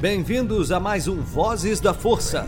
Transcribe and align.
Bem-vindos 0.00 0.70
a 0.70 0.78
mais 0.78 1.08
um 1.08 1.20
Vozes 1.20 1.80
da 1.80 1.92
Força. 1.92 2.46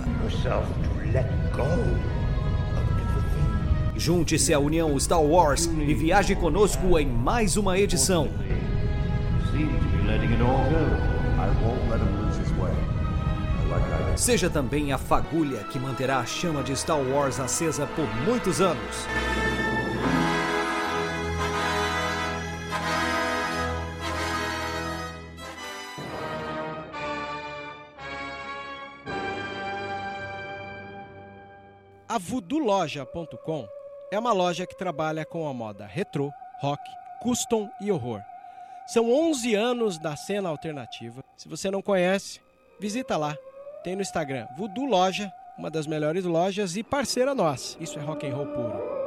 Junte-se 3.96 4.54
à 4.54 4.60
União 4.60 4.98
Star 5.00 5.20
Wars 5.20 5.64
e 5.64 5.94
viaje 5.94 6.36
conosco 6.36 6.96
em 6.98 7.06
mais 7.06 7.56
uma 7.56 7.76
edição. 7.76 8.28
Seja 14.14 14.48
também 14.48 14.92
a 14.92 14.98
fagulha 14.98 15.64
que 15.64 15.78
manterá 15.78 16.18
a 16.18 16.26
chama 16.26 16.62
de 16.62 16.76
Star 16.76 17.00
Wars 17.00 17.40
acesa 17.40 17.86
por 17.86 18.06
muitos 18.24 18.60
anos. 18.60 19.06
A 32.18 32.20
VoodooLoja.com 32.20 33.68
é 34.10 34.18
uma 34.18 34.32
loja 34.32 34.66
que 34.66 34.76
trabalha 34.76 35.24
com 35.24 35.48
a 35.48 35.54
moda 35.54 35.86
retrô, 35.86 36.32
rock, 36.60 36.82
custom 37.22 37.70
e 37.80 37.92
horror. 37.92 38.20
São 38.88 39.08
11 39.08 39.54
anos 39.54 39.98
da 40.00 40.16
cena 40.16 40.48
alternativa. 40.48 41.22
Se 41.36 41.48
você 41.48 41.70
não 41.70 41.80
conhece, 41.80 42.40
visita 42.80 43.16
lá. 43.16 43.38
Tem 43.84 43.94
no 43.94 44.02
Instagram 44.02 44.48
Voodoo 44.56 44.86
Loja, 44.86 45.32
uma 45.56 45.70
das 45.70 45.86
melhores 45.86 46.24
lojas 46.24 46.76
e 46.76 46.82
parceira 46.82 47.36
nossa. 47.36 47.80
Isso 47.80 47.96
é 48.00 48.02
rock 48.02 48.26
and 48.26 48.34
roll 48.34 48.46
puro. 48.46 48.97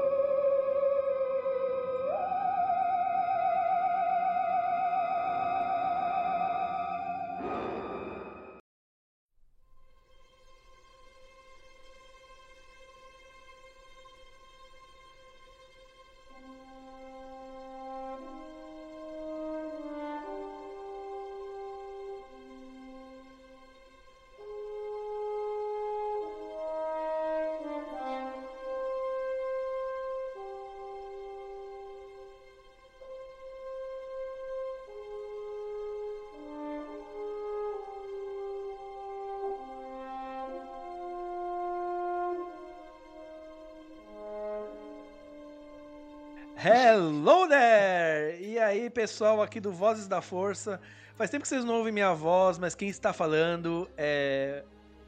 Pessoal 49.01 49.41
aqui 49.41 49.59
do 49.59 49.71
Vozes 49.71 50.07
da 50.07 50.21
Força. 50.21 50.79
Faz 51.15 51.31
tempo 51.31 51.41
que 51.41 51.47
vocês 51.47 51.65
não 51.65 51.73
ouvem 51.73 51.91
minha 51.91 52.13
voz, 52.13 52.59
mas 52.59 52.75
quem 52.75 52.87
está 52.87 53.11
falando 53.11 53.89
é 53.97 54.63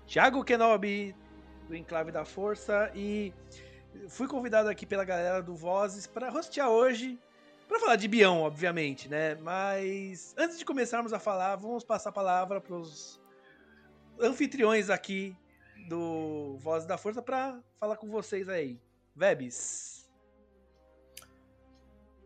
Thiago 0.07 0.43
Kenobi, 0.43 1.15
do 1.67 1.75
Enclave 1.75 2.11
da 2.11 2.25
Força, 2.25 2.91
e 2.95 3.31
fui 4.07 4.27
convidado 4.27 4.67
aqui 4.67 4.83
pela 4.83 5.05
galera 5.05 5.43
do 5.43 5.53
Vozes 5.53 6.07
para 6.07 6.33
hostear 6.33 6.69
hoje, 6.69 7.19
para 7.67 7.79
falar 7.79 7.95
de 7.95 8.07
Bião, 8.07 8.41
obviamente, 8.41 9.07
né? 9.07 9.35
Mas 9.35 10.33
antes 10.39 10.57
de 10.57 10.65
começarmos 10.65 11.13
a 11.13 11.19
falar, 11.19 11.55
vamos 11.55 11.83
passar 11.83 12.09
a 12.09 12.13
palavra 12.13 12.59
para 12.59 12.75
os 12.75 13.21
anfitriões 14.19 14.89
aqui 14.89 15.37
do 15.87 16.57
Vozes 16.57 16.87
da 16.87 16.97
Força 16.97 17.21
para 17.21 17.59
falar 17.79 17.97
com 17.97 18.09
vocês 18.09 18.49
aí. 18.49 18.79
Vebs. 19.15 20.02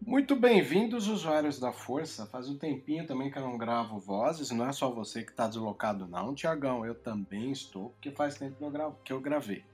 Muito 0.07 0.37
bem-vindos, 0.37 1.09
usuários 1.09 1.59
da 1.59 1.73
Força. 1.73 2.25
Faz 2.27 2.47
um 2.47 2.57
tempinho 2.57 3.05
também 3.05 3.29
que 3.29 3.37
eu 3.37 3.41
não 3.41 3.57
gravo 3.57 3.99
vozes, 3.99 4.51
não 4.51 4.65
é 4.65 4.71
só 4.71 4.89
você 4.89 5.21
que 5.21 5.31
está 5.31 5.49
deslocado, 5.49 6.07
não, 6.07 6.33
Tiagão. 6.33 6.85
Eu 6.85 6.95
também 6.95 7.51
estou, 7.51 7.89
porque 7.89 8.09
faz 8.11 8.35
tempo 8.37 8.55
que 8.55 8.63
eu, 8.63 8.71
gravo, 8.71 8.95
que 9.03 9.11
eu 9.11 9.19
gravei. 9.19 9.65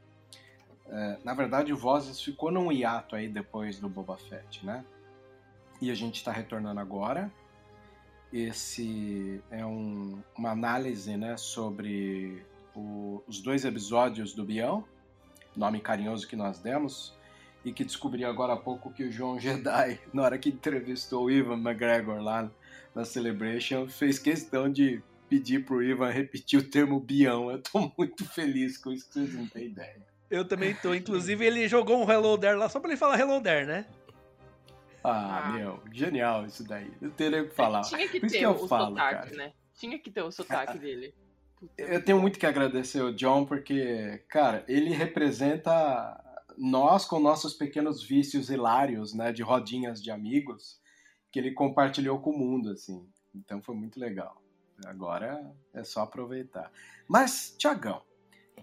É, 0.88 1.20
na 1.24 1.36
verdade, 1.36 1.72
Vozes 1.72 2.20
ficou 2.20 2.50
num 2.50 2.72
hiato 2.72 3.16
aí 3.16 3.30
depois 3.30 3.80
do 3.80 3.88
Boba 3.88 4.18
Fett, 4.18 4.66
né? 4.66 4.84
E 5.80 5.92
a 5.92 5.94
gente 5.94 6.16
está 6.16 6.32
retornando 6.32 6.80
agora. 6.80 7.32
Esse 8.34 9.40
é 9.52 9.64
um, 9.64 10.20
uma 10.36 10.50
análise 10.50 11.16
né, 11.16 11.38
sobre 11.38 12.44
o- 12.76 13.22
os 13.28 13.40
dois 13.40 13.66
episódios 13.66 14.34
do 14.34 14.44
Bião, 14.44 14.84
nome 15.56 15.80
carinhoso 15.80 16.28
que 16.28 16.36
nós 16.36 16.58
demos 16.58 17.14
e 17.64 17.72
que 17.72 17.84
descobri 17.84 18.24
agora 18.26 18.54
há 18.54 18.58
pouco 18.58 18.92
que 18.92 19.04
o 19.04 19.12
João 19.12 19.40
Jedi, 19.40 20.00
na 20.14 20.24
hora 20.24 20.38
que 20.38 20.50
entrevistou 20.50 21.26
o 21.26 21.32
Ivan 21.32 21.58
McGregor 21.58 22.22
lá 22.22 22.50
na 22.94 23.06
Celebration, 23.06 23.88
fez 23.88 24.20
questão 24.20 24.70
de 24.72 25.02
pedir 25.30 25.66
pro 25.66 25.82
Ivan 25.82 26.10
repetir 26.12 26.60
o 26.60 26.70
termo 26.70 27.00
bião. 27.00 27.50
Eu 27.50 27.62
tô 27.62 27.92
muito 27.98 28.26
feliz 28.26 28.78
com 28.78 28.92
isso, 28.92 29.08
que 29.08 29.14
vocês 29.14 29.34
não 29.34 29.48
têm 29.48 29.68
ideia. 29.68 30.06
Eu 30.30 30.46
também 30.48 30.74
tô. 30.76 30.94
Inclusive, 30.96 31.46
ele 31.46 31.68
jogou 31.68 32.04
um 32.04 32.10
Hello 32.12 32.38
There 32.38 32.58
lá 32.58 32.68
só 32.70 32.80
pra 32.80 32.90
ele 32.90 32.98
falar 32.98 33.20
Hello 33.20 33.42
There, 33.42 33.66
né? 33.66 33.86
Ah, 35.04 35.44
Ah. 35.48 35.52
meu, 35.52 35.80
genial 35.92 36.46
isso 36.46 36.64
daí. 36.68 36.92
Eu 37.02 37.12
teria 37.12 37.44
o 37.44 37.50
que 37.50 37.56
falar. 37.56 37.82
Tinha 37.82 38.08
que 38.08 38.20
Por 38.20 38.30
ter 38.30 38.38
que 38.40 38.44
eu 38.46 38.52
o 38.52 38.68
falo, 38.68 38.90
sotaque, 38.92 39.30
cara. 39.32 39.36
né? 39.38 39.54
Tinha 39.76 40.00
que 40.00 40.10
ter 40.10 40.22
o 40.22 40.32
sotaque 40.32 40.78
dele. 40.80 41.14
Puta 41.60 41.82
Eu 41.82 42.04
tenho 42.04 42.20
muito 42.22 42.40
que 42.40 42.46
agradecer 42.46 43.02
o 43.02 43.14
John, 43.14 43.46
porque, 43.46 44.24
cara, 44.30 44.64
ele 44.68 44.92
representa 44.92 46.23
nós 46.58 47.06
com 47.06 47.20
nossos 47.20 47.54
pequenos 47.54 48.04
vícios 48.04 48.50
hilários, 48.50 49.14
né, 49.14 49.32
de 49.32 49.42
rodinhas 49.44 50.02
de 50.02 50.12
amigos, 50.12 50.80
que 51.32 51.40
ele 51.40 51.52
compartilhou 51.52 52.20
com 52.20 52.32
o 52.32 52.38
mundo, 52.38 52.70
assim. 52.70 53.08
Então 53.34 53.62
foi 53.62 53.76
muito 53.76 54.00
legal. 54.00 54.42
Agora 54.86 55.54
é 55.74 55.84
só 55.84 56.02
aproveitar. 56.02 56.72
Mas, 57.08 57.56
Tiagão, 57.58 58.02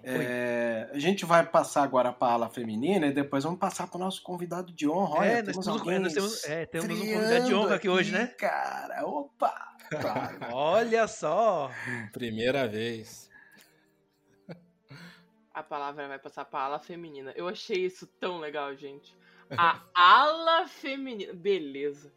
é, 0.03 0.89
a 0.93 0.99
gente 0.99 1.25
vai 1.25 1.45
passar 1.45 1.83
agora 1.83 2.13
para 2.13 2.29
a 2.29 2.33
ala 2.33 2.49
feminina 2.49 3.07
e 3.07 3.13
depois 3.13 3.45
vamos 3.45 3.59
passar 3.59 3.87
para 3.87 3.97
o 3.97 4.01
nosso 4.01 4.23
convidado 4.23 4.73
de 4.73 4.89
honra. 4.89 5.19
Olha, 5.19 5.29
é, 5.29 5.43
nós 5.43 5.53
temos 5.53 5.67
temos, 5.67 5.81
alguém 5.81 6.03
temos, 6.03 6.45
é, 6.45 6.67
temos 6.67 6.89
um 6.89 6.99
convidado 6.99 7.45
de 7.45 7.55
honra 7.55 7.75
aqui 7.75 7.89
hoje, 7.89 8.13
né? 8.13 8.27
Cara, 8.27 9.07
opa! 9.07 9.69
Claro. 9.91 10.39
Olha 10.53 11.09
só! 11.09 11.69
Primeira 12.13 12.69
vez. 12.69 13.30
A 15.53 15.63
palavra 15.63 16.07
vai 16.09 16.19
passar 16.19 16.45
pra 16.45 16.61
ala 16.61 16.79
feminina. 16.79 17.33
Eu 17.37 17.49
achei 17.49 17.85
isso 17.85 18.07
tão 18.19 18.39
legal, 18.39 18.75
gente. 18.77 19.17
A 19.57 19.81
ala 19.95 20.67
feminina. 20.69 21.33
Beleza. 21.33 22.13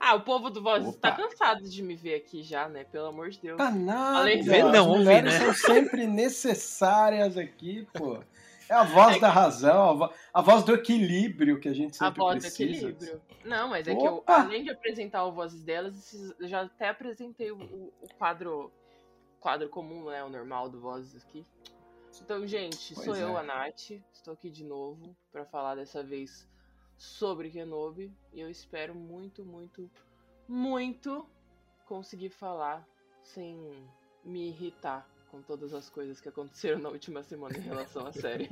Ah, 0.00 0.14
o 0.16 0.22
povo 0.22 0.50
do 0.50 0.60
Voz 0.60 0.84
Opa. 0.84 0.98
tá 0.98 1.12
cansado 1.16 1.62
de 1.62 1.80
me 1.80 1.94
ver 1.94 2.16
aqui 2.16 2.42
já, 2.42 2.68
né? 2.68 2.82
Pelo 2.82 3.06
amor 3.06 3.30
de 3.30 3.38
Deus. 3.40 3.56
Tá 3.56 3.70
nada. 3.70 4.18
Além 4.18 4.42
de- 4.42 4.50
não, 4.64 4.92
As 4.92 4.98
mulheres 4.98 5.32
né? 5.32 5.38
são 5.38 5.54
sempre 5.54 6.06
necessárias 6.08 7.38
aqui, 7.38 7.86
pô. 7.94 8.18
É 8.68 8.74
a 8.74 8.82
voz 8.84 9.20
da 9.20 9.28
razão, 9.28 9.90
a, 9.90 9.92
vo- 9.92 10.14
a 10.34 10.40
voz 10.42 10.64
do 10.64 10.74
equilíbrio 10.74 11.60
que 11.60 11.68
a 11.68 11.74
gente 11.74 11.92
A 11.92 12.06
sempre 12.06 12.18
voz 12.20 12.36
do 12.36 12.40
precisa. 12.40 12.88
equilíbrio. 12.88 13.22
Não, 13.44 13.68
mas 13.68 13.86
é 13.86 13.94
que 13.94 14.04
eu, 14.04 14.14
Opa! 14.16 14.40
além 14.40 14.64
de 14.64 14.70
apresentar 14.70 15.24
o 15.24 15.32
Vozes 15.32 15.62
delas, 15.62 16.34
já 16.40 16.62
até 16.62 16.88
apresentei 16.88 17.52
o, 17.52 17.58
o- 17.58 17.92
o 18.00 18.08
quadro 18.18 18.72
quadro 19.38 19.68
comum, 19.68 20.06
né? 20.06 20.24
O 20.24 20.28
normal 20.30 20.68
do 20.68 20.80
Vozes 20.80 21.22
aqui. 21.22 21.44
Então, 22.20 22.46
gente, 22.46 22.94
Pois 22.94 23.04
sou 23.04 23.16
eu, 23.16 23.36
é. 23.36 23.40
a 23.40 23.42
Nath. 23.42 23.90
Estou 24.12 24.34
aqui 24.34 24.50
de 24.50 24.64
novo 24.64 25.16
pra 25.30 25.44
falar 25.44 25.74
dessa 25.74 26.02
vez 26.02 26.46
sobre 26.96 27.50
Kenobi. 27.50 28.12
E 28.32 28.40
eu 28.40 28.50
espero 28.50 28.94
muito, 28.94 29.44
muito, 29.44 29.90
muito 30.46 31.26
conseguir 31.86 32.30
falar 32.30 32.86
sem 33.22 33.56
me 34.24 34.48
irritar 34.48 35.08
com 35.30 35.40
todas 35.40 35.72
as 35.72 35.88
coisas 35.88 36.20
que 36.20 36.28
aconteceram 36.28 36.78
na 36.78 36.90
última 36.90 37.22
semana 37.22 37.56
em 37.56 37.62
relação 37.62 38.06
à 38.06 38.12
série. 38.12 38.48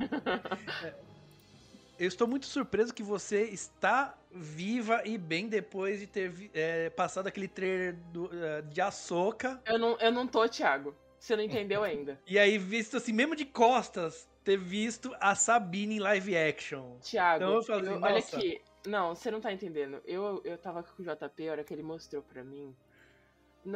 Eu 1.99 2.07
estou 2.07 2.27
muito 2.27 2.47
surpreso 2.47 2.93
que 2.93 3.03
você 3.03 3.43
está 3.43 4.17
viva 4.31 5.03
e 5.05 5.17
bem 5.17 5.47
depois 5.47 5.99
de 5.99 6.07
ter 6.07 6.49
é, 6.53 6.89
passado 6.89 7.27
aquele 7.27 7.47
trailer 7.47 7.95
do, 8.11 8.29
eh, 8.33 8.63
de 8.63 8.81
Ahsoka. 8.81 9.61
eu, 9.65 9.77
não, 9.77 9.99
eu 9.99 10.11
não 10.11 10.25
tô, 10.25 10.47
Thiago. 10.49 10.95
Você 11.21 11.35
não 11.35 11.43
entendeu 11.43 11.83
ainda. 11.83 12.19
E 12.25 12.39
aí, 12.39 12.57
visto 12.57 12.97
assim, 12.97 13.13
mesmo 13.13 13.35
de 13.35 13.45
costas, 13.45 14.27
ter 14.43 14.57
visto 14.57 15.15
a 15.21 15.35
Sabine 15.35 15.97
em 15.97 15.99
live 15.99 16.35
action. 16.35 16.97
Thiago, 16.99 17.43
Então 17.43 17.55
eu 17.57 17.63
falei, 17.63 17.93
eu- 17.93 18.01
olha 18.01 18.17
aqui. 18.17 18.59
Não, 18.87 19.13
você 19.13 19.29
não 19.29 19.39
tá 19.39 19.53
entendendo. 19.53 20.01
Eu, 20.03 20.41
eu 20.43 20.57
tava 20.57 20.81
com 20.81 21.03
o 21.03 21.05
JP, 21.05 21.47
a 21.47 21.51
hora 21.51 21.63
que 21.63 21.71
ele 21.71 21.83
mostrou 21.83 22.23
pra 22.23 22.43
mim. 22.43 22.75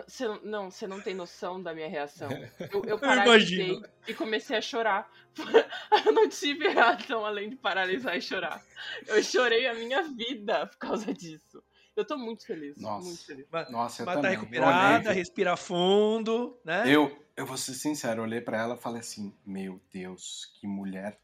Você 0.08 0.28
não- 0.44 0.72
você 0.72 0.88
não 0.88 1.00
tem 1.00 1.14
noção 1.14 1.62
da 1.62 1.72
minha 1.72 1.88
reação. 1.88 2.28
Eu, 2.74 2.84
eu 2.86 2.98
paralisei 2.98 3.68
imagino. 3.68 3.88
e 4.08 4.14
comecei 4.16 4.58
a 4.58 4.62
chorar. 4.62 5.08
eu 6.04 6.12
não 6.12 6.28
tive 6.28 6.68
reação 6.68 7.24
além 7.24 7.52
de 7.52 7.56
paralisar 7.56 8.18
e 8.18 8.22
chorar. 8.24 8.60
Eu 9.06 9.22
chorei 9.22 9.68
a 9.68 9.76
minha 9.76 10.02
vida 10.02 10.66
por 10.66 10.78
causa 10.78 11.14
disso. 11.14 11.62
Eu 11.96 12.04
tô 12.04 12.18
muito 12.18 12.44
feliz. 12.48 12.76
Nossa. 12.82 13.06
Muito 13.06 13.24
feliz. 13.28 13.46
Nossa, 13.70 14.02
eu 14.02 14.06
Mas 14.08 14.16
tá 14.16 14.22
também. 14.24 14.32
recuperada, 14.32 15.04
Eu 15.06 15.12
olhei- 15.12 15.14
respira 15.22 15.56
fundo, 15.56 16.60
né? 16.66 16.84
Eu, 16.88 17.16
eu 17.36 17.46
vou 17.46 17.58
ser 17.58 17.74
sincero, 17.74 18.22
eu 18.22 18.24
olhei 18.24 18.42
pra 18.42 18.58
ela 18.58 18.76
e 18.76 18.78
falei 18.78 19.00
assim, 19.02 19.34
meu 19.46 19.80
Deus, 19.92 20.52
que 20.60 20.68
mulher 20.68 21.20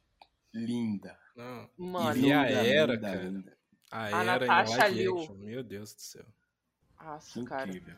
linda. 0.54 1.18
Não. 1.36 1.70
Mano, 1.78 2.18
E 2.18 2.32
a 2.34 2.46
era, 2.46 2.94
linda, 2.94 3.00
cara. 3.10 3.24
linda. 3.24 3.58
A 3.92 4.04
A 4.04 4.10
era 4.10 4.24
Natasha 4.24 4.88
Liu. 4.88 5.18
action. 5.18 5.36
Meu 5.36 5.64
Deus 5.64 5.94
do 5.94 6.02
céu. 6.02 6.26
nossa, 7.02 7.40
Que 7.40 7.46
cara. 7.46 7.64
incrível. 7.68 7.96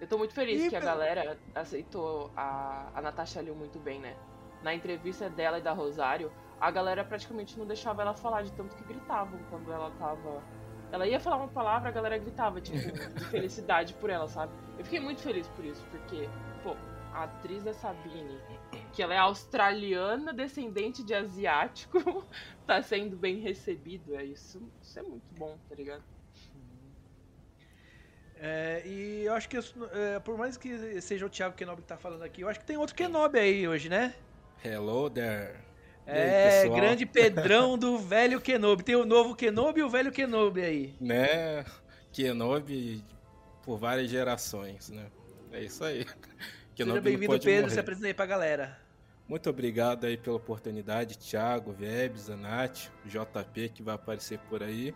Eu 0.00 0.06
tô 0.08 0.18
muito 0.18 0.34
feliz 0.34 0.64
E 0.64 0.68
que 0.70 0.76
a 0.76 0.80
galera 0.80 1.38
aceitou 1.54 2.32
a, 2.36 2.90
a 2.94 3.00
Natasha 3.00 3.40
Liu 3.40 3.54
muito 3.54 3.78
bem, 3.78 4.00
né? 4.00 4.16
Na 4.62 4.74
entrevista 4.74 5.28
dela 5.30 5.58
e 5.58 5.62
da 5.62 5.72
Rosário, 5.72 6.32
a 6.60 6.70
galera 6.70 7.04
praticamente 7.04 7.58
não 7.58 7.66
deixava 7.66 8.02
ela 8.02 8.14
falar 8.14 8.42
de 8.42 8.52
tanto 8.52 8.74
que 8.76 8.84
gritavam 8.84 9.38
quando 9.50 9.72
ela 9.72 9.90
tava. 9.92 10.42
Ela 10.90 11.06
ia 11.06 11.18
falar 11.20 11.36
uma 11.36 11.48
palavra, 11.48 11.88
a 11.88 11.92
galera 11.92 12.18
gritava, 12.18 12.60
tipo, 12.60 12.76
de 13.18 13.24
felicidade 13.26 13.94
por 13.94 14.10
ela, 14.10 14.28
sabe? 14.28 14.52
Eu 14.78 14.84
fiquei 14.84 15.00
muito 15.00 15.20
feliz 15.22 15.46
por 15.48 15.64
isso, 15.64 15.84
porque, 15.90 16.28
pô, 16.62 16.76
a 17.14 17.24
atriz 17.24 17.62
da 17.62 17.72
Sabine, 17.72 18.38
que 18.92 19.02
ela 19.02 19.14
é 19.14 19.18
australiana, 19.18 20.32
descendente 20.32 21.02
de 21.04 21.14
asiático, 21.14 22.26
tá 22.66 22.82
sendo 22.82 23.16
bem 23.16 23.38
recebido. 23.40 24.16
É 24.16 24.24
isso, 24.24 24.60
isso 24.82 24.98
é 24.98 25.02
muito 25.02 25.24
bom, 25.38 25.56
tá 25.68 25.74
ligado? 25.76 26.02
É, 28.36 28.82
e 28.84 29.24
eu 29.24 29.32
acho 29.32 29.48
que, 29.48 29.56
isso, 29.56 29.74
é, 29.92 30.18
por 30.18 30.36
mais 30.36 30.56
que 30.56 31.00
seja 31.00 31.24
o 31.24 31.30
Thiago 31.30 31.54
Kenobi 31.54 31.82
que 31.82 31.88
tá 31.88 31.96
falando 31.96 32.22
aqui, 32.22 32.42
eu 32.42 32.48
acho 32.48 32.58
que 32.58 32.66
tem 32.66 32.76
outro 32.76 32.94
Kenobi 32.94 33.38
aí 33.38 33.66
hoje, 33.66 33.88
né? 33.88 34.12
Hello 34.62 35.08
there. 35.08 35.56
Aí, 36.06 36.18
É, 36.18 36.60
pessoal? 36.62 36.76
grande 36.80 37.06
Pedrão 37.06 37.78
do 37.78 37.96
velho 37.98 38.40
Kenobi. 38.40 38.82
Tem 38.82 38.96
o 38.96 39.06
novo 39.06 39.34
Kenobi 39.36 39.80
e 39.80 39.82
o 39.84 39.88
velho 39.88 40.10
Kenobi 40.10 40.62
aí. 40.62 40.94
Né? 41.00 41.64
Kenobi 42.12 43.02
por 43.62 43.78
várias 43.78 44.10
gerações, 44.10 44.90
né? 44.90 45.06
É 45.52 45.62
isso 45.62 45.84
aí. 45.84 46.04
Seja 46.76 46.92
não 46.92 47.00
bem-vindo, 47.00 47.38
Pedro. 47.38 47.62
morrer. 47.62 47.70
Se 47.70 47.80
apresenta 47.80 48.06
aí 48.08 48.14
pra 48.14 48.26
galera. 48.26 48.78
Muito 49.28 49.48
obrigado 49.48 50.04
aí 50.04 50.16
pela 50.16 50.36
oportunidade, 50.36 51.16
Thiago, 51.16 51.72
Vebs, 51.72 52.28
a 52.28 52.36
Nath, 52.36 52.90
o 53.06 53.08
JP 53.08 53.70
que 53.70 53.82
vai 53.82 53.94
aparecer 53.94 54.38
por 54.50 54.62
aí. 54.62 54.94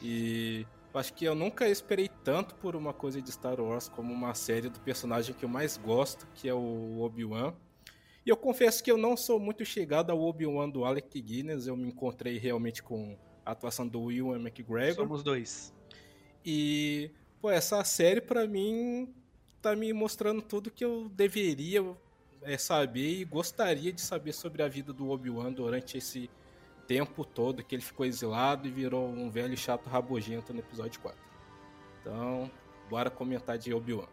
E 0.00 0.64
acho 0.94 1.12
que 1.12 1.24
eu 1.24 1.34
nunca 1.34 1.68
esperei 1.68 2.08
tanto 2.22 2.54
por 2.54 2.76
uma 2.76 2.92
coisa 2.92 3.20
de 3.20 3.30
Star 3.30 3.60
Wars 3.60 3.88
como 3.88 4.12
uma 4.12 4.34
série 4.34 4.68
do 4.68 4.80
personagem 4.80 5.34
que 5.34 5.44
eu 5.44 5.48
mais 5.48 5.76
gosto, 5.76 6.26
que 6.34 6.48
é 6.48 6.54
o 6.54 7.00
Obi-Wan. 7.00 7.52
E 8.24 8.30
eu 8.30 8.36
confesso 8.36 8.82
que 8.82 8.90
eu 8.90 8.96
não 8.96 9.16
sou 9.16 9.38
muito 9.38 9.64
chegado 9.64 10.10
ao 10.10 10.20
Obi-Wan 10.22 10.70
do 10.70 10.84
Alec 10.84 11.20
Guinness, 11.20 11.66
eu 11.66 11.76
me 11.76 11.88
encontrei 11.88 12.38
realmente 12.38 12.82
com 12.82 13.18
a 13.44 13.50
atuação 13.50 13.86
do 13.86 14.10
Ewan 14.10 14.40
McGregor. 14.40 14.94
Somos 14.94 15.22
dois. 15.22 15.74
E, 16.44 17.10
pô, 17.40 17.50
essa 17.50 17.82
série 17.84 18.20
pra 18.20 18.46
mim 18.46 19.12
tá 19.64 19.74
me 19.74 19.90
mostrando 19.94 20.42
tudo 20.42 20.70
que 20.70 20.84
eu 20.84 21.08
deveria 21.14 21.82
é, 22.42 22.58
saber 22.58 23.20
e 23.20 23.24
gostaria 23.24 23.90
de 23.90 24.00
saber 24.00 24.34
sobre 24.34 24.62
a 24.62 24.68
vida 24.68 24.92
do 24.92 25.08
Obi-Wan 25.08 25.52
durante 25.52 25.96
esse 25.96 26.28
tempo 26.86 27.24
todo 27.24 27.64
que 27.64 27.74
ele 27.74 27.80
ficou 27.80 28.04
exilado 28.04 28.68
e 28.68 28.70
virou 28.70 29.08
um 29.08 29.30
velho 29.30 29.56
chato 29.56 29.88
rabugento 29.88 30.52
no 30.52 30.60
episódio 30.60 31.00
4. 31.00 31.18
Então, 32.00 32.50
bora 32.90 33.08
comentar 33.08 33.56
de 33.56 33.72
Obi-Wan. 33.72 34.06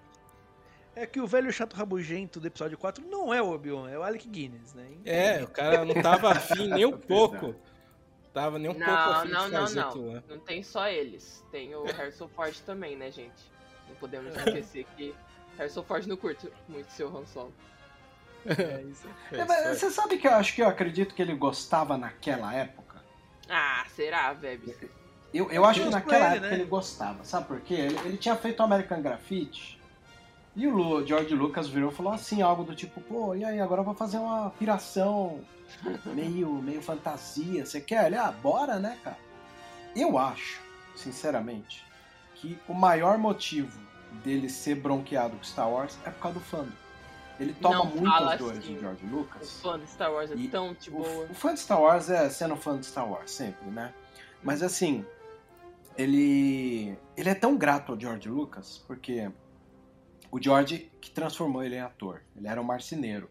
É 0.96 1.06
que 1.06 1.20
o 1.20 1.28
velho 1.28 1.52
chato 1.52 1.74
rabugento 1.74 2.40
do 2.40 2.48
episódio 2.48 2.78
4 2.78 3.06
não 3.06 3.34
é 3.34 3.42
o 3.42 3.52
Obi-Wan, 3.52 3.90
é 3.90 4.00
o 4.00 4.04
Alec 4.04 4.30
Guinness, 4.30 4.74
né? 4.74 4.90
É, 5.04 5.44
o 5.44 5.50
cara 5.50 5.84
não 5.84 6.02
tava 6.02 6.32
afim 6.32 6.70
nem 6.70 6.86
um 6.86 6.96
pouco. 6.98 7.54
Tava 8.34 8.58
nem 8.58 8.72
um 8.72 8.74
pouco 8.74 8.90
Não, 8.90 9.12
afim 9.12 9.30
não, 9.30 9.46
de 9.46 9.52
não, 9.52 9.60
fazer 9.60 9.80
não. 9.82 9.90
aquilo 9.90 10.14
lá. 10.14 10.24
Não 10.30 10.40
tem 10.40 10.64
só 10.64 10.88
eles. 10.88 11.46
Tem 11.52 11.76
o 11.76 11.84
Harrison 11.84 12.30
Ford 12.30 12.58
também, 12.62 12.96
né, 12.96 13.12
gente? 13.12 13.52
Não 13.90 13.96
podemos 13.98 14.34
esquecer 14.34 14.86
que 14.96 15.14
Harrison 15.62 15.84
Ford 15.84 16.06
não 16.08 16.18
curte 16.18 16.52
muito 16.68 16.92
seu 16.92 17.16
Han 17.16 17.26
Solo. 17.26 17.54
É 18.46 18.82
isso. 18.90 19.08
É 19.32 19.36
É, 19.36 19.38
isso 19.40 19.48
mas 19.48 19.66
aí. 19.66 19.76
você 19.76 19.92
sabe 19.92 20.18
que 20.18 20.28
eu 20.28 20.34
acho 20.34 20.56
que 20.56 20.62
eu 20.62 20.68
acredito 20.68 21.14
que 21.14 21.22
ele 21.22 21.36
gostava 21.36 21.98
naquela 21.98 22.54
época? 22.54 23.04
Ah, 23.50 23.86
será, 23.96 24.34
Vebs? 24.34 24.76
Eu, 25.34 25.52
eu 25.52 25.64
acho 25.66 25.82
que 25.84 25.90
naquela 25.90 26.26
ele, 26.28 26.36
época 26.38 26.50
né? 26.50 26.56
ele 26.56 26.66
gostava, 26.66 27.24
sabe 27.24 27.48
por 27.48 27.62
quê? 27.62 27.76
Ele, 27.76 27.98
ele 28.06 28.18
tinha 28.18 28.36
feito 28.36 28.60
o 28.60 28.64
American 28.64 29.02
Graffiti 29.02 29.80
e 30.56 30.68
o 30.68 30.72
Lu- 30.76 31.06
George 31.08 31.34
Lucas 31.34 31.68
virou 31.70 31.92
e 31.92 31.96
falou 31.96 32.12
assim, 32.12 32.42
algo 32.42 32.64
do 32.64 32.76
tipo, 32.76 33.00
pô, 33.02 33.34
e 33.36 33.46
aí, 33.46 33.60
agora 33.62 33.82
eu 33.82 33.86
vou 33.86 33.94
fazer 33.94 34.18
uma 34.18 34.50
piração 34.52 35.40
meio, 36.08 36.50
meio 36.56 36.82
fantasia, 36.82 37.66
você 37.66 37.80
quer? 37.80 38.08
Ele, 38.08 38.18
ah, 38.18 38.32
bora, 38.32 38.78
né, 38.80 38.98
cara? 39.04 39.18
Eu 39.96 40.18
acho, 40.18 40.60
sinceramente, 40.96 41.86
que 42.36 42.58
o 42.68 42.74
maior 42.74 43.18
motivo 43.18 43.80
dele 44.24 44.50
ser 44.50 44.76
bronqueado 44.76 45.36
com 45.38 45.44
Star 45.44 45.70
Wars 45.70 45.98
é 46.06 46.10
por 46.10 46.22
causa 46.22 46.40
do 46.40 46.46
fandom. 46.46 46.72
Ele 47.40 47.54
toma 47.54 47.86
muitas 47.86 48.38
dores 48.38 48.60
assim. 48.60 48.76
de 48.76 48.80
George 48.80 49.06
O 49.06 49.10
Lucas. 49.10 49.62
fã 49.62 49.80
de 49.80 49.90
Star 49.90 50.12
Wars 50.12 50.32
é 50.32 50.48
tão 50.50 50.74
de 50.74 50.92
boa. 50.92 51.08
O, 51.08 51.32
o 51.32 51.34
fã 51.34 51.54
de 51.54 51.60
Star 51.60 51.82
Wars 51.82 52.10
é 52.10 52.30
sendo 52.30 52.56
fã 52.56 52.80
de 52.80 52.86
Star 52.86 53.10
Wars, 53.10 53.32
sempre, 53.32 53.70
né? 53.72 53.94
Mas 54.44 54.62
assim, 54.62 55.04
ele. 55.98 56.98
Ele 57.18 57.30
é 57.30 57.36
tão 57.36 57.58
grato 57.58 57.94
ao 57.94 58.00
George 58.00 58.30
Lucas, 58.30 58.84
porque 58.88 59.32
o 60.30 60.42
George 60.42 60.92
que 61.02 61.10
transformou 61.12 61.64
ele 61.64 61.76
em 61.76 61.82
ator. 61.82 62.22
Ele 62.36 62.48
era 62.48 62.62
um 62.62 62.64
marceneiro. 62.64 63.30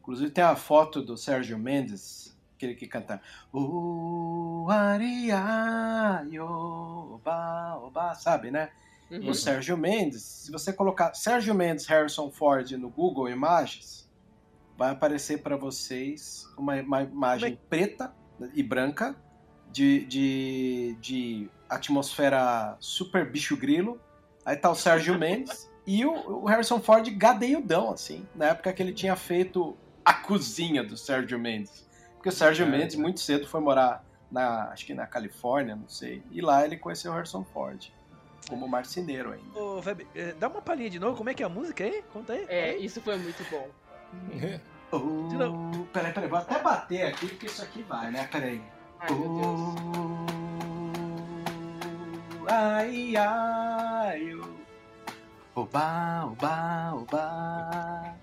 Inclusive 0.00 0.30
tem 0.30 0.44
a 0.44 0.56
foto 0.56 1.02
do 1.02 1.16
Sérgio 1.16 1.58
Mendes, 1.58 2.36
aquele 2.56 2.74
que 2.74 2.86
canta 2.86 3.20
O 3.52 4.66
Ariaio, 4.70 6.44
oba, 6.44 7.76
oba, 7.82 8.14
sabe, 8.14 8.50
né? 8.50 8.70
Uhum. 9.10 9.30
O 9.30 9.34
Sérgio 9.34 9.76
Mendes, 9.76 10.22
se 10.22 10.50
você 10.50 10.72
colocar 10.72 11.14
Sérgio 11.14 11.54
Mendes 11.54 11.86
Harrison 11.86 12.30
Ford 12.30 12.70
no 12.72 12.88
Google 12.88 13.28
Imagens, 13.28 14.08
vai 14.76 14.90
aparecer 14.90 15.42
para 15.42 15.56
vocês 15.56 16.46
uma, 16.58 16.74
uma 16.82 17.02
imagem 17.02 17.58
preta 17.68 18.12
e 18.54 18.62
branca 18.62 19.16
de, 19.70 20.04
de, 20.06 20.96
de 21.00 21.50
atmosfera 21.68 22.76
super 22.80 23.30
bicho 23.30 23.56
grilo. 23.56 24.00
Aí 24.44 24.56
tá 24.56 24.70
o 24.70 24.74
Sérgio 24.74 25.16
Mendes 25.18 25.70
e 25.86 26.04
o, 26.04 26.42
o 26.42 26.46
Harrison 26.46 26.80
Ford 26.80 27.08
gadeiudão, 27.10 27.92
assim, 27.92 28.26
na 28.34 28.46
época 28.46 28.72
que 28.72 28.82
ele 28.82 28.92
tinha 28.92 29.14
feito 29.14 29.76
a 30.04 30.14
cozinha 30.14 30.82
do 30.82 30.96
Sérgio 30.96 31.38
Mendes. 31.38 31.86
Porque 32.14 32.28
o 32.28 32.32
Sérgio 32.32 32.66
É. 32.66 32.68
Mendes 32.68 32.96
muito 32.96 33.20
cedo 33.20 33.46
foi 33.46 33.60
morar 33.60 34.04
na, 34.30 34.70
acho 34.70 34.84
que 34.84 34.94
na 34.94 35.06
Califórnia, 35.06 35.76
não 35.76 35.88
sei. 35.88 36.22
E 36.32 36.40
lá 36.40 36.64
ele 36.64 36.76
conheceu 36.76 37.12
o 37.12 37.14
Harrison 37.14 37.44
Ford 37.44 37.92
como 38.48 38.66
marceneiro 38.68 39.32
ainda. 39.32 39.58
Ô, 39.58 39.82
Feb, 39.82 40.06
eh, 40.14 40.34
dá 40.38 40.48
uma 40.48 40.62
palhinha 40.62 40.90
de 40.90 40.98
novo, 40.98 41.16
como 41.16 41.30
é 41.30 41.34
que 41.34 41.42
é 41.42 41.46
a 41.46 41.48
música 41.48 41.84
aí? 41.84 42.02
Conta 42.12 42.32
aí. 42.32 42.46
É, 42.48 42.76
isso 42.76 43.00
foi 43.00 43.16
muito 43.16 43.44
bom. 43.50 43.68
Oh, 44.92 45.26
De 45.28 45.36
novo. 45.36 45.84
peraí, 45.92 46.12
peraí, 46.12 46.28
vou 46.28 46.38
até 46.38 46.60
bater 46.60 47.06
aqui 47.08 47.26
porque 47.26 47.46
isso 47.46 47.60
aqui 47.60 47.82
vai, 47.82 48.08
né? 48.12 48.28
Peraí. 48.30 48.62
Ai, 49.00 49.10
meu 49.12 49.28
Deus. 49.34 49.60
Oh, 52.40 52.46
ai, 52.48 53.16
ai, 53.16 54.34
oh. 54.36 55.60
Oba, 55.60 56.26
oba, 56.26 56.94
oba. 56.94 58.14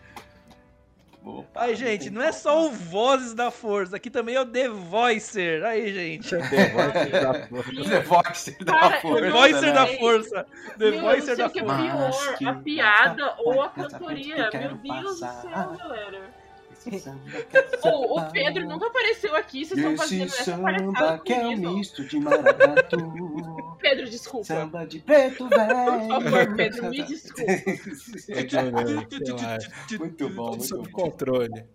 Opa, 1.25 1.61
Aí, 1.61 1.75
gente, 1.75 2.09
não 2.09 2.21
é 2.21 2.33
só 2.33 2.65
o 2.65 2.71
Vozes 2.71 3.33
da 3.33 3.49
Força, 3.49 3.95
aqui 3.95 4.09
também 4.09 4.35
é 4.35 4.41
o 4.41 4.45
The 4.45 4.67
Voicer. 4.67 5.63
Aí, 5.63 5.93
gente. 5.93 6.29
The 6.35 6.69
Voice 6.69 8.63
da 8.65 8.73
Cara, 8.73 8.99
força. 8.99 9.21
The 9.21 9.29
Voicer 9.31 9.61
né? 9.61 9.71
da. 9.71 9.87
Força. 9.87 10.45
The 10.77 10.91
Voicer 10.91 11.35
sei 11.35 11.35
da 11.37 11.47
o 11.47 11.49
que 11.49 11.59
é 11.59 11.63
Força. 11.63 12.37
pior, 12.37 12.49
a 12.49 12.53
piada 12.55 13.35
ou 13.39 13.61
a 13.61 13.69
cantoria. 13.69 14.49
Meu 14.53 14.75
Deus 14.75 15.19
do 15.19 15.27
céu, 15.27 15.77
galera. 15.77 16.42
Esse 16.73 16.99
samba 16.99 17.19
que 17.49 17.57
é 17.57 17.67
o 17.83 18.15
samba. 18.15 18.29
Pedro 18.31 18.65
nunca 18.67 18.87
apareceu 18.87 19.35
aqui, 19.35 19.65
vocês 19.65 19.77
estão 19.79 19.93
Esse 19.93 20.03
fazendo 20.03 20.23
essa 20.25 20.43
samba 20.43 20.63
palhaçada 20.63 21.19
que 21.19 21.33
é 21.33 21.37
um 21.47 21.55
comigo. 21.55 21.71
misto 21.73 22.05
de 22.05 22.19
maracatu. 22.19 23.77
Pedro, 23.81 24.09
desculpa. 24.09 24.45
Samba 24.45 24.85
de 24.85 24.99
preto 24.99 25.47
velho. 25.49 26.07
Por 26.07 26.23
favor, 26.23 26.55
Pedro, 26.55 26.89
me 26.89 27.03
desculpa. 27.03 27.51
Muito 29.99 30.29
bom, 30.29 30.51
Tudo 30.51 30.57
muito 30.57 30.67
sob 30.67 30.89
bom. 30.89 31.01
controle. 31.01 31.65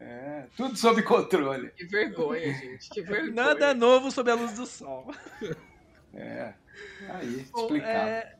É, 0.00 0.44
tudo 0.56 0.76
sob 0.76 1.02
controle. 1.02 1.70
Que 1.70 1.84
vergonha, 1.84 2.52
gente. 2.54 2.88
Que 2.90 3.02
vergonha. 3.02 3.32
Nada 3.32 3.74
novo 3.74 4.10
sob 4.10 4.30
a 4.30 4.34
luz 4.34 4.52
do 4.54 4.66
sol. 4.66 5.12
É. 6.14 6.52
Aí, 7.10 7.46
Bom, 7.52 7.60
explicado. 7.62 8.08
é, 8.08 8.18
é, 8.18 8.34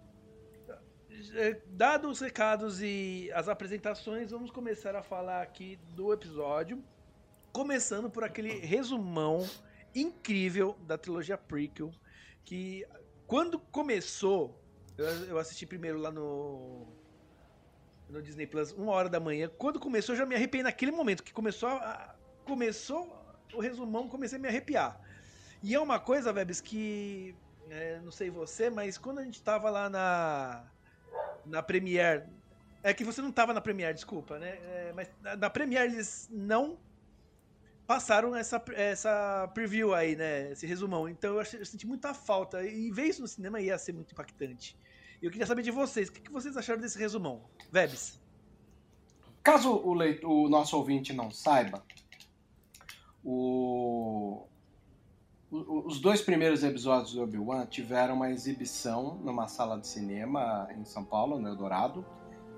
Dados 1.66 2.12
os 2.12 2.20
recados 2.20 2.80
e 2.80 3.30
as 3.34 3.48
apresentações, 3.48 4.30
vamos 4.30 4.50
começar 4.50 4.94
a 4.96 5.02
falar 5.02 5.42
aqui 5.42 5.78
do 5.94 6.12
episódio. 6.12 6.82
Começando 7.52 8.08
por 8.08 8.24
aquele 8.24 8.58
resumão 8.60 9.46
incrível 9.94 10.76
da 10.86 10.96
trilogia 10.96 11.36
prequel. 11.36 11.90
Que 12.44 12.86
quando 13.26 13.58
começou, 13.58 14.58
eu, 14.96 15.38
assisti 15.38 15.66
primeiro 15.66 15.98
lá 15.98 16.10
no. 16.10 16.86
No 18.08 18.20
Disney 18.20 18.46
Plus, 18.46 18.72
uma 18.72 18.92
hora 18.92 19.08
da 19.08 19.20
manhã. 19.20 19.48
Quando 19.56 19.78
começou, 19.78 20.14
eu 20.14 20.18
já 20.18 20.26
me 20.26 20.34
arrepiei 20.34 20.64
naquele 20.64 20.90
momento. 20.90 21.22
Que 21.22 21.32
começou 21.32 21.68
a, 21.68 22.16
começou 22.44 23.24
o 23.54 23.60
resumão, 23.60 24.08
comecei 24.08 24.36
a 24.36 24.40
me 24.40 24.48
arrepiar. 24.48 25.00
E 25.62 25.74
é 25.74 25.80
uma 25.80 26.00
coisa, 26.00 26.32
Vebs, 26.32 26.60
que 26.60 27.36
é, 27.68 28.00
não 28.00 28.10
sei 28.10 28.30
você, 28.30 28.68
mas 28.68 28.98
quando 28.98 29.20
a 29.20 29.24
gente 29.24 29.40
tava 29.42 29.70
lá 29.70 29.88
na 29.88 30.64
na 31.50 31.62
Premiere, 31.62 32.24
é 32.82 32.94
que 32.94 33.04
você 33.04 33.20
não 33.20 33.30
tava 33.30 33.52
na 33.52 33.60
Premiere, 33.60 33.94
desculpa, 33.94 34.38
né? 34.38 34.48
É, 34.48 34.92
mas 34.94 35.10
na, 35.38 35.50
Premiere 35.50 35.92
eles 35.92 36.28
não 36.32 36.78
passaram 37.86 38.34
essa, 38.34 38.62
essa 38.74 39.50
preview 39.52 39.92
aí, 39.92 40.16
né? 40.16 40.52
Esse 40.52 40.66
resumão. 40.66 41.08
Então 41.08 41.34
eu, 41.34 41.40
achei, 41.40 41.60
eu 41.60 41.66
senti 41.66 41.86
muita 41.86 42.14
falta. 42.14 42.62
E 42.62 42.90
ver 42.90 43.06
isso 43.06 43.20
no 43.20 43.28
cinema 43.28 43.60
ia 43.60 43.76
ser 43.76 43.92
muito 43.92 44.12
impactante. 44.12 44.76
Eu 45.20 45.30
queria 45.30 45.46
saber 45.46 45.62
de 45.62 45.70
vocês, 45.70 46.08
o 46.08 46.12
que, 46.12 46.20
que 46.20 46.32
vocês 46.32 46.56
acharam 46.56 46.80
desse 46.80 46.98
resumão? 46.98 47.42
Vebs. 47.70 48.18
Caso 49.42 49.70
o, 49.72 49.92
leitor, 49.92 50.30
o 50.30 50.48
nosso 50.48 50.76
ouvinte 50.76 51.12
não 51.12 51.30
saiba, 51.30 51.84
o, 53.24 54.46
os 55.50 55.98
dois 55.98 56.22
primeiros 56.22 56.62
episódios 56.62 57.12
do 57.12 57.22
Obi-Wan 57.22 57.66
tiveram 57.66 58.14
uma 58.14 58.30
exibição 58.30 59.16
numa 59.16 59.48
sala 59.48 59.80
de 59.80 59.86
cinema 59.88 60.68
em 60.76 60.84
São 60.84 61.04
Paulo, 61.04 61.40
no 61.40 61.48
Eldorado, 61.48 62.06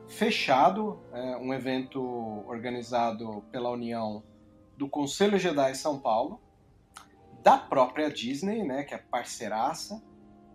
fechado, 0.06 1.00
é, 1.10 1.36
um 1.38 1.54
evento 1.54 2.02
organizado 2.46 3.42
pela 3.50 3.70
União 3.70 4.22
do 4.76 4.88
Conselho 4.88 5.38
Jedi 5.38 5.74
São 5.74 5.98
Paulo, 5.98 6.38
da 7.42 7.56
própria 7.56 8.10
Disney, 8.10 8.62
né, 8.62 8.84
que 8.84 8.94
é 8.94 8.98
parceiraça, 8.98 10.02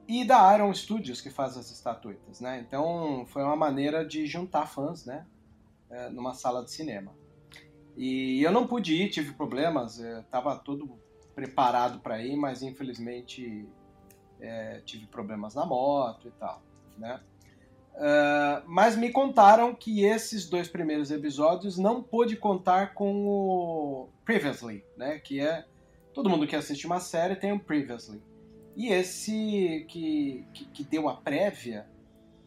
e 0.07 0.23
da 0.23 0.55
Iron 0.55 0.73
Studios, 0.73 1.19
que 1.19 1.29
faz 1.29 1.57
as 1.57 1.69
estatuetas, 1.71 2.39
né? 2.39 2.63
Então 2.65 3.25
foi 3.27 3.43
uma 3.43 3.57
maneira 3.57 4.05
de 4.05 4.25
juntar 4.25 4.67
fãs, 4.67 5.05
né, 5.05 5.25
é, 5.89 6.09
numa 6.09 6.33
sala 6.33 6.63
de 6.63 6.71
cinema. 6.71 7.13
E 7.97 8.41
eu 8.43 8.51
não 8.51 8.67
pude 8.67 8.93
ir, 8.93 9.09
tive 9.09 9.33
problemas, 9.33 9.97
estava 9.97 10.55
todo 10.55 10.97
preparado 11.37 11.99
para 11.99 12.19
ir, 12.19 12.35
mas 12.35 12.63
infelizmente 12.63 13.69
é, 14.41 14.81
tive 14.83 15.05
problemas 15.05 15.53
na 15.53 15.67
moto 15.67 16.27
e 16.27 16.31
tal, 16.31 16.63
né? 16.97 17.21
Uh, 17.93 18.63
mas 18.65 18.97
me 18.97 19.11
contaram 19.11 19.75
que 19.75 20.03
esses 20.03 20.49
dois 20.49 20.67
primeiros 20.67 21.11
episódios 21.11 21.77
não 21.77 22.01
pôde 22.01 22.35
contar 22.35 22.95
com 22.95 23.27
o 23.27 24.09
Previously, 24.25 24.83
né? 24.97 25.19
Que 25.19 25.39
é 25.39 25.63
todo 26.11 26.27
mundo 26.27 26.47
que 26.47 26.55
assiste 26.55 26.87
uma 26.87 26.99
série 26.99 27.35
tem 27.35 27.51
um 27.51 27.59
Previously. 27.59 28.19
E 28.75 28.87
esse 28.87 29.85
que, 29.87 30.43
que, 30.55 30.65
que 30.65 30.83
deu 30.83 31.07
a 31.07 31.17
prévia 31.17 31.87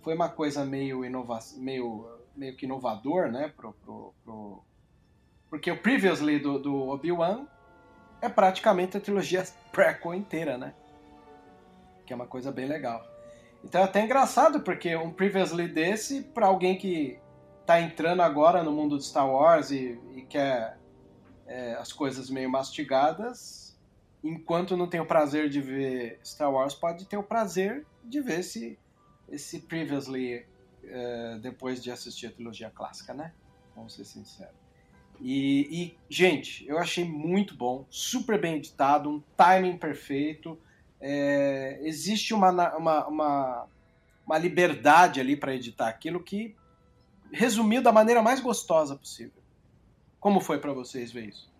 foi 0.03 0.17
uma 0.17 0.29
coisa 0.29 0.65
meio 0.65 1.05
inova 1.05 1.39
meio 1.59 2.09
meio 2.35 2.57
que 2.57 2.67
inovador, 2.67 3.31
né? 3.31 3.53
Pro, 3.57 3.73
pro, 3.73 4.15
pro... 4.25 4.65
Porque 5.49 5.71
o 5.71 5.81
Previously 5.81 6.41
do, 6.41 6.59
do 6.59 6.89
Obi-Wan 6.89 7.47
é 8.21 8.29
praticamente 8.29 8.97
a 8.97 9.01
trilogia 9.01 9.45
prequel 9.73 10.15
inteira, 10.15 10.59
né? 10.59 10.75
Que 12.07 12.13
é 12.13 12.17
uma 12.17 12.27
coisa 12.27 12.51
bem 12.51 12.67
legal. 12.67 13.05
Então 13.65 13.81
é 13.81 13.85
até 13.85 14.03
engraçado, 14.03 14.61
porque 14.61 14.97
um 14.97 15.13
previously 15.13 15.69
desse, 15.69 16.23
para 16.23 16.47
alguém 16.47 16.77
que 16.79 17.19
tá 17.67 17.81
entrando 17.81 18.23
agora 18.23 18.63
no 18.63 18.73
mundo 18.73 18.97
de 18.97 19.05
Star 19.05 19.29
Wars 19.29 19.71
e, 19.71 20.01
e 20.15 20.23
quer 20.23 20.79
é, 21.47 21.75
as 21.75 21.93
coisas 21.93 22.31
meio 22.31 22.51
mastigadas, 22.51 23.79
enquanto 24.25 24.77
não 24.77 24.89
tem 24.89 25.01
o 25.01 25.07
prazer 25.07 25.49
de 25.49 25.61
ver 25.61 26.19
Star 26.25 26.51
Wars, 26.51 26.75
pode 26.75 27.07
ter 27.07 27.17
o 27.17 27.23
prazer 27.23 27.87
de 28.03 28.21
ver 28.21 28.41
esse, 28.41 28.79
esse 29.29 29.61
previously 29.61 30.47
é, 30.85 31.39
depois 31.39 31.83
de 31.83 31.91
assistir 31.91 32.29
a 32.29 32.31
trilogia 32.31 32.71
clássica, 32.71 33.13
né? 33.13 33.33
Vamos 33.75 33.95
ser 33.95 34.05
sinceros. 34.05 34.70
E, 35.21 35.69
e, 35.71 35.99
gente, 36.09 36.67
eu 36.67 36.79
achei 36.79 37.05
muito 37.05 37.55
bom, 37.55 37.87
super 37.91 38.41
bem 38.41 38.57
editado, 38.57 39.11
um 39.11 39.21
timing 39.37 39.77
perfeito 39.77 40.59
é, 41.01 41.81
existe 41.83 42.35
uma, 42.35 42.77
uma, 42.77 43.07
uma, 43.07 43.69
uma 44.27 44.39
liberdade 44.39 45.19
ali 45.19 45.35
para 45.35 45.55
editar 45.55 45.89
aquilo 45.89 46.23
que 46.23 46.55
resumiu 47.33 47.83
da 47.83 47.91
maneira 47.91 48.23
mais 48.23 48.41
gostosa 48.41 48.95
possível. 48.95 49.43
Como 50.19 50.41
foi 50.41 50.59
para 50.59 50.73
vocês 50.73 51.11
ver 51.11 51.29
isso? 51.29 51.51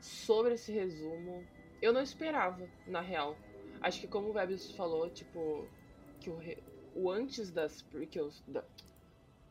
Sobre 0.00 0.54
esse 0.54 0.72
resumo, 0.72 1.44
eu 1.82 1.92
não 1.92 2.00
esperava, 2.00 2.66
na 2.86 3.00
real. 3.00 3.36
Acho 3.82 4.00
que 4.00 4.06
como 4.06 4.28
o 4.28 4.32
Webbs 4.32 4.70
falou, 4.70 5.10
tipo, 5.10 5.68
que 6.20 6.30
o, 6.30 6.38
re... 6.38 6.56
o 6.94 7.10
antes 7.10 7.50
das 7.50 7.82
prequels... 7.82 8.42
Da... 8.48 8.64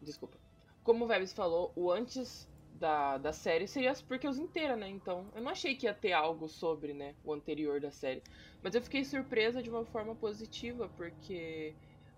Desculpa. 0.02 0.43
Como 0.84 1.06
o 1.06 1.08
Webbs 1.08 1.34
falou, 1.34 1.72
o 1.76 1.92
antes 1.92 2.48
da, 2.74 3.18
da 3.18 3.32
série 3.32 3.68
seria 3.68 3.92
as 3.92 4.02
prequels 4.02 4.38
inteira, 4.38 4.76
né? 4.76 4.90
Então, 4.90 5.26
eu 5.34 5.42
não 5.42 5.52
achei 5.52 5.76
que 5.76 5.86
ia 5.86 5.94
ter 5.94 6.12
algo 6.12 6.50
sobre, 6.50 6.94
né, 6.94 7.16
o 7.24 7.32
anterior 7.32 7.80
da 7.80 7.92
série. 7.92 8.22
Mas 8.62 8.76
eu 8.76 8.82
fiquei 8.82 9.06
surpresa 9.06 9.64
de 9.64 9.70
uma 9.70 9.86
forma 9.86 10.14
positiva, 10.16 10.90
porque 10.98 11.74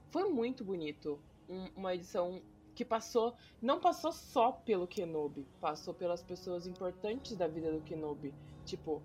foi 0.10 0.30
muito 0.30 0.64
bonito. 0.64 1.20
Um, 1.48 1.66
uma 1.76 1.94
edição 1.94 2.42
que 2.74 2.84
passou, 2.84 3.36
não 3.62 3.80
passou 3.80 4.12
só 4.12 4.52
pelo 4.52 4.88
Kenobi, 4.88 5.46
passou 5.62 5.94
pelas 5.94 6.24
pessoas 6.24 6.66
importantes 6.66 7.38
da 7.38 7.48
vida 7.48 7.72
do 7.72 7.82
Kenobi, 7.82 8.34
tipo 8.66 9.02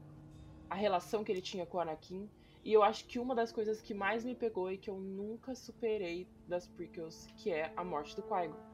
a 0.69 0.75
relação 0.75 1.23
que 1.23 1.31
ele 1.31 1.43
tinha 1.43 1.67
com 1.67 1.77
o 1.77 1.81
Anakin. 1.81 2.29
E 2.65 2.73
eu 2.73 2.83
acho 2.83 3.05
que 3.07 3.19
uma 3.19 3.35
das 3.35 3.53
coisas 3.53 3.81
que 3.81 3.93
mais 3.93 4.25
me 4.25 4.35
pegou 4.35 4.71
e 4.71 4.79
que 4.79 4.89
eu 4.89 4.99
nunca 4.99 5.55
superei 5.55 6.27
das 6.47 6.67
prequels, 6.67 7.27
que 7.37 7.51
é 7.51 7.73
a 7.77 7.85
morte 7.85 8.17
do 8.17 8.23
Qui-Gon. 8.23 8.70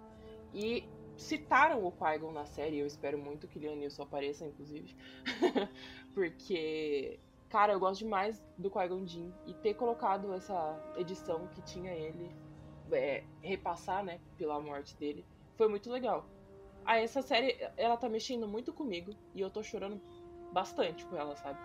E 0.56 0.88
citaram 1.18 1.84
o 1.84 1.92
Qui-Gon 1.92 2.32
na 2.32 2.46
série, 2.46 2.78
eu 2.78 2.86
espero 2.86 3.18
muito 3.18 3.46
que 3.46 3.58
Liam 3.58 3.76
Neeson 3.76 4.02
apareça, 4.02 4.46
inclusive. 4.46 4.96
Porque, 6.14 7.20
cara, 7.50 7.75
eu 7.75 7.78
gosto 7.78 7.98
demais 7.98 8.42
do 8.56 8.70
Qui-Gon 8.70 9.06
Jinn 9.06 9.30
e 9.46 9.52
ter 9.52 9.75
colocado 9.75 10.32
essa 10.32 10.80
edição 10.96 11.46
que 11.48 11.60
tinha 11.60 11.92
ele 11.92 12.34
é, 12.90 13.22
repassar, 13.42 14.02
né, 14.02 14.18
pela 14.38 14.58
morte 14.58 14.96
dele, 14.96 15.26
foi 15.58 15.68
muito 15.68 15.90
legal. 15.90 16.26
Ah, 16.86 16.98
essa 16.98 17.20
série, 17.20 17.54
ela 17.76 17.98
tá 17.98 18.08
mexendo 18.08 18.48
muito 18.48 18.72
comigo 18.72 19.12
e 19.34 19.40
eu 19.42 19.50
tô 19.50 19.62
chorando 19.62 20.00
bastante 20.52 21.04
com 21.04 21.16
ela, 21.16 21.36
sabe? 21.36 21.58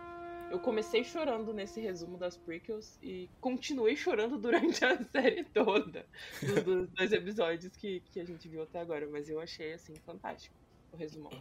Eu 0.51 0.59
comecei 0.59 1.01
chorando 1.01 1.53
nesse 1.53 1.79
resumo 1.79 2.17
das 2.17 2.35
prequels 2.35 2.99
e 3.01 3.29
continuei 3.39 3.95
chorando 3.95 4.37
durante 4.37 4.83
a 4.83 5.01
série 5.01 5.45
toda, 5.45 6.05
dos, 6.41 6.63
dos 6.63 6.89
dois 6.89 7.13
episódios 7.13 7.73
que, 7.77 8.01
que 8.11 8.19
a 8.19 8.25
gente 8.25 8.49
viu 8.49 8.63
até 8.63 8.81
agora. 8.81 9.07
Mas 9.09 9.29
eu 9.29 9.39
achei, 9.39 9.71
assim, 9.71 9.95
fantástico 10.05 10.53
o 10.91 10.97
resumão. 10.97 11.31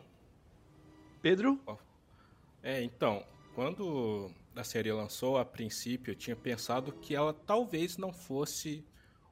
Pedro? 1.21 1.61
É, 2.63 2.81
então, 2.85 3.27
quando 3.53 4.31
a 4.55 4.63
série 4.63 4.93
lançou, 4.93 5.37
a 5.39 5.45
princípio, 5.45 6.13
eu 6.13 6.17
tinha 6.17 6.37
pensado 6.37 6.93
que 6.93 7.13
ela 7.13 7.35
talvez 7.35 7.97
não 7.97 8.13
fosse 8.13 8.87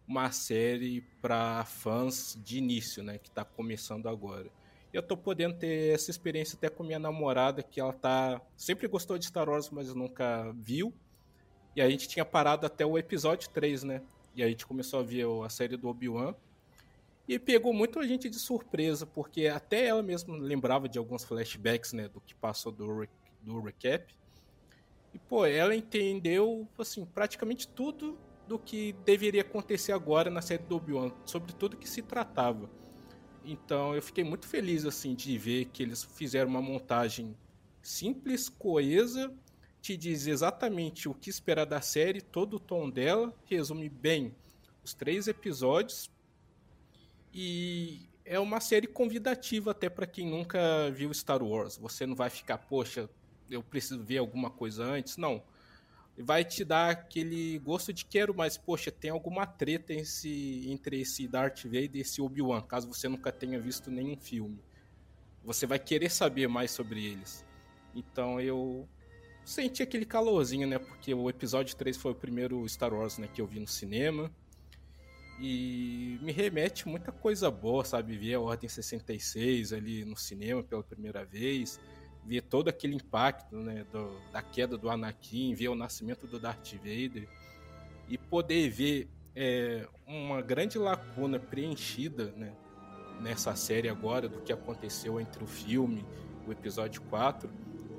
uma 0.09 0.33
série 0.33 1.03
para 1.23 1.65
fãs 1.65 2.37
de 2.43 2.59
início, 2.59 3.01
né, 3.05 3.17
que 3.17 3.29
está 3.29 3.45
começando 3.45 4.09
agora 4.09 4.51
eu 4.93 5.03
tô 5.03 5.17
podendo 5.17 5.57
ter 5.59 5.95
essa 5.95 6.11
experiência 6.11 6.57
até 6.57 6.69
com 6.69 6.83
minha 6.83 6.99
namorada, 6.99 7.63
que 7.63 7.81
ela 7.81 7.93
tá 7.93 8.41
sempre 8.57 8.89
gostou 8.89 9.19
de 9.19 9.27
Star 9.27 9.49
Wars, 9.49 9.71
mas 9.71 9.95
nunca 9.95 10.53
viu. 10.57 10.93
E 11.77 11.83
a 11.83 11.89
gente 11.89 12.09
tinha 12.09 12.25
parado 12.25 12.67
até 12.67 12.85
o 12.85 12.99
episódio 12.99 13.49
3, 13.51 13.85
né? 13.85 14.03
E 14.35 14.43
a 14.43 14.49
gente 14.49 14.67
começou 14.67 15.01
a 15.01 15.03
ver 15.03 15.27
a 15.45 15.49
série 15.49 15.77
do 15.77 15.89
Obi-Wan. 15.89 16.35
E 17.29 17.39
pegou 17.39 17.75
muito 17.75 17.99
a 17.99 18.07
gente 18.07 18.31
de 18.31 18.39
surpresa, 18.39 19.05
porque 19.05 19.47
até 19.49 19.87
ela 19.87 20.03
mesma 20.03 20.35
lembrava 20.37 20.89
de 20.89 20.99
alguns 20.99 21.25
flashbacks, 21.25 21.93
né, 21.93 22.09
do 22.09 22.23
que 22.23 22.35
passou 22.35 22.73
do, 22.73 23.07
do 23.43 23.61
recap. 23.61 24.15
E, 25.13 25.19
pô, 25.19 25.45
ela 25.45 25.77
entendeu, 25.77 26.67
assim, 26.79 27.05
praticamente 27.05 27.69
tudo 27.69 28.19
do 28.47 28.59
que 28.59 28.95
deveria 29.05 29.43
acontecer 29.43 29.93
agora 29.93 30.31
na 30.31 30.41
série 30.41 30.63
do 30.63 30.77
Obi-Wan, 30.77 31.13
sobre 31.27 31.53
tudo 31.53 31.77
que 31.77 31.89
se 31.89 32.01
tratava. 32.01 32.71
Então 33.51 33.95
eu 33.95 34.03
fiquei 34.03 34.23
muito 34.23 34.47
feliz 34.47 34.85
assim 34.85 35.15
de 35.15 35.39
ver 35.39 35.65
que 35.67 35.83
eles 35.83 36.05
fizeram 36.05 36.51
uma 36.51 36.61
montagem 36.61 37.35
simples, 37.81 38.47
coesa, 38.47 39.33
te 39.81 39.97
diz 39.97 40.27
exatamente 40.27 41.09
o 41.09 41.15
que 41.15 41.31
esperar 41.31 41.65
da 41.65 41.81
série, 41.81 42.21
todo 42.21 42.57
o 42.57 42.61
tom 42.61 42.91
dela, 42.91 43.35
resume 43.47 43.89
bem 43.89 44.35
os 44.85 44.93
três 44.93 45.29
episódios. 45.29 46.11
E 47.33 48.11
é 48.23 48.39
uma 48.39 48.61
série 48.61 48.87
convidativa 48.87 49.71
até 49.71 49.89
para 49.89 50.07
quem 50.07 50.27
nunca 50.27 50.91
viu 50.91 51.13
Star 51.15 51.43
Wars. 51.43 51.79
Você 51.79 52.05
não 52.05 52.15
vai 52.15 52.29
ficar, 52.29 52.59
poxa, 52.59 53.09
eu 53.51 53.63
preciso 53.63 54.03
ver 54.03 54.19
alguma 54.19 54.51
coisa 54.51 54.85
antes, 54.85 55.17
não 55.17 55.43
vai 56.23 56.45
te 56.45 56.65
dar 56.65 56.91
aquele 56.91 57.59
gosto 57.61 57.93
de 57.93 58.05
quero, 58.05 58.35
mas 58.35 58.57
poxa, 58.57 58.91
tem 58.91 59.11
alguma 59.11 59.47
treta 59.47 59.93
esse, 59.93 60.69
entre 60.69 61.01
esse 61.01 61.29
Darth 61.29 61.65
Vader 61.65 61.97
e 61.97 62.01
esse 62.01 62.21
Obi-Wan, 62.21 62.61
caso 62.63 62.89
você 62.89 63.09
nunca 63.09 63.31
tenha 63.31 63.61
visto 63.61 63.91
nenhum 63.91 64.17
filme. 64.17 64.59
Você 65.45 65.67
vai 65.67 65.79
querer 65.79 66.11
saber 66.11 66.49
mais 66.49 66.73
sobre 66.73 67.05
eles. 67.05 67.45
Então 67.95 68.41
eu 68.41 68.89
senti 69.45 69.83
aquele 69.83 70.05
calorzinho, 70.05 70.67
né? 70.67 70.79
Porque 70.79 71.15
o 71.15 71.31
episódio 71.31 71.77
3 71.77 71.97
foi 71.97 72.13
o 72.13 72.17
primeiro 72.17 72.69
Star 72.69 72.93
Wars 72.93 73.19
né, 73.19 73.29
que 73.33 73.41
eu 73.41 73.47
vi 73.47 73.61
no 73.61 73.69
cinema. 73.69 74.31
E 75.41 76.19
me 76.21 76.33
remete 76.33 76.89
muita 76.89 77.13
coisa 77.13 77.49
boa, 77.49 77.85
sabe? 77.85 78.19
Ver 78.19 78.35
a 78.35 78.41
Ordem 78.41 78.69
66 78.69 79.73
ali 79.73 80.05
no 80.05 80.17
cinema 80.17 80.65
pela 80.65 80.83
primeira 80.83 81.25
vez 81.25 81.79
ver 82.29 82.43
todo 82.43 82.69
aquele 82.69 82.95
impacto 82.95 83.57
né, 83.57 83.87
do, 83.91 84.11
da 84.31 84.43
queda 84.43 84.77
do 84.77 84.91
Anakin, 84.91 85.55
ver 85.55 85.69
o 85.69 85.75
nascimento 85.75 86.27
do 86.27 86.39
Darth 86.39 86.75
Vader 86.75 87.27
e 88.07 88.19
poder 88.19 88.69
ver 88.69 89.09
é, 89.35 89.89
uma 90.07 90.43
grande 90.43 90.79
lacuna 90.79 91.39
preenchida 91.39 92.27
né, 92.37 92.55
nessa 93.21 93.57
série 93.57 93.89
agora 93.89 94.29
do 94.29 94.43
que 94.43 94.53
aconteceu 94.53 95.19
entre 95.19 95.43
o 95.43 95.47
filme 95.47 96.05
o 96.47 96.53
episódio 96.53 97.03
4, 97.03 97.51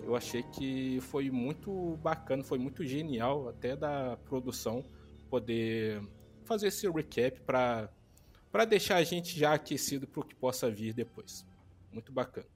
eu 0.03 0.15
achei 0.15 0.41
que 0.41 0.99
foi 1.01 1.29
muito 1.29 1.97
bacana, 1.97 2.43
foi 2.43 2.57
muito 2.57 2.83
genial 2.83 3.47
até 3.47 3.75
da 3.75 4.17
produção 4.25 4.83
poder 5.29 6.01
fazer 6.45 6.67
esse 6.67 6.89
recap 6.89 7.39
para 7.41 8.65
deixar 8.67 8.95
a 8.97 9.03
gente 9.03 9.37
já 9.37 9.53
aquecido 9.53 10.07
para 10.07 10.21
o 10.21 10.23
que 10.23 10.33
possa 10.33 10.69
vir 10.69 10.93
depois. 10.93 11.45
Muito 11.91 12.11
bacana. 12.11 12.47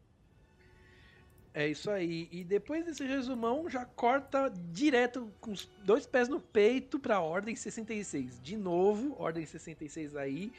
É 1.53 1.67
isso 1.67 1.91
aí. 1.91 2.27
E 2.31 2.43
depois 2.43 2.83
desse 2.83 3.05
resumão, 3.05 3.69
já 3.69 3.85
corta 3.85 4.51
direto 4.71 5.31
com 5.39 5.51
os 5.51 5.69
dois 5.83 6.07
pés 6.07 6.27
no 6.27 6.39
peito 6.39 6.99
para 6.99 7.21
Ordem 7.21 7.55
66. 7.55 8.41
De 8.41 8.57
novo, 8.57 9.15
Ordem 9.19 9.45
66 9.45 10.15
aí, 10.15 10.51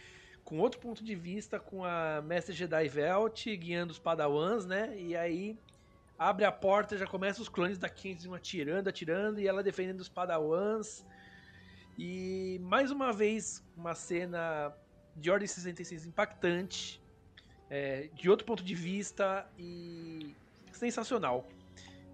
com 0.44 0.58
outro 0.58 0.78
ponto 0.78 1.02
de 1.02 1.16
vista, 1.16 1.58
com 1.58 1.84
a 1.84 2.22
Mestre 2.22 2.54
Jedi 2.54 2.86
Velt 2.88 3.44
guiando 3.56 3.90
os 3.90 3.98
Padawans, 3.98 4.66
né? 4.66 4.94
E 4.96 5.16
aí 5.16 5.58
abre 6.16 6.44
a 6.44 6.52
porta, 6.52 6.96
já 6.96 7.06
começa 7.06 7.42
os 7.42 7.48
clones 7.48 7.76
da 7.76 7.88
Kingsman 7.88 8.36
atirando, 8.36 8.88
atirando, 8.88 9.40
e 9.40 9.48
ela 9.48 9.64
defendendo 9.64 10.00
os 10.00 10.08
Padawans. 10.08 11.04
E 11.98 12.60
mais 12.62 12.92
uma 12.92 13.12
vez, 13.12 13.64
uma 13.76 13.96
cena 13.96 14.72
de 15.16 15.28
Ordem 15.28 15.48
66 15.48 16.06
impactante, 16.06 17.02
é, 17.68 18.08
de 18.14 18.30
outro 18.30 18.46
ponto 18.46 18.62
de 18.62 18.74
vista 18.76 19.48
e 19.58 20.34
sensacional. 20.76 21.48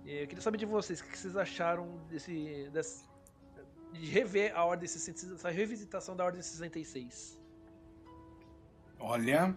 Eu 0.04 0.26
queria 0.26 0.40
saber 0.40 0.58
de 0.58 0.66
vocês, 0.66 1.00
o 1.00 1.04
que 1.04 1.18
vocês 1.18 1.36
acharam 1.36 2.00
desse, 2.08 2.68
desse 2.72 3.04
de 3.92 4.06
rever 4.06 4.56
a 4.56 4.64
Ordem 4.64 4.88
66, 4.88 5.32
essa 5.32 5.50
revisitação 5.50 6.16
da 6.16 6.24
Ordem 6.24 6.40
66? 6.40 7.38
Olha, 8.98 9.54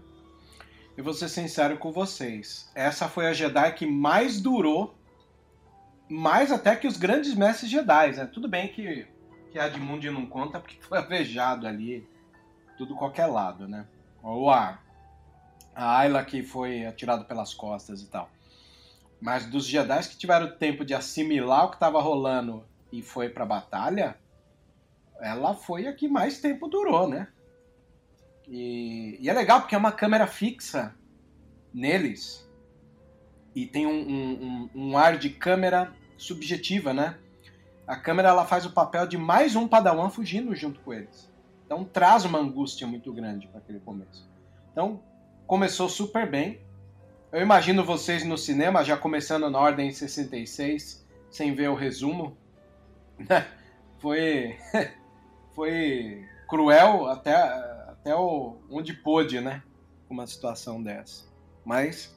eu 0.97 1.03
vou 1.03 1.13
ser 1.13 1.29
sincero 1.29 1.77
com 1.77 1.91
vocês. 1.91 2.71
Essa 2.73 3.07
foi 3.07 3.27
a 3.27 3.33
Jedi 3.33 3.73
que 3.73 3.85
mais 3.85 4.41
durou, 4.41 4.95
mais 6.09 6.51
até 6.51 6.75
que 6.75 6.87
os 6.87 6.97
grandes 6.97 7.35
mestres 7.35 7.69
Jedi, 7.69 8.15
né? 8.15 8.25
Tudo 8.25 8.47
bem 8.47 8.67
que, 8.67 9.07
que 9.51 9.59
a 9.59 9.65
Admund 9.65 10.09
não 10.09 10.25
conta 10.25 10.59
porque 10.59 10.77
foi 10.81 10.97
avejado 10.99 11.67
ali, 11.67 12.07
tudo 12.77 12.95
qualquer 12.95 13.27
lado, 13.27 13.67
né? 13.67 13.85
Ou 14.21 14.49
a, 14.49 14.79
a 15.75 15.97
Ayla 15.99 16.23
que 16.23 16.43
foi 16.43 16.85
atirado 16.85 17.25
pelas 17.25 17.53
costas 17.53 18.01
e 18.01 18.07
tal. 18.07 18.29
Mas 19.23 19.45
dos 19.45 19.65
Jedi 19.65 20.09
que 20.09 20.17
tiveram 20.17 20.57
tempo 20.57 20.83
de 20.83 20.93
assimilar 20.93 21.63
o 21.63 21.69
que 21.69 21.77
estava 21.77 22.01
rolando 22.01 22.65
e 22.91 23.01
foi 23.01 23.29
pra 23.29 23.45
batalha, 23.45 24.17
ela 25.21 25.53
foi 25.53 25.87
a 25.87 25.93
que 25.93 26.09
mais 26.09 26.41
tempo 26.41 26.67
durou, 26.67 27.07
né? 27.07 27.29
E, 28.45 29.17
e 29.21 29.29
é 29.29 29.33
legal 29.33 29.61
porque 29.61 29.75
é 29.75 29.77
uma 29.77 29.93
câmera 29.93 30.27
fixa 30.27 30.93
neles 31.73 32.45
e 33.55 33.65
tem 33.65 33.87
um, 33.87 33.93
um, 33.93 34.69
um, 34.75 34.97
ar 34.97 35.17
de 35.17 35.29
câmera 35.29 35.93
subjetiva, 36.17 36.93
né? 36.93 37.17
A 37.87 37.95
câmera 37.95 38.27
ela 38.27 38.45
faz 38.45 38.65
o 38.65 38.73
papel 38.73 39.07
de 39.07 39.17
mais 39.17 39.55
um 39.55 39.69
Padawan 39.69 40.09
fugindo 40.09 40.53
junto 40.53 40.81
com 40.81 40.93
eles. 40.93 41.31
Então 41.65 41.85
traz 41.85 42.25
uma 42.25 42.39
angústia 42.39 42.85
muito 42.85 43.13
grande 43.13 43.47
para 43.47 43.59
aquele 43.59 43.79
começo. 43.79 44.29
Então 44.73 45.01
começou 45.47 45.87
super 45.87 46.29
bem. 46.29 46.59
Eu 47.33 47.41
imagino 47.41 47.83
vocês 47.83 48.23
no 48.23 48.37
cinema, 48.37 48.85
já 48.85 48.95
começando 48.95 49.49
na 49.49 49.57
ordem 49.57 49.91
66, 49.91 51.03
sem 51.31 51.55
ver 51.55 51.67
o 51.67 51.73
resumo. 51.73 52.37
foi, 53.97 54.55
foi 55.55 56.29
cruel 56.47 57.07
até, 57.07 57.33
até 57.33 58.15
o, 58.15 58.55
onde 58.69 58.93
pôde, 58.93 59.41
né? 59.41 59.63
Uma 60.07 60.27
situação 60.27 60.83
dessa. 60.83 61.25
Mas 61.65 62.15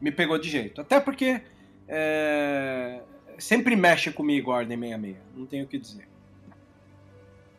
me 0.00 0.10
pegou 0.10 0.36
de 0.36 0.48
jeito. 0.50 0.80
Até 0.80 0.98
porque 0.98 1.40
é, 1.86 3.00
sempre 3.38 3.76
mexe 3.76 4.10
comigo 4.10 4.50
a 4.50 4.56
Ordem 4.56 4.76
66. 4.76 5.16
Não 5.36 5.46
tenho 5.46 5.64
o 5.64 5.68
que 5.68 5.78
dizer. 5.78 6.08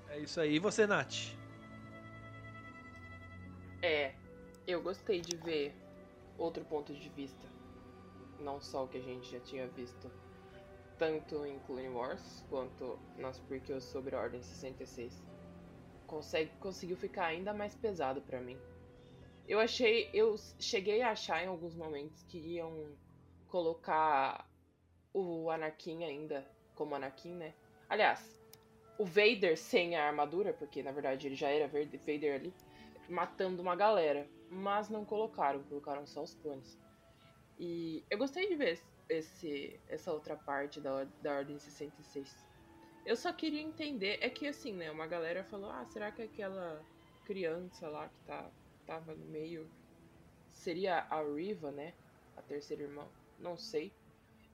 É 0.10 0.20
isso 0.20 0.42
aí. 0.42 0.56
E 0.56 0.60
você, 0.60 0.86
Nath? 0.86 1.30
É, 3.82 4.12
eu 4.68 4.82
gostei 4.82 5.22
de 5.22 5.38
ver 5.38 5.74
outro 6.38 6.64
ponto 6.66 6.94
de 6.94 7.10
vista. 7.10 7.48
Não 8.40 8.62
só 8.62 8.84
o 8.84 8.88
que 8.88 8.98
a 8.98 9.02
gente 9.02 9.32
já 9.32 9.40
tinha 9.40 9.68
visto, 9.68 10.12
tanto 10.98 11.46
em 11.46 11.60
Clone 11.60 11.90
Wars 11.90 12.44
quanto 12.50 13.00
nas 13.18 13.40
prequels 13.40 13.84
sobre 13.84 14.16
a 14.16 14.20
Ordem 14.20 14.42
66. 14.42 15.24
Consegue, 16.06 16.52
conseguiu 16.60 16.96
ficar 16.96 17.26
ainda 17.26 17.54
mais 17.54 17.76
pesado 17.76 18.22
para 18.22 18.40
mim. 18.40 18.58
Eu 19.48 19.60
achei, 19.60 20.10
eu 20.14 20.36
cheguei 20.60 21.02
a 21.02 21.12
achar 21.12 21.44
em 21.44 21.48
alguns 21.48 21.76
momentos 21.76 22.24
que 22.24 22.38
iam 22.38 22.96
colocar 23.48 24.50
o 25.14 25.50
Anakin 25.50 26.04
ainda 26.04 26.46
como 26.76 26.96
Anakin, 26.96 27.34
né? 27.34 27.54
Aliás, 27.90 28.38
o 28.98 29.06
Vader 29.06 29.58
sem 29.58 29.96
a 29.96 30.06
armadura, 30.06 30.54
porque 30.54 30.84
na 30.84 30.92
verdade 30.92 31.28
ele 31.28 31.36
já 31.36 31.50
era 31.50 31.68
Vader 31.68 32.36
ali, 32.36 32.54
matando 33.08 33.62
uma 33.62 33.76
galera 33.76 34.28
mas 34.50 34.90
não 34.90 35.06
colocaram, 35.06 35.64
colocaram 35.64 36.06
só 36.06 36.24
os 36.24 36.34
clones. 36.36 36.78
E 37.60 38.04
eu 38.10 38.18
gostei 38.18 38.48
de 38.48 38.56
ver 38.56 38.82
esse, 39.10 39.80
essa 39.88 40.12
outra 40.12 40.36
parte 40.36 40.80
da, 40.80 41.06
da 41.22 41.38
Ordem 41.38 41.58
66. 41.58 42.46
Eu 43.06 43.16
só 43.16 43.32
queria 43.32 43.62
entender, 43.62 44.20
é 44.22 44.30
que 44.30 44.48
assim, 44.48 44.74
né, 44.74 44.92
uma 44.92 45.08
galera 45.08 45.44
falou, 45.44 45.70
ah, 45.70 45.86
será 45.86 46.12
que 46.12 46.22
aquela 46.22 46.84
criança 47.26 47.88
lá 47.90 48.10
que 48.10 48.20
tá, 48.26 48.52
tava 48.86 49.16
no 49.16 49.26
meio 49.26 49.70
seria 50.52 51.00
a 51.10 51.24
Riva, 51.24 51.72
né, 51.72 51.94
a 52.36 52.42
terceira 52.42 52.84
irmã? 52.84 53.08
Não 53.40 53.58
sei. 53.58 53.94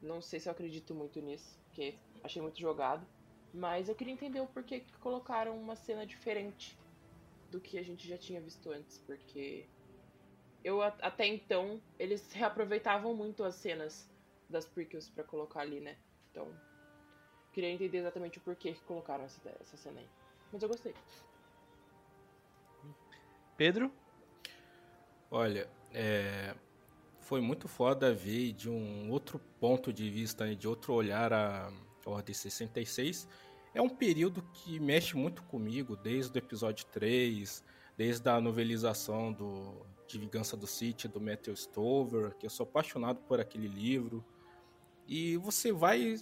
Não 0.02 0.22
sei 0.22 0.40
se 0.40 0.50
eu 0.50 0.52
acredito 0.52 0.94
muito 0.94 1.20
nisso, 1.22 1.58
porque 1.66 1.96
achei 2.24 2.42
muito 2.42 2.60
jogado. 2.60 3.08
Mas 3.54 3.88
eu 3.88 3.96
queria 3.96 4.14
entender 4.14 4.42
o 4.42 4.48
porquê 4.48 4.82
que 4.82 4.98
colocaram 4.98 5.58
uma 5.58 5.76
cena 5.76 6.06
diferente 6.06 6.78
do 7.50 7.62
que 7.62 7.78
a 7.78 7.84
gente 7.84 8.08
já 8.08 8.18
tinha 8.18 8.42
visto 8.42 8.72
antes, 8.72 8.98
porque 8.98 9.66
eu 10.64 10.82
até 10.82 11.28
então 11.28 11.82
eles 12.00 12.32
reaproveitavam 12.32 13.14
muito 13.16 13.44
as 13.44 13.56
cenas 13.56 14.10
das 14.50 14.66
prequels 14.66 15.10
para 15.10 15.24
colocar 15.24 15.62
ali, 15.62 15.80
né? 15.80 15.98
Então, 16.32 16.48
queria 17.52 17.70
entender 17.70 18.00
exatamente 18.00 18.38
o 18.38 18.42
porquê 18.42 18.74
que 18.74 18.82
colocaram 18.82 19.24
essa, 19.26 19.42
essa 19.60 19.78
cena 19.78 20.00
aí. 20.00 20.08
Mas 20.52 20.64
eu 20.64 20.70
gostei. 20.70 20.94
Pedro? 23.58 23.92
Olha, 25.30 25.70
é, 25.92 26.56
foi 27.20 27.42
muito 27.42 27.68
foda 27.68 28.14
ver 28.14 28.54
de 28.54 28.70
um 28.70 29.10
outro 29.12 29.40
ponto 29.60 29.92
de 29.92 30.10
vista, 30.10 30.46
né, 30.46 30.56
de 30.56 30.68
outro 30.68 30.94
olhar 30.94 31.34
a 31.34 31.72
Ordem 32.06 32.34
66. 32.34 33.28
É 33.74 33.82
um 33.82 33.90
período 33.90 34.44
que 34.54 34.80
mexe 34.80 35.16
muito 35.16 35.42
comigo, 35.44 35.96
desde 35.96 36.38
o 36.38 36.40
episódio 36.40 36.86
3, 36.88 37.64
desde 37.98 38.30
a 38.30 38.40
novelização 38.40 39.32
do 39.32 39.86
de 40.08 40.18
Vingança 40.18 40.56
do 40.56 40.68
City, 40.68 41.08
do 41.08 41.20
Matthew 41.20 41.56
Stover, 41.56 42.36
que 42.36 42.46
eu 42.46 42.50
sou 42.50 42.66
apaixonado 42.66 43.20
por 43.22 43.40
aquele 43.40 43.68
livro. 43.68 44.24
E 45.08 45.38
você 45.38 45.72
vai 45.72 46.18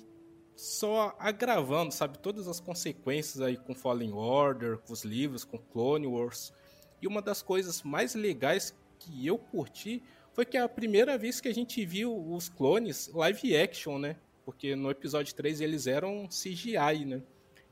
só 0.55 1.15
agravando, 1.17 1.93
sabe, 1.93 2.19
todas 2.19 2.47
as 2.47 2.59
consequências 2.59 3.41
aí 3.41 3.57
com 3.57 3.73
Fallen 3.73 4.13
Order, 4.13 4.77
com 4.79 4.93
os 4.93 5.03
livros, 5.03 5.43
com 5.43 5.57
Clone 5.57 6.07
Wars. 6.07 6.53
E 7.01 7.07
uma 7.07 7.21
das 7.21 7.41
coisas 7.41 7.81
mais 7.83 8.13
legais 8.13 8.75
que 8.99 9.25
eu 9.25 9.37
curti 9.37 10.03
foi 10.33 10.45
que 10.45 10.57
é 10.57 10.61
a 10.61 10.69
primeira 10.69 11.17
vez 11.17 11.41
que 11.41 11.47
a 11.47 11.53
gente 11.53 11.83
viu 11.85 12.15
os 12.31 12.47
clones 12.47 13.09
live 13.13 13.57
action, 13.57 13.97
né? 13.97 14.15
Porque 14.45 14.75
no 14.75 14.89
episódio 14.89 15.33
3 15.33 15.61
eles 15.61 15.87
eram 15.87 16.27
CGI, 16.27 17.05
né? 17.05 17.21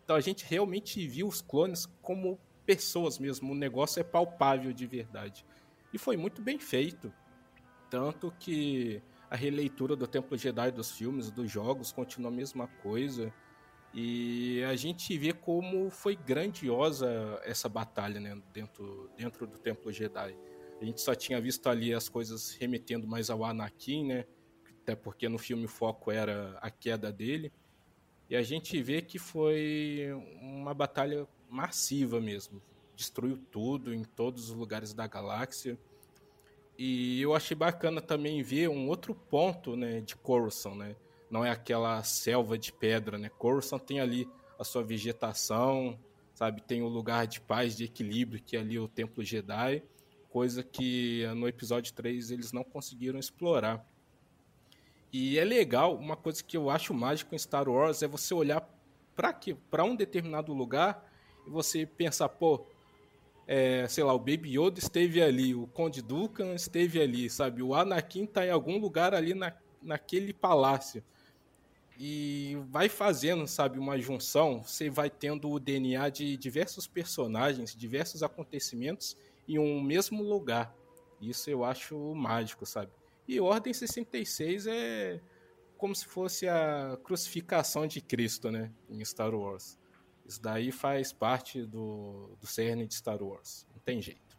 Então 0.03 0.15
a 0.15 0.21
gente 0.21 0.45
realmente 0.45 1.07
viu 1.07 1.27
os 1.27 1.41
clones 1.41 1.85
como 2.01 2.39
pessoas 2.65 3.17
mesmo, 3.17 3.51
o 3.51 3.55
negócio 3.55 3.99
é 3.99 4.03
palpável 4.03 4.71
de 4.73 4.85
verdade. 4.85 5.45
E 5.93 5.97
foi 5.97 6.15
muito 6.17 6.41
bem 6.41 6.59
feito. 6.59 7.11
Tanto 7.89 8.31
que 8.39 9.01
a 9.29 9.35
releitura 9.35 9.95
do 9.95 10.07
Templo 10.07 10.37
Jedi 10.37 10.71
dos 10.71 10.91
filmes, 10.91 11.31
dos 11.31 11.49
jogos, 11.51 11.91
continua 11.91 12.29
a 12.29 12.33
mesma 12.33 12.67
coisa. 12.81 13.33
E 13.93 14.63
a 14.63 14.75
gente 14.75 15.17
vê 15.17 15.33
como 15.33 15.89
foi 15.89 16.15
grandiosa 16.15 17.39
essa 17.43 17.67
batalha 17.67 18.19
né, 18.19 18.39
dentro, 18.53 19.09
dentro 19.17 19.47
do 19.47 19.57
Templo 19.57 19.91
Jedi. 19.91 20.37
A 20.79 20.85
gente 20.85 21.01
só 21.01 21.15
tinha 21.15 21.41
visto 21.41 21.67
ali 21.67 21.93
as 21.93 22.07
coisas 22.07 22.51
remetendo 22.51 23.07
mais 23.07 23.29
ao 23.29 23.43
Anakin, 23.43 24.05
né? 24.05 24.25
Até 24.81 24.95
porque 24.95 25.27
no 25.27 25.37
filme 25.37 25.65
o 25.65 25.69
foco 25.69 26.11
era 26.11 26.57
a 26.61 26.69
queda 26.69 27.11
dele. 27.11 27.51
E 28.29 28.35
a 28.35 28.43
gente 28.43 28.81
vê 28.81 29.01
que 29.01 29.17
foi 29.17 30.09
uma 30.39 30.73
batalha 30.73 31.27
massiva 31.49 32.21
mesmo 32.21 32.61
destruiu 32.99 33.37
tudo 33.49 33.93
em 33.93 34.03
todos 34.03 34.49
os 34.49 34.55
lugares 34.55 34.93
da 34.93 35.07
galáxia. 35.07 35.79
E 36.77 37.21
eu 37.21 37.33
achei 37.33 37.55
bacana 37.55 38.01
também 38.01 38.43
ver 38.43 38.67
um 38.69 38.89
outro 38.89 39.15
ponto, 39.15 39.77
né, 39.77 40.01
de 40.01 40.17
Coruscant, 40.17 40.75
né? 40.75 40.97
Não 41.31 41.45
é 41.45 41.49
aquela 41.49 42.03
selva 42.03 42.57
de 42.57 42.73
pedra, 42.73 43.17
né? 43.17 43.29
Coruscant 43.29 43.81
tem 43.81 44.01
ali 44.01 44.27
a 44.59 44.65
sua 44.65 44.83
vegetação, 44.83 45.97
sabe? 46.33 46.61
Tem 46.61 46.81
o 46.81 46.89
lugar 46.89 47.25
de 47.25 47.39
paz, 47.39 47.77
de 47.77 47.85
equilíbrio, 47.85 48.43
que 48.43 48.57
é 48.57 48.59
ali 48.59 48.77
o 48.77 48.87
Templo 48.87 49.23
Jedi, 49.23 49.81
coisa 50.29 50.61
que 50.61 51.25
no 51.37 51.47
episódio 51.47 51.93
3 51.93 52.31
eles 52.31 52.51
não 52.51 52.65
conseguiram 52.65 53.17
explorar. 53.17 53.85
E 55.11 55.39
é 55.39 55.45
legal, 55.45 55.95
uma 55.95 56.17
coisa 56.17 56.43
que 56.43 56.57
eu 56.57 56.69
acho 56.69 56.93
mágico 56.93 57.33
em 57.33 57.37
Star 57.37 57.69
Wars 57.69 58.03
é 58.03 58.07
você 58.07 58.33
olhar 58.33 58.61
para 59.69 59.83
um 59.85 59.95
determinado 59.95 60.53
lugar 60.53 61.09
e 61.47 61.49
você 61.49 61.85
pensar, 61.85 62.29
pô, 62.29 62.65
é, 63.51 63.87
sei 63.87 64.03
lá, 64.03 64.13
o 64.13 64.19
Baby 64.19 64.59
Yoda 64.59 64.77
esteve 64.77 65.19
ali, 65.23 65.55
o 65.55 65.65
Conde 65.65 66.03
Dukan 66.03 66.53
esteve 66.53 67.01
ali, 67.01 67.27
sabe? 67.31 67.63
O 67.63 67.73
Anakin 67.73 68.25
está 68.25 68.45
em 68.45 68.51
algum 68.51 68.77
lugar 68.77 69.15
ali 69.15 69.33
na, 69.33 69.51
naquele 69.81 70.31
palácio. 70.31 71.03
E 71.97 72.55
vai 72.69 72.87
fazendo, 72.87 73.47
sabe, 73.47 73.79
uma 73.79 73.97
junção, 73.97 74.63
você 74.63 74.87
vai 74.87 75.09
tendo 75.09 75.49
o 75.49 75.59
DNA 75.59 76.09
de 76.09 76.37
diversos 76.37 76.85
personagens, 76.85 77.75
diversos 77.75 78.21
acontecimentos 78.21 79.17
em 79.47 79.57
um 79.57 79.81
mesmo 79.81 80.21
lugar. 80.21 80.71
Isso 81.19 81.49
eu 81.49 81.65
acho 81.65 81.97
mágico, 82.13 82.67
sabe? 82.67 82.91
E 83.27 83.39
Ordem 83.39 83.73
66 83.73 84.67
é 84.67 85.19
como 85.75 85.95
se 85.95 86.05
fosse 86.05 86.47
a 86.47 86.99
crucificação 87.03 87.87
de 87.87 87.99
Cristo, 87.99 88.51
né, 88.51 88.71
em 88.87 89.03
Star 89.03 89.33
Wars. 89.33 89.75
Isso 90.29 90.41
daí 90.43 90.71
faz 90.71 91.11
parte 91.11 91.65
do, 91.65 92.37
do 92.39 92.45
cerne 92.45 92.85
de 92.85 92.93
Star 92.93 93.19
Wars. 93.19 93.65
Não 93.73 93.79
tem 93.79 93.99
jeito. 93.99 94.37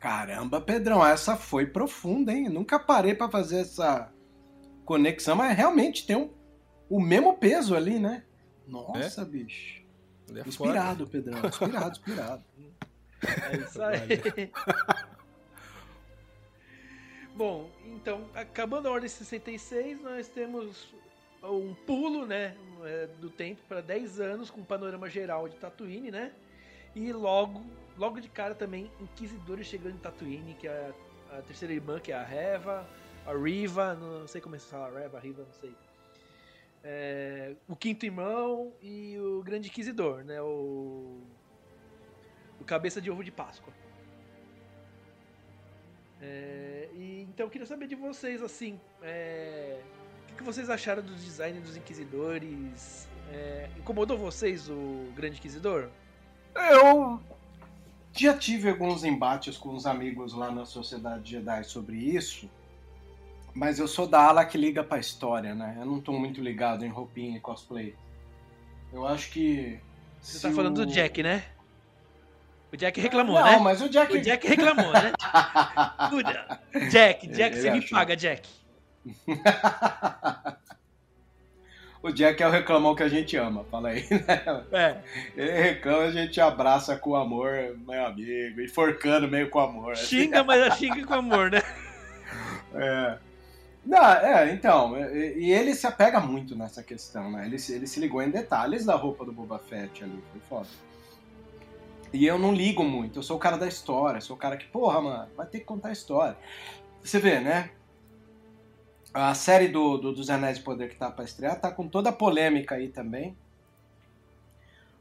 Caramba, 0.00 0.60
Pedrão, 0.60 1.06
essa 1.06 1.36
foi 1.36 1.64
profunda, 1.64 2.32
hein? 2.32 2.48
Nunca 2.48 2.76
parei 2.76 3.14
para 3.14 3.30
fazer 3.30 3.60
essa 3.60 4.12
conexão, 4.84 5.36
mas 5.36 5.56
realmente 5.56 6.04
tem 6.04 6.16
um, 6.16 6.34
o 6.90 7.00
mesmo 7.00 7.38
peso 7.38 7.76
ali, 7.76 8.00
né? 8.00 8.24
Nossa, 8.66 9.22
é? 9.22 9.24
bicho. 9.24 9.84
É 10.34 10.40
inspirado, 10.40 11.06
foda. 11.06 11.10
Pedrão. 11.10 11.48
Inspirado, 11.48 11.90
inspirado. 11.92 12.44
É 13.20 13.56
isso 13.56 13.82
aí. 13.82 14.52
Bom, 17.34 17.68
então, 17.84 18.30
acabando 18.34 18.86
a 18.86 18.92
Ordem 18.92 19.08
66, 19.08 20.00
nós 20.00 20.28
temos 20.28 20.94
um 21.42 21.74
pulo, 21.74 22.26
né, 22.26 22.56
é, 22.84 23.06
do 23.20 23.30
tempo 23.30 23.60
para 23.68 23.80
10 23.80 24.20
anos 24.20 24.50
com 24.50 24.60
um 24.60 24.64
panorama 24.64 25.08
geral 25.08 25.48
de 25.48 25.56
Tatooine, 25.56 26.10
né? 26.10 26.32
E 26.94 27.12
logo, 27.12 27.64
logo 27.96 28.20
de 28.20 28.28
cara 28.28 28.54
também 28.54 28.90
Inquisidores 29.00 29.66
chegando 29.66 29.94
em 29.94 29.98
Tatooine, 29.98 30.54
que 30.54 30.66
é 30.66 30.92
a, 31.30 31.38
a 31.38 31.42
terceira 31.42 31.72
irmã, 31.72 32.00
que 32.00 32.10
é 32.10 32.16
a 32.16 32.24
Reva, 32.24 32.88
a 33.26 33.32
Riva, 33.32 33.94
não 33.94 34.26
sei 34.26 34.40
como 34.40 34.54
é 34.54 34.58
que 34.58 34.64
se 34.64 34.70
fala, 34.70 34.98
Reva, 34.98 35.18
Riva, 35.20 35.42
não 35.42 35.52
sei. 35.52 35.74
É, 36.82 37.54
o 37.68 37.76
quinto 37.76 38.06
irmão 38.06 38.72
e 38.80 39.18
o 39.18 39.42
grande 39.42 39.68
inquisidor, 39.68 40.24
né? 40.24 40.40
O, 40.40 41.20
o 42.60 42.64
cabeça 42.64 43.00
de 43.00 43.10
ovo 43.10 43.22
de 43.22 43.30
Páscoa. 43.30 43.72
É, 46.20 46.88
e, 46.94 47.26
então 47.28 47.46
eu 47.46 47.50
queria 47.50 47.66
saber 47.66 47.86
de 47.86 47.94
vocês, 47.94 48.42
assim, 48.42 48.80
é, 49.02 49.80
que 50.38 50.44
vocês 50.44 50.70
acharam 50.70 51.02
do 51.02 51.14
design 51.14 51.60
dos 51.60 51.76
Inquisidores? 51.76 53.08
É, 53.30 53.68
incomodou 53.76 54.16
vocês 54.16 54.70
o 54.70 55.12
Grande 55.14 55.38
Inquisidor? 55.38 55.88
Eu 56.54 57.20
já 58.12 58.34
tive 58.38 58.70
alguns 58.70 59.04
embates 59.04 59.58
com 59.58 59.74
os 59.74 59.84
amigos 59.84 60.32
lá 60.32 60.50
na 60.50 60.64
Sociedade 60.64 61.32
Jedi 61.32 61.64
sobre 61.64 61.96
isso, 61.96 62.48
mas 63.52 63.80
eu 63.80 63.88
sou 63.88 64.06
da 64.06 64.22
ala 64.22 64.44
que 64.44 64.56
liga 64.56 64.82
pra 64.84 64.98
história, 64.98 65.54
né? 65.54 65.76
Eu 65.78 65.84
não 65.84 66.00
tô 66.00 66.12
muito 66.12 66.40
ligado 66.40 66.84
em 66.84 66.88
roupinha 66.88 67.36
e 67.36 67.40
cosplay. 67.40 67.94
Eu 68.92 69.06
acho 69.06 69.30
que. 69.30 69.78
Você 70.20 70.48
tá 70.48 70.54
falando 70.54 70.78
o... 70.78 70.86
do 70.86 70.92
Jack, 70.92 71.22
né? 71.22 71.44
O 72.72 72.76
Jack 72.76 73.00
reclamou, 73.00 73.36
não, 73.36 73.44
né? 73.44 73.52
Não, 73.52 73.60
mas 73.60 73.82
o 73.82 73.88
Jack. 73.88 74.16
O 74.16 74.20
Jack 74.20 74.46
reclamou, 74.46 74.92
né? 74.92 75.12
Jack, 76.90 77.26
Jack, 77.28 77.56
Ele 77.56 77.62
você 77.62 77.68
achou. 77.68 77.80
me 77.80 77.88
paga, 77.88 78.16
Jack. 78.16 78.57
o 82.02 82.10
Jack 82.10 82.42
é 82.42 82.46
o 82.46 82.50
reclamão 82.50 82.94
que 82.94 83.02
a 83.02 83.08
gente 83.08 83.36
ama, 83.36 83.64
fala 83.64 83.90
aí, 83.90 84.06
né? 84.10 84.64
É. 84.72 84.98
Ele 85.36 85.52
reclama, 85.52 86.04
a 86.04 86.10
gente 86.10 86.40
abraça 86.40 86.96
com 86.96 87.14
amor, 87.14 87.76
meu 87.86 88.06
amigo, 88.06 88.60
enforcando 88.60 89.28
meio 89.28 89.50
com 89.50 89.60
amor. 89.60 89.96
Xinga, 89.96 90.42
mas 90.44 90.76
xinga 90.76 91.06
com 91.06 91.14
amor, 91.14 91.50
né? 91.50 91.62
É. 92.74 93.18
Não, 93.84 94.04
é, 94.04 94.52
então, 94.52 94.94
e 95.14 95.50
ele 95.50 95.74
se 95.74 95.86
apega 95.86 96.20
muito 96.20 96.54
nessa 96.54 96.82
questão, 96.82 97.30
né? 97.30 97.46
Ele, 97.46 97.56
ele 97.70 97.86
se 97.86 97.98
ligou 97.98 98.20
em 98.20 98.28
detalhes 98.28 98.84
da 98.84 98.94
roupa 98.94 99.24
do 99.24 99.32
Boba 99.32 99.58
Fett 99.58 100.04
ali, 100.04 100.22
foi 100.30 100.40
foda. 100.46 100.68
E 102.12 102.26
eu 102.26 102.38
não 102.38 102.52
ligo 102.52 102.84
muito, 102.84 103.18
eu 103.18 103.22
sou 103.22 103.38
o 103.38 103.40
cara 103.40 103.56
da 103.56 103.66
história, 103.66 104.20
sou 104.20 104.36
o 104.36 104.38
cara 104.38 104.58
que, 104.58 104.66
porra, 104.66 105.00
mano, 105.00 105.28
vai 105.34 105.46
ter 105.46 105.60
que 105.60 105.64
contar 105.64 105.88
a 105.88 105.92
história. 105.92 106.36
Você 107.02 107.18
vê, 107.18 107.40
né? 107.40 107.70
A 109.12 109.34
série 109.34 109.68
do, 109.68 109.96
do, 109.96 110.12
dos 110.12 110.28
Anéis 110.28 110.58
de 110.58 110.64
Poder 110.64 110.88
que 110.88 110.96
tá 110.96 111.10
pra 111.10 111.24
estrear 111.24 111.60
tá 111.60 111.70
com 111.70 111.88
toda 111.88 112.10
a 112.10 112.12
polêmica 112.12 112.74
aí 112.74 112.88
também. 112.88 113.36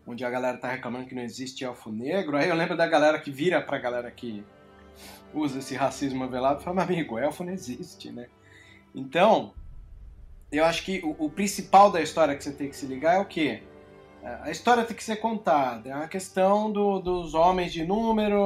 Onde 0.05 0.23
a 0.23 0.29
galera 0.29 0.57
tá 0.57 0.69
reclamando 0.69 1.05
que 1.05 1.15
não 1.15 1.21
existe 1.21 1.65
elfo 1.65 1.91
negro. 1.91 2.37
Aí 2.37 2.47
eu 2.47 2.55
lembro 2.55 2.77
da 2.77 2.87
galera 2.87 3.19
que 3.19 3.29
vira 3.29 3.61
pra 3.61 3.77
galera 3.77 4.09
que 4.09 4.43
usa 5.33 5.59
esse 5.59 5.75
racismo 5.75 6.27
velado 6.29 6.61
e 6.61 6.63
fala, 6.63 6.83
amigo, 6.83 7.19
elfo 7.19 7.43
não 7.43 7.51
existe, 7.51 8.11
né? 8.11 8.27
Então, 8.95 9.53
eu 10.51 10.63
acho 10.63 10.83
que 10.83 11.01
o, 11.03 11.25
o 11.25 11.29
principal 11.29 11.91
da 11.91 12.01
história 12.01 12.35
que 12.35 12.43
você 12.43 12.51
tem 12.51 12.69
que 12.69 12.75
se 12.75 12.85
ligar 12.85 13.15
é 13.15 13.19
o 13.19 13.25
quê? 13.25 13.61
A 14.23 14.49
história 14.49 14.83
tem 14.83 14.95
que 14.95 15.03
ser 15.03 15.17
contada. 15.17 15.89
É 15.89 15.93
a 15.93 16.07
questão 16.07 16.71
do, 16.71 16.99
dos 16.99 17.33
homens 17.33 17.71
de 17.71 17.85
número, 17.85 18.41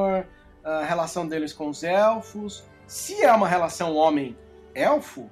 a 0.63 0.83
relação 0.83 1.27
deles 1.27 1.53
com 1.53 1.69
os 1.69 1.83
elfos. 1.83 2.63
Se 2.85 3.23
é 3.23 3.31
uma 3.31 3.47
relação 3.47 3.95
homem-elfo, 3.95 5.29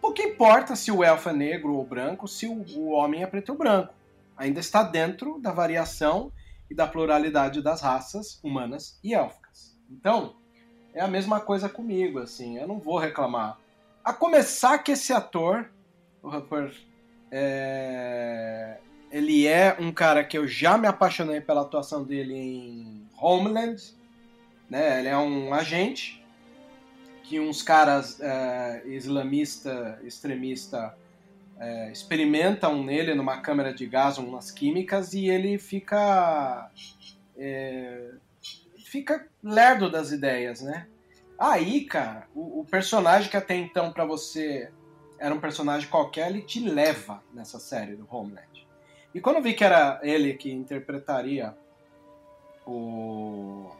pouco 0.00 0.22
importa 0.22 0.74
se 0.74 0.90
o 0.90 1.04
elfo 1.04 1.28
é 1.28 1.32
negro 1.32 1.74
ou 1.74 1.84
branco, 1.84 2.26
se 2.26 2.46
o, 2.46 2.64
o 2.76 2.90
homem 2.90 3.22
é 3.22 3.26
preto 3.26 3.52
ou 3.52 3.58
branco. 3.58 3.92
Ainda 4.36 4.60
está 4.60 4.82
dentro 4.82 5.38
da 5.38 5.52
variação 5.52 6.32
e 6.70 6.74
da 6.74 6.86
pluralidade 6.86 7.60
das 7.60 7.80
raças 7.80 8.40
humanas 8.42 8.98
e 9.04 9.14
élficas. 9.14 9.76
Então, 9.90 10.36
é 10.94 11.00
a 11.00 11.08
mesma 11.08 11.40
coisa 11.40 11.68
comigo, 11.68 12.18
assim, 12.18 12.58
eu 12.58 12.66
não 12.66 12.78
vou 12.78 12.98
reclamar. 12.98 13.58
A 14.04 14.12
começar 14.12 14.78
que 14.78 14.92
esse 14.92 15.12
ator, 15.12 15.70
o 16.22 16.28
rapper, 16.28 16.72
é, 17.30 18.78
ele 19.10 19.46
é 19.46 19.76
um 19.78 19.92
cara 19.92 20.24
que 20.24 20.38
eu 20.38 20.48
já 20.48 20.78
me 20.78 20.86
apaixonei 20.86 21.40
pela 21.40 21.62
atuação 21.62 22.02
dele 22.02 22.34
em 22.34 23.06
Homeland, 23.20 23.94
né? 24.68 25.00
Ele 25.00 25.08
é 25.08 25.16
um 25.16 25.52
agente 25.52 26.19
que 27.30 27.38
uns 27.38 27.62
caras 27.62 28.20
é, 28.20 28.82
islamista, 28.86 30.00
extremista 30.02 30.92
é, 31.60 31.92
experimentam 31.92 32.82
nele 32.82 33.14
numa 33.14 33.40
câmera 33.40 33.72
de 33.72 33.86
gás 33.86 34.18
umas 34.18 34.50
químicas 34.50 35.14
e 35.14 35.28
ele 35.28 35.56
fica 35.56 36.68
é, 37.38 38.10
fica 38.84 39.28
lerdo 39.40 39.88
das 39.88 40.10
ideias, 40.10 40.60
né? 40.60 40.88
Aí, 41.38 41.84
cara, 41.84 42.26
o, 42.34 42.62
o 42.62 42.64
personagem 42.64 43.30
que 43.30 43.36
até 43.36 43.54
então 43.54 43.92
para 43.92 44.04
você 44.04 44.68
era 45.16 45.32
um 45.32 45.38
personagem 45.38 45.88
qualquer, 45.88 46.30
ele 46.30 46.42
te 46.42 46.58
leva 46.58 47.22
nessa 47.32 47.60
série 47.60 47.94
do 47.94 48.08
Homeland. 48.10 48.66
E 49.14 49.20
quando 49.20 49.40
vi 49.40 49.54
que 49.54 49.62
era 49.62 50.00
ele 50.02 50.34
que 50.34 50.50
interpretaria 50.50 51.54
o, 52.66 53.70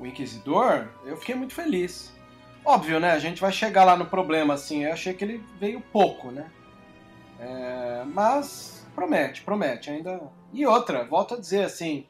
o 0.00 0.04
Inquisidor, 0.04 0.88
eu 1.04 1.16
fiquei 1.16 1.36
muito 1.36 1.54
feliz. 1.54 2.17
Óbvio, 2.64 3.00
né? 3.00 3.12
A 3.12 3.18
gente 3.18 3.40
vai 3.40 3.52
chegar 3.52 3.84
lá 3.84 3.96
no 3.96 4.06
problema, 4.06 4.54
assim. 4.54 4.84
Eu 4.84 4.92
achei 4.92 5.14
que 5.14 5.24
ele 5.24 5.42
veio 5.58 5.80
pouco, 5.80 6.30
né? 6.30 6.50
É, 7.40 8.04
mas 8.06 8.86
promete, 8.94 9.42
promete 9.42 9.90
ainda. 9.90 10.20
E 10.52 10.66
outra, 10.66 11.04
volto 11.04 11.34
a 11.34 11.40
dizer 11.40 11.64
assim. 11.64 12.06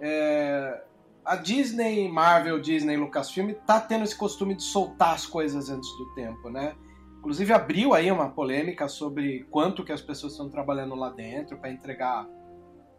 É, 0.00 0.82
a 1.24 1.36
Disney, 1.36 2.08
Marvel, 2.08 2.60
Disney, 2.60 2.96
Lucasfilm 2.96 3.52
tá 3.66 3.80
tendo 3.80 4.04
esse 4.04 4.16
costume 4.16 4.54
de 4.54 4.62
soltar 4.62 5.14
as 5.14 5.26
coisas 5.26 5.68
antes 5.68 5.90
do 5.98 6.14
tempo, 6.14 6.48
né? 6.48 6.74
Inclusive 7.18 7.52
abriu 7.52 7.92
aí 7.92 8.12
uma 8.12 8.30
polêmica 8.30 8.86
sobre 8.86 9.44
quanto 9.50 9.84
que 9.84 9.90
as 9.90 10.00
pessoas 10.00 10.32
estão 10.32 10.48
trabalhando 10.48 10.94
lá 10.94 11.10
dentro 11.10 11.58
para 11.58 11.70
entregar 11.70 12.28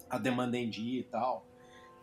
a 0.09 0.17
demanda 0.17 0.57
em 0.57 0.69
dia 0.69 0.99
e 0.99 1.03
tal. 1.03 1.45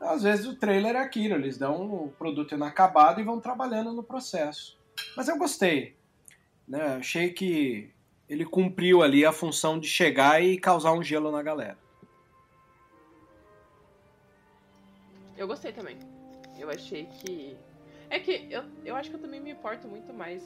Às 0.00 0.22
vezes 0.22 0.46
o 0.46 0.56
trailer 0.56 0.96
é 0.96 1.00
aquilo, 1.00 1.34
eles 1.34 1.56
dão 1.56 2.04
o 2.04 2.12
produto 2.18 2.54
inacabado 2.54 3.20
e 3.20 3.24
vão 3.24 3.40
trabalhando 3.40 3.92
no 3.92 4.02
processo. 4.02 4.78
Mas 5.16 5.28
eu 5.28 5.38
gostei. 5.38 5.96
Né? 6.68 6.96
Achei 6.96 7.30
que 7.30 7.90
ele 8.28 8.44
cumpriu 8.44 9.02
ali 9.02 9.24
a 9.24 9.32
função 9.32 9.78
de 9.78 9.88
chegar 9.88 10.42
e 10.42 10.58
causar 10.58 10.92
um 10.92 11.02
gelo 11.02 11.30
na 11.30 11.42
galera. 11.42 11.78
Eu 15.36 15.46
gostei 15.46 15.72
também. 15.72 15.98
Eu 16.58 16.70
achei 16.70 17.06
que 17.06 17.56
É 18.08 18.20
que 18.20 18.46
eu, 18.50 18.62
eu 18.84 18.94
acho 18.94 19.10
que 19.10 19.16
eu 19.16 19.20
também 19.20 19.40
me 19.40 19.50
importo 19.50 19.88
muito 19.88 20.12
mais 20.12 20.42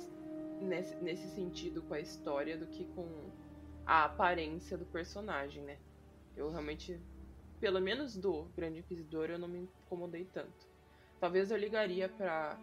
nesse, 0.61 0.95
nesse 0.97 1.29
sentido 1.35 1.83
com 1.83 1.95
a 1.95 2.01
história 2.01 2.57
do 2.57 2.67
que 2.67 2.85
com 2.95 3.07
a 3.85 4.05
aparência 4.05 4.77
do 4.77 4.85
personagem, 4.87 5.63
né? 5.63 5.77
Eu 6.37 6.51
realmente, 6.51 6.99
pelo 7.61 7.81
menos 7.81 8.17
do 8.17 8.45
Grande 8.57 8.81
Inquisidor, 8.81 9.31
eu 9.31 9.39
não 9.39 9.49
me 9.49 9.61
incomodei 9.87 10.25
tanto. 10.33 10.67
Talvez 11.21 11.51
eu 11.51 11.57
ligaria 11.57 12.09
para 12.09 12.59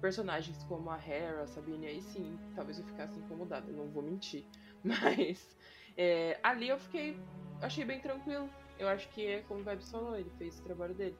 personagens 0.00 0.62
como 0.64 0.90
a 0.90 0.98
Hera, 0.98 1.42
a 1.42 1.46
Sabine, 1.46 1.86
aí 1.86 2.02
sim, 2.02 2.38
talvez 2.54 2.78
eu 2.78 2.84
ficasse 2.84 3.18
incomodada, 3.18 3.70
não 3.72 3.88
vou 3.88 4.02
mentir. 4.02 4.44
Mas 4.82 5.56
é, 5.96 6.38
ali 6.42 6.68
eu 6.68 6.78
fiquei, 6.78 7.18
achei 7.60 7.84
bem 7.84 8.00
tranquilo. 8.00 8.48
Eu 8.78 8.88
acho 8.88 9.08
que 9.10 9.24
é 9.26 9.42
como 9.42 9.60
o 9.60 9.64
Vibes 9.64 9.90
falou, 9.90 10.16
ele 10.16 10.30
fez 10.38 10.58
o 10.58 10.62
trabalho 10.62 10.94
dele. 10.94 11.16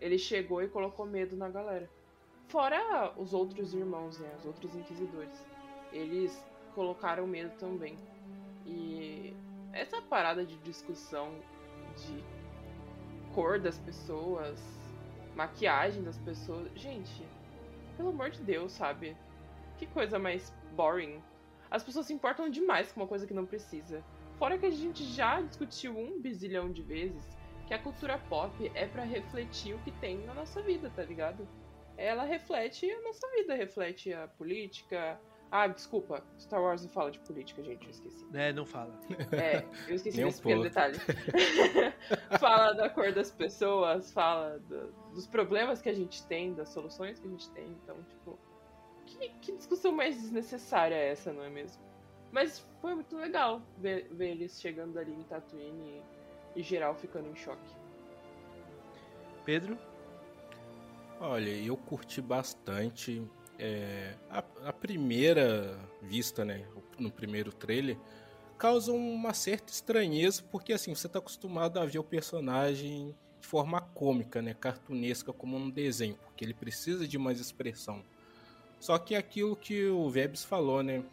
Ele 0.00 0.18
chegou 0.18 0.62
e 0.62 0.68
colocou 0.68 1.06
medo 1.06 1.36
na 1.36 1.48
galera. 1.48 1.90
Fora 2.48 3.12
os 3.16 3.32
outros 3.32 3.74
irmãos, 3.74 4.18
né? 4.18 4.32
Os 4.38 4.46
outros 4.46 4.74
inquisidores. 4.74 5.44
Eles 5.92 6.42
colocaram 6.74 7.26
medo 7.26 7.50
também. 7.58 7.96
E 8.64 9.34
essa 9.72 10.00
parada 10.02 10.44
de 10.44 10.56
discussão 10.58 11.32
de 11.96 12.39
cor 13.34 13.58
das 13.58 13.78
pessoas, 13.78 14.58
maquiagem 15.34 16.02
das 16.02 16.18
pessoas. 16.18 16.70
Gente, 16.74 17.26
pelo 17.96 18.10
amor 18.10 18.30
de 18.30 18.42
Deus, 18.42 18.72
sabe? 18.72 19.16
Que 19.78 19.86
coisa 19.86 20.18
mais 20.18 20.54
boring. 20.76 21.22
As 21.70 21.82
pessoas 21.82 22.06
se 22.06 22.12
importam 22.12 22.48
demais 22.50 22.92
com 22.92 23.00
uma 23.00 23.06
coisa 23.06 23.26
que 23.26 23.34
não 23.34 23.46
precisa. 23.46 24.02
Fora 24.38 24.58
que 24.58 24.66
a 24.66 24.70
gente 24.70 25.04
já 25.04 25.40
discutiu 25.40 25.96
um 25.96 26.20
bizilhão 26.20 26.72
de 26.72 26.82
vezes 26.82 27.24
que 27.66 27.74
a 27.74 27.78
cultura 27.78 28.18
pop 28.28 28.72
é 28.74 28.86
para 28.86 29.04
refletir 29.04 29.74
o 29.74 29.78
que 29.78 29.92
tem 29.92 30.18
na 30.26 30.34
nossa 30.34 30.60
vida, 30.60 30.90
tá 30.96 31.04
ligado? 31.04 31.46
Ela 31.96 32.24
reflete 32.24 32.90
a 32.90 33.00
nossa 33.02 33.30
vida, 33.30 33.54
reflete 33.54 34.12
a 34.12 34.26
política, 34.26 35.20
ah, 35.50 35.66
desculpa, 35.66 36.22
Star 36.38 36.62
Wars 36.62 36.82
não 36.82 36.88
fala 36.90 37.10
de 37.10 37.18
política, 37.20 37.62
gente, 37.62 37.84
eu 37.84 37.90
esqueci. 37.90 38.26
É, 38.32 38.52
não 38.52 38.64
fala. 38.64 38.92
É, 39.32 39.64
eu 39.88 39.94
esqueci 39.96 40.16
Nem 40.16 40.26
um 40.26 40.28
desse 40.28 40.42
pequeno 40.42 40.62
detalhe. 40.62 40.96
fala 42.38 42.72
da 42.72 42.88
cor 42.88 43.12
das 43.12 43.30
pessoas, 43.30 44.12
fala 44.12 44.58
do- 44.60 44.92
dos 45.12 45.26
problemas 45.26 45.82
que 45.82 45.88
a 45.88 45.94
gente 45.94 46.24
tem, 46.26 46.54
das 46.54 46.68
soluções 46.68 47.18
que 47.18 47.26
a 47.26 47.30
gente 47.30 47.50
tem. 47.50 47.66
Então, 47.66 47.96
tipo, 48.04 48.38
que, 49.06 49.28
que 49.40 49.56
discussão 49.56 49.90
mais 49.92 50.14
desnecessária 50.20 50.94
é 50.94 51.08
essa, 51.10 51.32
não 51.32 51.42
é 51.42 51.50
mesmo? 51.50 51.82
Mas 52.30 52.64
foi 52.80 52.94
muito 52.94 53.16
legal 53.16 53.60
ver, 53.76 54.06
ver 54.12 54.30
eles 54.30 54.60
chegando 54.60 54.98
ali 54.98 55.12
em 55.12 55.22
Tatooine 55.24 56.00
e, 56.54 56.60
e 56.60 56.62
geral 56.62 56.94
ficando 56.94 57.28
em 57.28 57.34
choque. 57.34 57.74
Pedro? 59.44 59.76
Olha, 61.20 61.50
eu 61.50 61.76
curti 61.76 62.22
bastante. 62.22 63.20
É, 63.60 64.14
a, 64.30 64.42
a 64.64 64.72
primeira 64.72 65.78
vista, 66.00 66.44
né, 66.44 66.66
no 66.98 67.10
primeiro 67.10 67.52
trailer, 67.52 67.98
causa 68.58 68.90
uma 68.92 69.34
certa 69.34 69.72
estranheza, 69.72 70.42
porque 70.50 70.72
assim, 70.72 70.94
você 70.94 71.06
está 71.06 71.18
acostumado 71.18 71.78
a 71.78 71.84
ver 71.84 71.98
o 71.98 72.04
personagem 72.04 73.14
de 73.38 73.46
forma 73.46 73.80
cômica, 73.80 74.40
né, 74.40 74.54
cartunesca, 74.54 75.32
como 75.32 75.56
um 75.56 75.70
desenho, 75.70 76.16
porque 76.16 76.44
ele 76.44 76.54
precisa 76.54 77.06
de 77.06 77.18
mais 77.18 77.38
expressão. 77.38 78.02
Só 78.78 78.98
que 78.98 79.14
é 79.14 79.18
aquilo 79.18 79.54
que 79.54 79.86
o 79.86 80.08
Vebs 80.08 80.42
falou, 80.42 80.82
né, 80.82 81.04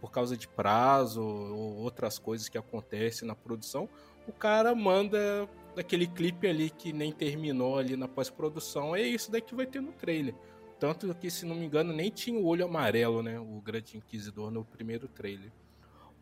por 0.00 0.10
causa 0.10 0.36
de 0.36 0.48
prazo 0.48 1.22
ou 1.22 1.76
outras 1.76 2.18
coisas 2.18 2.48
que 2.48 2.58
acontecem 2.58 3.28
na 3.28 3.34
produção, 3.34 3.88
o 4.26 4.32
cara 4.32 4.74
manda 4.74 5.48
daquele 5.74 6.06
clipe 6.06 6.46
ali 6.46 6.70
que 6.70 6.92
nem 6.92 7.12
terminou 7.12 7.78
ali 7.78 7.96
na 7.96 8.08
pós-produção, 8.08 8.94
é 8.94 9.02
isso 9.02 9.30
daqui 9.30 9.48
que 9.48 9.54
vai 9.54 9.66
ter 9.66 9.80
no 9.80 9.92
trailer. 9.92 10.34
Tanto 10.82 11.14
que, 11.14 11.30
se 11.30 11.46
não 11.46 11.54
me 11.54 11.64
engano, 11.64 11.92
nem 11.92 12.10
tinha 12.10 12.36
o 12.36 12.44
olho 12.44 12.64
amarelo, 12.64 13.22
né? 13.22 13.38
O 13.38 13.60
Grande 13.60 13.96
Inquisidor 13.96 14.50
no 14.50 14.64
primeiro 14.64 15.06
trailer. 15.06 15.52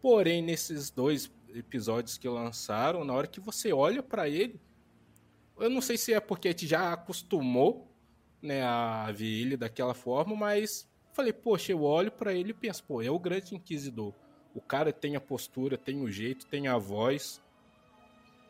Porém, 0.02 0.42
nesses 0.42 0.90
dois 0.90 1.32
episódios 1.54 2.18
que 2.18 2.28
lançaram, 2.28 3.02
na 3.02 3.14
hora 3.14 3.26
que 3.26 3.40
você 3.40 3.72
olha 3.72 4.02
pra 4.02 4.28
ele, 4.28 4.60
eu 5.58 5.70
não 5.70 5.80
sei 5.80 5.96
se 5.96 6.12
é 6.12 6.20
porque 6.20 6.48
a 6.48 6.50
gente 6.50 6.66
já 6.66 6.92
acostumou, 6.92 7.90
né, 8.42 8.62
a 8.62 9.10
ver 9.10 9.40
ele 9.40 9.56
daquela 9.56 9.94
forma, 9.94 10.36
mas 10.36 10.86
falei, 11.14 11.32
poxa, 11.32 11.72
eu 11.72 11.82
olho 11.82 12.12
pra 12.12 12.34
ele 12.34 12.50
e 12.50 12.54
penso, 12.54 12.84
pô, 12.84 13.00
é 13.00 13.10
o 13.10 13.18
Grande 13.18 13.54
Inquisidor. 13.54 14.12
O 14.54 14.60
cara 14.60 14.92
tem 14.92 15.16
a 15.16 15.20
postura, 15.22 15.78
tem 15.78 16.02
o 16.02 16.10
jeito, 16.10 16.44
tem 16.44 16.68
a 16.68 16.76
voz. 16.76 17.40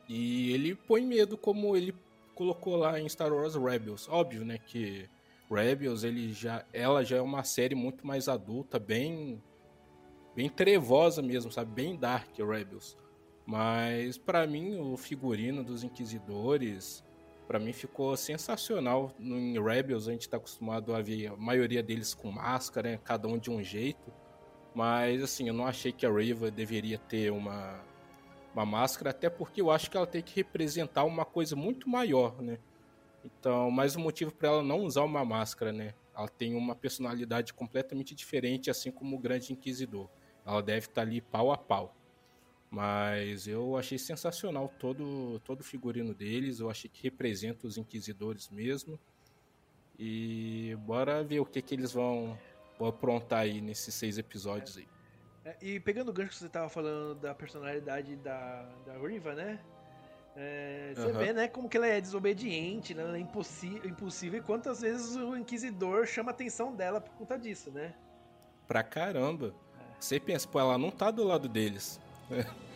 E 0.09 0.53
ele 0.55 0.75
põe 0.75 1.07
medo, 1.07 1.39
como 1.39 1.77
ele 1.77 1.95
colocou 2.35 2.75
lá 2.75 2.99
em 2.99 3.09
Star 3.09 3.33
Wars 3.33 3.55
Rebels. 3.55 4.09
Óbvio, 4.09 4.45
né, 4.45 4.59
que 4.59 5.09
Rebels, 5.51 6.05
ele 6.05 6.33
já, 6.33 6.65
ela 6.73 7.05
já 7.05 7.17
é 7.17 7.21
uma 7.21 7.43
série 7.43 7.75
muito 7.75 8.07
mais 8.07 8.29
adulta, 8.29 8.79
bem 8.79 9.43
bem 10.35 10.49
trevosa 10.49 11.21
mesmo, 11.21 11.51
sabe? 11.51 11.73
Bem 11.73 11.97
dark 11.97 12.39
Rebels. 12.39 12.97
Mas 13.45 14.17
pra 14.17 14.47
mim 14.47 14.79
o 14.79 14.97
figurino 14.97 15.65
dos 15.65 15.83
inquisidores, 15.83 17.05
pra 17.49 17.59
mim 17.59 17.73
ficou 17.73 18.17
sensacional. 18.17 19.13
Em 19.19 19.61
Rebels 19.61 20.07
a 20.07 20.13
gente 20.13 20.29
tá 20.29 20.37
acostumado 20.37 20.95
a 20.95 21.03
ver 21.03 21.29
a 21.29 21.37
maioria 21.37 21.83
deles 21.83 22.15
com 22.15 22.31
máscara, 22.31 22.93
né? 22.93 23.01
cada 23.03 23.27
um 23.27 23.37
de 23.39 23.51
um 23.51 23.63
jeito. 23.63 24.13
Mas 24.73 25.23
assim, 25.23 25.49
eu 25.49 25.55
não 25.55 25.67
achei 25.67 25.91
que 25.91 26.07
a 26.07 26.13
Reva 26.13 26.51
deveria 26.51 26.97
ter 26.97 27.33
uma 27.33 27.81
uma 28.55 28.67
máscara, 28.67 29.11
até 29.11 29.31
porque 29.31 29.61
eu 29.61 29.71
acho 29.71 29.91
que 29.91 29.97
ela 29.97 30.07
tem 30.07 30.23
que 30.23 30.35
representar 30.35 31.05
uma 31.05 31.25
coisa 31.25 31.55
muito 31.55 31.89
maior, 31.89 32.41
né? 32.43 32.59
Então, 33.25 33.71
mais 33.71 33.97
um 33.97 34.01
motivo 34.01 34.33
para 34.33 34.49
ela 34.49 34.63
não 34.63 34.81
usar 34.81 35.03
uma 35.03 35.25
máscara, 35.25 35.73
né? 35.73 35.95
Ela 36.17 36.29
tem 36.29 36.55
uma 36.55 36.75
personalidade 36.75 37.53
completamente 37.53 38.15
diferente, 38.15 38.71
assim 38.71 38.91
como 38.91 39.17
o 39.17 39.19
Grande 39.19 39.53
Inquisidor. 39.53 40.09
Ela 40.45 40.63
deve 40.63 40.87
estar 40.87 41.03
ali 41.03 41.21
pau 41.21 41.53
a 41.53 41.59
pau. 41.59 41.95
Mas 42.71 43.47
eu 43.47 43.77
achei 43.77 43.99
sensacional 43.99 44.73
todo, 44.79 45.41
todo 45.41 45.61
o 45.61 45.65
figurino 45.65 46.15
deles. 46.15 46.61
Eu 46.61 46.71
achei 46.71 46.89
que 46.89 47.03
representa 47.03 47.67
os 47.67 47.77
Inquisidores 47.77 48.49
mesmo. 48.49 48.99
E 49.99 50.77
bora 50.81 51.23
ver 51.23 51.41
o 51.41 51.45
que, 51.45 51.61
que 51.61 51.75
eles 51.75 51.93
vão, 51.93 52.39
vão 52.79 52.89
aprontar 52.89 53.41
aí 53.41 53.61
nesses 53.61 53.95
seis 53.95 54.17
episódios 54.17 54.79
aí. 54.79 54.89
É, 55.45 55.57
E 55.61 55.81
pegando 55.81 56.11
o 56.11 56.13
gancho 56.13 56.31
que 56.31 56.37
você 56.37 56.49
tava 56.49 56.69
falando 56.69 57.15
da 57.17 57.35
personalidade 57.35 58.17
da, 58.17 58.63
da 58.87 58.99
Riva, 58.99 59.35
né? 59.35 59.61
É, 60.43 60.93
você 60.95 61.11
Aham. 61.11 61.19
vê, 61.19 61.33
né, 61.35 61.49
como 61.49 61.69
que 61.69 61.77
ela 61.77 61.87
é 61.87 62.01
desobediente, 62.01 62.95
né? 62.95 63.03
Ela 63.03 63.19
é 63.19 63.21
impossível 63.21 64.39
e 64.39 64.43
quantas 64.43 64.81
vezes 64.81 65.15
o 65.15 65.37
Inquisidor 65.37 66.07
chama 66.07 66.31
a 66.31 66.35
atenção 66.35 66.75
dela 66.75 66.99
por 66.99 67.13
conta 67.13 67.39
disso, 67.39 67.71
né? 67.71 67.93
Pra 68.67 68.83
caramba. 68.83 69.55
Você 69.99 70.19
pensa, 70.19 70.49
pô, 70.49 70.59
ela 70.59 70.79
não 70.79 70.91
tá 70.91 71.11
do 71.11 71.25
lado 71.25 71.47
deles. 71.49 72.01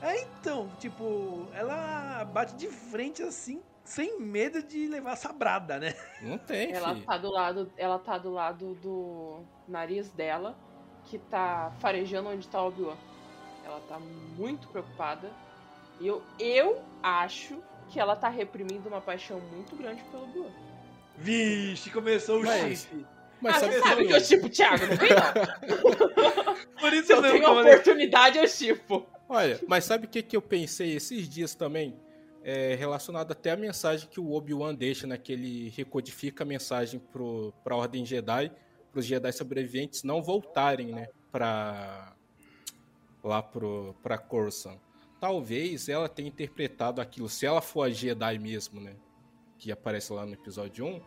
É, 0.00 0.22
então, 0.22 0.70
tipo, 0.78 1.48
ela 1.52 2.24
bate 2.26 2.54
de 2.54 2.68
frente 2.68 3.20
assim, 3.20 3.60
sem 3.82 4.20
medo 4.20 4.62
de 4.62 4.86
levar 4.86 5.16
sabrada, 5.16 5.76
né? 5.80 5.92
Não 6.22 6.38
tem, 6.38 6.70
Ela 6.72 6.94
filho. 6.94 7.04
tá 7.04 7.18
do 7.18 7.28
lado, 7.32 7.72
ela 7.76 7.98
tá 7.98 8.16
do 8.16 8.30
lado 8.30 8.74
do 8.76 9.40
nariz 9.66 10.08
dela, 10.12 10.56
que 11.04 11.18
tá 11.18 11.72
farejando 11.80 12.28
onde 12.28 12.46
tá 12.46 12.62
o 12.62 12.68
Obi-Wan. 12.68 12.96
Ela 13.64 13.80
tá 13.88 13.98
muito 13.98 14.68
preocupada. 14.68 15.32
E 16.00 16.06
eu, 16.06 16.22
eu 16.38 16.82
acho 17.02 17.62
que 17.88 17.98
ela 17.98 18.14
tá 18.14 18.28
reprimindo 18.28 18.88
uma 18.88 19.00
paixão 19.00 19.40
muito 19.40 19.74
grande 19.76 20.02
pelo 20.04 20.24
Obi-Wan. 20.24 20.50
Vixe, 21.16 21.90
começou 21.90 22.40
o 22.40 22.44
Mas- 22.44 22.80
chifre. 22.80 23.06
Mas 23.40 23.54
ah, 23.56 23.60
sabe 23.60 23.72
você 23.72 23.78
o 23.78 23.82
que 23.82 23.88
sabe 23.88 24.02
eu- 24.02 24.06
que 24.08 24.12
eu 24.14 24.22
tipo 24.24 24.48
Thiago, 24.48 24.84
não 24.86 24.96
não. 24.96 26.56
Por 26.80 26.92
isso 26.92 27.06
Se 27.06 27.12
eu 27.12 27.22
tenho 27.22 27.42
falei. 27.42 27.72
oportunidade, 27.72 28.38
eu 28.38 28.48
tipo. 28.48 29.06
Olha, 29.28 29.60
mas 29.68 29.84
sabe 29.84 30.06
o 30.06 30.08
que, 30.08 30.22
que 30.22 30.36
eu 30.36 30.42
pensei 30.42 30.96
esses 30.96 31.28
dias 31.28 31.54
também? 31.54 31.94
É, 32.42 32.74
relacionado 32.74 33.30
até 33.30 33.50
a 33.52 33.56
mensagem 33.56 34.08
que 34.08 34.18
o 34.18 34.32
Obi-Wan 34.32 34.74
deixa, 34.74 35.06
né? 35.06 35.16
Que 35.18 35.32
ele 35.34 35.68
recodifica 35.76 36.42
a 36.42 36.46
mensagem 36.46 36.98
pro, 36.98 37.52
pra 37.62 37.76
Ordem 37.76 38.04
Jedi, 38.04 38.50
pros 38.90 39.04
Jedi 39.04 39.30
sobreviventes 39.32 40.02
não 40.02 40.20
voltarem, 40.22 40.88
né? 40.88 41.06
Pra, 41.30 42.14
lá 43.22 43.40
pro, 43.42 43.94
pra 44.02 44.16
Coruscant. 44.18 44.78
Talvez 45.20 45.88
ela 45.88 46.08
tenha 46.08 46.28
interpretado 46.28 47.00
aquilo, 47.00 47.28
se 47.28 47.44
ela 47.44 47.60
for 47.60 47.82
a 47.82 47.90
Jedi 47.90 48.38
mesmo, 48.38 48.80
né? 48.80 48.94
Que 49.58 49.72
aparece 49.72 50.12
lá 50.12 50.24
no 50.24 50.32
episódio 50.34 50.86
1, 50.86 51.00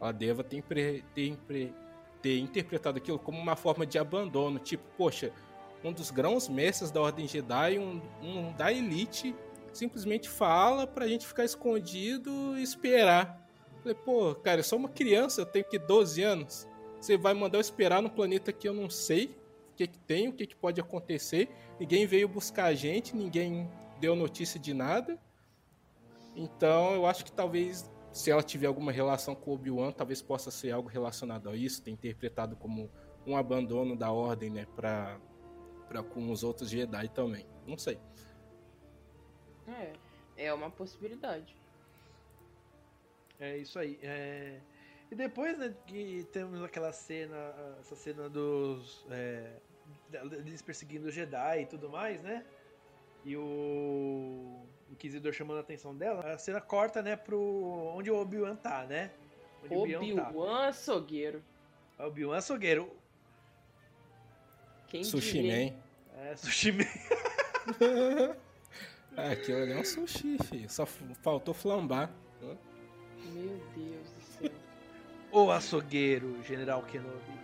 ela 0.00 0.12
deva 0.12 0.42
ter, 0.42 0.56
impre- 0.56 1.04
ter, 1.14 1.26
impre- 1.28 1.74
ter 2.22 2.38
interpretado 2.38 2.96
aquilo 2.96 3.18
como 3.18 3.38
uma 3.38 3.56
forma 3.56 3.84
de 3.84 3.98
abandono. 3.98 4.58
Tipo, 4.58 4.84
poxa, 4.96 5.30
um 5.84 5.92
dos 5.92 6.10
grãos 6.10 6.48
mestres 6.48 6.90
da 6.90 7.00
Ordem 7.02 7.28
Jedi, 7.28 7.78
um, 7.78 8.00
um 8.22 8.52
da 8.52 8.72
Elite, 8.72 9.34
simplesmente 9.72 10.28
fala 10.28 10.86
pra 10.86 11.06
gente 11.06 11.26
ficar 11.26 11.44
escondido 11.44 12.56
e 12.58 12.62
esperar. 12.62 13.46
Falei, 13.82 13.94
pô, 13.94 14.34
cara, 14.34 14.60
eu 14.60 14.64
sou 14.64 14.78
uma 14.78 14.88
criança, 14.88 15.42
eu 15.42 15.46
tenho 15.46 15.64
que 15.66 15.78
12 15.78 16.22
anos. 16.22 16.66
Você 16.98 17.16
vai 17.16 17.34
mandar 17.34 17.58
eu 17.58 17.62
esperar 17.62 18.02
num 18.02 18.08
planeta 18.10 18.52
que 18.52 18.68
eu 18.68 18.74
não 18.74 18.88
sei 18.90 19.34
que, 19.80 19.86
que 19.86 19.98
tem, 19.98 20.28
o 20.28 20.32
que, 20.32 20.46
que 20.46 20.56
pode 20.56 20.80
acontecer. 20.80 21.48
Ninguém 21.78 22.06
veio 22.06 22.28
buscar 22.28 22.66
a 22.66 22.74
gente, 22.74 23.16
ninguém 23.16 23.70
deu 23.98 24.14
notícia 24.14 24.60
de 24.60 24.74
nada. 24.74 25.18
Então 26.36 26.92
eu 26.92 27.06
acho 27.06 27.24
que 27.24 27.32
talvez 27.32 27.90
se 28.12 28.30
ela 28.30 28.42
tiver 28.42 28.66
alguma 28.66 28.92
relação 28.92 29.34
com 29.34 29.52
Obi-Wan, 29.52 29.92
talvez 29.92 30.20
possa 30.20 30.50
ser 30.50 30.72
algo 30.72 30.88
relacionado 30.88 31.48
a 31.48 31.56
isso, 31.56 31.82
ter 31.82 31.90
interpretado 31.90 32.56
como 32.56 32.90
um 33.26 33.36
abandono 33.36 33.96
da 33.96 34.10
ordem, 34.10 34.50
né, 34.50 34.66
para 34.74 35.18
para 35.88 36.04
com 36.04 36.30
os 36.30 36.44
outros 36.44 36.70
Jedi 36.70 37.08
também. 37.08 37.44
Não 37.66 37.76
sei. 37.76 37.98
É, 39.66 39.92
é 40.36 40.54
uma 40.54 40.70
possibilidade. 40.70 41.56
É 43.40 43.56
isso 43.56 43.76
aí. 43.76 43.98
É... 44.00 44.60
E 45.10 45.16
depois, 45.16 45.58
né, 45.58 45.74
que 45.88 46.24
temos 46.30 46.62
aquela 46.62 46.92
cena, 46.92 47.36
essa 47.80 47.96
cena 47.96 48.28
dos. 48.28 49.04
É, 49.10 49.56
deles 50.10 50.62
perseguindo 50.62 51.08
o 51.08 51.10
Jedi 51.10 51.62
e 51.62 51.66
tudo 51.66 51.88
mais, 51.88 52.22
né? 52.22 52.44
E 53.24 53.36
o 53.36 54.66
Inquisidor 54.90 55.32
chamando 55.32 55.58
a 55.58 55.60
atenção 55.60 55.94
dela, 55.94 56.32
a 56.32 56.38
cena 56.38 56.60
corta, 56.60 57.02
né, 57.02 57.16
pro. 57.16 57.40
onde 57.94 58.10
o 58.10 58.16
Obi-Wan 58.16 58.56
tá, 58.56 58.84
né? 58.84 59.10
Obi-Wan 59.68 60.16
tá. 60.16 60.68
açougueiro. 60.68 61.42
Obi-Wan 61.98 62.38
açougueiro. 62.38 62.90
Quem 64.88 65.04
sushi 65.04 65.42
diria? 65.42 65.70
Man. 65.70 66.22
É, 66.22 66.36
sushi 66.36 66.72
Man. 66.72 66.84
é, 69.16 69.28
aquilo 69.32 69.58
ali 69.58 69.72
é 69.72 69.78
um 69.78 69.84
sushi, 69.84 70.36
filho. 70.44 70.68
Só 70.68 70.86
faltou 70.86 71.54
flambar. 71.54 72.10
Meu 72.40 73.60
Deus 73.76 74.10
do 74.10 74.22
céu. 74.22 74.50
o 75.30 75.50
açougueiro, 75.50 76.42
General 76.42 76.82
Kenobi. 76.82 77.38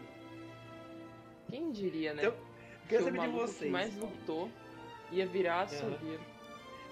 Quem 1.48 1.70
diria, 1.70 2.12
né? 2.12 2.22
Então, 2.24 2.36
quero 2.86 3.04
saber 3.04 3.20
de 3.20 3.28
vocês. 3.28 3.58
que 3.58 3.68
mais 3.68 3.96
lutou 3.96 4.50
ia 5.10 5.26
virar 5.26 5.62
açougueiro. 5.62 6.22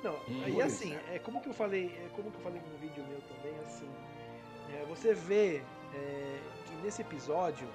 Não, 0.03 0.15
hum, 0.29 0.49
e 0.49 0.61
assim, 0.61 0.95
é 1.11 1.19
como 1.19 1.41
que 1.41 1.49
eu 1.49 1.55
falei, 1.55 1.87
é 1.87 2.09
como 2.15 2.31
que 2.31 2.37
eu 2.37 2.43
falei 2.43 2.61
no 2.61 2.79
vídeo 2.79 3.03
meu 3.09 3.21
também, 3.23 3.59
assim, 3.61 3.89
é, 4.75 4.85
você 4.85 5.15
vê 5.15 5.63
é, 5.95 6.41
que 6.67 6.75
nesse 6.83 7.01
episódio 7.01 7.67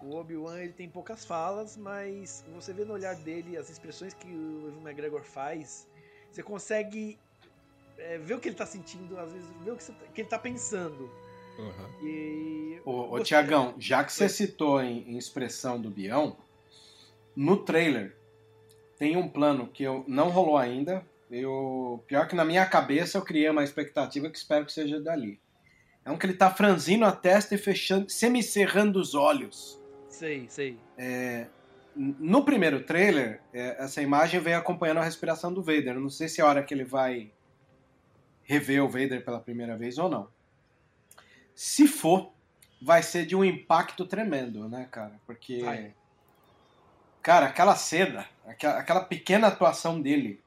o 0.00 0.16
Obi-Wan 0.16 0.60
ele 0.60 0.72
tem 0.72 0.88
poucas 0.88 1.24
falas, 1.24 1.76
mas 1.76 2.44
você 2.54 2.72
vê 2.72 2.84
no 2.84 2.94
olhar 2.94 3.14
dele 3.16 3.56
as 3.56 3.70
expressões 3.70 4.14
que 4.14 4.26
o 4.26 4.68
Evan 4.68 4.88
McGregor 4.88 5.22
faz, 5.22 5.86
você 6.30 6.42
consegue 6.42 7.18
é, 7.98 8.18
ver 8.18 8.34
o 8.34 8.40
que 8.40 8.48
ele 8.48 8.56
tá 8.56 8.66
sentindo, 8.66 9.18
às 9.18 9.32
vezes 9.32 9.48
ver 9.62 9.72
o 9.72 9.76
que, 9.76 9.84
tá, 9.84 9.94
que 10.14 10.20
ele 10.22 10.28
tá 10.28 10.38
pensando. 10.38 11.10
Uhum. 11.58 12.06
E. 12.06 12.80
Ô, 12.84 13.14
ô 13.14 13.20
Tiagão, 13.20 13.74
já 13.78 14.02
que 14.02 14.12
você 14.12 14.28
citou 14.28 14.82
em, 14.82 15.10
em, 15.10 15.18
expressão 15.18 15.80
do 15.80 15.90
Bião, 15.90 16.36
no 17.34 17.56
trailer 17.56 18.16
tem 18.98 19.16
um 19.16 19.28
plano 19.28 19.66
que 19.66 19.82
eu 19.82 20.04
não 20.06 20.28
rolou 20.28 20.56
ainda. 20.56 21.04
Eu, 21.30 22.04
pior 22.06 22.28
que 22.28 22.36
na 22.36 22.44
minha 22.44 22.64
cabeça 22.66 23.18
eu 23.18 23.22
criei 23.22 23.48
uma 23.48 23.64
expectativa 23.64 24.30
que 24.30 24.38
espero 24.38 24.64
que 24.64 24.72
seja 24.72 25.00
dali. 25.00 25.40
É 26.04 26.10
um 26.10 26.18
que 26.18 26.26
ele 26.26 26.34
tá 26.34 26.50
franzindo 26.50 27.04
a 27.04 27.12
testa 27.12 27.54
e 27.54 27.58
fechando, 27.58 28.10
semicerrando 28.10 29.00
os 29.00 29.14
olhos. 29.14 29.80
Sei, 30.08 30.46
sei. 30.48 30.78
É, 30.98 31.46
no 31.96 32.44
primeiro 32.44 32.84
trailer, 32.84 33.40
é, 33.52 33.82
essa 33.82 34.02
imagem 34.02 34.40
vem 34.40 34.54
acompanhando 34.54 34.98
a 34.98 35.04
respiração 35.04 35.52
do 35.52 35.62
Vader. 35.62 35.94
Eu 35.94 36.00
não 36.00 36.10
sei 36.10 36.28
se 36.28 36.40
é 36.40 36.44
a 36.44 36.46
hora 36.46 36.62
que 36.62 36.74
ele 36.74 36.84
vai 36.84 37.32
rever 38.42 38.84
o 38.84 38.88
Vader 38.88 39.24
pela 39.24 39.40
primeira 39.40 39.76
vez 39.76 39.98
ou 39.98 40.08
não. 40.08 40.28
Se 41.54 41.86
for, 41.86 42.32
vai 42.80 43.02
ser 43.02 43.26
de 43.26 43.36
um 43.36 43.44
impacto 43.44 44.04
tremendo, 44.06 44.68
né, 44.68 44.88
cara? 44.90 45.20
Porque. 45.26 45.60
Cara, 47.22 47.46
aquela 47.46 47.76
cena, 47.76 48.28
aquela 48.46 49.04
pequena 49.04 49.46
atuação 49.46 50.00
dele, 50.00 50.42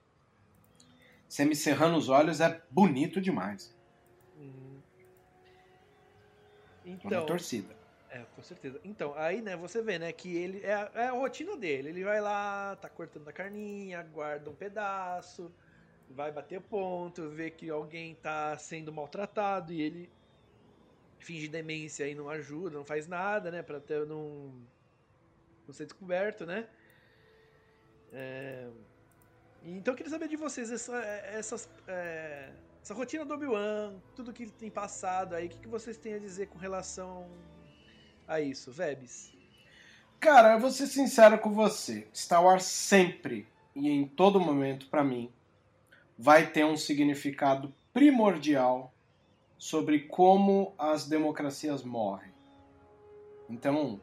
semi-cerrando 1.28 1.98
os 1.98 2.10
olhos, 2.10 2.42
é 2.42 2.62
bonito 2.70 3.22
demais. 3.22 3.74
Uhum. 4.38 4.82
Então, 6.86 7.26
torcida. 7.26 7.74
É, 8.10 8.24
com 8.36 8.44
certeza. 8.44 8.80
Então, 8.84 9.14
aí, 9.16 9.42
né, 9.42 9.56
você 9.56 9.82
vê, 9.82 9.98
né, 9.98 10.12
que 10.12 10.36
ele. 10.36 10.62
É 10.64 10.74
a, 10.74 10.92
é 10.96 11.08
a 11.08 11.12
rotina 11.12 11.56
dele. 11.56 11.90
Ele 11.90 12.04
vai 12.04 12.20
lá, 12.20 12.76
tá 12.76 12.90
cortando 12.90 13.28
a 13.28 13.34
carninha, 13.34 14.04
guarda 14.04 14.50
um 14.50 14.56
pedaço, 14.56 15.52
vai 16.10 16.32
bater 16.32 16.62
ponto, 16.62 17.30
vê 17.30 17.50
que 17.50 17.70
alguém 17.70 18.16
tá 18.16 18.58
sendo 18.58 18.92
maltratado 18.92 19.74
e 19.74 19.82
ele 19.82 20.10
finge 21.20 21.48
demência 21.48 22.08
e 22.08 22.14
não 22.14 22.30
ajuda, 22.30 22.78
não 22.78 22.86
faz 22.86 23.08
nada, 23.08 23.50
né, 23.50 23.64
pra 23.64 23.80
ter, 23.80 24.06
não, 24.06 24.54
não 25.68 25.74
ser 25.74 25.86
descoberto, 25.86 26.46
né. 26.46 26.68
É... 28.14 28.68
Então 29.64 29.94
eu 29.94 29.98
queria 29.98 30.12
saber 30.12 30.28
de 30.28 30.36
vocês 30.36 30.72
essa, 30.72 30.96
essas, 30.98 31.68
é, 31.88 32.52
essa 32.82 32.94
rotina 32.94 33.26
do 33.26 33.34
Obi-Wan, 33.34 33.96
tudo 34.16 34.32
que 34.32 34.44
ele 34.44 34.52
tem 34.52 34.70
passado 34.70 35.34
aí, 35.34 35.48
o 35.48 35.50
que, 35.50 35.58
que 35.58 35.68
vocês 35.68 35.98
têm 35.98 36.14
a 36.14 36.20
dizer 36.20 36.48
com 36.48 36.60
relação 36.60 37.28
a 38.28 38.40
isso, 38.40 38.72
Vebs? 38.72 39.34
Cara, 40.20 40.54
eu 40.54 40.60
vou 40.60 40.70
ser 40.70 40.88
sincero 40.88 41.40
com 41.40 41.52
você. 41.52 42.08
Star 42.14 42.44
Wars 42.44 42.64
sempre 42.64 43.48
e 43.76 43.90
em 43.90 44.08
todo 44.08 44.40
momento, 44.40 44.88
para 44.88 45.04
mim, 45.04 45.32
vai 46.18 46.50
ter 46.50 46.64
um 46.64 46.78
significado 46.78 47.74
primordial 47.92 48.94
sobre 49.58 50.00
como 50.00 50.74
as 50.78 51.08
democracias 51.08 51.84
morrem. 51.84 52.32
Então, 53.50 54.00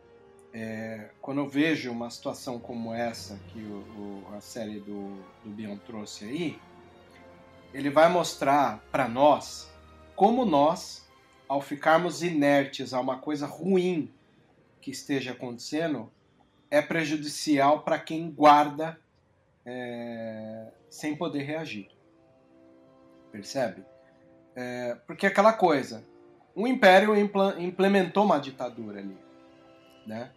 é, 0.53 1.11
quando 1.21 1.39
eu 1.39 1.49
vejo 1.49 1.91
uma 1.91 2.11
situação 2.11 2.59
como 2.59 2.93
essa 2.93 3.39
que 3.49 3.61
o, 3.61 4.25
o, 4.29 4.35
a 4.35 4.41
série 4.41 4.81
do, 4.81 5.17
do 5.43 5.51
Bion 5.51 5.77
trouxe 5.79 6.25
aí, 6.25 6.59
ele 7.73 7.89
vai 7.89 8.09
mostrar 8.09 8.85
para 8.91 9.09
nós 9.09 9.73
como 10.15 10.45
nós, 10.45 11.09
ao 11.49 11.61
ficarmos 11.61 12.23
inertes 12.23 12.93
a 12.93 13.01
uma 13.01 13.19
coisa 13.19 13.47
ruim 13.47 14.13
que 14.81 14.91
esteja 14.91 15.33
acontecendo, 15.33 16.13
é 16.71 16.83
prejudicial 16.83 17.83
para 17.83 17.99
quem 17.99 18.31
guarda 18.31 18.99
é, 19.65 20.69
sem 20.91 21.17
poder 21.17 21.43
reagir. 21.43 21.89
Percebe? 23.31 23.85
É, 24.55 24.97
porque 25.07 25.27
aquela 25.27 25.53
coisa, 25.55 26.05
o 26.55 26.67
Império 26.67 27.15
implementou 27.59 28.25
uma 28.25 28.39
ditadura 28.39 28.99
ali, 28.99 29.17
né? 30.07 30.31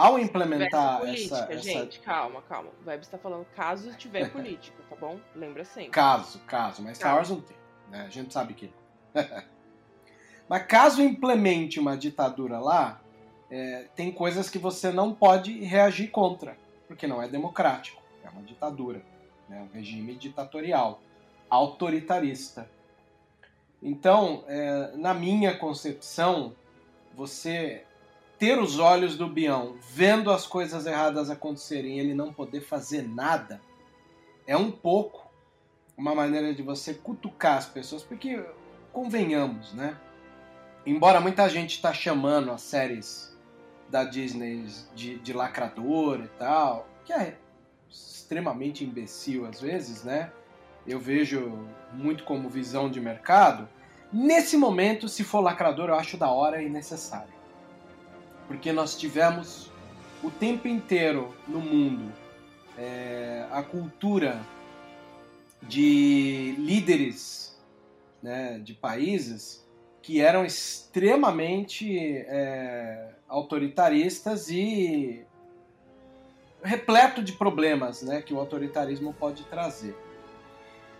Ao 0.00 0.18
implementar 0.18 1.00
política, 1.00 1.46
essa, 1.50 1.58
gente, 1.58 1.98
essa... 1.98 2.06
calma, 2.06 2.40
calma. 2.48 2.70
O 2.82 2.88
Web 2.88 3.04
está 3.04 3.18
falando 3.18 3.44
caso 3.54 3.94
tiver 3.98 4.30
política, 4.32 4.82
tá 4.88 4.96
bom? 4.96 5.20
Lembra 5.36 5.62
sempre. 5.62 5.90
Caso, 5.90 6.38
caso, 6.46 6.82
mas 6.82 6.96
Star 6.96 7.16
Wars 7.16 7.28
não 7.28 7.42
tem, 7.42 7.56
né? 7.90 8.06
A 8.06 8.08
gente 8.08 8.32
sabe 8.32 8.54
que. 8.54 8.72
mas 10.48 10.66
caso 10.66 11.02
implemente 11.02 11.78
uma 11.78 11.98
ditadura 11.98 12.58
lá, 12.58 12.98
é, 13.50 13.88
tem 13.94 14.10
coisas 14.10 14.48
que 14.48 14.58
você 14.58 14.90
não 14.90 15.12
pode 15.12 15.62
reagir 15.64 16.10
contra, 16.10 16.56
porque 16.88 17.06
não 17.06 17.22
é 17.22 17.28
democrático, 17.28 18.02
é 18.24 18.30
uma 18.30 18.42
ditadura, 18.42 19.02
né? 19.50 19.60
um 19.60 19.76
regime 19.76 20.14
ditatorial 20.14 21.02
autoritarista. 21.50 22.66
Então, 23.82 24.44
é, 24.48 24.92
na 24.96 25.12
minha 25.12 25.58
concepção, 25.58 26.54
você 27.14 27.84
ter 28.40 28.58
os 28.58 28.80
olhos 28.80 29.16
do 29.16 29.28
Bião 29.28 29.76
vendo 29.92 30.30
as 30.32 30.46
coisas 30.46 30.86
erradas 30.86 31.30
acontecerem 31.30 31.96
e 31.96 32.00
ele 32.00 32.14
não 32.14 32.32
poder 32.32 32.62
fazer 32.62 33.06
nada 33.06 33.60
é 34.46 34.56
um 34.56 34.72
pouco 34.72 35.30
uma 35.96 36.14
maneira 36.14 36.52
de 36.52 36.62
você 36.62 36.94
cutucar 36.94 37.58
as 37.58 37.66
pessoas, 37.66 38.02
porque 38.02 38.42
convenhamos, 38.92 39.74
né? 39.74 39.96
Embora 40.84 41.20
muita 41.20 41.48
gente 41.48 41.74
está 41.74 41.92
chamando 41.92 42.50
as 42.50 42.62
séries 42.62 43.38
da 43.88 44.02
Disney 44.02 44.64
de, 44.94 45.18
de 45.18 45.32
e 45.32 46.28
tal, 46.38 46.88
que 47.04 47.12
é 47.12 47.36
extremamente 47.88 48.82
imbecil 48.82 49.46
às 49.46 49.60
vezes, 49.60 50.02
né? 50.02 50.32
eu 50.86 50.98
vejo 50.98 51.66
muito 51.92 52.24
como 52.24 52.48
visão 52.48 52.90
de 52.90 53.00
mercado. 53.00 53.68
Nesse 54.12 54.56
momento, 54.56 55.08
se 55.08 55.22
for 55.22 55.40
lacrador, 55.40 55.90
eu 55.90 55.94
acho 55.94 56.16
da 56.16 56.30
hora 56.30 56.62
e 56.62 56.68
necessário. 56.68 57.39
Porque 58.50 58.72
nós 58.72 58.98
tivemos 58.98 59.70
o 60.24 60.28
tempo 60.28 60.66
inteiro 60.66 61.32
no 61.46 61.60
mundo 61.60 62.12
é, 62.76 63.46
a 63.48 63.62
cultura 63.62 64.40
de 65.62 66.56
líderes 66.58 67.56
né, 68.20 68.58
de 68.58 68.74
países 68.74 69.64
que 70.02 70.20
eram 70.20 70.44
extremamente 70.44 71.96
é, 71.96 73.10
autoritaristas 73.28 74.50
e 74.50 75.24
repleto 76.60 77.22
de 77.22 77.34
problemas 77.34 78.02
né, 78.02 78.20
que 78.20 78.34
o 78.34 78.40
autoritarismo 78.40 79.14
pode 79.14 79.44
trazer. 79.44 79.96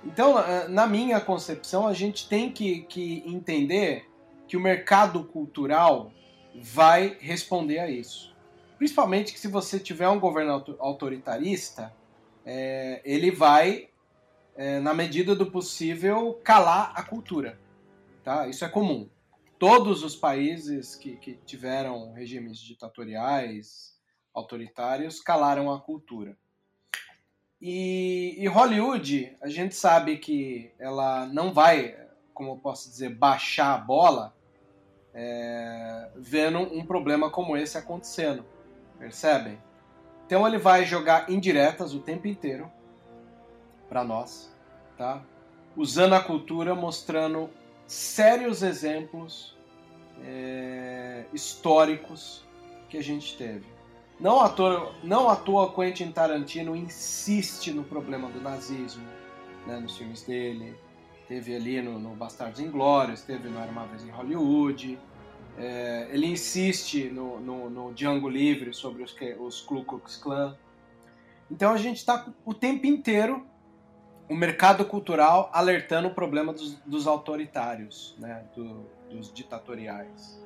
Então, 0.05 0.37
na 0.69 0.87
minha 0.87 1.21
concepção, 1.21 1.89
a 1.89 1.95
gente 1.95 2.29
tem 2.29 2.53
que, 2.53 2.83
que 2.83 3.25
entender 3.27 4.09
que 4.47 4.57
o 4.57 4.61
mercado 4.61 5.25
cultural 5.25 6.13
vai 6.55 7.17
responder 7.21 7.79
a 7.79 7.91
isso. 7.91 8.35
Principalmente 8.79 9.33
que 9.33 9.41
se 9.41 9.49
você 9.49 9.79
tiver 9.79 10.09
um 10.09 10.19
governo 10.19 10.53
autoritarista, 10.79 11.95
é, 12.47 13.03
ele 13.05 13.31
vai, 13.31 13.91
é, 14.57 14.81
na 14.81 14.95
medida 14.95 15.35
do 15.35 15.51
possível, 15.51 16.41
calar 16.43 16.93
a 16.95 17.03
cultura. 17.03 17.59
tá? 18.25 18.49
Isso 18.49 18.65
é 18.65 18.69
comum. 18.69 19.09
Todos 19.59 20.03
os 20.03 20.17
países 20.17 20.97
que, 20.97 21.17
que 21.17 21.35
tiveram 21.45 22.13
regimes 22.13 22.59
ditatoriais, 22.59 23.95
autoritários, 24.33 25.21
calaram 25.21 25.71
a 25.71 25.79
cultura. 25.79 26.37
E, 27.61 28.37
e, 28.39 28.47
Hollywood, 28.47 29.37
a 29.43 29.49
gente 29.49 29.75
sabe 29.75 30.17
que 30.17 30.73
ela 30.79 31.27
não 31.27 31.53
vai, 31.53 31.95
como 32.33 32.53
eu 32.53 32.57
posso 32.57 32.89
dizer, 32.89 33.15
baixar 33.15 33.75
a 33.75 33.79
bola 33.79 34.35
é, 35.15 36.09
vendo 36.17 36.59
um 36.59 36.85
problema 36.85 37.31
como 37.31 37.57
esse 37.57 37.77
acontecendo. 37.77 38.45
Percebem? 38.99 39.59
Então 40.27 40.47
ele 40.47 40.59
vai 40.59 40.85
jogar 40.85 41.31
indiretas 41.31 41.95
o 41.95 42.01
tempo 42.01 42.29
inteiro 42.29 42.71
para 43.89 44.05
nós, 44.05 44.55
tá? 44.97 45.23
Usando 45.77 46.15
a 46.15 46.21
cultura, 46.21 46.75
mostrando 46.75 47.51
sérios 47.87 48.63
exemplos 48.63 49.57
é, 50.23 51.25
históricos 51.33 52.45
que 52.89 52.99
a 52.99 53.03
gente 53.03 53.37
teve. 53.37 53.67
Não 54.21 54.41
à, 54.41 54.49
toa, 54.49 54.95
não 55.03 55.31
à 55.31 55.35
toa 55.35 55.73
Quentin 55.73 56.13
Tarantino 56.13 56.77
insiste 56.77 57.73
no 57.73 57.83
problema 57.83 58.29
do 58.29 58.41
nazismo 58.41 59.07
né, 59.67 59.79
nos 59.79 59.97
filmes 59.97 60.23
dele. 60.23 60.77
Teve 61.31 61.55
ali 61.55 61.81
no, 61.81 61.97
no 61.97 62.11
Bastardos 62.17 62.59
Inglórios, 62.59 63.23
teve 63.23 63.49
no 63.49 63.61
Era 63.61 63.71
Uma 63.71 63.87
Vez 63.87 64.03
em 64.03 64.11
Hollywood. 64.11 64.99
É, 65.57 66.09
ele 66.11 66.27
insiste 66.27 67.05
no, 67.05 67.39
no, 67.39 67.71
no, 67.71 67.95
Django 67.95 68.29
Livre 68.29 68.75
sobre 68.75 69.05
os, 69.05 69.15
os 69.39 69.61
Ku 69.61 69.85
Klux 69.85 70.17
Klan. 70.17 70.59
Então 71.49 71.73
a 71.73 71.77
gente 71.77 71.99
está 71.99 72.27
o 72.45 72.53
tempo 72.53 72.85
inteiro 72.85 73.47
o 74.29 74.35
mercado 74.35 74.85
cultural 74.85 75.49
alertando 75.53 76.09
o 76.09 76.15
problema 76.15 76.53
dos, 76.53 76.75
dos 76.85 77.07
autoritários, 77.07 78.17
né, 78.19 78.45
do, 78.57 78.85
dos 79.09 79.33
ditatoriais. 79.33 80.45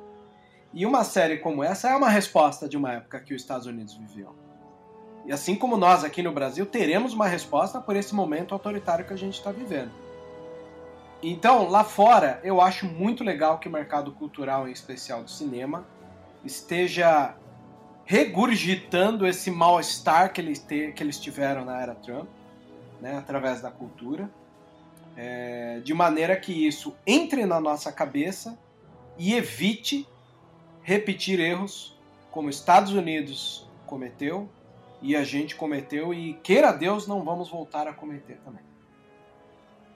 E 0.71 0.85
uma 0.85 1.03
série 1.03 1.39
como 1.39 1.65
essa 1.65 1.89
é 1.89 1.97
uma 1.97 2.11
resposta 2.11 2.69
de 2.69 2.77
uma 2.77 2.93
época 2.93 3.21
que 3.21 3.33
os 3.33 3.41
Estados 3.41 3.67
Unidos 3.67 3.95
viveu. 3.95 4.37
E 5.25 5.33
assim 5.33 5.57
como 5.57 5.79
nós 5.79 6.05
aqui 6.05 6.23
no 6.23 6.31
Brasil 6.31 6.67
teremos 6.67 7.15
uma 7.15 7.27
resposta 7.27 7.81
por 7.81 7.97
esse 7.97 8.15
momento 8.15 8.53
autoritário 8.53 9.07
que 9.07 9.15
a 9.15 9.17
gente 9.17 9.39
está 9.39 9.51
vivendo. 9.51 10.04
Então, 11.27 11.71
lá 11.71 11.83
fora, 11.83 12.39
eu 12.45 12.61
acho 12.61 12.85
muito 12.85 13.25
legal 13.25 13.59
que 13.59 13.67
o 13.67 13.73
mercado 13.73 14.13
cultural, 14.13 14.69
em 14.69 14.73
especial 14.73 15.23
do 15.23 15.31
cinema, 15.31 15.87
esteja 16.45 17.35
regurgitando 18.05 19.27
esse 19.27 19.51
mal-estar 19.51 20.35
que 20.35 20.41
eles, 20.43 20.59
que 20.59 21.03
eles 21.03 21.19
tiveram 21.19 21.65
na 21.65 21.81
era 21.81 21.95
Trump, 21.95 22.29
né, 23.01 23.17
através 23.17 23.63
da 23.63 23.71
cultura, 23.71 24.31
é, 25.17 25.81
de 25.83 25.95
maneira 25.95 26.37
que 26.37 26.67
isso 26.67 26.95
entre 27.07 27.47
na 27.47 27.59
nossa 27.59 27.91
cabeça 27.91 28.59
e 29.17 29.33
evite 29.33 30.07
repetir 30.83 31.41
erros 31.41 31.99
como 32.31 32.51
Estados 32.51 32.93
Unidos 32.93 33.67
cometeu 33.87 34.47
e 35.01 35.17
a 35.17 35.25
gente 35.25 35.57
cometeu 35.57 36.13
e 36.13 36.35
queira 36.35 36.71
Deus 36.71 37.07
não 37.07 37.25
vamos 37.25 37.49
voltar 37.49 37.89
a 37.89 37.95
cometer 37.95 38.39
também. 38.45 38.74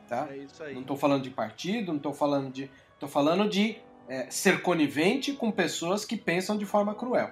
Tá? 0.09 0.27
É 0.31 0.39
isso 0.39 0.63
aí. 0.63 0.75
Não 0.75 0.81
estou 0.81 0.97
falando 0.97 1.23
de 1.23 1.31
partido, 1.31 1.89
não 1.89 1.99
estou 1.99 2.15
falando 2.15 2.51
de, 2.51 2.71
estou 2.95 3.09
falando 3.09 3.49
de 3.49 3.79
é, 4.09 4.27
ser 4.31 4.63
conivente 4.63 5.35
com 5.35 5.51
pessoas 5.51 6.05
que 6.05 6.17
pensam 6.17 6.57
de 6.57 6.65
forma 6.65 6.95
cruel. 6.95 7.31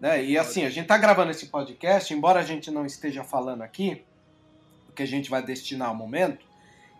Né? 0.00 0.24
E 0.24 0.38
assim, 0.38 0.64
a 0.64 0.70
gente 0.70 0.84
está 0.84 0.96
gravando 0.96 1.32
esse 1.32 1.46
podcast, 1.46 2.14
embora 2.14 2.38
a 2.38 2.44
gente 2.44 2.70
não 2.70 2.86
esteja 2.86 3.24
falando 3.24 3.62
aqui, 3.62 4.04
o 4.88 4.92
que 4.92 5.02
a 5.02 5.06
gente 5.06 5.28
vai 5.28 5.42
destinar 5.42 5.88
ao 5.88 5.94
momento, 5.94 6.46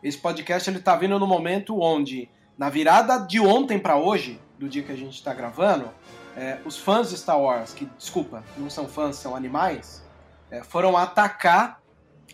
esse 0.03 0.19
podcast 0.19 0.69
ele 0.69 0.79
está 0.79 0.97
vindo 0.97 1.19
no 1.19 1.27
momento 1.27 1.81
onde, 1.81 2.29
na 2.57 2.69
virada 2.69 3.19
de 3.19 3.39
ontem 3.39 3.79
para 3.79 3.97
hoje, 3.97 4.41
do 4.59 4.69
dia 4.69 4.83
que 4.83 4.91
a 4.91 4.97
gente 4.97 5.15
está 5.15 5.33
gravando, 5.33 5.89
é, 6.37 6.59
os 6.65 6.77
fãs 6.77 7.11
de 7.11 7.17
Star 7.17 7.41
Wars, 7.41 7.73
que, 7.73 7.85
desculpa, 7.97 8.45
não 8.57 8.69
são 8.69 8.89
fãs, 8.89 9.17
são 9.17 9.37
animais, 9.37 10.05
é, 10.51 10.65
foram 10.65 10.97
atacar 10.97 11.81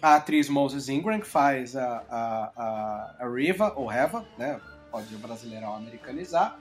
a 0.01 0.17
atriz 0.17 0.49
Moses 0.49 0.89
Ingram, 0.89 1.21
que 1.21 1.27
faz 1.27 1.77
a, 1.77 2.03
a, 2.11 2.53
a, 2.57 3.15
a 3.21 3.29
Riva, 3.29 3.73
ou 3.77 3.87
Reva, 3.87 4.27
né? 4.39 4.61
Pode 4.91 5.15
brasileirar 5.17 5.71
ou 5.71 5.77
americanizar. 5.77 6.59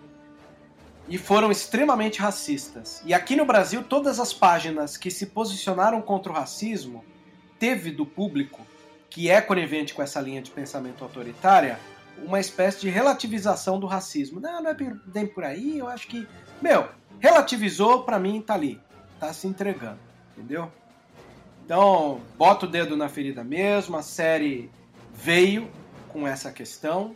E 1.07 1.17
foram 1.17 1.51
extremamente 1.51 2.19
racistas. 2.19 3.01
E 3.05 3.13
aqui 3.13 3.35
no 3.35 3.45
Brasil, 3.45 3.83
todas 3.83 4.19
as 4.19 4.33
páginas 4.33 4.95
que 4.95 5.11
se 5.11 5.27
posicionaram 5.27 6.01
contra 6.01 6.31
o 6.31 6.35
racismo, 6.35 7.03
teve 7.59 7.91
do 7.91 8.05
público, 8.05 8.61
que 9.09 9.29
é 9.29 9.41
conivente 9.41 9.93
com 9.93 10.01
essa 10.01 10.19
linha 10.21 10.41
de 10.41 10.49
pensamento 10.49 11.03
autoritária, 11.03 11.77
uma 12.17 12.39
espécie 12.39 12.81
de 12.81 12.89
relativização 12.89 13.79
do 13.79 13.87
racismo. 13.87 14.39
Não, 14.39 14.63
não 14.63 14.71
é 14.71 14.73
bem 14.73 15.27
por 15.27 15.43
aí, 15.43 15.77
eu 15.77 15.87
acho 15.87 16.07
que. 16.07 16.27
Meu, 16.61 16.87
relativizou, 17.19 18.03
para 18.03 18.17
mim 18.17 18.41
tá 18.41 18.53
ali. 18.53 18.79
Tá 19.19 19.33
se 19.33 19.47
entregando, 19.47 19.99
entendeu? 20.35 20.71
Então, 21.65 22.19
bota 22.37 22.65
o 22.65 22.69
dedo 22.69 22.97
na 22.97 23.07
ferida 23.07 23.43
mesmo, 23.43 23.95
a 23.95 24.01
série 24.01 24.69
veio 25.13 25.69
com 26.09 26.27
essa 26.27 26.51
questão. 26.51 27.15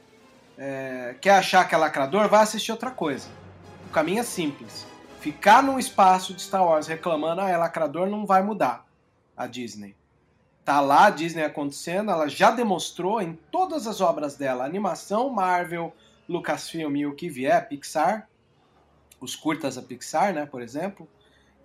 É, 0.57 1.15
quer 1.19 1.31
achar 1.31 1.67
que 1.67 1.75
é 1.75 1.77
lacrador? 1.77 2.29
Vai 2.29 2.41
assistir 2.41 2.71
outra 2.71 2.89
coisa. 2.89 3.27
O 3.87 3.89
caminho 3.89 4.19
é 4.19 4.23
simples. 4.23 4.87
Ficar 5.19 5.61
num 5.61 5.77
espaço 5.77 6.33
de 6.33 6.41
Star 6.41 6.65
Wars 6.65 6.87
reclamando, 6.87 7.41
ah, 7.41 7.49
é 7.49 7.57
lacrador, 7.57 8.07
não 8.07 8.25
vai 8.25 8.41
mudar 8.41 8.85
a 9.35 9.45
Disney. 9.45 9.95
Tá 10.63 10.79
lá 10.79 11.07
a 11.07 11.09
Disney 11.09 11.43
acontecendo, 11.43 12.11
ela 12.11 12.27
já 12.27 12.51
demonstrou 12.51 13.21
em 13.21 13.33
todas 13.51 13.87
as 13.87 14.01
obras 14.01 14.35
dela, 14.35 14.65
animação, 14.65 15.29
Marvel, 15.29 15.93
Lucasfilm 16.27 16.95
e 16.95 17.05
o 17.05 17.15
que 17.15 17.29
vier, 17.29 17.67
Pixar, 17.67 18.27
os 19.19 19.35
curtas 19.35 19.75
da 19.75 19.81
Pixar, 19.81 20.33
né, 20.33 20.45
por 20.45 20.61
exemplo, 20.61 21.07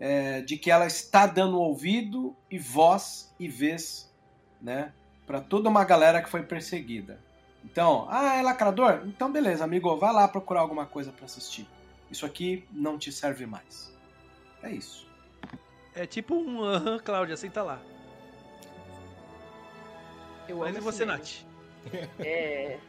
é, 0.02 0.40
de 0.40 0.56
que 0.56 0.68
ela 0.68 0.84
está 0.84 1.28
dando 1.28 1.60
ouvido 1.60 2.34
e 2.50 2.58
voz 2.58 3.32
e 3.38 3.46
vez, 3.46 4.12
né, 4.60 4.92
para 5.24 5.40
toda 5.40 5.68
uma 5.68 5.84
galera 5.84 6.20
que 6.20 6.28
foi 6.28 6.42
perseguida. 6.42 7.20
Então, 7.64 8.08
ah, 8.10 8.34
é 8.34 8.42
lacrador? 8.42 9.04
Então 9.06 9.30
beleza, 9.30 9.62
amigo, 9.62 9.96
vai 9.96 10.12
lá 10.12 10.26
procurar 10.26 10.62
alguma 10.62 10.86
coisa 10.86 11.12
para 11.12 11.24
assistir. 11.24 11.68
Isso 12.10 12.26
aqui 12.26 12.66
não 12.72 12.98
te 12.98 13.12
serve 13.12 13.46
mais. 13.46 13.96
É 14.60 14.72
isso. 14.72 15.06
É 15.94 16.04
tipo 16.04 16.34
um 16.34 16.64
aham, 16.64 16.98
Cláudia, 16.98 17.36
senta 17.36 17.62
lá. 17.62 17.80
Eu 20.48 20.58
Mas 20.58 20.70
amo 20.70 20.78
e 20.78 20.80
você. 20.80 21.04
Nath? 21.04 21.44
É. 22.18 22.80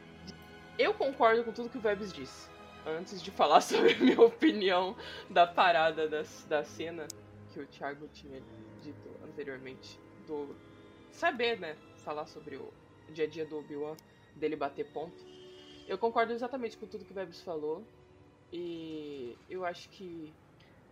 Eu 0.80 0.96
concordo 0.96 1.44
com 1.44 1.52
tudo 1.52 1.70
que 1.70 1.78
o 1.78 1.82
Vebs 1.82 2.12
disse. 2.12 2.50
Antes 2.86 3.22
de 3.22 3.32
falar 3.32 3.62
sobre 3.62 3.94
a 3.94 3.98
minha 3.98 4.22
opinião 4.22 4.96
da 5.30 5.48
parada 5.48 6.08
da, 6.08 6.24
da 6.48 6.64
cena 6.64 7.08
que 7.52 7.60
o 7.60 7.66
Thiago 7.68 8.08
tinha 8.10 8.42
dito 8.82 9.10
anteriormente. 9.24 10.00
Do 10.28 10.56
saber, 11.12 11.60
né? 11.60 11.76
Falar 11.98 12.26
sobre 12.26 12.58
o 12.58 12.74
dia 13.10 13.26
a 13.26 13.28
dia 13.28 13.46
do 13.46 13.58
Obi-Wan, 13.60 13.96
dele 14.36 14.56
bater 14.56 14.86
ponto. 14.92 15.24
Eu 15.88 15.98
concordo 15.98 16.34
exatamente 16.34 16.78
com 16.78 16.88
tudo 16.88 17.06
que 17.06 17.12
o 17.12 17.16
Vebs 17.16 17.42
falou. 17.42 17.84
E 18.52 19.38
eu 19.50 19.66
acho 19.66 19.90
que 19.90 20.34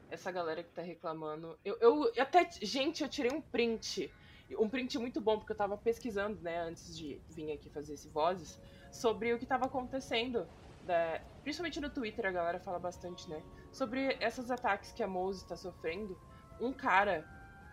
essa 0.09 0.31
galera 0.31 0.63
que 0.63 0.71
tá 0.71 0.81
reclamando. 0.81 1.57
Eu, 1.63 1.77
eu 1.79 2.11
até. 2.17 2.49
Gente, 2.61 3.03
eu 3.03 3.09
tirei 3.09 3.31
um 3.31 3.41
print 3.41 4.11
um 4.59 4.67
print 4.67 4.97
muito 4.97 5.21
bom, 5.21 5.37
porque 5.37 5.51
eu 5.51 5.57
tava 5.57 5.77
pesquisando, 5.77 6.41
né, 6.41 6.59
antes 6.61 6.97
de 6.97 7.19
vir 7.29 7.51
aqui 7.51 7.69
fazer 7.69 7.93
esse 7.93 8.09
Vozes, 8.09 8.59
sobre 8.91 9.33
o 9.33 9.39
que 9.39 9.45
tava 9.45 9.65
acontecendo. 9.65 10.47
né, 10.85 11.21
principalmente 11.43 11.79
no 11.79 11.89
Twitter, 11.89 12.25
a 12.25 12.31
galera 12.31 12.59
fala 12.59 12.79
bastante, 12.79 13.29
né? 13.29 13.41
Sobre 13.71 14.17
esses 14.19 14.49
ataques 14.51 14.91
que 14.91 15.03
a 15.03 15.07
Mose 15.07 15.45
tá 15.45 15.55
sofrendo. 15.55 16.17
Um 16.59 16.71
cara, 16.71 17.25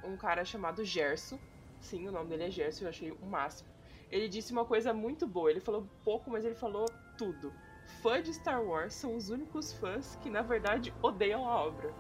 um 0.05 0.17
cara 0.17 0.45
chamado 0.45 0.85
Gerson, 0.85 1.39
sim, 1.81 2.09
o 2.09 2.13
nome 2.13 2.31
dele 2.31 2.45
é 2.45 2.51
Gerson, 2.51 2.85
eu 2.85 2.89
achei 2.89 3.11
o 3.13 3.27
máximo. 3.27 3.69
Ele 4.11 4.29
disse 4.29 4.53
uma 4.53 4.65
coisa 4.65 4.93
muito 4.95 5.27
boa, 5.27 5.51
ele 5.51 5.61
falou 5.61 5.87
pouco, 6.03 6.31
mas 6.31 6.45
ele 6.45 6.55
falou 6.55 6.87
tudo. 7.17 7.53
Fã 8.03 8.23
de 8.23 8.33
Star 8.33 8.63
Wars 8.63 8.95
são 8.95 9.15
os 9.17 9.29
únicos 9.29 9.73
fãs 9.73 10.17
que, 10.23 10.31
na 10.31 10.43
verdade, 10.43 10.95
odeiam 11.03 11.47
a 11.47 11.65
obra. 11.65 11.93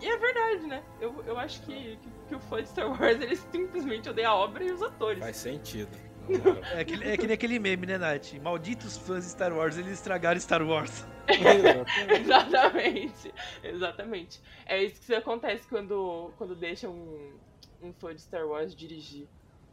E 0.00 0.06
é 0.06 0.16
verdade, 0.16 0.66
né? 0.66 0.84
Eu, 1.00 1.22
eu 1.24 1.38
acho 1.38 1.62
que, 1.62 1.96
que, 1.96 2.10
que 2.28 2.34
o 2.34 2.40
fã 2.40 2.62
de 2.62 2.68
Star 2.68 2.88
Wars 2.88 3.20
ele 3.20 3.36
simplesmente 3.36 4.08
odeia 4.08 4.28
a 4.28 4.34
obra 4.34 4.64
e 4.64 4.70
os 4.70 4.82
atores. 4.82 5.20
Faz 5.20 5.36
sentido. 5.36 6.05
É 6.74 6.84
que, 6.84 6.94
é 6.94 7.16
que 7.16 7.26
nem 7.26 7.34
aquele 7.34 7.58
meme, 7.58 7.86
né, 7.86 7.98
Nath? 7.98 8.32
Malditos 8.42 8.96
fãs 8.96 9.24
de 9.24 9.30
Star 9.30 9.52
Wars, 9.52 9.76
eles 9.76 9.92
estragaram 9.92 10.38
Star 10.40 10.62
Wars. 10.62 11.06
exatamente, 12.20 13.34
exatamente. 13.62 14.40
É 14.66 14.82
isso 14.82 15.00
que 15.00 15.14
acontece 15.14 15.66
quando, 15.68 16.32
quando 16.36 16.54
deixa 16.54 16.88
um, 16.88 17.32
um 17.82 17.92
fã 17.92 18.14
de 18.14 18.20
Star 18.22 18.46
Wars 18.46 18.74
dirigir 18.74 19.26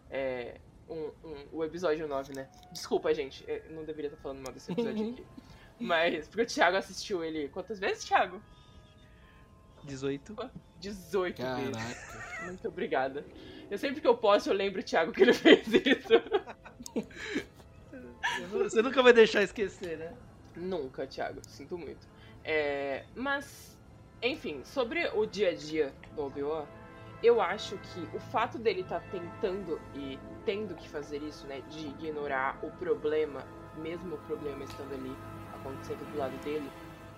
é, 0.10 0.60
um, 0.90 1.12
um, 1.24 1.48
o 1.52 1.64
episódio 1.64 2.08
9, 2.08 2.34
né? 2.34 2.48
Desculpa, 2.72 3.14
gente, 3.14 3.44
eu 3.48 3.64
não 3.72 3.84
deveria 3.84 4.10
estar 4.10 4.22
falando 4.22 4.44
mal 4.44 4.54
desse 4.54 4.72
episódio 4.72 5.12
aqui. 5.12 5.26
Mas, 5.80 6.28
porque 6.28 6.44
o 6.44 6.46
Thiago 6.46 6.78
assistiu 6.78 7.24
ele 7.24 7.50
quantas 7.50 7.80
vezes, 7.80 8.06
Thiago? 8.06 8.42
18. 9.84 10.52
18 10.80 11.42
vezes. 11.42 12.33
Muito 12.46 12.68
obrigada. 12.68 13.26
Eu 13.70 13.78
sempre 13.78 14.02
que 14.02 14.08
eu 14.08 14.16
posso, 14.16 14.50
eu 14.50 14.54
lembro 14.54 14.82
o 14.82 14.84
Thiago 14.84 15.12
que 15.12 15.24
ele 15.24 15.34
fez 15.34 15.68
isso. 15.68 16.14
Você 18.52 18.82
nunca 18.82 19.02
vai 19.02 19.14
deixar 19.14 19.44
esquecer, 19.44 19.98
né? 19.98 20.14
Nunca, 20.56 21.08
Thiago, 21.08 21.40
sinto 21.48 21.78
muito. 21.78 22.08
É, 22.44 23.06
mas, 23.16 23.78
enfim, 24.22 24.62
sobre 24.64 25.08
o 25.14 25.26
dia 25.26 25.50
a 25.50 25.56
dia 25.56 25.94
do 26.16 26.24
Obi-Wan, 26.24 26.66
eu 27.24 27.42
acho 27.42 27.78
que 27.78 28.16
o 28.16 28.20
fato 28.20 28.60
dele 28.60 28.82
estar 28.82 29.00
tá 29.00 29.08
tentando 29.10 29.80
e 29.96 30.20
tendo 30.46 30.76
que 30.76 30.88
fazer 30.90 31.24
isso, 31.24 31.48
né, 31.48 31.62
de 31.70 31.88
ignorar 31.88 32.60
o 32.62 32.70
problema, 32.72 33.44
mesmo 33.78 34.16
o 34.16 34.18
problema 34.20 34.64
estando 34.64 34.94
ali 34.94 35.16
acontecendo 35.54 36.12
do 36.12 36.18
lado 36.18 36.38
dele, 36.44 36.70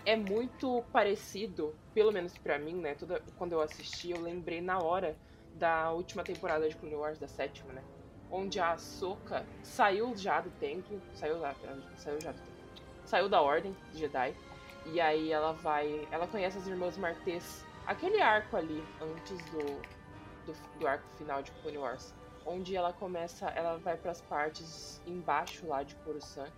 é 0.05 0.15
muito 0.15 0.83
parecido, 0.91 1.75
pelo 1.93 2.11
menos 2.11 2.37
para 2.37 2.59
mim, 2.59 2.75
né, 2.75 2.93
toda, 2.95 3.21
quando 3.37 3.53
eu 3.53 3.61
assisti, 3.61 4.11
eu 4.11 4.21
lembrei 4.21 4.61
na 4.61 4.79
hora 4.79 5.17
da 5.55 5.91
última 5.91 6.23
temporada 6.23 6.69
de 6.69 6.75
Clone 6.75 6.95
Wars, 6.95 7.17
da 7.17 7.27
sétima, 7.27 7.73
né, 7.73 7.83
onde 8.29 8.59
a 8.59 8.73
Ahsoka 8.73 9.45
saiu 9.63 10.15
já 10.15 10.41
do 10.41 10.49
templo, 10.51 11.01
saiu, 11.13 11.39
lá, 11.39 11.55
saiu 11.97 12.21
já 12.21 12.31
do 12.31 12.37
templo, 12.37 12.83
saiu 13.03 13.27
da 13.27 13.41
Ordem 13.41 13.75
de 13.91 13.99
Jedi, 13.99 14.35
e 14.85 15.01
aí 15.01 15.31
ela 15.31 15.53
vai, 15.53 16.07
ela 16.11 16.27
conhece 16.27 16.57
as 16.57 16.67
Irmãs 16.67 16.97
Martês, 16.97 17.65
aquele 17.87 18.21
arco 18.21 18.55
ali, 18.55 18.83
antes 19.01 19.43
do, 19.49 19.81
do, 20.45 20.79
do 20.79 20.87
arco 20.87 21.07
final 21.17 21.41
de 21.41 21.51
Clone 21.51 21.79
Wars, 21.79 22.13
onde 22.45 22.75
ela 22.75 22.93
começa, 22.93 23.47
ela 23.49 23.77
vai 23.77 23.97
para 23.97 24.11
as 24.11 24.21
partes 24.21 25.01
embaixo 25.07 25.65
lá 25.67 25.81
de 25.81 25.95
Coruscant 25.95 26.51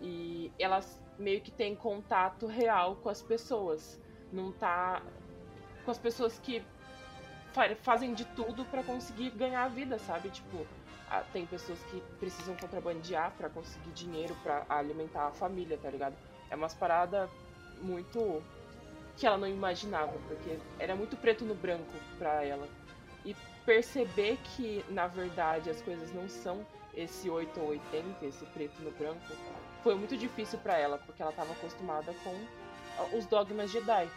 e 0.00 0.52
ela 0.58 0.80
meio 1.18 1.40
que 1.40 1.50
tem 1.50 1.74
contato 1.74 2.46
real 2.46 2.96
com 2.96 3.08
as 3.08 3.20
pessoas, 3.20 4.00
não 4.32 4.52
tá 4.52 5.02
com 5.84 5.90
as 5.90 5.98
pessoas 5.98 6.38
que 6.38 6.62
fazem 7.82 8.14
de 8.14 8.24
tudo 8.24 8.64
para 8.66 8.82
conseguir 8.82 9.30
ganhar 9.30 9.64
a 9.64 9.68
vida, 9.68 9.98
sabe? 9.98 10.30
Tipo, 10.30 10.66
tem 11.32 11.44
pessoas 11.46 11.82
que 11.84 12.00
precisam 12.20 12.54
contrabandear 12.56 13.32
para 13.36 13.48
conseguir 13.48 13.90
dinheiro 13.90 14.36
para 14.42 14.64
alimentar 14.68 15.26
a 15.26 15.32
família, 15.32 15.76
tá 15.76 15.90
ligado? 15.90 16.14
É 16.50 16.54
umas 16.54 16.74
paradas 16.74 17.28
muito 17.80 18.42
que 19.16 19.26
ela 19.26 19.36
não 19.36 19.48
imaginava, 19.48 20.12
porque 20.28 20.58
era 20.78 20.94
muito 20.94 21.16
preto 21.16 21.44
no 21.44 21.54
branco 21.54 21.92
para 22.18 22.44
ela 22.44 22.68
perceber 23.66 24.38
que, 24.56 24.82
na 24.88 25.06
verdade, 25.06 25.68
as 25.68 25.82
coisas 25.82 26.10
não 26.14 26.26
são 26.26 26.64
esse 26.94 27.28
8 27.28 27.60
ou 27.60 27.68
80, 27.68 28.24
esse 28.24 28.44
preto 28.46 28.80
no 28.80 28.90
branco, 28.92 29.20
foi 29.82 29.94
muito 29.94 30.16
difícil 30.16 30.58
para 30.58 30.76
ela, 30.78 30.98
porque 30.98 31.22
ela 31.22 31.30
estava 31.30 31.52
acostumada 31.52 32.12
com 32.24 33.16
os 33.16 33.26
dogmas 33.26 33.70
Jedi. 33.70 34.08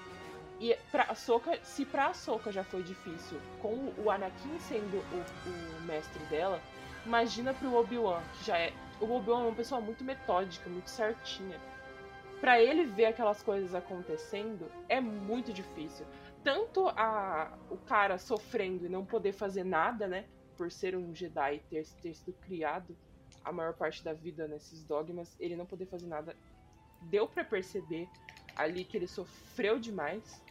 E 0.59 0.77
pra 0.91 1.03
Ahsoka, 1.03 1.57
se 1.63 1.85
pra 1.85 2.07
Ahsoka 2.07 2.51
já 2.51 2.63
foi 2.63 2.83
difícil, 2.83 3.39
com 3.61 3.91
o 3.97 4.11
Anakin 4.11 4.59
sendo 4.59 4.97
o, 4.97 5.79
o 5.79 5.81
mestre 5.83 6.23
dela, 6.25 6.61
imagina 7.05 7.53
pro 7.53 7.75
Obi-Wan, 7.75 8.21
que 8.37 8.45
já 8.45 8.57
é. 8.57 8.73
O 8.99 9.11
Obi-Wan 9.11 9.41
é 9.41 9.47
uma 9.47 9.55
pessoa 9.55 9.81
muito 9.81 10.03
metódica, 10.03 10.69
muito 10.69 10.89
certinha. 10.89 11.59
Para 12.39 12.61
ele 12.61 12.85
ver 12.85 13.05
aquelas 13.05 13.41
coisas 13.41 13.73
acontecendo 13.73 14.71
é 14.89 14.99
muito 14.99 15.51
difícil 15.53 16.05
tanto 16.43 16.87
a, 16.89 17.57
o 17.69 17.77
cara 17.77 18.17
sofrendo 18.17 18.85
e 18.85 18.89
não 18.89 19.05
poder 19.05 19.33
fazer 19.33 19.63
nada, 19.63 20.07
né? 20.07 20.25
Por 20.57 20.71
ser 20.71 20.95
um 20.95 21.13
Jedi 21.13 21.55
e 21.55 21.59
ter, 21.59 21.87
ter 22.01 22.13
sido 22.13 22.33
criado 22.33 22.95
a 23.43 23.51
maior 23.51 23.73
parte 23.73 24.03
da 24.03 24.13
vida 24.13 24.47
nesses 24.47 24.83
dogmas, 24.83 25.35
ele 25.39 25.55
não 25.55 25.65
poder 25.65 25.85
fazer 25.85 26.07
nada. 26.07 26.35
Deu 27.01 27.27
para 27.27 27.43
perceber 27.43 28.07
ali 28.55 28.83
que 28.83 28.97
ele 28.97 29.07
sofreu 29.07 29.79
demais. 29.79 30.41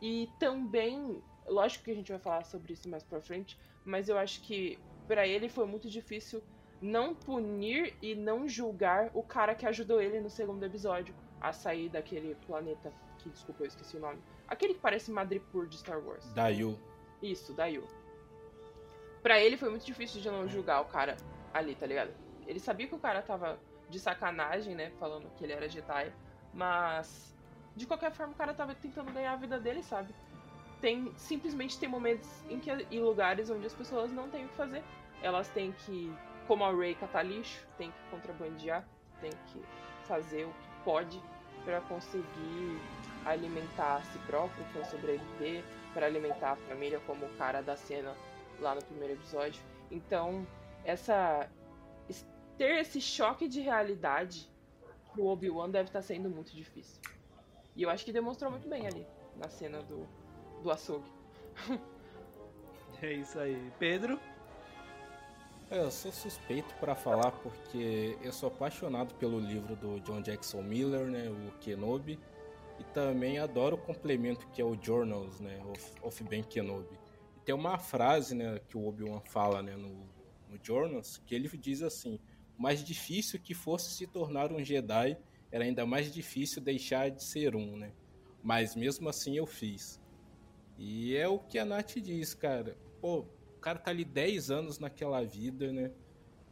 E 0.00 0.28
também, 0.38 1.22
lógico 1.46 1.84
que 1.84 1.90
a 1.90 1.94
gente 1.94 2.12
vai 2.12 2.20
falar 2.20 2.44
sobre 2.44 2.72
isso 2.72 2.88
mais 2.88 3.02
pra 3.02 3.20
frente, 3.20 3.58
mas 3.84 4.08
eu 4.08 4.18
acho 4.18 4.42
que 4.42 4.78
para 5.06 5.26
ele 5.26 5.48
foi 5.48 5.66
muito 5.66 5.88
difícil 5.88 6.42
não 6.80 7.14
punir 7.14 7.94
e 8.02 8.14
não 8.14 8.46
julgar 8.46 9.10
o 9.14 9.22
cara 9.22 9.54
que 9.54 9.66
ajudou 9.66 10.00
ele 10.00 10.20
no 10.20 10.28
segundo 10.28 10.62
episódio 10.64 11.14
a 11.40 11.52
sair 11.52 11.88
daquele 11.88 12.34
planeta 12.46 12.92
que, 13.18 13.30
desculpa, 13.30 13.62
eu 13.62 13.68
esqueci 13.68 13.96
o 13.96 14.00
nome 14.00 14.20
Aquele 14.48 14.74
que 14.74 14.80
parece 14.80 15.10
Madripoor 15.10 15.66
de 15.66 15.78
Star 15.78 15.98
Wars. 15.98 16.24
Dayu. 16.32 16.78
Isso, 17.20 17.52
Dayu. 17.52 17.84
Pra 19.22 19.40
ele 19.40 19.56
foi 19.56 19.70
muito 19.70 19.84
difícil 19.84 20.20
de 20.20 20.30
não 20.30 20.48
julgar 20.48 20.80
o 20.80 20.84
cara 20.84 21.16
ali, 21.52 21.74
tá 21.74 21.86
ligado? 21.86 22.12
Ele 22.46 22.60
sabia 22.60 22.86
que 22.86 22.94
o 22.94 22.98
cara 22.98 23.22
tava 23.22 23.58
de 23.88 23.98
sacanagem, 23.98 24.74
né? 24.74 24.90
Falando 24.98 25.28
que 25.36 25.44
ele 25.44 25.52
era 25.52 25.68
Jedi. 25.68 26.12
Mas, 26.52 27.34
de 27.74 27.86
qualquer 27.86 28.12
forma, 28.12 28.32
o 28.32 28.36
cara 28.36 28.54
tava 28.54 28.74
tentando 28.74 29.12
ganhar 29.12 29.32
a 29.32 29.36
vida 29.36 29.58
dele, 29.58 29.82
sabe? 29.82 30.14
Tem, 30.80 31.12
simplesmente 31.16 31.78
tem 31.78 31.88
momentos 31.88 32.28
em 32.48 32.58
que 32.60 32.70
em 32.70 33.00
lugares 33.00 33.50
onde 33.50 33.66
as 33.66 33.74
pessoas 33.74 34.12
não 34.12 34.28
têm 34.28 34.44
o 34.44 34.48
que 34.48 34.54
fazer. 34.54 34.82
Elas 35.22 35.48
têm 35.48 35.72
que, 35.72 36.12
como 36.46 36.64
a 36.64 36.72
Rey 36.72 36.94
catar 36.94 37.22
lixo, 37.22 37.66
tem 37.78 37.90
que 37.90 37.98
contrabandear, 38.10 38.86
tem 39.20 39.30
que 39.48 39.62
fazer 40.06 40.44
o 40.44 40.50
que 40.50 40.84
pode 40.84 41.22
para 41.64 41.80
conseguir 41.82 42.80
alimentar 43.24 43.96
a 43.96 44.02
si 44.02 44.18
próprio, 44.20 44.64
para 44.72 44.84
sobreviver, 44.84 45.64
para 45.92 46.06
alimentar 46.06 46.52
a 46.52 46.56
família, 46.56 47.00
como 47.06 47.26
o 47.26 47.36
cara 47.36 47.60
da 47.62 47.76
cena 47.76 48.14
lá 48.60 48.74
no 48.74 48.84
primeiro 48.84 49.14
episódio. 49.14 49.60
Então, 49.90 50.46
essa 50.84 51.48
ter 52.56 52.80
esse 52.80 53.00
choque 53.00 53.48
de 53.48 53.60
realidade 53.60 54.48
pro 55.12 55.26
Obi-Wan 55.26 55.70
deve 55.70 55.88
estar 55.88 56.00
tá 56.00 56.06
sendo 56.06 56.28
muito 56.28 56.54
difícil. 56.54 57.00
E 57.74 57.82
eu 57.82 57.90
acho 57.90 58.04
que 58.04 58.12
demonstrou 58.12 58.50
muito 58.50 58.68
bem 58.68 58.86
ali 58.86 59.06
na 59.36 59.48
cena 59.48 59.82
do, 59.82 60.06
do 60.62 60.70
açougue. 60.70 61.10
é 63.02 63.12
isso 63.12 63.38
aí. 63.38 63.72
Pedro? 63.78 64.18
É, 65.70 65.80
eu 65.80 65.90
sou 65.90 66.12
suspeito 66.12 66.72
para 66.76 66.94
falar 66.94 67.32
porque 67.32 68.16
eu 68.22 68.32
sou 68.32 68.48
apaixonado 68.48 69.14
pelo 69.16 69.40
livro 69.40 69.74
do 69.74 70.00
John 70.00 70.22
Jackson 70.22 70.62
Miller, 70.62 71.06
né, 71.06 71.28
o 71.28 71.58
Kenobi. 71.58 72.18
E 72.78 72.84
também 72.84 73.38
adoro 73.38 73.76
o 73.76 73.78
complemento 73.78 74.46
que 74.48 74.60
é 74.60 74.64
o 74.64 74.76
Journals, 74.80 75.40
né, 75.40 75.58
of, 75.64 75.92
of 76.02 76.24
Ben 76.24 76.42
Kenobi. 76.42 76.98
E 77.36 77.40
tem 77.40 77.54
uma 77.54 77.78
frase, 77.78 78.34
né, 78.34 78.60
que 78.68 78.76
o 78.76 78.86
Obi-Wan 78.86 79.20
fala, 79.20 79.62
né, 79.62 79.74
no, 79.74 80.06
no 80.48 80.58
Journals, 80.62 81.16
que 81.26 81.34
ele 81.34 81.48
diz 81.48 81.82
assim: 81.82 82.14
"O 82.14 82.20
mais 82.58 82.84
difícil 82.84 83.40
que 83.40 83.54
fosse 83.54 83.90
se 83.90 84.06
tornar 84.06 84.52
um 84.52 84.62
Jedi, 84.64 85.16
era 85.50 85.64
ainda 85.64 85.86
mais 85.86 86.12
difícil 86.12 86.62
deixar 86.62 87.10
de 87.10 87.22
ser 87.22 87.54
um, 87.54 87.76
né? 87.76 87.92
Mas 88.42 88.74
mesmo 88.74 89.08
assim 89.08 89.36
eu 89.36 89.46
fiz." 89.46 90.00
E 90.78 91.16
é 91.16 91.26
o 91.26 91.38
que 91.38 91.58
a 91.58 91.64
Nath 91.64 91.96
diz, 91.96 92.34
cara. 92.34 92.76
Pô, 93.00 93.20
o 93.20 93.60
cara 93.60 93.78
tá 93.78 93.90
ali 93.90 94.04
10 94.04 94.50
anos 94.50 94.78
naquela 94.78 95.22
vida, 95.24 95.72
né? 95.72 95.90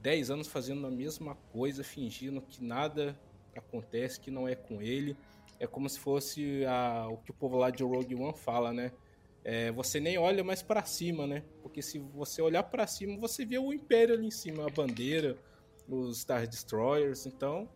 10 0.01 0.31
anos 0.31 0.49
fazendo 0.49 0.87
a 0.87 0.91
mesma 0.91 1.35
coisa, 1.35 1.85
fingindo 1.85 2.41
que 2.41 2.63
nada 2.63 3.19
acontece, 3.55 4.21
que 4.21 4.31
não 4.31 4.49
é 4.49 4.55
com 4.55 4.83
ele 4.83 5.17
é 5.59 5.67
como 5.67 5.89
se 5.89 5.99
fosse 5.99 6.65
a, 6.67 7.09
o 7.09 7.17
que 7.19 7.31
o 7.31 7.35
povo 7.35 7.57
lá 7.57 7.71
de 7.71 7.83
Rogue 7.83 8.15
One 8.15 8.37
fala, 8.37 8.73
né? 8.73 8.93
É, 9.43 9.71
você 9.73 10.01
nem 10.01 10.17
olha 10.17 10.43
mais 10.43 10.63
para 10.63 10.85
cima, 10.85 11.27
né? 11.27 11.43
Porque 11.63 11.83
se 11.83 11.99
você 11.99 12.41
olhar 12.41 12.63
para 12.63 12.87
cima, 12.87 13.19
você 13.19 13.45
vê 13.45 13.59
o 13.59 13.73
Império 13.73 14.15
ali 14.15 14.27
em 14.27 14.31
cima, 14.31 14.67
a 14.67 14.71
bandeira, 14.71 15.37
os 15.89 16.21
Star 16.21 16.47
Destroyers. 16.47 17.27
Então, 17.27 17.69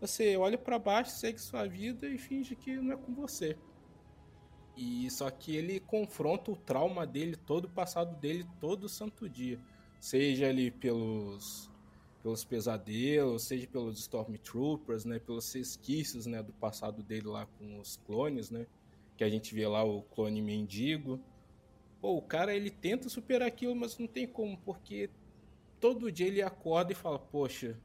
você 0.00 0.36
olha 0.36 0.58
para 0.58 0.78
baixo, 0.78 1.12
segue 1.12 1.40
sua 1.40 1.66
vida 1.66 2.06
e 2.08 2.18
finge 2.18 2.54
que 2.54 2.76
não 2.76 2.92
é 2.92 2.96
com 2.96 3.14
você. 3.14 3.56
E 4.76 5.08
só 5.10 5.30
que 5.30 5.54
ele 5.54 5.78
confronta 5.80 6.50
o 6.50 6.56
trauma 6.56 7.06
dele, 7.06 7.36
todo 7.36 7.66
o 7.66 7.70
passado 7.70 8.18
dele, 8.18 8.44
todo 8.60 8.88
santo 8.88 9.28
dia. 9.28 9.60
Seja 10.00 10.48
ali 10.48 10.70
pelos 10.70 11.70
pelos 12.24 12.42
pesadelos, 12.42 13.42
seja 13.42 13.66
pelos 13.66 13.98
Stormtroopers, 13.98 15.04
né, 15.04 15.18
pelos 15.18 15.52
resquícios, 15.52 16.24
né, 16.24 16.42
do 16.42 16.54
passado 16.54 17.02
dele 17.02 17.26
lá 17.26 17.44
com 17.44 17.78
os 17.78 17.98
clones, 17.98 18.50
né, 18.50 18.66
que 19.14 19.22
a 19.22 19.28
gente 19.28 19.54
vê 19.54 19.66
lá 19.66 19.84
o 19.84 20.00
clone 20.00 20.40
mendigo. 20.40 21.20
Pô, 22.00 22.16
o 22.16 22.22
cara 22.22 22.54
ele 22.54 22.70
tenta 22.70 23.10
superar 23.10 23.46
aquilo, 23.46 23.76
mas 23.76 23.98
não 23.98 24.06
tem 24.06 24.26
como, 24.26 24.56
porque 24.56 25.10
todo 25.84 26.10
dia 26.10 26.28
ele 26.28 26.40
acorda 26.40 26.92
e 26.92 26.94
fala: 26.94 27.18
"Poxa, 27.18 27.78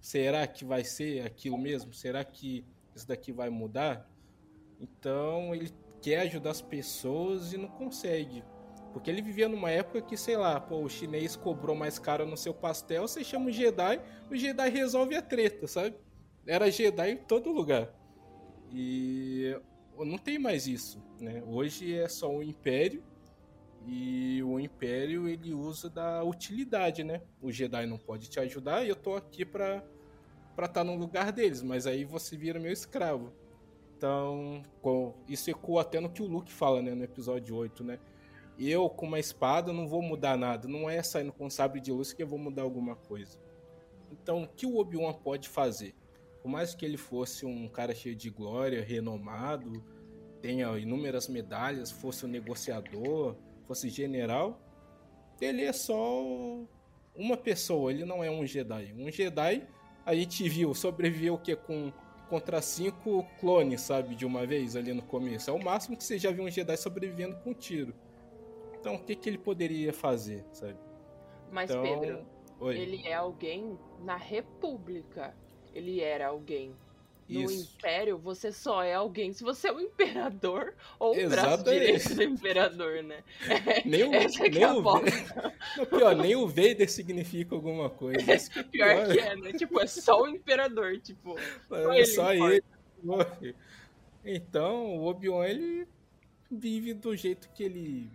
será 0.00 0.44
que 0.44 0.64
vai 0.64 0.82
ser 0.82 1.24
aquilo 1.24 1.56
mesmo? 1.56 1.94
Será 1.94 2.24
que 2.24 2.66
isso 2.92 3.06
daqui 3.06 3.30
vai 3.30 3.48
mudar?" 3.48 4.10
Então, 4.80 5.54
ele 5.54 5.70
quer 6.02 6.22
ajudar 6.22 6.50
as 6.50 6.60
pessoas 6.60 7.52
e 7.52 7.56
não 7.56 7.68
consegue. 7.68 8.42
Porque 8.92 9.08
ele 9.08 9.22
vivia 9.22 9.48
numa 9.48 9.70
época 9.70 10.02
que, 10.02 10.16
sei 10.16 10.36
lá, 10.36 10.60
pô, 10.60 10.82
o 10.82 10.88
chinês 10.88 11.36
cobrou 11.36 11.76
mais 11.76 11.96
caro 11.96 12.26
no 12.26 12.36
seu 12.36 12.52
pastel, 12.52 13.06
você 13.06 13.22
chama 13.22 13.46
o 13.46 13.52
Jedi, 13.52 14.00
o 14.28 14.34
Jedi 14.34 14.68
resolve 14.68 15.14
a 15.14 15.22
treta, 15.22 15.68
sabe? 15.68 15.94
Era 16.44 16.68
Jedi 16.72 17.12
em 17.12 17.16
todo 17.16 17.52
lugar. 17.52 17.88
E 18.72 19.56
não 19.96 20.18
tem 20.18 20.40
mais 20.40 20.66
isso, 20.66 21.00
né? 21.20 21.40
Hoje 21.46 21.94
é 21.94 22.08
só 22.08 22.34
o 22.34 22.42
Império 22.42 23.00
e 23.86 24.42
o 24.42 24.58
Império 24.58 25.28
ele 25.28 25.52
usa 25.52 25.90
da 25.90 26.22
utilidade, 26.24 27.04
né? 27.04 27.22
O 27.40 27.52
Jedi 27.52 27.86
não 27.86 27.98
pode 27.98 28.28
te 28.28 28.40
ajudar 28.40 28.84
e 28.84 28.88
eu 28.88 28.96
tô 28.96 29.14
aqui 29.14 29.44
pra 29.44 29.82
para 30.54 30.66
estar 30.66 30.80
tá 30.80 30.84
no 30.84 30.94
lugar 30.94 31.32
deles, 31.32 31.62
mas 31.62 31.84
aí 31.84 32.04
você 32.04 32.36
vira 32.36 32.60
meu 32.60 32.70
escravo. 32.70 33.32
Então, 33.96 34.62
isso 35.28 35.50
ecoa 35.50 35.82
até 35.82 35.98
no 35.98 36.08
que 36.08 36.22
o 36.22 36.26
Luke 36.26 36.52
fala, 36.52 36.80
né, 36.80 36.94
no 36.94 37.02
episódio 37.02 37.56
8, 37.56 37.82
né? 37.82 37.98
eu 38.58 38.88
com 38.88 39.06
uma 39.06 39.18
espada 39.18 39.72
não 39.72 39.88
vou 39.88 40.02
mudar 40.02 40.36
nada. 40.36 40.68
Não 40.68 40.88
é 40.88 41.02
saindo 41.02 41.32
com 41.32 41.46
um 41.46 41.50
sabre 41.50 41.80
de 41.80 41.90
luz 41.90 42.12
que 42.12 42.22
eu 42.22 42.26
vou 42.26 42.38
mudar 42.38 42.62
alguma 42.62 42.94
coisa. 42.94 43.38
Então, 44.10 44.44
o 44.44 44.48
que 44.48 44.66
o 44.66 44.76
Obi-Wan 44.76 45.12
pode 45.12 45.48
fazer? 45.48 45.94
Por 46.42 46.48
mais 46.48 46.74
que 46.74 46.84
ele 46.84 46.96
fosse 46.96 47.44
um 47.44 47.68
cara 47.68 47.94
cheio 47.94 48.14
de 48.14 48.30
glória, 48.30 48.84
renomado, 48.84 49.82
tenha 50.40 50.78
inúmeras 50.78 51.26
medalhas, 51.26 51.90
fosse 51.90 52.26
um 52.26 52.28
negociador, 52.28 53.36
fosse 53.66 53.88
general, 53.88 54.60
ele 55.40 55.62
é 55.62 55.72
só 55.72 56.22
uma 57.14 57.36
pessoa, 57.36 57.90
ele 57.90 58.04
não 58.04 58.22
é 58.22 58.30
um 58.30 58.46
Jedi. 58.46 58.94
Um 58.96 59.10
Jedi, 59.10 59.66
a 60.04 60.14
gente 60.14 60.48
viu, 60.48 60.74
sobreviveu 60.74 61.34
o 61.34 61.38
que 61.38 61.54
com 61.56 61.92
contra 62.28 62.60
cinco 62.62 63.24
clones, 63.38 63.82
sabe, 63.82 64.14
de 64.14 64.24
uma 64.24 64.46
vez 64.46 64.76
ali 64.76 64.92
no 64.92 65.02
começo. 65.02 65.50
É 65.50 65.52
o 65.52 65.62
máximo 65.62 65.96
que 65.96 66.02
você 66.02 66.18
já 66.18 66.30
viu 66.30 66.44
um 66.44 66.50
Jedi 66.50 66.76
sobrevivendo 66.76 67.36
com 67.36 67.50
um 67.50 67.54
tiro. 67.54 67.94
Então, 68.80 68.94
o 68.96 68.98
que, 68.98 69.14
que 69.14 69.28
ele 69.28 69.38
poderia 69.38 69.92
fazer, 69.92 70.44
sabe? 70.52 70.78
Mas, 71.50 71.70
Então, 71.70 71.82
Pedro, 71.82 72.26
Oi. 72.60 72.76
ele 72.76 73.06
é 73.06 73.14
alguém 73.14 73.78
na 74.00 74.16
República. 74.16 75.34
Ele 75.72 76.00
era 76.00 76.28
alguém. 76.28 76.74
No 77.28 77.40
Isso. 77.42 77.74
Império, 77.78 78.18
você 78.18 78.52
só 78.52 78.82
é 78.82 78.92
alguém 78.92 79.32
se 79.32 79.42
você 79.42 79.68
é 79.68 79.72
o 79.72 79.80
imperador 79.80 80.74
ou 80.98 81.18
o 81.18 81.28
braço 81.30 81.64
direito 81.64 82.14
do 82.14 82.22
imperador, 82.22 83.02
né? 83.02 83.24
Nem 83.86 84.04
o, 84.04 84.12
Essa 84.14 84.46
nem 84.46 84.62
é 84.62 84.64
a 84.64 84.74
o 84.74 84.82
Não, 85.76 85.86
pior, 85.86 86.16
nem 86.16 86.36
o 86.36 86.46
Vader 86.46 86.90
significa 86.90 87.54
alguma 87.54 87.88
coisa. 87.88 88.20
É 88.30 88.62
Pior 88.64 89.06
que 89.08 89.18
é, 89.18 89.36
né? 89.36 89.52
Tipo, 89.52 89.80
é 89.80 89.86
só 89.86 90.22
o 90.22 90.28
imperador, 90.28 91.00
tipo. 91.00 91.34
Só 91.68 91.92
É 91.92 91.96
ele 91.96 92.06
só 92.06 92.34
importa. 92.34 93.38
ele. 93.40 93.56
Então, 94.24 94.96
o 94.96 95.06
Obi-Wan 95.06 95.46
ele 95.46 95.88
vive 96.50 96.92
do 96.92 97.16
jeito 97.16 97.50
que 97.54 97.64
ele 97.64 98.10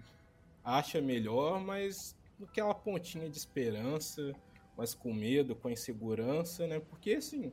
acha 0.63 1.01
melhor, 1.01 1.59
mas 1.59 2.15
aquela 2.43 2.73
pontinha 2.75 3.27
de 3.29 3.37
esperança, 3.37 4.33
mas 4.77 4.93
com 4.93 5.13
medo, 5.13 5.55
com 5.55 5.69
insegurança, 5.69 6.67
né? 6.67 6.79
Porque 6.79 7.15
assim, 7.15 7.51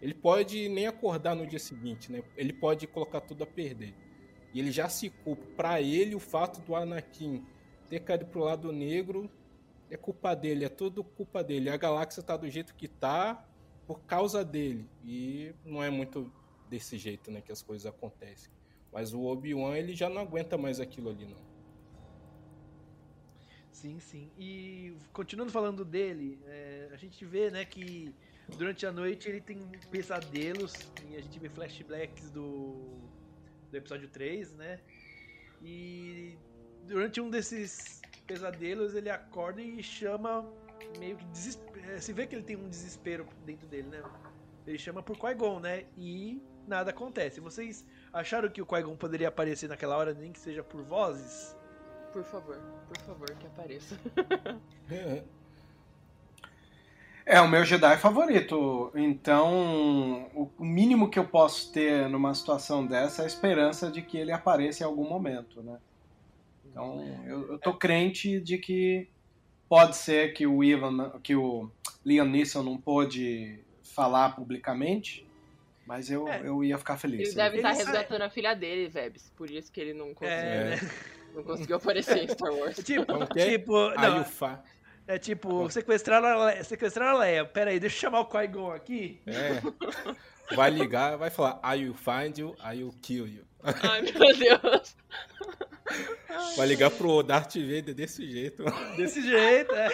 ele 0.00 0.14
pode 0.14 0.68
nem 0.68 0.86
acordar 0.86 1.34
no 1.34 1.46
dia 1.46 1.58
seguinte, 1.58 2.12
né? 2.12 2.22
Ele 2.36 2.52
pode 2.52 2.86
colocar 2.86 3.20
tudo 3.20 3.44
a 3.44 3.46
perder. 3.46 3.94
E 4.52 4.60
ele 4.60 4.70
já 4.70 4.88
se 4.88 5.10
culpa. 5.10 5.44
Pra 5.56 5.80
ele, 5.80 6.14
o 6.14 6.20
fato 6.20 6.60
do 6.60 6.74
Anakin 6.74 7.44
ter 7.88 8.00
caído 8.00 8.26
pro 8.26 8.40
lado 8.40 8.72
negro 8.72 9.30
é 9.90 9.96
culpa 9.96 10.34
dele, 10.34 10.64
é 10.64 10.68
tudo 10.68 11.04
culpa 11.04 11.42
dele. 11.42 11.70
A 11.70 11.76
galáxia 11.76 12.22
tá 12.22 12.36
do 12.36 12.48
jeito 12.50 12.74
que 12.74 12.88
tá 12.88 13.46
por 13.86 14.00
causa 14.00 14.44
dele. 14.44 14.88
E 15.04 15.54
não 15.64 15.82
é 15.82 15.90
muito 15.90 16.30
desse 16.68 16.98
jeito, 16.98 17.30
né, 17.30 17.40
que 17.40 17.52
as 17.52 17.62
coisas 17.62 17.86
acontecem. 17.86 18.50
Mas 18.92 19.14
o 19.14 19.22
Obi-Wan, 19.22 19.76
ele 19.76 19.94
já 19.94 20.08
não 20.08 20.22
aguenta 20.22 20.58
mais 20.58 20.80
aquilo 20.80 21.10
ali, 21.10 21.26
não. 21.26 21.46
Sim, 23.70 24.00
sim. 24.00 24.30
E 24.38 24.96
continuando 25.12 25.52
falando 25.52 25.84
dele, 25.84 26.40
é, 26.46 26.88
a 26.92 26.96
gente 26.96 27.24
vê, 27.24 27.50
né, 27.50 27.64
que 27.64 28.14
durante 28.56 28.86
a 28.86 28.92
noite 28.92 29.28
ele 29.28 29.40
tem 29.40 29.58
pesadelos 29.90 30.74
e 31.08 31.16
a 31.16 31.20
gente 31.20 31.38
vê 31.38 31.48
flashbacks 31.48 32.30
do, 32.30 32.74
do 33.70 33.76
episódio 33.76 34.08
3, 34.08 34.54
né? 34.54 34.80
E 35.62 36.38
durante 36.84 37.20
um 37.20 37.28
desses 37.28 38.00
pesadelos 38.26 38.94
ele 38.94 39.10
acorda 39.10 39.60
e 39.60 39.82
chama 39.82 40.48
meio 40.98 41.16
que 41.16 41.24
desespero. 41.26 42.00
Se 42.00 42.12
vê 42.12 42.26
que 42.26 42.34
ele 42.34 42.44
tem 42.44 42.56
um 42.56 42.68
desespero 42.68 43.26
dentro 43.44 43.66
dele, 43.66 43.88
né? 43.88 44.02
Ele 44.66 44.78
chama 44.78 45.02
por 45.02 45.16
Qui-Gon, 45.16 45.60
né? 45.60 45.86
E 45.96 46.42
nada 46.66 46.90
acontece. 46.90 47.40
Vocês 47.40 47.86
acharam 48.12 48.48
que 48.48 48.60
o 48.60 48.66
Qui-Gon 48.66 48.96
poderia 48.96 49.28
aparecer 49.28 49.68
naquela 49.68 49.96
hora, 49.96 50.12
nem 50.12 50.32
que 50.32 50.40
seja 50.40 50.62
por 50.62 50.82
vozes? 50.82 51.56
Por 52.12 52.24
favor, 52.24 52.56
por 52.88 52.98
favor, 52.98 53.30
que 53.36 53.46
apareça. 53.46 53.96
É 57.28 57.40
o 57.40 57.48
meu 57.48 57.64
Jedi 57.64 57.96
favorito. 57.98 58.92
Então, 58.94 60.30
o 60.32 60.50
mínimo 60.64 61.10
que 61.10 61.18
eu 61.18 61.26
posso 61.26 61.72
ter 61.72 62.08
numa 62.08 62.32
situação 62.32 62.86
dessa 62.86 63.22
é 63.22 63.24
a 63.24 63.26
esperança 63.26 63.90
de 63.90 64.00
que 64.00 64.16
ele 64.16 64.30
apareça 64.30 64.84
em 64.84 64.86
algum 64.86 65.08
momento, 65.08 65.60
né? 65.60 65.76
Então, 66.70 67.02
eu, 67.26 67.52
eu 67.52 67.58
tô 67.58 67.74
crente 67.74 68.38
de 68.40 68.58
que 68.58 69.08
pode 69.68 69.96
ser 69.96 70.34
que 70.34 70.46
o 70.46 70.62
Ivan, 70.62 71.18
que 71.20 71.34
o 71.34 71.68
Liam 72.04 72.26
Neeson 72.26 72.62
não 72.62 72.78
pôde 72.78 73.58
falar 73.82 74.36
publicamente, 74.36 75.26
mas 75.84 76.08
eu, 76.10 76.28
É. 76.28 76.42
eu 76.44 76.62
ia 76.62 76.78
ficar 76.78 76.96
feliz. 76.96 77.28
Ele 77.28 77.36
deve 77.36 77.56
Ele 77.56 77.66
estar 77.66 77.74
sai- 77.74 77.84
resgatando 77.86 78.22
a 78.22 78.30
filha 78.30 78.54
dele, 78.54 78.88
Vebs. 78.88 79.32
Por 79.36 79.50
isso 79.50 79.72
que 79.72 79.80
ele 79.80 79.94
não 79.94 80.14
conseguiu, 80.14 80.36
É, 80.36 80.70
né? 80.76 80.90
não 81.34 81.42
conseguiu 81.42 81.76
aparecer 81.76 82.22
em 82.22 82.28
Star 82.28 82.52
Wars. 82.52 82.76
Tipo, 82.84 83.26
que 83.26 83.40
é? 83.40 83.50
tipo, 83.50 83.72
não. 83.72 84.24
É 85.06 85.18
tipo, 85.18 85.70
sequestrar 85.70 86.24
a 86.24 86.44
Leia, 86.46 86.64
sequestrar 86.64 87.14
a 87.14 87.18
Leia. 87.18 87.44
Pera 87.44 87.70
aí, 87.70 87.78
deixa 87.78 87.96
eu 87.96 88.00
chamar 88.00 88.20
o 88.20 88.26
Qui-Gon 88.26 88.72
aqui. 88.72 89.20
É. 89.26 90.54
Vai 90.54 90.70
ligar, 90.70 91.16
vai 91.16 91.30
falar 91.30 91.60
I 91.64 91.84
will 91.84 91.94
find 91.94 92.38
you, 92.38 92.56
I 92.62 92.82
will 92.82 92.94
kill 93.02 93.26
you. 93.26 93.44
Ai, 93.62 94.02
meu 94.02 94.36
Deus. 94.36 94.96
Vai 96.56 96.66
ligar 96.66 96.90
pro 96.90 97.22
Darth 97.22 97.54
Vader 97.54 97.94
desse 97.94 98.30
jeito. 98.30 98.64
Desse 98.96 99.22
jeito, 99.22 99.74
é. 99.74 99.88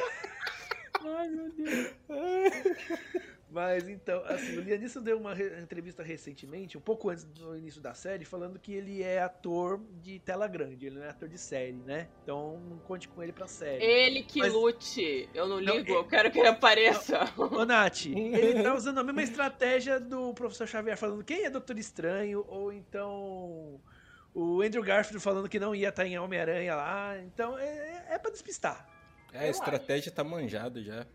Ai, 1.01 1.29
meu 1.29 1.51
Deus. 1.53 1.95
Mas 3.53 3.87
então, 3.87 4.23
assim, 4.25 4.57
o 4.57 4.63
Liam 4.63 4.79
Neeson 4.79 5.03
deu 5.03 5.19
uma 5.19 5.35
re- 5.35 5.61
entrevista 5.61 6.03
recentemente, 6.03 6.79
um 6.79 6.81
pouco 6.81 7.11
antes 7.11 7.25
do 7.25 7.55
início 7.55 7.83
da 7.83 7.93
série, 7.93 8.25
falando 8.25 8.59
que 8.59 8.73
ele 8.73 9.03
é 9.03 9.21
ator 9.23 9.79
de 10.03 10.19
tela 10.21 10.49
grande, 10.49 10.87
ele 10.87 10.97
não 10.97 11.05
é 11.05 11.11
ator 11.11 11.29
de 11.29 11.37
série, 11.37 11.73
né? 11.75 12.09
Então 12.23 12.59
não 12.71 12.79
conte 12.79 13.07
com 13.09 13.23
ele 13.23 13.31
pra 13.33 13.47
série. 13.47 13.85
Ele 13.85 14.23
que 14.23 14.39
Mas- 14.39 14.53
lute. 14.55 15.29
Eu 15.35 15.47
não 15.47 15.61
Não, 15.61 15.75
ligo, 15.77 15.91
ele- 15.91 15.99
eu 15.99 16.05
quero 16.05 16.31
que 16.31 16.39
ele 16.39 16.49
apareça. 16.49 17.31
Ô, 17.37 17.65
Nath, 17.67 18.07
ele 18.09 18.63
tá 18.63 18.75
usando 18.75 18.99
a 19.01 19.05
mesma 19.05 19.23
estratégia 19.23 20.01
do 20.01 20.33
professor 20.33 20.67
Xavier 20.67 20.97
falando 20.97 21.23
quem 21.23 21.45
é 21.45 21.51
Doutor 21.51 21.77
Estranho, 21.79 22.47
ou 22.49 22.73
então 22.73 23.79
o 24.35 24.63
Andrew 24.63 24.83
Garfield 24.83 25.23
falando 25.23 25.47
que 25.47 25.61
não 25.61 25.75
ia 25.75 25.91
estar 25.91 26.07
em 26.07 26.19
Homem-Aranha 26.19 26.75
lá. 26.75 27.19
Então 27.19 27.59
é, 27.59 28.07
é 28.13 28.19
pra 28.19 28.31
despistar. 28.31 28.89
É, 29.31 29.41
a 29.41 29.49
estratégia 29.49 30.11
tá 30.11 30.25
manjada 30.25 30.83
já. 30.83 31.07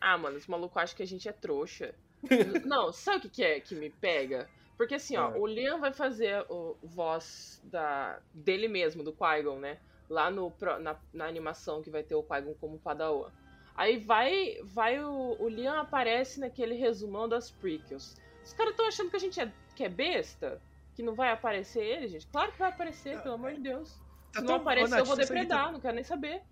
Ah, 0.00 0.16
mano, 0.16 0.36
esse 0.38 0.50
maluco 0.50 0.78
acha 0.78 0.94
que 0.94 1.02
a 1.02 1.06
gente 1.06 1.28
é 1.28 1.32
trouxa. 1.32 1.94
Não, 2.64 2.92
sabe 2.92 3.18
o 3.18 3.20
que, 3.22 3.28
que 3.28 3.42
é 3.44 3.60
que 3.60 3.74
me 3.74 3.90
pega? 3.90 4.48
Porque 4.76 4.94
assim, 4.94 5.16
ó, 5.16 5.34
É. 5.34 5.38
o 5.38 5.46
Liam 5.46 5.78
vai 5.78 5.92
fazer 5.92 6.44
o 6.48 6.76
voz 6.82 7.60
da, 7.64 8.18
dele 8.32 8.66
mesmo, 8.68 9.02
do 9.02 9.12
Qui-Gon, 9.12 9.58
né? 9.58 9.78
Lá 10.08 10.30
no, 10.30 10.52
na, 10.80 10.96
na 11.12 11.26
animação 11.26 11.82
que 11.82 11.90
vai 11.90 12.02
ter 12.02 12.14
o 12.14 12.22
Qui-Gon 12.22 12.54
como 12.54 12.78
Padawan. 12.78 13.30
Aí 13.76 13.98
vai, 13.98 14.56
vai 14.64 15.02
o, 15.02 15.36
o 15.38 15.48
Liam 15.48 15.78
aparece 15.78 16.40
naquele 16.40 16.74
resumão 16.74 17.28
das 17.28 17.50
prequels. 17.50 18.16
Os 18.42 18.52
caras 18.54 18.72
estão 18.72 18.86
achando 18.86 19.10
que 19.10 19.16
a 19.16 19.20
gente 19.20 19.38
é, 19.40 19.52
que 19.76 19.84
é 19.84 19.88
besta? 19.88 20.60
Que 20.94 21.02
não 21.02 21.14
vai 21.14 21.30
aparecer 21.30 21.82
ele, 21.84 22.08
gente? 22.08 22.26
Claro 22.26 22.50
que 22.52 22.58
vai 22.58 22.70
aparecer, 22.70 23.20
pelo 23.22 23.34
amor 23.34 23.52
de 23.52 23.60
Deus. 23.60 23.90
Tá 24.32 24.40
Se 24.40 24.46
tão- 24.46 24.56
não 24.56 24.62
aparecer, 24.62 24.86
ô, 24.86 24.90
Nath, 24.90 24.98
eu 25.00 25.04
vou 25.06 25.16
depredar, 25.16 25.72
não 25.72 25.80
quero 25.80 25.94
nem 25.94 26.04
saber. 26.04 26.42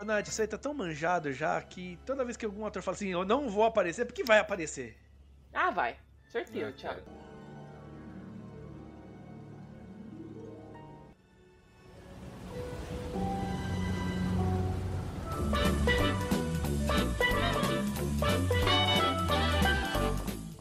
Ô, 0.00 0.04
Nath, 0.04 0.28
isso 0.28 0.40
aí 0.42 0.48
tá 0.48 0.58
tão 0.58 0.74
manjado 0.74 1.32
já 1.32 1.60
que 1.62 1.98
toda 2.04 2.24
vez 2.24 2.36
que 2.36 2.44
algum 2.44 2.66
ator 2.66 2.82
fala 2.82 2.96
assim, 2.96 3.08
eu 3.08 3.24
não 3.24 3.48
vou 3.48 3.64
aparecer, 3.64 4.04
porque 4.04 4.24
vai 4.24 4.38
aparecer. 4.38 4.96
Ah, 5.52 5.70
vai. 5.70 5.96
Certeza, 6.28 6.68
Ah, 6.68 6.72
Thiago. 6.72 7.00
cara. 7.02 7.18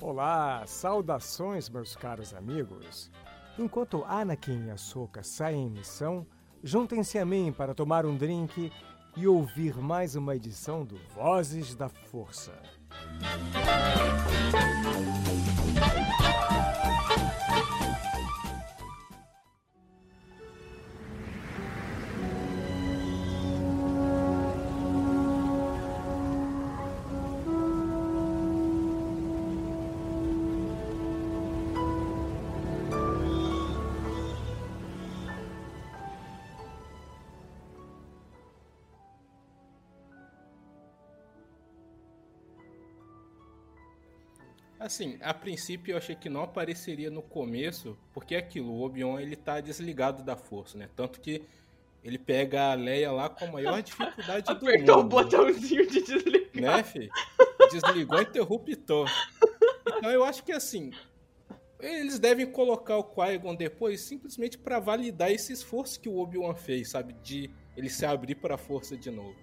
Olá, 0.01 0.63
saudações, 0.65 1.69
meus 1.69 1.95
caros 1.95 2.33
amigos. 2.33 3.11
Enquanto 3.57 4.03
Anakin 4.05 4.67
e 4.67 4.71
Ahsoka 4.71 5.23
saem 5.23 5.67
em 5.67 5.69
missão, 5.69 6.25
juntem-se 6.63 7.17
a 7.17 7.25
mim 7.25 7.51
para 7.55 7.73
tomar 7.73 8.05
um 8.05 8.15
drink 8.15 8.71
e 9.17 9.27
ouvir 9.27 9.75
mais 9.77 10.15
uma 10.15 10.35
edição 10.35 10.85
do 10.85 10.95
Vozes 11.15 11.73
da 11.73 11.89
Força. 11.89 12.53
Assim, 44.87 45.17
a 45.21 45.33
princípio 45.33 45.91
eu 45.91 45.97
achei 45.97 46.15
que 46.15 46.29
não 46.29 46.43
apareceria 46.43 47.11
no 47.11 47.21
começo, 47.21 47.97
porque 48.13 48.35
é 48.35 48.37
aquilo, 48.37 48.71
o 48.71 48.81
Obi-Wan 48.83 49.21
ele 49.21 49.35
tá 49.35 49.59
desligado 49.59 50.23
da 50.23 50.37
força, 50.37 50.77
né? 50.77 50.87
Tanto 50.95 51.19
que 51.19 51.43
ele 52.01 52.17
pega 52.17 52.71
a 52.71 52.73
Leia 52.73 53.11
lá 53.11 53.27
com 53.27 53.43
a 53.43 53.51
maior 53.51 53.81
dificuldade 53.81 54.45
do 54.47 54.51
Apertou 54.53 54.95
o 54.95 55.03
mundo. 55.03 55.09
botãozinho 55.09 55.85
de 55.87 56.01
desligar. 56.01 56.77
Né, 56.77 56.83
fi? 56.83 57.09
desligou 57.69 58.17
o 58.17 58.21
interruptor. 58.21 59.09
Então 59.97 60.09
eu 60.09 60.23
acho 60.23 60.41
que 60.41 60.53
assim, 60.53 60.91
eles 61.81 62.17
devem 62.17 62.49
colocar 62.49 62.95
o 62.95 63.03
Qui-Gon 63.03 63.55
depois 63.55 63.99
simplesmente 63.99 64.57
para 64.57 64.79
validar 64.79 65.29
esse 65.29 65.51
esforço 65.51 65.99
que 65.99 66.07
o 66.07 66.17
Obi-Wan 66.17 66.55
fez, 66.55 66.91
sabe? 66.91 67.11
De 67.21 67.51
ele 67.75 67.89
se 67.89 68.05
abrir 68.05 68.35
para 68.35 68.55
a 68.55 68.57
força 68.57 68.95
de 68.95 69.11
novo. 69.11 69.35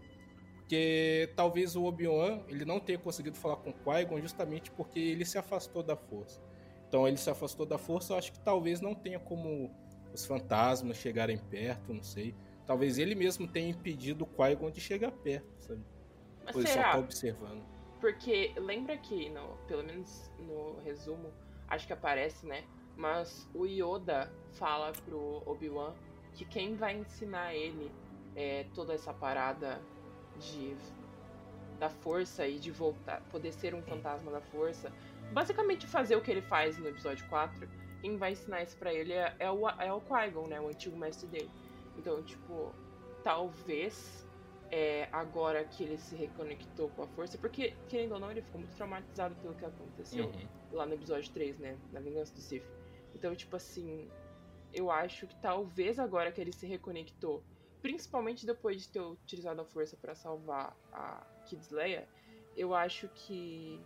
Porque 0.64 1.30
talvez 1.36 1.76
o 1.76 1.84
Obi-Wan 1.84 2.40
ele 2.48 2.64
não 2.64 2.80
tenha 2.80 2.98
conseguido 2.98 3.36
falar 3.36 3.56
com 3.56 3.68
o 3.68 3.72
Qui-Gon 3.74 4.18
justamente 4.22 4.70
porque 4.70 4.98
ele 4.98 5.24
se 5.24 5.36
afastou 5.36 5.82
da 5.82 5.94
força. 5.94 6.40
Então 6.88 7.06
ele 7.06 7.18
se 7.18 7.28
afastou 7.28 7.66
da 7.66 7.76
força, 7.76 8.14
eu 8.14 8.16
acho 8.16 8.32
que 8.32 8.40
talvez 8.40 8.80
não 8.80 8.94
tenha 8.94 9.20
como 9.20 9.70
os 10.12 10.24
fantasmas 10.24 10.96
chegarem 10.96 11.36
perto, 11.36 11.92
não 11.92 12.02
sei. 12.02 12.34
Talvez 12.66 12.96
ele 12.96 13.14
mesmo 13.14 13.46
tenha 13.46 13.68
impedido 13.68 14.24
o 14.24 14.26
Qui-Gon 14.26 14.70
de 14.70 14.80
chegar 14.80 15.12
perto, 15.12 15.46
sabe? 15.58 15.82
Mas 16.46 16.54
Ou 16.54 16.62
ele 16.62 16.68
só 16.68 16.74
será? 16.74 16.92
tá 16.92 16.98
observando. 16.98 17.62
Porque 18.00 18.54
lembra 18.56 18.96
que, 18.96 19.28
no, 19.28 19.58
pelo 19.66 19.84
menos 19.84 20.30
no 20.38 20.80
resumo, 20.82 21.30
acho 21.68 21.86
que 21.86 21.92
aparece, 21.92 22.46
né? 22.46 22.64
Mas 22.96 23.50
o 23.54 23.66
Yoda 23.66 24.32
fala 24.52 24.92
pro 25.04 25.42
Obi-Wan 25.44 25.92
que 26.32 26.46
quem 26.46 26.74
vai 26.74 26.96
ensinar 26.96 27.54
ele 27.54 27.92
é, 28.34 28.64
toda 28.74 28.94
essa 28.94 29.12
parada 29.12 29.80
de 30.38 30.76
da 31.78 31.90
força 31.90 32.46
e 32.46 32.58
de 32.58 32.70
voltar, 32.70 33.20
poder 33.30 33.52
ser 33.52 33.74
um 33.74 33.82
fantasma 33.82 34.30
da 34.30 34.40
força, 34.40 34.92
basicamente 35.32 35.86
fazer 35.86 36.16
o 36.16 36.20
que 36.22 36.30
ele 36.30 36.40
faz 36.42 36.78
no 36.78 36.88
episódio 36.88 37.26
4, 37.28 37.68
quem 38.00 38.16
vai 38.16 38.32
ensinar 38.32 38.62
isso 38.62 38.76
pra 38.76 38.92
ele 38.94 39.12
é, 39.12 39.34
é 39.38 39.50
o, 39.50 39.68
é 39.68 39.92
o 39.92 40.00
Qui-Gon, 40.00 40.46
né? 40.46 40.60
O 40.60 40.68
antigo 40.68 40.96
mestre 40.96 41.26
dele. 41.26 41.50
Então, 41.98 42.22
tipo, 42.22 42.72
talvez 43.24 44.24
é, 44.70 45.08
agora 45.12 45.64
que 45.64 45.82
ele 45.82 45.98
se 45.98 46.14
reconectou 46.14 46.88
com 46.90 47.02
a 47.02 47.06
força, 47.08 47.36
porque, 47.38 47.74
querendo 47.88 48.12
ou 48.12 48.20
não, 48.20 48.30
ele 48.30 48.42
ficou 48.42 48.60
muito 48.60 48.74
traumatizado 48.76 49.34
pelo 49.36 49.54
que 49.54 49.64
aconteceu 49.64 50.26
Uhum. 50.26 50.48
lá 50.72 50.86
no 50.86 50.94
episódio 50.94 51.30
3, 51.32 51.58
né? 51.58 51.76
Na 51.92 52.00
Vingança 52.00 52.34
do 52.34 52.40
Sith. 52.40 52.64
Então, 53.14 53.34
tipo 53.34 53.56
assim, 53.56 54.08
eu 54.72 54.90
acho 54.90 55.26
que 55.26 55.36
talvez 55.36 55.98
agora 55.98 56.30
que 56.30 56.40
ele 56.40 56.52
se 56.52 56.66
reconectou, 56.66 57.42
principalmente 57.84 58.46
depois 58.46 58.80
de 58.80 58.88
ter 58.88 59.00
utilizado 59.00 59.60
a 59.60 59.64
força 59.66 59.94
pra 59.94 60.14
salvar 60.14 60.74
a 60.90 61.22
Kids 61.44 61.68
Leia, 61.68 62.08
eu 62.56 62.74
acho 62.74 63.10
que 63.14 63.78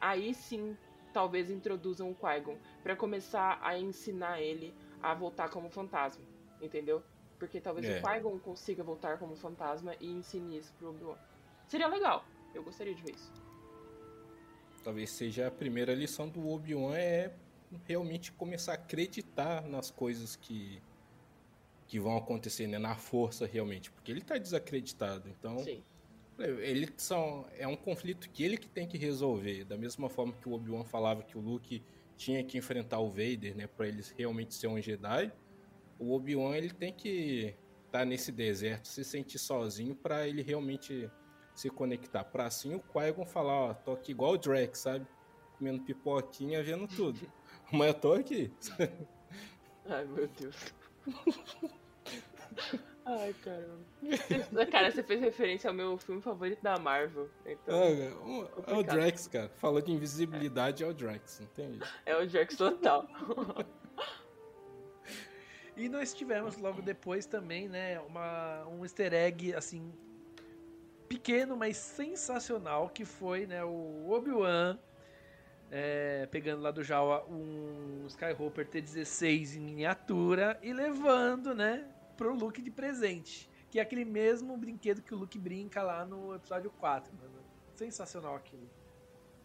aí 0.00 0.32
sim 0.32 0.76
talvez 1.12 1.50
introduzam 1.50 2.08
o 2.08 2.14
Qui-Gon 2.14 2.56
pra 2.84 2.94
começar 2.94 3.58
a 3.60 3.76
ensinar 3.76 4.40
ele 4.40 4.72
a 5.02 5.12
voltar 5.12 5.50
como 5.50 5.68
fantasma, 5.68 6.24
entendeu? 6.60 7.02
Porque 7.36 7.60
talvez 7.60 7.84
É. 7.84 7.98
o 7.98 8.02
Qui-Gon 8.02 8.38
consiga 8.38 8.84
voltar 8.84 9.18
como 9.18 9.34
fantasma 9.34 9.96
e 9.98 10.06
ensine 10.06 10.58
isso 10.58 10.72
pro 10.74 10.90
Obi-Wan. 10.90 11.18
Seria 11.66 11.88
legal. 11.88 12.24
Eu 12.54 12.62
gostaria 12.62 12.94
de 12.94 13.02
ver 13.02 13.16
isso. 13.16 13.32
Talvez 14.84 15.10
seja 15.16 15.48
a 15.48 15.50
primeira 15.50 15.92
lição 15.96 16.28
do 16.28 16.48
Obi-Wan 16.48 16.94
é 16.94 17.34
realmente 17.88 18.30
começar 18.30 18.70
a 18.70 18.74
acreditar 18.76 19.62
nas 19.62 19.90
coisas 19.90 20.36
que 20.36 20.80
que 21.92 22.00
vão 22.00 22.16
acontecer, 22.16 22.66
né? 22.66 22.78
Na 22.78 22.96
força 22.96 23.44
realmente, 23.44 23.90
porque 23.90 24.10
ele 24.10 24.22
tá 24.22 24.38
desacreditado. 24.38 25.28
Então, 25.28 25.58
Sim. 25.58 25.84
ele 26.38 26.88
são 26.96 27.46
é 27.58 27.68
um 27.68 27.76
conflito 27.76 28.30
que 28.30 28.42
ele 28.42 28.56
que 28.56 28.66
tem 28.66 28.88
que 28.88 28.96
resolver, 28.96 29.64
da 29.64 29.76
mesma 29.76 30.08
forma 30.08 30.32
que 30.32 30.48
o 30.48 30.52
Obi-Wan 30.52 30.84
falava 30.84 31.22
que 31.22 31.36
o 31.36 31.40
Luke 31.42 31.84
tinha 32.16 32.42
que 32.42 32.56
enfrentar 32.56 32.98
o 32.98 33.10
Vader, 33.10 33.54
né, 33.54 33.66
para 33.66 33.88
ele 33.88 34.02
realmente 34.16 34.54
ser 34.54 34.68
um 34.68 34.80
Jedi. 34.80 35.30
O 35.98 36.14
Obi-Wan 36.14 36.56
ele 36.56 36.70
tem 36.70 36.94
que 36.94 37.54
estar 37.84 38.06
nesse 38.06 38.32
deserto, 38.32 38.88
se 38.88 39.04
sentir 39.04 39.38
sozinho 39.38 39.94
para 39.94 40.26
ele 40.26 40.40
realmente 40.40 41.10
se 41.54 41.68
conectar. 41.68 42.24
Para 42.24 42.46
assim 42.46 42.74
o 42.74 42.80
Qui-Gon 42.80 43.26
falar, 43.26 43.52
ó, 43.52 43.74
tô 43.74 43.92
aqui 43.92 44.12
igual 44.12 44.32
o 44.32 44.38
Drax, 44.38 44.78
sabe? 44.78 45.06
Comendo 45.58 45.82
pipoquinha, 45.82 46.62
vendo 46.62 46.88
tudo. 46.88 47.20
Mas 47.70 47.88
eu 47.88 47.94
tô 48.00 48.12
aqui. 48.14 48.50
Ai, 49.84 50.06
meu 50.06 50.26
Deus. 50.26 50.56
Ai, 53.04 53.34
caramba. 53.42 53.84
Cara, 54.70 54.90
você 54.92 55.02
fez 55.02 55.20
referência 55.20 55.68
ao 55.68 55.74
meu 55.74 55.96
filme 55.98 56.22
favorito 56.22 56.62
da 56.62 56.78
Marvel. 56.78 57.28
Então, 57.44 57.74
É, 57.76 58.04
é 58.04 58.08
o- 58.14 58.48
é 58.64 58.74
o. 58.76 58.82
Drax, 58.84 59.26
cara. 59.26 59.48
Falou 59.56 59.80
de 59.80 59.90
invisibilidade, 59.90 60.84
é 60.84 60.86
o 60.86 60.94
Drax, 60.94 61.40
não 61.40 61.48
tem 61.48 61.72
isso. 61.72 61.92
é 62.06 62.16
o 62.16 62.26
Jax 62.28 62.56
total. 62.56 63.08
E 65.76 65.88
nós 65.88 66.12
tivemos 66.12 66.58
logo 66.58 66.82
depois 66.82 67.24
também, 67.24 67.66
né, 67.68 67.98
uma, 68.00 68.66
um 68.68 68.84
easter 68.84 69.12
egg, 69.14 69.54
assim, 69.54 69.90
pequeno, 71.08 71.56
mas 71.56 71.78
sensacional, 71.78 72.90
que 72.90 73.06
foi, 73.06 73.46
né, 73.46 73.64
o 73.64 74.10
Obi-Wan 74.10 74.78
é, 75.70 76.26
pegando 76.30 76.60
lá 76.60 76.70
do 76.70 76.84
Jawa 76.84 77.24
um 77.26 78.04
Skyhopper 78.06 78.68
T-16 78.68 79.56
em 79.56 79.60
miniatura 79.60 80.58
e 80.62 80.74
levando, 80.74 81.54
né, 81.54 81.86
pro 82.22 82.34
Luke 82.36 82.62
de 82.62 82.70
presente. 82.70 83.50
Que 83.68 83.80
é 83.80 83.82
aquele 83.82 84.04
mesmo 84.04 84.56
brinquedo 84.56 85.02
que 85.02 85.14
o 85.14 85.18
Luke 85.18 85.38
brinca 85.38 85.82
lá 85.82 86.04
no 86.04 86.34
episódio 86.34 86.70
4, 86.78 87.12
mano. 87.20 87.32
Sensacional 87.74 88.36
aquilo. 88.36 88.70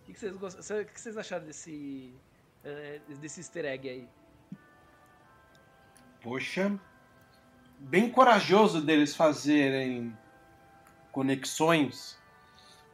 O 0.02 0.06
que, 0.06 0.14
vocês, 0.14 0.34
o 0.72 0.86
que 0.86 1.02
vocês 1.02 1.18
acharam 1.18 1.46
desse, 1.46 2.14
é, 2.64 3.02
desse 3.20 3.40
easter 3.40 3.66
egg 3.66 3.90
aí? 3.90 4.08
Poxa, 6.22 6.80
bem 7.80 8.12
corajoso 8.12 8.82
deles 8.82 9.16
fazerem 9.16 10.16
conexões 11.12 12.18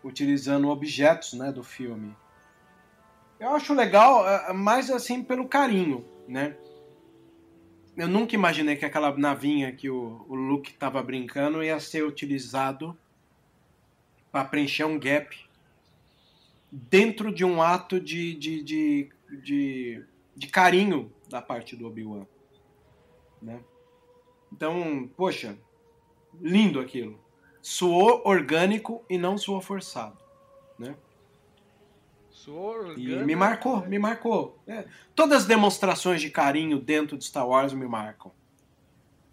utilizando 0.03 0.69
objetos 0.69 1.33
né, 1.33 1.51
do 1.51 1.63
filme. 1.63 2.15
Eu 3.39 3.49
acho 3.55 3.73
legal, 3.73 4.27
eh, 4.27 4.53
mais 4.53 4.89
assim 4.89 5.23
pelo 5.23 5.47
carinho, 5.47 6.07
né? 6.27 6.55
Eu 7.95 8.07
nunca 8.07 8.33
imaginei 8.33 8.75
que 8.75 8.85
aquela 8.85 9.15
navinha 9.15 9.71
que 9.71 9.89
o, 9.89 10.25
o 10.27 10.33
Luke 10.33 10.71
estava 10.71 11.01
brincando 11.03 11.63
ia 11.63 11.79
ser 11.79 12.03
utilizado 12.03 12.97
para 14.31 14.45
preencher 14.45 14.83
um 14.83 14.97
gap 14.99 15.37
dentro 16.71 17.31
de 17.31 17.45
um 17.45 17.61
ato 17.61 17.99
de, 17.99 18.33
de, 18.33 18.63
de, 18.63 19.09
de, 19.43 20.03
de 20.35 20.47
carinho 20.47 21.11
da 21.29 21.39
parte 21.39 21.75
do 21.75 21.85
Obi-Wan. 21.85 22.25
Né? 23.39 23.63
Então, 24.51 25.07
poxa, 25.15 25.55
lindo 26.41 26.79
aquilo. 26.79 27.19
Suou 27.61 28.23
orgânico 28.25 29.05
e 29.07 29.19
não 29.19 29.37
suou 29.37 29.61
forçado. 29.61 30.22
Suou 32.43 32.93
E 32.97 33.15
me 33.23 33.35
marcou, 33.35 33.79
né? 33.81 33.87
me 33.87 33.99
marcou. 33.99 34.59
É, 34.67 34.85
Todas 35.15 35.43
as 35.43 35.45
demonstrações 35.45 36.19
de 36.21 36.29
carinho 36.29 36.77
dentro 36.79 37.17
de 37.17 37.23
Star 37.23 37.47
Wars 37.47 37.71
me 37.73 37.87
marcam. 37.87 38.31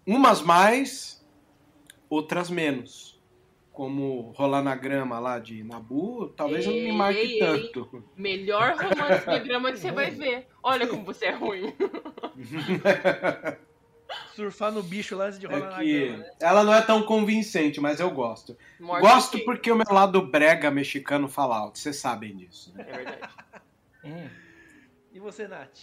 Umas 0.07 0.41
mais, 0.43 1.27
outras 2.09 2.49
menos. 2.49 3.19
Como 3.73 4.33
rolar 4.37 4.63
na 4.63 4.75
grama 4.77 5.19
lá 5.19 5.39
de 5.39 5.65
Nabu, 5.65 6.29
talvez 6.37 6.67
não 6.67 6.73
me 6.73 6.79
Ei, 6.81 6.93
marque 6.93 7.19
ei, 7.21 7.33
ei. 7.43 7.69
tanto. 7.73 8.05
Melhor 8.17 8.77
romance 8.77 9.29
de 9.29 9.41
grama 9.41 9.73
que 9.73 9.79
você 9.79 9.91
vai 9.93 10.11
ver. 10.11 10.47
Olha 10.63 10.87
como 10.87 11.03
você 11.05 11.27
é 11.27 11.31
ruim. 11.33 11.73
Surfar 14.35 14.73
no 14.73 14.83
bicho 14.83 15.17
lá 15.17 15.31
de 15.31 15.47
rolar 15.47 15.59
É 15.59 15.71
na 15.71 15.79
que 15.79 16.01
grama, 16.07 16.25
né? 16.25 16.35
ela 16.41 16.65
não 16.65 16.75
é 16.75 16.83
tão 16.83 17.03
convincente, 17.03 17.81
mas 17.81 18.01
eu 18.01 18.11
gosto. 18.11 18.57
Morte 18.79 19.03
gosto 19.03 19.45
porque 19.45 19.71
o 19.71 19.77
meu 19.77 19.87
lado 19.91 20.21
brega 20.27 20.71
mexicano 20.71 21.29
fala 21.29 21.57
alto. 21.57 21.79
Vocês 21.79 21.97
sabem 21.97 22.37
disso. 22.37 22.73
Né? 22.75 22.85
É 22.89 22.93
verdade. 22.97 23.35
Hum, 24.03 24.31
E 25.13 25.21
você, 25.21 25.47
Nath? 25.47 25.79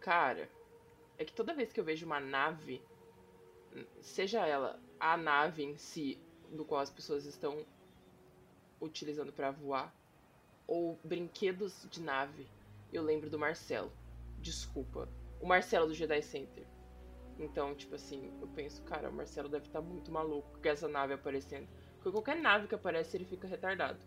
Cara, 0.00 0.48
é 1.16 1.24
que 1.24 1.32
toda 1.32 1.54
vez 1.54 1.72
que 1.72 1.78
eu 1.78 1.84
vejo 1.84 2.04
uma 2.04 2.18
nave, 2.18 2.82
seja 4.00 4.44
ela 4.44 4.80
a 4.98 5.16
nave 5.16 5.62
em 5.62 5.76
si, 5.78 6.18
do 6.50 6.64
qual 6.64 6.80
as 6.80 6.90
pessoas 6.90 7.24
estão 7.24 7.64
utilizando 8.80 9.32
pra 9.32 9.50
voar, 9.52 9.94
ou 10.66 10.98
brinquedos 11.04 11.86
de 11.90 12.00
nave, 12.02 12.46
eu 12.92 13.02
lembro 13.02 13.30
do 13.30 13.38
Marcelo. 13.38 13.92
Desculpa. 14.40 15.08
O 15.40 15.46
Marcelo 15.46 15.86
do 15.86 15.94
Jedi 15.94 16.22
Center. 16.22 16.64
Então, 17.38 17.74
tipo 17.74 17.94
assim, 17.94 18.32
eu 18.40 18.46
penso, 18.48 18.82
cara, 18.82 19.10
o 19.10 19.12
Marcelo 19.12 19.48
deve 19.48 19.66
estar 19.66 19.80
muito 19.80 20.10
maluco 20.10 20.58
com 20.60 20.68
essa 20.68 20.88
nave 20.88 21.14
aparecendo. 21.14 21.66
Porque 21.96 22.10
qualquer 22.10 22.36
nave 22.36 22.68
que 22.68 22.74
aparece, 22.74 23.16
ele 23.16 23.24
fica 23.24 23.48
retardado. 23.48 23.98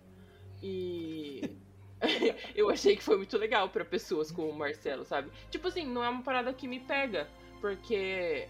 E. 0.62 1.42
eu 2.56 2.70
achei 2.70 2.96
que 2.96 3.04
foi 3.04 3.18
muito 3.18 3.38
legal 3.38 3.70
pra 3.70 3.84
pessoas 3.84 4.32
como 4.32 4.50
o 4.50 4.58
Marcelo, 4.58 5.04
sabe? 5.04 5.32
Tipo 5.50 5.68
assim, 5.68 5.86
não 5.86 6.04
é 6.04 6.10
uma 6.10 6.24
parada 6.24 6.54
que 6.54 6.68
me 6.68 6.80
pega, 6.80 7.28
porque 7.60 8.48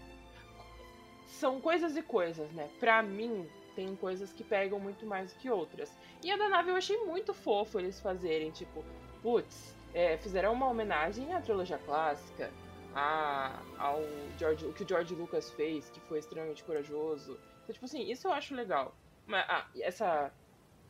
são 1.26 1.60
coisas 1.60 1.96
e 1.96 2.02
coisas, 2.02 2.50
né? 2.52 2.68
Pra 2.78 3.02
mim, 3.02 3.48
tem 3.74 3.94
coisas 3.96 4.32
que 4.32 4.44
pegam 4.44 4.78
muito 4.78 5.06
mais 5.06 5.32
do 5.32 5.38
que 5.38 5.50
outras. 5.50 5.90
E 6.22 6.30
a 6.30 6.36
da 6.36 6.48
nave 6.48 6.70
eu 6.70 6.76
achei 6.76 6.96
muito 7.04 7.32
fofo 7.32 7.78
eles 7.78 8.00
fazerem, 8.00 8.50
tipo, 8.50 8.84
putz, 9.22 9.74
é, 9.94 10.16
fizeram 10.18 10.52
uma 10.52 10.68
homenagem 10.68 11.32
à 11.32 11.40
trilogia 11.40 11.78
clássica, 11.78 12.50
a, 12.98 13.62
ao 13.78 14.02
George, 14.36 14.66
o 14.66 14.72
que 14.72 14.82
o 14.82 14.88
George 14.88 15.14
Lucas 15.14 15.50
fez, 15.52 15.88
que 15.88 16.00
foi 16.00 16.18
extremamente 16.18 16.64
corajoso. 16.64 17.38
Então, 17.62 17.72
tipo 17.72 17.84
assim, 17.84 18.10
isso 18.10 18.26
eu 18.26 18.32
acho 18.32 18.54
legal. 18.56 18.92
Mas 19.24 19.44
ah, 19.48 19.66
essa 19.76 20.32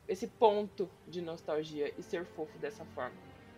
esse 0.09 0.27
ponto 0.27 0.89
de 1.07 1.21
nostalgia 1.21 1.93
e 1.99 2.03
ser 2.03 2.25
fofo 2.25 2.59
dessa 2.59 2.83
forma. 2.87 3.15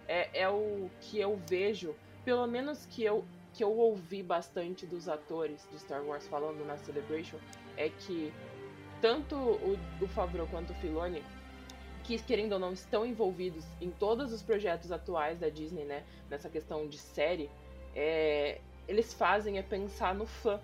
É, 0.09 0.41
é 0.41 0.49
o 0.49 0.91
que 1.01 1.21
eu 1.21 1.37
vejo, 1.49 1.95
pelo 2.25 2.45
menos 2.49 2.87
que 2.87 3.05
eu, 3.05 3.25
que 3.55 3.63
eu 3.63 3.71
ouvi 3.71 4.21
bastante 4.21 4.85
dos 4.85 5.09
atores 5.09 5.69
de 5.71 5.79
Star 5.79 6.03
Wars 6.03 6.27
falando 6.27 6.67
na 6.67 6.77
Celebration, 6.77 7.39
é 7.77 7.89
que 7.89 8.33
tanto 9.01 9.37
o, 9.37 9.79
o 10.01 10.09
Favreau 10.09 10.49
quanto 10.49 10.73
o 10.73 10.75
Filoni, 10.77 11.23
que 12.03 12.19
querendo 12.21 12.55
ou 12.55 12.59
não 12.59 12.73
estão 12.73 13.07
envolvidos 13.07 13.65
em 13.81 13.93
todos 13.93 14.33
os 14.33 14.43
projetos 14.43 14.91
atuais 14.91 15.39
da 15.39 15.49
Disney, 15.49 15.85
né, 15.85 16.05
nessa 16.29 16.51
questão 16.51 16.89
de 16.89 16.99
série, 16.99 17.49
é, 17.95 18.61
eles 18.89 19.13
fazem 19.15 19.59
é 19.59 19.63
pensar 19.63 20.15
no 20.15 20.27
fã, 20.27 20.61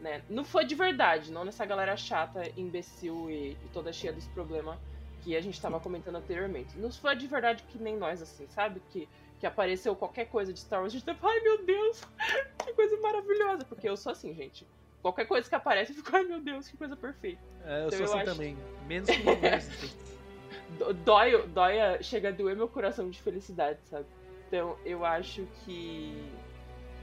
né, 0.00 0.22
no 0.28 0.44
fã 0.44 0.64
de 0.64 0.74
verdade, 0.74 1.32
não 1.32 1.44
nessa 1.44 1.64
galera 1.64 1.96
chata, 1.96 2.42
imbecil 2.56 3.30
e, 3.30 3.52
e 3.52 3.68
toda 3.72 3.92
cheia 3.92 4.12
dos 4.12 4.26
problemas 4.28 4.78
que 5.22 5.34
a 5.36 5.40
gente 5.40 5.60
tava 5.60 5.80
comentando 5.80 6.16
anteriormente. 6.16 6.78
Nos 6.78 6.96
fãs 6.98 7.18
de 7.18 7.26
verdade 7.26 7.62
que 7.64 7.78
nem 7.78 7.96
nós, 7.96 8.22
assim, 8.22 8.46
sabe? 8.48 8.80
Que, 8.90 9.08
que 9.40 9.46
apareceu 9.46 9.96
qualquer 9.96 10.26
coisa 10.26 10.52
de 10.52 10.60
Star 10.60 10.80
Wars, 10.80 10.92
a 10.92 10.96
gente 10.98 11.04
tá, 11.04 11.16
ai 11.20 11.40
meu 11.40 11.64
Deus, 11.66 12.04
que 12.64 12.72
coisa 12.74 12.96
maravilhosa. 13.00 13.64
Porque 13.64 13.88
eu 13.88 13.96
sou 13.96 14.12
assim, 14.12 14.32
gente. 14.34 14.66
Qualquer 15.02 15.24
coisa 15.26 15.48
que 15.48 15.54
aparece, 15.54 15.92
eu 15.92 15.96
fico, 15.96 16.14
ai 16.14 16.24
meu 16.24 16.40
Deus, 16.40 16.68
que 16.68 16.76
coisa 16.76 16.94
perfeita. 16.96 17.40
É, 17.64 17.82
eu 17.82 17.86
Então 17.86 17.90
sou 17.90 17.98
eu 17.98 18.04
assim 18.04 18.16
acho- 18.18 18.30
também. 18.32 18.56
Menos 18.86 19.08
que 19.10 19.20
universo. 19.22 19.96
Do- 20.78 20.92
Dói, 20.94 21.46
dói, 21.48 22.02
chega 22.02 22.28
a 22.28 22.32
doer 22.32 22.54
meu 22.56 22.68
coração 22.68 23.08
de 23.10 23.20
felicidade, 23.20 23.78
sabe? 23.84 24.06
Então 24.48 24.76
eu 24.84 25.04
acho 25.04 25.46
que 25.64 26.14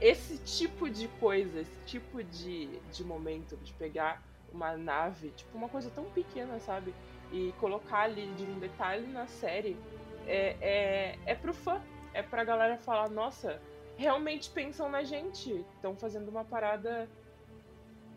esse 0.04 0.36
tipo 0.36 0.90
de 0.90 1.08
coisa, 1.18 1.62
esse 1.62 1.80
tipo 1.86 2.22
de, 2.22 2.66
de 2.92 3.02
momento 3.02 3.56
de 3.56 3.72
pegar 3.72 4.22
uma 4.52 4.76
nave, 4.76 5.30
tipo 5.30 5.56
uma 5.56 5.66
coisa 5.66 5.90
tão 5.90 6.04
pequena, 6.04 6.60
sabe? 6.60 6.94
E 7.32 7.54
colocar 7.58 8.00
ali 8.00 8.26
de 8.34 8.42
um 8.44 8.58
detalhe 8.58 9.06
na 9.06 9.26
série 9.26 9.78
é, 10.26 10.56
é, 10.60 11.18
é 11.24 11.34
pro 11.34 11.54
fã. 11.54 11.80
É 12.12 12.22
pra 12.22 12.44
galera 12.44 12.76
falar, 12.76 13.08
nossa, 13.08 13.58
realmente 13.96 14.50
pensam 14.50 14.90
na 14.90 15.02
gente. 15.02 15.64
Estão 15.74 15.96
fazendo 15.96 16.28
uma 16.28 16.44
parada 16.44 17.08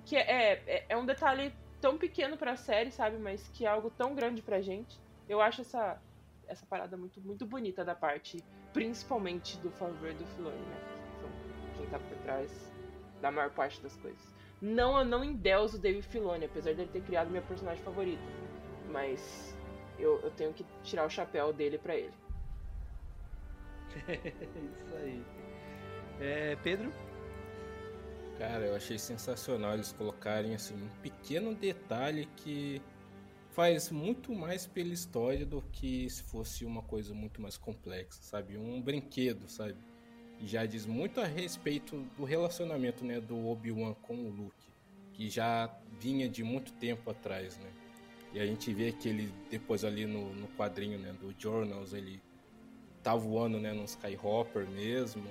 que 0.05 0.17
é, 0.17 0.61
é, 0.67 0.85
é 0.89 0.97
um 0.97 1.05
detalhe 1.05 1.53
tão 1.79 1.97
pequeno 1.97 2.35
pra 2.35 2.57
série, 2.57 2.91
sabe? 2.91 3.17
Mas 3.17 3.47
que 3.53 3.65
é 3.65 3.69
algo 3.69 3.89
tão 3.89 4.13
grande 4.13 4.41
pra 4.41 4.59
gente. 4.59 4.99
Eu 5.27 5.39
acho 5.39 5.61
essa, 5.61 5.97
essa 6.49 6.65
parada 6.65 6.97
muito, 6.97 7.21
muito 7.21 7.45
bonita 7.45 7.85
da 7.85 7.95
parte, 7.95 8.43
principalmente 8.73 9.57
do 9.59 9.69
e 9.69 10.13
do 10.13 10.25
Filoni, 10.35 10.57
né? 10.57 10.96
Quem 11.77 11.85
tá 11.87 11.99
por 11.99 12.17
trás 12.17 12.71
da 13.21 13.31
maior 13.31 13.51
parte 13.51 13.81
das 13.81 13.95
coisas. 13.97 14.35
Não, 14.61 14.97
eu 14.97 15.05
não 15.05 15.23
endeuso 15.23 15.77
o 15.77 15.79
Dave 15.79 16.01
Filoni, 16.01 16.45
apesar 16.45 16.73
dele 16.73 16.89
ter 16.91 17.01
criado 17.01 17.29
minha 17.29 17.41
personagem 17.43 17.83
favorita. 17.83 18.23
Mas 18.89 19.55
eu, 19.99 20.19
eu 20.21 20.31
tenho 20.31 20.53
que 20.53 20.65
tirar 20.83 21.05
o 21.05 21.09
chapéu 21.09 21.53
dele 21.53 21.77
pra 21.77 21.95
ele. 21.95 22.13
Isso 24.07 24.95
aí. 24.95 25.23
É, 26.19 26.55
Pedro? 26.57 26.91
Cara, 28.37 28.65
eu 28.65 28.75
achei 28.75 28.99
sensacional 28.99 29.73
eles 29.73 29.91
colocarem 29.91 30.53
assim 30.53 30.75
um 30.75 30.89
pequeno 31.01 31.55
detalhe 31.55 32.27
que 32.37 32.81
faz 33.49 33.89
muito 33.89 34.33
mais 34.35 34.67
pela 34.67 34.93
história 34.93 35.43
do 35.43 35.61
que 35.71 36.07
se 36.09 36.21
fosse 36.23 36.63
uma 36.63 36.83
coisa 36.83 37.13
muito 37.15 37.41
mais 37.41 37.57
complexa, 37.57 38.21
sabe? 38.21 38.55
Um 38.55 38.79
brinquedo, 38.79 39.49
sabe? 39.49 39.75
Já 40.41 40.65
diz 40.65 40.85
muito 40.85 41.19
a 41.19 41.25
respeito 41.25 42.05
do 42.15 42.23
relacionamento, 42.23 43.03
né, 43.03 43.19
do 43.19 43.47
Obi-Wan 43.47 43.93
com 43.95 44.15
o 44.15 44.29
Luke, 44.29 44.69
que 45.13 45.29
já 45.29 45.73
vinha 45.99 46.29
de 46.29 46.43
muito 46.43 46.71
tempo 46.73 47.09
atrás, 47.09 47.57
né? 47.57 47.69
E 48.33 48.39
a 48.39 48.45
gente 48.45 48.71
vê 48.73 48.91
que 48.91 49.09
ele 49.09 49.33
depois 49.49 49.83
ali 49.83 50.05
no, 50.05 50.33
no 50.33 50.47
quadrinho, 50.49 50.99
né, 50.99 51.11
do 51.13 51.33
Journals, 51.37 51.93
ele 51.93 52.21
tá 53.01 53.15
voando, 53.15 53.59
né, 53.59 53.73
num 53.73 53.85
Skyhopper 53.85 54.67
mesmo. 54.69 55.27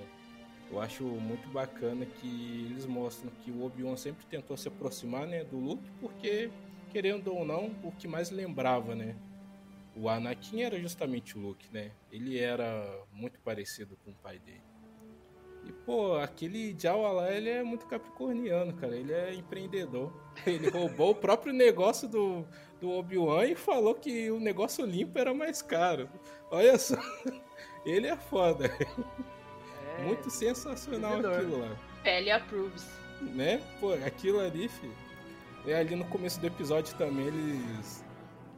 Eu 0.69 0.81
acho 0.81 1.03
muito 1.03 1.47
bacana 1.49 2.05
que 2.05 2.67
eles 2.69 2.85
mostram 2.85 3.31
que 3.43 3.51
o 3.51 3.63
Obi-Wan 3.63 3.95
sempre 3.95 4.25
tentou 4.25 4.57
se 4.57 4.67
aproximar, 4.67 5.25
né, 5.25 5.43
do 5.45 5.57
Luke, 5.57 5.89
porque 6.01 6.49
querendo 6.91 7.33
ou 7.33 7.45
não, 7.45 7.71
o 7.83 7.91
que 7.91 8.07
mais 8.07 8.29
lembrava, 8.29 8.93
né, 8.93 9.15
o 9.95 10.09
Anakin 10.09 10.61
era 10.61 10.79
justamente 10.79 11.37
o 11.37 11.41
Luke, 11.41 11.67
né? 11.71 11.91
Ele 12.11 12.37
era 12.37 13.03
muito 13.11 13.39
parecido 13.39 13.97
com 14.03 14.11
o 14.11 14.15
pai 14.15 14.37
dele. 14.37 14.61
E 15.67 15.71
pô, 15.85 16.15
aquele 16.15 16.73
Jawa 16.79 17.11
lá, 17.11 17.31
ele 17.33 17.49
é 17.49 17.61
muito 17.61 17.85
capricorniano, 17.87 18.73
cara. 18.73 18.95
Ele 18.95 19.11
é 19.11 19.33
empreendedor. 19.33 20.13
Ele 20.45 20.69
roubou 20.69 21.11
o 21.11 21.15
próprio 21.15 21.51
negócio 21.51 22.07
do, 22.07 22.45
do 22.79 22.89
Obi-Wan 22.91 23.47
e 23.47 23.55
falou 23.55 23.93
que 23.93 24.31
o 24.31 24.39
negócio 24.39 24.85
limpo 24.85 25.19
era 25.19 25.33
mais 25.33 25.61
caro. 25.61 26.09
Olha 26.49 26.77
só. 26.79 26.95
Ele 27.85 28.07
é 28.07 28.15
foda. 28.15 28.65
É, 29.97 30.03
Muito 30.03 30.29
sensacional 30.29 31.17
vendedor. 31.17 31.33
aquilo 31.37 31.59
lá. 31.59 31.77
Pele 32.03 32.31
approves. 32.31 32.87
Né? 33.21 33.61
Pô, 33.79 33.93
aquilo 33.93 34.39
ali, 34.39 34.69
filho. 34.69 34.95
E 35.65 35.73
ali 35.73 35.95
no 35.95 36.05
começo 36.05 36.39
do 36.39 36.47
episódio 36.47 36.95
também, 36.95 37.27
eles. 37.27 38.05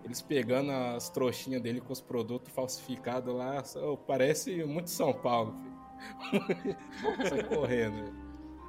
Eles 0.03 0.21
pegando 0.21 0.71
as 0.71 1.09
trouxinhas 1.09 1.61
dele 1.61 1.81
com 1.81 1.91
os 1.93 2.01
produtos 2.01 2.51
falsificados 2.53 3.33
lá. 3.33 3.63
parece 4.07 4.63
muito 4.63 4.89
São 4.89 5.13
Paulo, 5.13 5.53
filho. 5.53 5.68
Sai 7.29 7.43
correndo. 7.43 8.13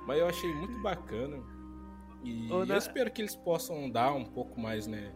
Mas 0.07 0.19
eu 0.19 0.27
achei 0.27 0.53
muito 0.55 0.81
bacana. 0.83 1.39
E 2.25 2.51
Ô, 2.53 2.65
eu 2.65 2.77
espero 2.77 3.11
que 3.11 3.23
eles 3.23 3.35
possam 3.37 3.89
dar 3.91 4.13
um 4.13 4.25
pouco 4.25 4.61
mais, 4.61 4.87
né? 4.87 5.13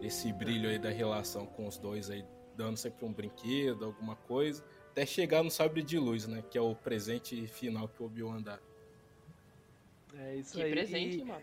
Esse 0.00 0.32
brilho 0.32 0.68
aí 0.70 0.78
da 0.78 0.90
relação 0.90 1.44
com 1.46 1.66
os 1.66 1.76
dois 1.78 2.10
aí, 2.10 2.24
dando 2.56 2.76
sempre 2.76 3.04
um 3.04 3.12
brinquedo, 3.12 3.84
alguma 3.84 4.16
coisa. 4.16 4.64
Até 4.90 5.04
chegar 5.04 5.42
no 5.42 5.50
sabre 5.50 5.82
de 5.82 5.98
luz, 5.98 6.26
né? 6.26 6.42
Que 6.50 6.56
é 6.56 6.60
o 6.60 6.74
presente 6.74 7.46
final 7.46 7.88
que 7.88 8.02
o 8.02 8.06
Obi-Wan 8.06 8.40
dá. 8.42 8.58
É 10.14 10.36
isso 10.36 10.54
Que 10.56 10.62
aí. 10.62 10.70
presente, 10.70 11.18
E, 11.18 11.24
mano. 11.24 11.42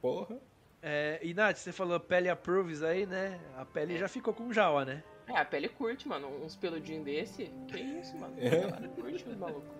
Porra. 0.00 0.38
é, 0.82 1.18
e 1.22 1.34
Nath, 1.34 1.56
você 1.58 1.72
falou 1.72 1.98
pele 2.00 2.28
approves 2.28 2.82
aí, 2.82 3.04
né? 3.06 3.38
A 3.56 3.64
pele 3.64 3.94
É. 3.94 3.98
já 3.98 4.08
ficou 4.08 4.32
com 4.32 4.52
Jawa, 4.52 4.84
né? 4.84 5.02
É, 5.30 5.38
a 5.38 5.44
pele 5.44 5.68
curte, 5.68 6.08
mano. 6.08 6.28
Uns 6.44 6.56
peludinhos 6.56 7.04
desse. 7.04 7.50
Que 7.68 7.78
isso, 7.78 8.16
mano. 8.16 8.34
É. 8.38 8.64
A 8.64 8.88
curte 8.88 9.28
os 9.28 9.36
malucos. 9.36 9.70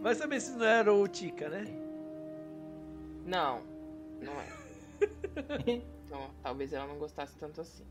Vai 0.00 0.14
saber 0.14 0.40
se 0.40 0.52
não 0.52 0.64
era 0.64 0.92
o 0.92 1.08
Tika, 1.08 1.48
né? 1.48 1.64
Não, 3.26 3.62
não 4.20 4.40
é. 4.40 4.46
Então, 6.08 6.30
talvez 6.42 6.72
ela 6.72 6.86
não 6.86 6.98
gostasse 6.98 7.36
tanto 7.36 7.60
assim. 7.60 7.84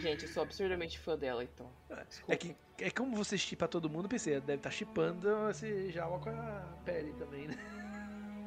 Gente, 0.00 0.24
eu 0.24 0.28
sou 0.28 0.42
absurdamente 0.42 0.98
fã 0.98 1.16
dela, 1.16 1.44
então. 1.44 1.70
Desculpa. 2.08 2.32
É 2.32 2.36
que 2.36 2.56
é 2.78 2.90
como 2.90 3.16
você 3.16 3.38
chipa 3.38 3.68
todo 3.68 3.88
mundo, 3.88 4.08
pensei, 4.08 4.34
deve 4.40 4.54
estar 4.54 4.70
chipando 4.70 5.50
esse 5.50 5.90
Jawa 5.90 6.18
com 6.18 6.30
a 6.30 6.76
pele 6.84 7.12
também, 7.14 7.48
né? 7.48 7.56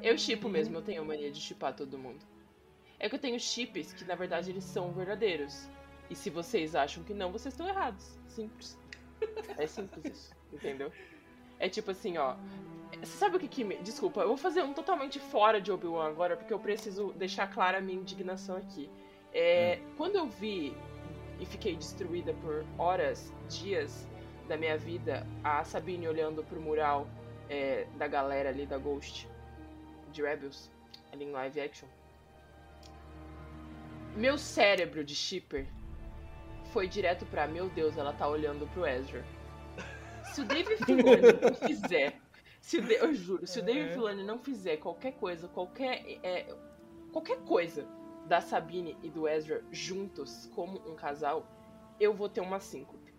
Eu 0.02 0.18
chipo 0.18 0.48
mesmo, 0.48 0.76
eu 0.76 0.82
tenho 0.82 1.04
mania 1.04 1.30
de 1.30 1.40
chipar 1.40 1.74
todo 1.74 1.98
mundo. 1.98 2.24
É 2.98 3.08
que 3.08 3.14
eu 3.14 3.18
tenho 3.18 3.38
chips 3.38 3.92
que, 3.92 4.04
na 4.04 4.14
verdade, 4.14 4.50
eles 4.50 4.64
são 4.64 4.92
verdadeiros. 4.92 5.68
E 6.12 6.14
se 6.14 6.28
vocês 6.28 6.74
acham 6.74 7.02
que 7.02 7.14
não, 7.14 7.32
vocês 7.32 7.54
estão 7.54 7.66
errados. 7.66 8.18
Simples. 8.28 8.78
É 9.56 9.66
simples 9.66 10.04
isso, 10.04 10.34
entendeu? 10.52 10.92
É 11.58 11.70
tipo 11.70 11.90
assim, 11.90 12.18
ó. 12.18 12.36
Você 13.00 13.16
sabe 13.16 13.38
o 13.38 13.40
que 13.40 13.48
que 13.48 13.64
me... 13.64 13.76
Desculpa, 13.78 14.20
eu 14.20 14.28
vou 14.28 14.36
fazer 14.36 14.62
um 14.62 14.74
totalmente 14.74 15.18
fora 15.18 15.58
de 15.58 15.72
Obi-Wan 15.72 16.08
agora, 16.08 16.36
porque 16.36 16.52
eu 16.52 16.58
preciso 16.58 17.14
deixar 17.14 17.46
clara 17.46 17.78
a 17.78 17.80
minha 17.80 17.98
indignação 17.98 18.56
aqui. 18.56 18.90
É, 19.32 19.80
Quando 19.96 20.16
eu 20.16 20.26
vi 20.26 20.76
e 21.40 21.46
fiquei 21.46 21.76
destruída 21.76 22.34
por 22.34 22.62
horas, 22.76 23.32
dias 23.48 24.06
da 24.48 24.58
minha 24.58 24.76
vida, 24.76 25.26
a 25.42 25.64
Sabine 25.64 26.06
olhando 26.06 26.44
pro 26.44 26.60
mural 26.60 27.08
é, 27.48 27.86
da 27.96 28.06
galera 28.06 28.50
ali 28.50 28.66
da 28.66 28.76
Ghost 28.76 29.26
de 30.12 30.20
Rebels, 30.20 30.70
ali 31.10 31.24
em 31.24 31.30
live 31.30 31.58
action. 31.58 31.88
Meu 34.14 34.36
cérebro 34.36 35.02
de 35.02 35.14
shipper 35.14 35.66
foi 36.72 36.88
direto 36.88 37.26
pra, 37.26 37.46
meu 37.46 37.68
Deus, 37.68 37.96
ela 37.96 38.12
tá 38.12 38.26
olhando 38.28 38.66
pro 38.68 38.86
Ezra. 38.86 39.24
Se 40.24 40.40
o 40.40 40.44
Dave 40.44 40.76
Filoni 40.84 41.32
não 41.40 41.54
fizer, 41.54 42.18
se 42.60 42.78
o 42.78 42.90
eu 42.92 43.14
juro, 43.14 43.46
se 43.46 43.60
o 43.60 43.62
Dave 43.62 43.90
Filoni 43.92 44.24
não 44.24 44.38
fizer 44.38 44.78
qualquer 44.78 45.12
coisa, 45.12 45.48
qualquer 45.48 46.04
é, 46.22 46.54
qualquer 47.12 47.38
coisa 47.44 47.86
da 48.26 48.40
Sabine 48.40 48.96
e 49.02 49.10
do 49.10 49.28
Ezra 49.28 49.62
juntos 49.70 50.46
como 50.54 50.78
um 50.90 50.94
casal, 50.94 51.46
eu 52.00 52.14
vou 52.14 52.28
ter 52.28 52.40
uma 52.40 52.60
síncope. 52.60 53.12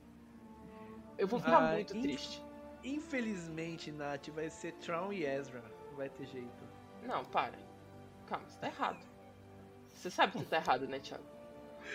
Eu 1.17 1.27
vou 1.27 1.39
ficar 1.39 1.57
Ah, 1.57 1.73
muito 1.73 1.95
inf- 1.95 2.01
triste. 2.01 2.43
Infelizmente, 2.83 3.91
Nath, 3.91 4.27
vai 4.29 4.49
ser 4.49 4.73
Traum 4.73 5.13
e 5.13 5.25
Ezra. 5.25 5.63
Não 5.89 5.97
vai 5.97 6.09
ter 6.09 6.25
jeito. 6.25 6.63
Não, 7.03 7.23
para. 7.25 7.57
Calma, 8.25 8.45
você 8.49 8.57
tá 8.59 8.67
errado. 8.67 9.05
Você 9.93 10.09
sabe 10.09 10.31
que 10.33 10.39
você 10.39 10.45
tá 10.45 10.57
errado, 10.57 10.87
né, 10.87 10.99
Thiago? 10.99 11.23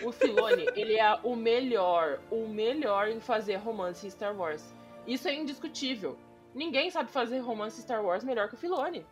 O 0.03 0.11
Filoni, 0.11 0.65
ele 0.75 0.97
é 0.97 1.13
o 1.23 1.35
melhor, 1.35 2.19
o 2.31 2.47
melhor 2.47 3.07
em 3.09 3.19
fazer 3.19 3.55
romance 3.57 4.05
em 4.05 4.09
Star 4.09 4.35
Wars. 4.35 4.73
Isso 5.07 5.27
é 5.27 5.33
indiscutível. 5.33 6.17
Ninguém 6.53 6.89
sabe 6.89 7.11
fazer 7.11 7.39
romance 7.39 7.79
em 7.79 7.83
Star 7.83 8.03
Wars 8.03 8.23
melhor 8.23 8.47
que 8.49 8.55
o 8.55 8.57
Filoni. 8.57 9.05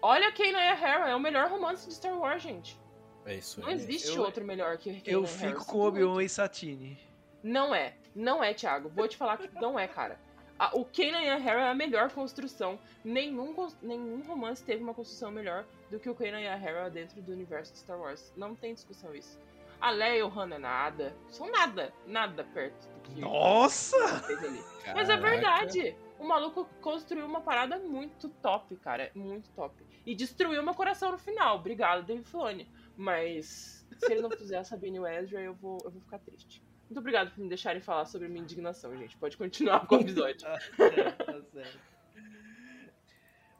Olha 0.00 0.30
quem 0.32 0.52
não 0.52 0.60
é 0.60 0.70
Hera, 0.70 1.08
é 1.10 1.14
o 1.14 1.20
melhor 1.20 1.48
romance 1.50 1.88
de 1.88 1.94
Star 1.94 2.16
Wars, 2.18 2.42
gente. 2.42 2.78
É 3.26 3.34
isso 3.34 3.60
Não 3.60 3.68
aí. 3.68 3.74
existe 3.74 4.16
Eu- 4.16 4.22
outro 4.22 4.44
melhor 4.44 4.78
que 4.78 4.90
Eu 5.04 5.22
Kanan 5.22 5.26
fico 5.26 5.44
Harris, 5.50 5.64
com 5.66 5.80
Obi-Wan 5.80 6.22
e 6.22 6.28
Satine. 6.28 6.98
Não 7.42 7.74
é. 7.74 7.94
Não 8.14 8.42
é, 8.42 8.54
Thiago. 8.54 8.88
Vou 8.88 9.06
te 9.08 9.16
falar 9.16 9.36
que 9.36 9.48
não 9.60 9.78
é, 9.78 9.86
cara. 9.86 10.18
A- 10.58 10.76
o 10.76 10.84
Kanan 10.84 11.20
e 11.22 11.28
a 11.28 11.38
Hera 11.38 11.60
é 11.62 11.68
a 11.70 11.74
melhor 11.74 12.10
construção. 12.10 12.78
Nenhum, 13.04 13.54
nenhum 13.82 14.22
romance 14.22 14.62
teve 14.64 14.82
uma 14.82 14.94
construção 14.94 15.30
melhor 15.30 15.64
do 15.90 16.00
que 16.00 16.08
o 16.08 16.14
Kanan 16.14 16.40
e 16.40 16.48
a 16.48 16.56
Hera 16.56 16.88
dentro 16.90 17.20
do 17.20 17.32
universo 17.32 17.72
de 17.72 17.78
Star 17.80 17.98
Wars. 17.98 18.32
Não 18.36 18.54
tem 18.54 18.74
discussão 18.74 19.14
isso. 19.14 19.38
A 19.80 19.90
Leia 19.90 20.18
e 20.18 20.22
o 20.22 20.28
Han 20.28 20.54
é 20.54 20.58
nada. 20.58 21.16
São 21.28 21.50
nada. 21.50 21.92
Nada 22.06 22.44
perto 22.44 22.88
do 22.88 23.00
que 23.00 23.20
Nossa! 23.20 24.20
fez 24.22 24.42
ali. 24.42 24.62
Mas 24.94 25.08
é 25.08 25.16
verdade. 25.16 25.96
O 26.18 26.24
maluco 26.26 26.68
construiu 26.80 27.24
uma 27.26 27.40
parada 27.40 27.78
muito 27.78 28.28
top, 28.28 28.74
cara. 28.76 29.10
Muito 29.14 29.48
top. 29.50 29.74
E 30.04 30.14
destruiu 30.14 30.62
meu 30.62 30.74
coração 30.74 31.12
no 31.12 31.18
final. 31.18 31.56
Obrigado, 31.56 32.04
Dave 32.04 32.24
Filoni. 32.24 32.68
Mas 32.96 33.86
se 33.98 34.12
ele 34.12 34.20
não 34.20 34.30
fizer 34.30 34.58
a 34.58 34.64
Sabine 34.64 34.98
Ezra, 34.98 35.40
eu 35.40 35.54
vou, 35.54 35.78
eu 35.84 35.90
vou 35.90 36.00
ficar 36.00 36.18
triste. 36.18 36.62
Muito 36.88 36.98
obrigado 36.98 37.30
por 37.30 37.40
me 37.40 37.48
deixarem 37.48 37.80
falar 37.80 38.06
sobre 38.06 38.28
minha 38.28 38.42
indignação, 38.42 38.96
gente. 38.96 39.16
Pode 39.16 39.36
continuar 39.36 39.86
com 39.86 39.96
o 39.96 40.00
episódio. 40.00 40.46
Tá 40.48 40.90
certo, 40.90 41.24
tá 41.24 41.42
certo. 41.52 41.78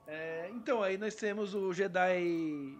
É, 0.07 0.49
então, 0.55 0.83
aí 0.83 0.97
nós 0.97 1.14
temos 1.14 1.55
o 1.55 1.73
Jedi 1.73 2.79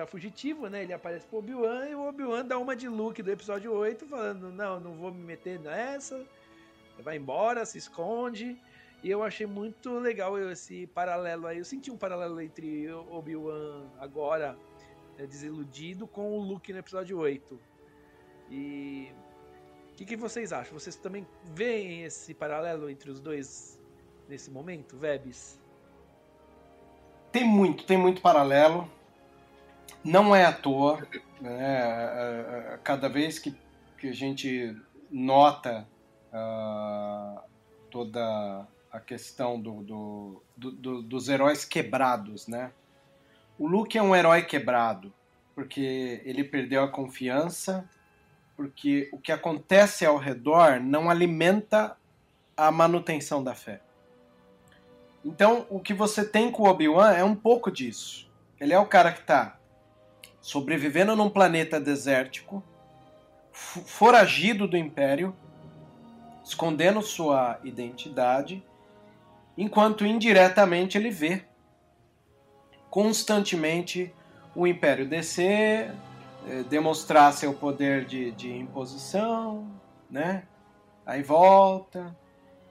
tá 0.00 0.06
fugitivo, 0.06 0.68
né? 0.68 0.82
Ele 0.82 0.92
aparece 0.92 1.26
pro 1.26 1.38
Obi-Wan 1.38 1.88
e 1.88 1.94
o 1.94 2.08
Obi-Wan 2.08 2.44
dá 2.44 2.58
uma 2.58 2.74
de 2.74 2.88
Luke 2.88 3.22
do 3.22 3.30
episódio 3.30 3.72
8, 3.72 4.06
falando: 4.06 4.50
Não, 4.50 4.80
não 4.80 4.94
vou 4.94 5.12
me 5.12 5.22
meter 5.22 5.58
nessa. 5.60 6.24
Vai 6.98 7.16
embora, 7.16 7.64
se 7.64 7.78
esconde. 7.78 8.58
E 9.02 9.10
eu 9.10 9.22
achei 9.22 9.46
muito 9.46 9.98
legal 9.98 10.38
esse 10.38 10.86
paralelo 10.88 11.46
aí. 11.46 11.58
Eu 11.58 11.64
senti 11.64 11.90
um 11.90 11.96
paralelo 11.96 12.40
entre 12.40 12.90
Obi-Wan 12.92 13.88
agora, 13.98 14.58
é, 15.18 15.26
desiludido, 15.26 16.06
com 16.06 16.32
o 16.32 16.40
Luke 16.40 16.72
no 16.72 16.78
episódio 16.78 17.18
8. 17.18 17.60
E. 18.50 19.08
O 19.92 19.94
que, 20.00 20.04
que 20.04 20.16
vocês 20.16 20.50
acham? 20.50 20.78
Vocês 20.78 20.96
também 20.96 21.26
veem 21.44 22.04
esse 22.04 22.32
paralelo 22.32 22.88
entre 22.88 23.10
os 23.10 23.20
dois 23.20 23.78
nesse 24.26 24.50
momento, 24.50 24.96
Vebs? 24.96 25.60
Tem 27.30 27.44
muito, 27.44 27.84
tem 27.84 27.98
muito 27.98 28.22
paralelo. 28.22 28.90
Não 30.04 30.34
é 30.34 30.44
à 30.44 30.52
toa. 30.52 30.98
Né? 31.40 31.50
É, 31.52 32.74
é, 32.74 32.78
Cada 32.82 33.08
vez 33.08 33.38
que, 33.38 33.54
que 33.98 34.08
a 34.08 34.12
gente 34.14 34.76
nota 35.10 35.86
ah, 36.32 37.42
toda 37.90 38.66
a 38.92 39.00
questão 39.00 39.60
do- 39.60 39.82
do- 39.82 40.42
do- 40.72 41.02
dos 41.02 41.28
heróis 41.28 41.64
quebrados, 41.64 42.46
né? 42.46 42.72
O 43.58 43.66
Luke 43.66 43.96
é 43.98 44.02
um 44.02 44.16
herói 44.16 44.42
quebrado, 44.42 45.12
porque 45.54 46.22
ele 46.24 46.42
perdeu 46.44 46.82
a 46.82 46.88
confiança, 46.88 47.88
porque 48.56 49.08
o 49.12 49.18
que 49.18 49.30
acontece 49.32 50.04
ao 50.06 50.16
redor 50.16 50.80
não 50.80 51.10
alimenta 51.10 51.96
a 52.56 52.70
manutenção 52.70 53.42
da 53.44 53.54
fé. 53.54 53.80
Então, 55.24 55.66
o 55.68 55.78
que 55.78 55.92
você 55.92 56.24
tem 56.24 56.50
com 56.50 56.62
o 56.62 56.68
Obi-Wan 56.68 57.12
é 57.12 57.22
um 57.22 57.34
pouco 57.34 57.70
disso. 57.70 58.30
Ele 58.58 58.72
é 58.72 58.78
o 58.78 58.86
cara 58.86 59.12
que 59.12 59.20
está 59.20 59.58
sobrevivendo 60.40 61.14
num 61.14 61.28
planeta 61.28 61.80
desértico, 61.80 62.62
foragido 63.52 64.66
do 64.66 64.76
Império, 64.76 65.34
escondendo 66.44 67.02
sua 67.02 67.58
identidade, 67.62 68.64
enquanto 69.56 70.06
indiretamente 70.06 70.96
ele 70.96 71.10
vê 71.10 71.44
constantemente 72.88 74.12
o 74.54 74.66
Império 74.66 75.06
descer, 75.06 75.92
eh, 76.48 76.62
demonstrar 76.68 77.32
seu 77.32 77.54
poder 77.54 78.04
de, 78.04 78.32
de 78.32 78.50
imposição, 78.50 79.70
né? 80.10 80.44
Aí 81.06 81.22
volta. 81.22 82.16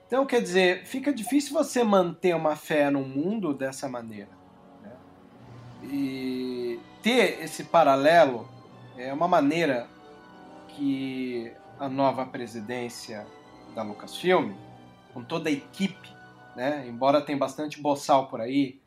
Então, 0.06 0.26
quer 0.26 0.42
dizer, 0.42 0.84
fica 0.84 1.12
difícil 1.12 1.52
você 1.52 1.84
manter 1.84 2.34
uma 2.34 2.56
fé 2.56 2.90
no 2.90 3.02
mundo 3.02 3.54
dessa 3.54 3.88
maneira. 3.88 4.39
E 5.82 6.78
ter 7.02 7.42
esse 7.42 7.64
paralelo 7.64 8.48
é 8.96 9.12
uma 9.12 9.28
maneira 9.28 9.88
que 10.68 11.52
a 11.78 11.88
nova 11.88 12.26
presidência 12.26 13.26
da 13.74 13.82
Lucasfilm, 13.82 14.52
com 15.14 15.24
toda 15.24 15.48
a 15.48 15.52
equipe, 15.52 16.08
né, 16.54 16.86
embora 16.86 17.22
tenha 17.22 17.38
bastante 17.38 17.80
boçal 17.80 18.28
por 18.28 18.40
aí, 18.40 18.80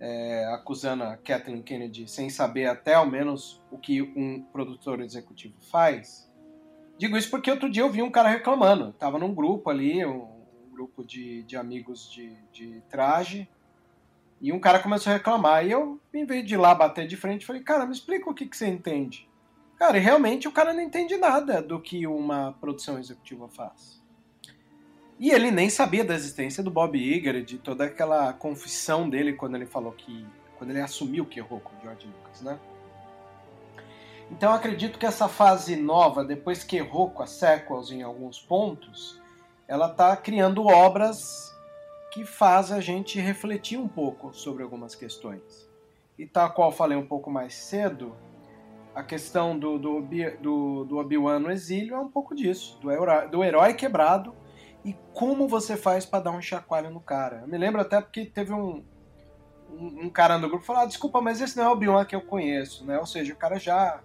é, 0.00 0.46
acusando 0.54 1.02
a 1.04 1.16
Kathleen 1.16 1.62
Kennedy 1.62 2.08
sem 2.08 2.30
saber 2.30 2.66
até 2.66 2.94
ao 2.94 3.06
menos 3.06 3.60
o 3.70 3.76
que 3.76 4.00
um 4.00 4.42
produtor 4.52 5.00
executivo 5.00 5.56
faz. 5.60 6.30
Digo 6.96 7.16
isso 7.16 7.30
porque 7.30 7.50
outro 7.50 7.68
dia 7.70 7.82
eu 7.82 7.90
vi 7.90 8.02
um 8.02 8.10
cara 8.10 8.28
reclamando. 8.28 8.92
Tava 8.92 9.18
num 9.18 9.34
grupo 9.34 9.70
ali, 9.70 10.04
um 10.04 10.28
grupo 10.72 11.04
de, 11.04 11.42
de 11.44 11.56
amigos 11.56 12.10
de, 12.10 12.36
de 12.52 12.80
traje, 12.88 13.48
e 14.40 14.52
um 14.52 14.60
cara 14.60 14.78
começou 14.78 15.10
a 15.12 15.16
reclamar. 15.16 15.66
E 15.66 15.70
eu, 15.70 16.00
em 16.12 16.24
vez 16.24 16.46
de 16.46 16.54
ir 16.54 16.58
lá 16.58 16.74
bater 16.74 17.06
de 17.06 17.16
frente, 17.16 17.46
falei, 17.46 17.62
cara, 17.62 17.86
me 17.86 17.92
explica 17.92 18.30
o 18.30 18.34
que, 18.34 18.46
que 18.46 18.56
você 18.56 18.66
entende. 18.66 19.28
Cara, 19.76 19.96
e 19.96 20.00
realmente 20.00 20.48
o 20.48 20.52
cara 20.52 20.72
não 20.72 20.80
entende 20.80 21.16
nada 21.16 21.62
do 21.62 21.80
que 21.80 22.06
uma 22.06 22.52
produção 22.60 22.98
executiva 22.98 23.48
faz. 23.48 24.02
E 25.18 25.30
ele 25.30 25.50
nem 25.50 25.68
sabia 25.68 26.04
da 26.04 26.14
existência 26.14 26.62
do 26.62 26.70
Bob 26.70 26.96
Iger, 26.96 27.44
de 27.44 27.58
toda 27.58 27.84
aquela 27.84 28.32
confissão 28.32 29.08
dele 29.08 29.32
quando 29.32 29.56
ele 29.56 29.66
falou 29.66 29.92
que. 29.92 30.26
quando 30.56 30.70
ele 30.70 30.80
assumiu 30.80 31.26
que 31.26 31.40
errou 31.40 31.60
com 31.60 31.76
o 31.76 31.80
George 31.82 32.06
Lucas, 32.06 32.42
né? 32.42 32.58
Então 34.30 34.52
acredito 34.52 34.98
que 34.98 35.06
essa 35.06 35.26
fase 35.28 35.74
nova, 35.74 36.24
depois 36.24 36.62
que 36.62 36.76
errou 36.76 37.10
com 37.10 37.22
as 37.22 37.30
sequels 37.30 37.90
em 37.90 38.02
alguns 38.02 38.40
pontos, 38.40 39.20
ela 39.66 39.90
está 39.90 40.16
criando 40.16 40.66
obras 40.66 41.52
que 42.10 42.24
faz 42.24 42.72
a 42.72 42.80
gente 42.80 43.20
refletir 43.20 43.78
um 43.78 43.88
pouco 43.88 44.32
sobre 44.32 44.62
algumas 44.62 44.94
questões. 44.94 45.68
E 46.18 46.26
tal 46.26 46.52
qual 46.52 46.72
falei 46.72 46.96
um 46.96 47.06
pouco 47.06 47.30
mais 47.30 47.54
cedo, 47.54 48.16
a 48.94 49.02
questão 49.02 49.58
do, 49.58 49.78
do, 49.78 50.08
do, 50.40 50.84
do 50.84 50.98
Obi-Wan 50.98 51.38
no 51.38 51.50
exílio 51.50 51.94
é 51.94 52.00
um 52.00 52.08
pouco 52.08 52.34
disso, 52.34 52.78
do 52.80 52.90
herói, 52.90 53.28
do 53.28 53.44
herói 53.44 53.74
quebrado 53.74 54.34
e 54.84 54.96
como 55.12 55.46
você 55.46 55.76
faz 55.76 56.04
para 56.04 56.24
dar 56.24 56.30
um 56.32 56.42
chacoalho 56.42 56.90
no 56.90 57.00
cara. 57.00 57.40
Eu 57.42 57.48
me 57.48 57.58
lembro 57.58 57.80
até 57.80 58.00
porque 58.00 58.24
teve 58.24 58.52
um, 58.52 58.82
um, 59.70 60.06
um 60.06 60.10
cara 60.10 60.38
no 60.38 60.48
grupo 60.48 60.64
falou, 60.64 60.82
ah, 60.82 60.86
desculpa, 60.86 61.20
mas 61.20 61.40
esse 61.40 61.56
não 61.56 61.64
é 61.64 61.68
o 61.68 61.72
Obi-Wan 61.72 62.04
que 62.04 62.16
eu 62.16 62.22
conheço, 62.22 62.84
né? 62.84 62.98
Ou 62.98 63.06
seja, 63.06 63.32
o 63.32 63.36
cara 63.36 63.58
já 63.58 64.00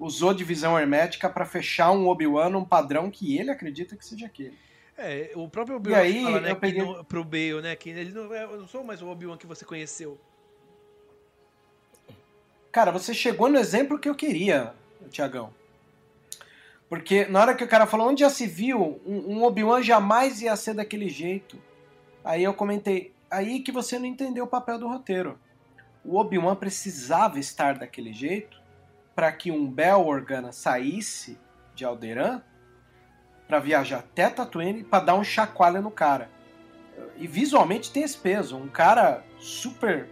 usou 0.00 0.34
divisão 0.34 0.78
hermética 0.78 1.30
para 1.30 1.44
fechar 1.44 1.92
um 1.92 2.08
Obi-Wan 2.08 2.50
num 2.50 2.64
padrão 2.64 3.10
que 3.10 3.38
ele 3.38 3.50
acredita 3.50 3.96
que 3.96 4.04
seja 4.04 4.26
aquele. 4.26 4.58
É, 4.96 5.32
o 5.34 5.48
próprio 5.48 5.76
Obi-Wan 5.76 5.98
aí, 5.98 6.22
fala, 6.24 6.40
né, 6.40 6.50
eu 6.50 6.54
que 6.54 6.60
peguei- 6.60 6.82
no- 6.84 7.04
pro 7.04 7.24
Bale, 7.24 7.62
né, 7.62 7.74
que 7.74 7.90
ele 7.90 8.12
não, 8.12 8.32
é- 8.34 8.44
eu 8.44 8.58
não 8.60 8.68
sou 8.68 8.84
mais 8.84 9.00
o 9.02 9.08
Obi-Wan 9.08 9.36
que 9.36 9.46
você 9.46 9.64
conheceu. 9.64 10.18
Cara, 12.70 12.90
você 12.90 13.12
chegou 13.12 13.48
no 13.48 13.58
exemplo 13.58 13.98
que 13.98 14.08
eu 14.08 14.14
queria, 14.14 14.74
Tiagão. 15.10 15.52
Porque 16.88 17.24
na 17.26 17.40
hora 17.40 17.54
que 17.54 17.64
o 17.64 17.68
cara 17.68 17.86
falou 17.86 18.08
onde 18.08 18.20
já 18.20 18.30
se 18.30 18.46
viu, 18.46 19.00
um, 19.06 19.36
um 19.38 19.44
Obi-Wan 19.44 19.82
jamais 19.82 20.42
ia 20.42 20.54
ser 20.56 20.74
daquele 20.74 21.08
jeito. 21.08 21.58
Aí 22.24 22.44
eu 22.44 22.54
comentei, 22.54 23.12
aí 23.30 23.60
que 23.60 23.72
você 23.72 23.98
não 23.98 24.06
entendeu 24.06 24.44
o 24.44 24.48
papel 24.48 24.78
do 24.78 24.86
roteiro. 24.88 25.38
O 26.04 26.18
Obi-Wan 26.18 26.54
precisava 26.56 27.38
estar 27.38 27.78
daquele 27.78 28.12
jeito 28.12 28.60
para 29.14 29.32
que 29.32 29.50
um 29.50 29.66
Bel 29.66 30.06
Organa 30.06 30.52
saísse 30.52 31.38
de 31.74 31.84
Alderaan 31.84 32.42
para 33.46 33.58
viajar 33.58 33.98
até 33.98 34.28
Tatooine 34.28 34.82
para 34.82 35.04
dar 35.04 35.14
um 35.14 35.24
chacoalho 35.24 35.82
no 35.82 35.90
cara. 35.90 36.30
E 37.16 37.26
visualmente 37.26 37.90
tem 37.90 38.02
esse 38.02 38.16
peso. 38.16 38.56
Um 38.56 38.68
cara 38.68 39.22
super 39.38 40.08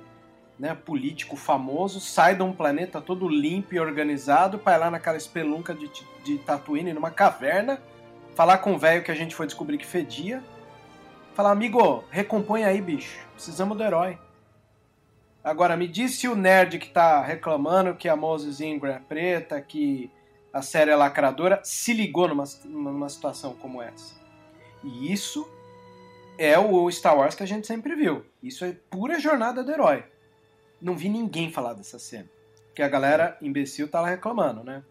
né, 0.58 0.74
político 0.74 1.36
famoso 1.36 2.00
sai 2.00 2.34
de 2.34 2.42
um 2.42 2.52
planeta 2.52 3.00
todo 3.00 3.26
limpo 3.26 3.74
e 3.74 3.80
organizado 3.80 4.58
para 4.58 4.76
ir 4.76 4.80
lá 4.80 4.90
naquela 4.90 5.16
espelunca 5.16 5.74
de, 5.74 5.90
de 6.22 6.38
Tatooine, 6.38 6.92
numa 6.92 7.10
caverna, 7.10 7.80
falar 8.34 8.58
com 8.58 8.74
o 8.74 8.78
velho 8.78 9.02
que 9.02 9.10
a 9.10 9.14
gente 9.14 9.34
foi 9.34 9.46
descobrir 9.46 9.78
que 9.78 9.86
fedia. 9.86 10.42
Falar, 11.34 11.52
amigo, 11.52 12.04
recompõe 12.10 12.64
aí, 12.64 12.80
bicho. 12.80 13.26
Precisamos 13.34 13.76
do 13.76 13.82
herói. 13.82 14.18
Agora, 15.42 15.76
me 15.76 15.88
disse 15.88 16.28
o 16.28 16.36
nerd 16.36 16.78
que 16.78 16.90
tá 16.90 17.22
reclamando 17.22 17.94
que 17.94 18.08
a 18.08 18.14
Moses 18.14 18.60
Ingram 18.60 18.92
é 18.92 18.98
preta, 18.98 19.58
que 19.60 20.10
a 20.52 20.62
série 20.62 20.90
é 20.90 20.96
lacradora, 20.96 21.60
se 21.64 21.92
ligou 21.92 22.28
numa, 22.28 22.44
numa 22.64 23.08
situação 23.08 23.54
como 23.54 23.80
essa. 23.80 24.14
E 24.82 25.12
isso 25.12 25.48
é 26.38 26.58
o 26.58 26.90
Star 26.90 27.16
Wars 27.16 27.34
que 27.34 27.42
a 27.42 27.46
gente 27.46 27.66
sempre 27.66 27.94
viu. 27.94 28.24
Isso 28.42 28.64
é 28.64 28.72
pura 28.90 29.20
jornada 29.20 29.62
do 29.62 29.70
herói. 29.70 30.04
Não 30.80 30.96
vi 30.96 31.08
ninguém 31.08 31.52
falar 31.52 31.74
dessa 31.74 31.98
cena. 31.98 32.28
Porque 32.66 32.82
a 32.82 32.88
galera 32.88 33.36
imbecil 33.42 33.88
tá 33.88 34.00
lá 34.00 34.08
reclamando, 34.08 34.64
né? 34.64 34.82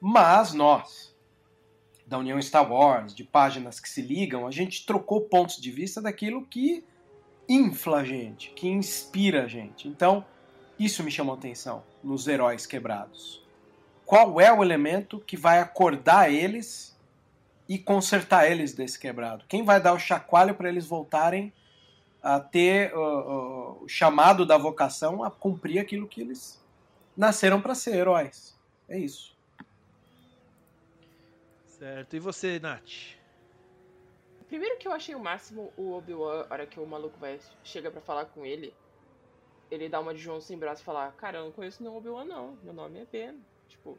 Mas 0.00 0.52
nós, 0.52 1.16
da 2.06 2.18
União 2.18 2.40
Star 2.42 2.70
Wars, 2.70 3.14
de 3.14 3.24
páginas 3.24 3.80
que 3.80 3.88
se 3.88 4.02
ligam, 4.02 4.46
a 4.46 4.50
gente 4.50 4.84
trocou 4.84 5.22
pontos 5.22 5.56
de 5.56 5.70
vista 5.70 6.02
daquilo 6.02 6.46
que 6.46 6.84
infla 7.48 7.98
a 7.98 8.04
gente, 8.04 8.50
que 8.50 8.68
inspira 8.68 9.44
a 9.44 9.48
gente. 9.48 9.88
Então, 9.88 10.24
isso 10.78 11.02
me 11.02 11.10
chamou 11.10 11.34
atenção 11.34 11.82
nos 12.02 12.28
heróis 12.28 12.66
quebrados. 12.66 13.43
Qual 14.04 14.40
é 14.40 14.52
o 14.52 14.62
elemento 14.62 15.18
que 15.20 15.36
vai 15.36 15.60
acordar 15.60 16.30
eles 16.30 16.94
e 17.68 17.78
consertar 17.78 18.50
eles 18.50 18.74
desse 18.74 18.98
quebrado. 18.98 19.44
Quem 19.48 19.64
vai 19.64 19.80
dar 19.80 19.94
o 19.94 19.98
chacoalho 19.98 20.54
para 20.54 20.68
eles 20.68 20.86
voltarem 20.86 21.52
a 22.22 22.40
ter 22.40 22.94
uh, 22.94 22.98
uh, 22.98 23.84
o 23.84 23.88
chamado 23.88 24.46
da 24.46 24.56
vocação 24.56 25.22
a 25.22 25.30
cumprir 25.30 25.78
aquilo 25.78 26.06
que 26.06 26.20
eles 26.20 26.62
nasceram 27.16 27.60
para 27.60 27.74
ser 27.74 27.96
heróis. 27.96 28.58
É 28.88 28.98
isso. 28.98 29.36
Certo. 31.66 32.16
E 32.16 32.18
você, 32.18 32.58
Nath? 32.58 33.16
Primeiro 34.48 34.78
que 34.78 34.86
eu 34.86 34.92
achei 34.92 35.14
o 35.14 35.20
máximo 35.20 35.72
o 35.76 35.92
Obi-Wan, 35.92 36.46
a 36.48 36.52
hora 36.52 36.66
que 36.66 36.78
o 36.78 36.86
maluco 36.86 37.18
vai, 37.18 37.38
chega 37.62 37.90
para 37.90 38.00
falar 38.00 38.26
com 38.26 38.44
ele, 38.44 38.74
ele 39.70 39.88
dá 39.88 40.00
uma 40.00 40.14
de 40.14 40.20
João 40.20 40.40
sem 40.40 40.56
braço 40.56 40.82
e 40.82 40.84
fala, 40.84 41.10
cara, 41.12 41.38
eu 41.38 41.44
não 41.46 41.52
conheço 41.52 41.82
nenhum 41.82 41.96
Obi-Wan 41.96 42.24
não, 42.24 42.58
meu 42.62 42.72
nome 42.72 43.00
é 43.00 43.06
Ben. 43.06 43.40
Tipo, 43.74 43.98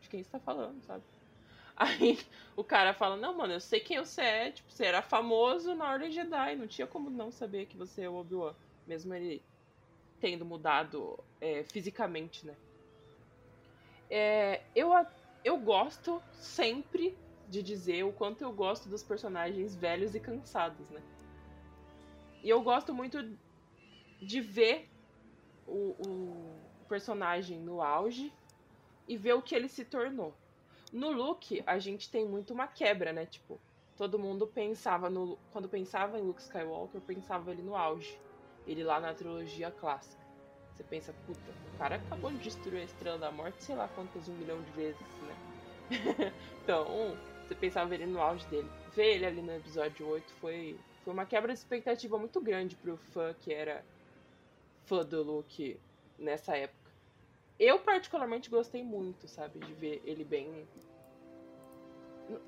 de 0.00 0.08
quem 0.08 0.22
você 0.22 0.30
tá 0.30 0.38
falando, 0.40 0.80
sabe? 0.82 1.02
Aí 1.76 2.18
o 2.56 2.62
cara 2.62 2.94
fala, 2.94 3.16
não, 3.16 3.36
mano, 3.36 3.54
eu 3.54 3.60
sei 3.60 3.80
quem 3.80 3.98
você 3.98 4.20
é, 4.20 4.50
tipo, 4.52 4.70
você 4.70 4.84
era 4.84 5.02
famoso 5.02 5.74
na 5.74 5.90
Ordem 5.90 6.10
Jedi, 6.10 6.56
não 6.56 6.66
tinha 6.66 6.86
como 6.86 7.10
não 7.10 7.30
saber 7.30 7.66
que 7.66 7.76
você 7.76 8.02
é 8.02 8.08
o 8.08 8.14
Obi-Wan. 8.14 8.54
Mesmo 8.86 9.14
ele 9.14 9.42
tendo 10.20 10.44
mudado 10.44 11.18
é, 11.40 11.64
fisicamente, 11.64 12.46
né? 12.46 12.54
É, 14.08 14.62
eu, 14.74 14.90
eu 15.44 15.56
gosto 15.56 16.22
sempre 16.32 17.16
de 17.48 17.62
dizer 17.62 18.04
o 18.04 18.12
quanto 18.12 18.42
eu 18.42 18.52
gosto 18.52 18.88
dos 18.88 19.02
personagens 19.02 19.74
velhos 19.74 20.14
e 20.14 20.20
cansados, 20.20 20.88
né? 20.90 21.02
E 22.42 22.48
eu 22.48 22.62
gosto 22.62 22.94
muito 22.94 23.36
de 24.20 24.40
ver 24.40 24.88
o, 25.66 25.94
o 26.06 26.86
personagem 26.88 27.58
no 27.58 27.80
auge 27.80 28.32
e 29.10 29.16
ver 29.16 29.34
o 29.34 29.42
que 29.42 29.56
ele 29.56 29.68
se 29.68 29.84
tornou. 29.84 30.32
No 30.92 31.10
Luke, 31.10 31.64
a 31.66 31.80
gente 31.80 32.08
tem 32.08 32.24
muito 32.24 32.54
uma 32.54 32.68
quebra, 32.68 33.12
né? 33.12 33.26
Tipo, 33.26 33.60
todo 33.96 34.20
mundo 34.20 34.46
pensava 34.46 35.10
no. 35.10 35.36
Quando 35.52 35.68
pensava 35.68 36.16
em 36.16 36.22
Luke 36.22 36.40
Skywalker, 36.40 37.00
pensava 37.00 37.50
ele 37.50 37.60
no 37.60 37.74
auge. 37.74 38.16
Ele 38.68 38.84
lá 38.84 39.00
na 39.00 39.12
trilogia 39.12 39.68
clássica. 39.72 40.22
Você 40.72 40.84
pensa, 40.84 41.12
puta, 41.26 41.50
o 41.74 41.78
cara 41.78 41.96
acabou 41.96 42.30
de 42.30 42.38
destruir 42.38 42.82
a 42.82 42.84
Estrela 42.84 43.18
da 43.18 43.32
Morte, 43.32 43.64
sei 43.64 43.74
lá 43.74 43.88
quantas 43.88 44.28
um 44.28 44.34
milhão 44.34 44.62
de 44.62 44.70
vezes, 44.70 45.00
né? 45.00 45.36
então, 46.62 47.16
você 47.42 47.54
pensava 47.56 47.92
ele 47.92 48.06
no 48.06 48.20
auge 48.20 48.46
dele. 48.46 48.70
Ver 48.94 49.16
ele 49.16 49.26
ali 49.26 49.42
no 49.42 49.56
episódio 49.56 50.06
8 50.06 50.32
foi, 50.34 50.78
foi 51.04 51.12
uma 51.12 51.26
quebra 51.26 51.52
de 51.52 51.58
expectativa 51.58 52.16
muito 52.16 52.40
grande 52.40 52.76
pro 52.76 52.96
fã 52.96 53.34
que 53.34 53.52
era 53.52 53.84
fã 54.84 55.04
do 55.04 55.20
Luke 55.20 55.80
nessa 56.16 56.56
época. 56.56 56.79
Eu 57.60 57.78
particularmente 57.78 58.48
gostei 58.48 58.82
muito, 58.82 59.28
sabe, 59.28 59.58
de 59.58 59.72
ver 59.74 60.02
ele 60.04 60.24
bem. 60.24 60.66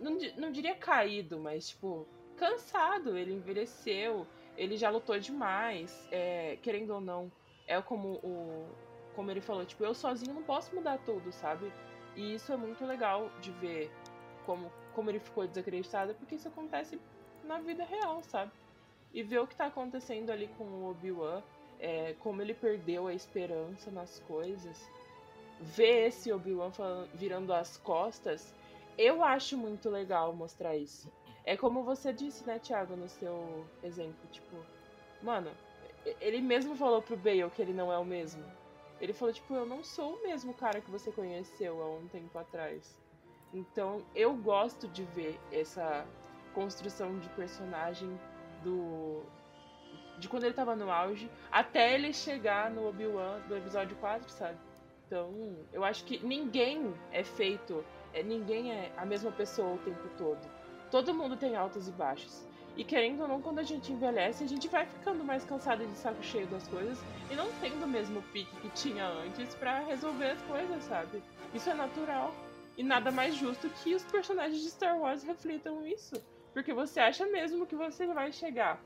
Não, 0.00 0.16
não 0.38 0.50
diria 0.50 0.74
caído, 0.74 1.38
mas 1.38 1.68
tipo, 1.68 2.08
cansado. 2.36 3.16
Ele 3.16 3.34
envelheceu, 3.34 4.26
ele 4.56 4.76
já 4.76 4.88
lutou 4.88 5.18
demais. 5.20 6.08
É, 6.10 6.56
querendo 6.62 6.94
ou 6.94 7.00
não, 7.00 7.30
é 7.66 7.80
como 7.82 8.14
o. 8.24 8.66
Como 9.14 9.30
ele 9.30 9.42
falou, 9.42 9.66
tipo, 9.66 9.84
eu 9.84 9.92
sozinho 9.92 10.32
não 10.32 10.42
posso 10.42 10.74
mudar 10.74 10.96
tudo, 11.04 11.30
sabe? 11.30 11.70
E 12.16 12.34
isso 12.34 12.50
é 12.50 12.56
muito 12.56 12.82
legal 12.86 13.30
de 13.42 13.50
ver 13.52 13.90
como 14.46 14.72
como 14.94 15.10
ele 15.10 15.18
ficou 15.18 15.46
desacreditado, 15.46 16.14
porque 16.14 16.34
isso 16.34 16.48
acontece 16.48 17.00
na 17.44 17.58
vida 17.58 17.84
real, 17.84 18.22
sabe? 18.22 18.52
E 19.12 19.22
ver 19.22 19.40
o 19.40 19.46
que 19.46 19.56
tá 19.56 19.66
acontecendo 19.66 20.30
ali 20.30 20.48
com 20.56 20.64
o 20.64 20.90
Obi-Wan, 20.90 21.42
é, 21.78 22.14
como 22.20 22.40
ele 22.40 22.54
perdeu 22.54 23.06
a 23.06 23.14
esperança 23.14 23.90
nas 23.90 24.20
coisas, 24.20 24.88
ver 25.62 26.08
esse 26.08 26.32
Obi-Wan 26.32 26.70
virando 27.14 27.52
as 27.54 27.76
costas, 27.78 28.54
eu 28.98 29.22
acho 29.22 29.56
muito 29.56 29.88
legal 29.88 30.34
mostrar 30.34 30.76
isso. 30.76 31.10
É 31.44 31.56
como 31.56 31.82
você 31.82 32.12
disse, 32.12 32.46
né, 32.46 32.58
Thiago, 32.58 32.94
no 32.96 33.08
seu 33.08 33.64
exemplo, 33.82 34.28
tipo, 34.30 34.56
mano, 35.22 35.50
ele 36.20 36.40
mesmo 36.40 36.76
falou 36.76 37.00
pro 37.00 37.16
Bale 37.16 37.50
que 37.50 37.62
ele 37.62 37.72
não 37.72 37.92
é 37.92 37.98
o 37.98 38.04
mesmo. 38.04 38.44
Ele 39.00 39.12
falou, 39.12 39.34
tipo, 39.34 39.54
eu 39.54 39.66
não 39.66 39.82
sou 39.82 40.14
o 40.14 40.22
mesmo 40.22 40.54
cara 40.54 40.80
que 40.80 40.90
você 40.90 41.10
conheceu 41.10 41.82
há 41.82 41.90
um 41.90 42.06
tempo 42.08 42.38
atrás. 42.38 43.00
Então 43.52 44.02
eu 44.14 44.34
gosto 44.34 44.88
de 44.88 45.04
ver 45.04 45.38
essa 45.50 46.06
construção 46.54 47.18
de 47.18 47.28
personagem 47.30 48.18
do. 48.62 49.22
De 50.18 50.28
quando 50.28 50.44
ele 50.44 50.54
tava 50.54 50.76
no 50.76 50.90
auge, 50.90 51.30
até 51.50 51.94
ele 51.94 52.12
chegar 52.12 52.70
no 52.70 52.88
Obi-Wan 52.88 53.40
do 53.48 53.56
episódio 53.56 53.96
4, 53.96 54.30
sabe? 54.30 54.58
Então, 55.12 55.30
eu 55.74 55.84
acho 55.84 56.04
que 56.04 56.24
ninguém 56.24 56.94
é 57.10 57.22
feito, 57.22 57.84
é, 58.14 58.22
ninguém 58.22 58.72
é 58.72 58.90
a 58.96 59.04
mesma 59.04 59.30
pessoa 59.30 59.74
o 59.74 59.78
tempo 59.80 60.08
todo. 60.16 60.40
Todo 60.90 61.12
mundo 61.12 61.36
tem 61.36 61.54
altos 61.54 61.86
e 61.86 61.92
baixos. 61.92 62.48
E 62.78 62.82
querendo 62.82 63.20
ou 63.20 63.28
não, 63.28 63.42
quando 63.42 63.58
a 63.58 63.62
gente 63.62 63.92
envelhece, 63.92 64.42
a 64.42 64.46
gente 64.46 64.68
vai 64.68 64.86
ficando 64.86 65.22
mais 65.22 65.44
cansado 65.44 65.86
de 65.86 65.94
saco 65.98 66.22
cheio 66.22 66.46
das 66.46 66.66
coisas 66.66 66.98
e 67.30 67.34
não 67.34 67.52
tendo 67.60 67.84
o 67.84 67.86
mesmo 67.86 68.22
pique 68.32 68.56
que 68.62 68.70
tinha 68.70 69.06
antes 69.06 69.54
para 69.54 69.80
resolver 69.80 70.30
as 70.30 70.40
coisas, 70.44 70.82
sabe? 70.84 71.22
Isso 71.52 71.68
é 71.68 71.74
natural. 71.74 72.34
E 72.78 72.82
nada 72.82 73.10
mais 73.10 73.34
justo 73.34 73.68
que 73.68 73.94
os 73.94 74.04
personagens 74.04 74.62
de 74.62 74.70
Star 74.70 74.98
Wars 74.98 75.24
reflitam 75.24 75.86
isso. 75.86 76.14
Porque 76.54 76.72
você 76.72 77.00
acha 77.00 77.26
mesmo 77.26 77.66
que 77.66 77.76
você 77.76 78.06
vai 78.06 78.32
chegar 78.32 78.82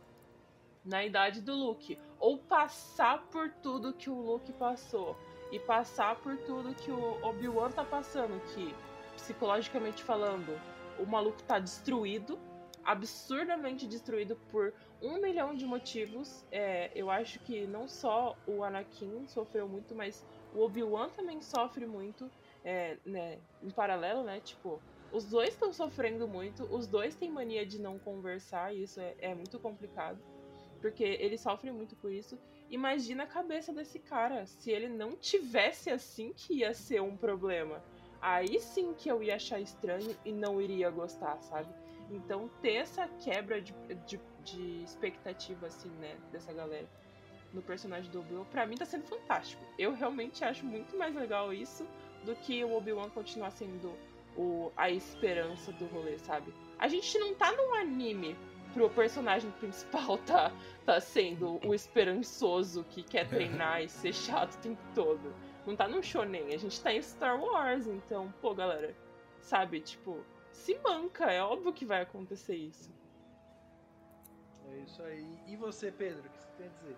na 0.85 1.05
idade 1.05 1.41
do 1.41 1.55
Luke, 1.55 1.97
ou 2.18 2.39
passar 2.39 3.22
por 3.29 3.51
tudo 3.62 3.93
que 3.93 4.09
o 4.09 4.14
Luke 4.14 4.53
passou, 4.53 5.16
e 5.51 5.59
passar 5.59 6.17
por 6.17 6.37
tudo 6.39 6.75
que 6.75 6.91
o 6.91 7.19
Obi-Wan 7.23 7.71
tá 7.71 7.85
passando, 7.85 8.41
que, 8.53 8.75
psicologicamente 9.17 10.03
falando, 10.03 10.59
o 10.99 11.07
maluco 11.07 11.43
tá 11.43 11.59
destruído, 11.59 12.39
absurdamente 12.85 13.87
destruído 13.87 14.37
por 14.51 14.73
um 15.03 15.21
milhão 15.21 15.55
de 15.55 15.67
motivos. 15.67 16.45
É, 16.51 16.91
eu 16.95 17.11
acho 17.11 17.39
que 17.41 17.67
não 17.67 17.89
só 17.89 18.37
o 18.47 18.63
Anakin 18.63 19.27
sofreu 19.27 19.69
muito, 19.69 19.95
mas 19.95 20.25
o 20.55 20.61
Obi-Wan 20.63 21.09
também 21.11 21.41
sofre 21.41 21.87
muito 21.87 22.31
é, 22.65 22.97
né, 23.05 23.39
em 23.63 23.71
paralelo, 23.71 24.23
né? 24.23 24.41
Tipo, 24.41 24.81
os 25.13 25.25
dois 25.25 25.51
estão 25.51 25.73
sofrendo 25.73 26.27
muito, 26.27 26.65
os 26.65 26.87
dois 26.87 27.15
têm 27.15 27.31
mania 27.31 27.65
de 27.65 27.81
não 27.81 27.99
conversar, 27.99 28.75
e 28.75 28.83
isso 28.83 29.01
é, 29.01 29.15
é 29.19 29.35
muito 29.35 29.59
complicado, 29.59 30.19
porque 30.81 31.05
ele 31.05 31.39
sofre 31.39 31.71
muito 31.71 31.95
por 31.97 32.13
isso. 32.13 32.39
Imagina 32.71 33.23
a 33.23 33.27
cabeça 33.27 33.73
desse 33.73 33.99
cara, 33.99 34.45
se 34.47 34.71
ele 34.71 34.89
não 34.89 35.17
tivesse 35.17 35.91
assim 35.91 36.33
que 36.35 36.55
ia 36.55 36.75
ser 36.75 37.01
um 37.01 37.17
problema. 37.17 37.83
Aí 38.21 38.59
sim 38.61 38.93
que 38.95 39.09
eu 39.09 39.23
ia 39.23 39.37
achar 39.37 39.61
estranho 39.61 40.17
e 40.25 40.33
não 40.33 40.61
iria 40.61 40.91
gostar, 40.91 41.41
sabe? 41.43 41.73
Então 42.11 42.51
ter 42.61 42.75
essa 42.75 43.07
quebra 43.21 43.61
de, 43.61 43.73
de, 44.07 44.21
de 44.43 44.83
expectativa, 44.83 45.67
assim, 45.67 45.91
né, 46.01 46.17
dessa 46.33 46.53
galera 46.53 46.88
no 47.53 47.63
personagem 47.63 48.11
do 48.11 48.21
Obi-Wan, 48.21 48.45
pra 48.45 48.67
mim 48.67 48.76
tá 48.76 48.84
sendo 48.84 49.05
fantástico. 49.05 49.63
Eu 49.79 49.95
realmente 49.95 50.45
acho 50.45 50.64
muito 50.67 50.97
mais 50.97 51.14
legal 51.14 51.53
isso 51.53 51.87
do 52.25 52.34
que 52.34 52.64
o 52.64 52.76
Obi-Wan 52.76 53.09
continuar 53.11 53.51
sendo 53.51 53.95
o, 54.37 54.71
a 54.76 54.91
esperança 54.91 55.72
do 55.72 55.87
rolê, 55.87 56.18
sabe? 56.18 56.53
A 56.79 56.88
gente 56.88 57.18
não 57.18 57.34
tá 57.34 57.53
num 57.53 57.75
anime 57.75 58.37
pro 58.77 58.91
personagem 58.91 59.51
principal 59.53 60.19
tá, 60.29 60.53
tá 60.85 61.01
sendo 61.01 61.59
o 61.67 61.75
esperançoso 61.75 62.85
que 62.85 63.03
quer 63.03 63.27
treinar 63.27 63.83
e 63.83 63.89
ser 63.89 64.13
chato 64.13 64.55
o 64.55 64.59
tempo 64.59 64.83
todo. 64.95 65.35
Não 65.67 65.75
tá 65.75 65.89
num 65.89 66.03
shonen, 66.03 66.55
a 66.55 66.59
gente 66.59 66.79
tá 66.83 66.93
em 66.93 67.01
Star 67.01 67.41
Wars, 67.41 67.87
então, 67.87 68.33
pô, 68.43 68.55
galera, 68.55 68.95
sabe, 69.41 69.81
tipo, 69.81 70.23
se 70.53 70.79
manca, 70.85 71.25
é 71.25 71.43
óbvio 71.43 71.73
que 71.73 71.87
vai 71.87 72.03
acontecer 72.03 72.55
isso. 72.55 72.95
É 74.71 74.79
isso 74.81 75.03
aí. 75.03 75.39
E 75.47 75.57
você, 75.57 75.91
Pedro, 75.91 76.27
o 76.27 76.31
que 76.31 76.39
você 76.39 76.49
tem 76.59 76.67
a 76.67 76.71
dizer? 76.71 76.97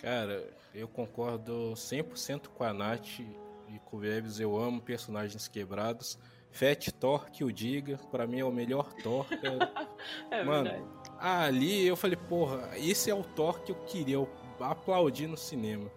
Cara, 0.00 0.50
eu 0.74 0.88
concordo 0.88 1.74
100% 1.74 2.48
com 2.48 2.64
a 2.64 2.72
Nath 2.72 3.20
e 3.20 3.78
com 3.84 3.98
o 3.98 4.00
Vebs, 4.00 4.40
eu 4.40 4.56
amo 4.56 4.80
personagens 4.80 5.46
quebrados. 5.48 6.18
Fat 6.54 6.92
Thor 6.92 7.28
que 7.32 7.42
o 7.42 7.52
diga, 7.52 7.98
para 8.12 8.28
mim 8.28 8.38
é 8.38 8.44
o 8.44 8.52
melhor 8.52 8.92
Thor. 9.02 9.26
é 10.30 10.44
Mano, 10.44 10.70
verdade. 10.70 10.84
ali 11.18 11.84
eu 11.84 11.96
falei, 11.96 12.16
porra, 12.16 12.70
esse 12.76 13.10
é 13.10 13.14
o 13.14 13.24
Thor 13.24 13.60
que 13.60 13.72
eu 13.72 13.76
queria 13.86 14.14
eu 14.14 14.28
aplaudir 14.60 15.26
no 15.26 15.36
cinema. 15.36 15.90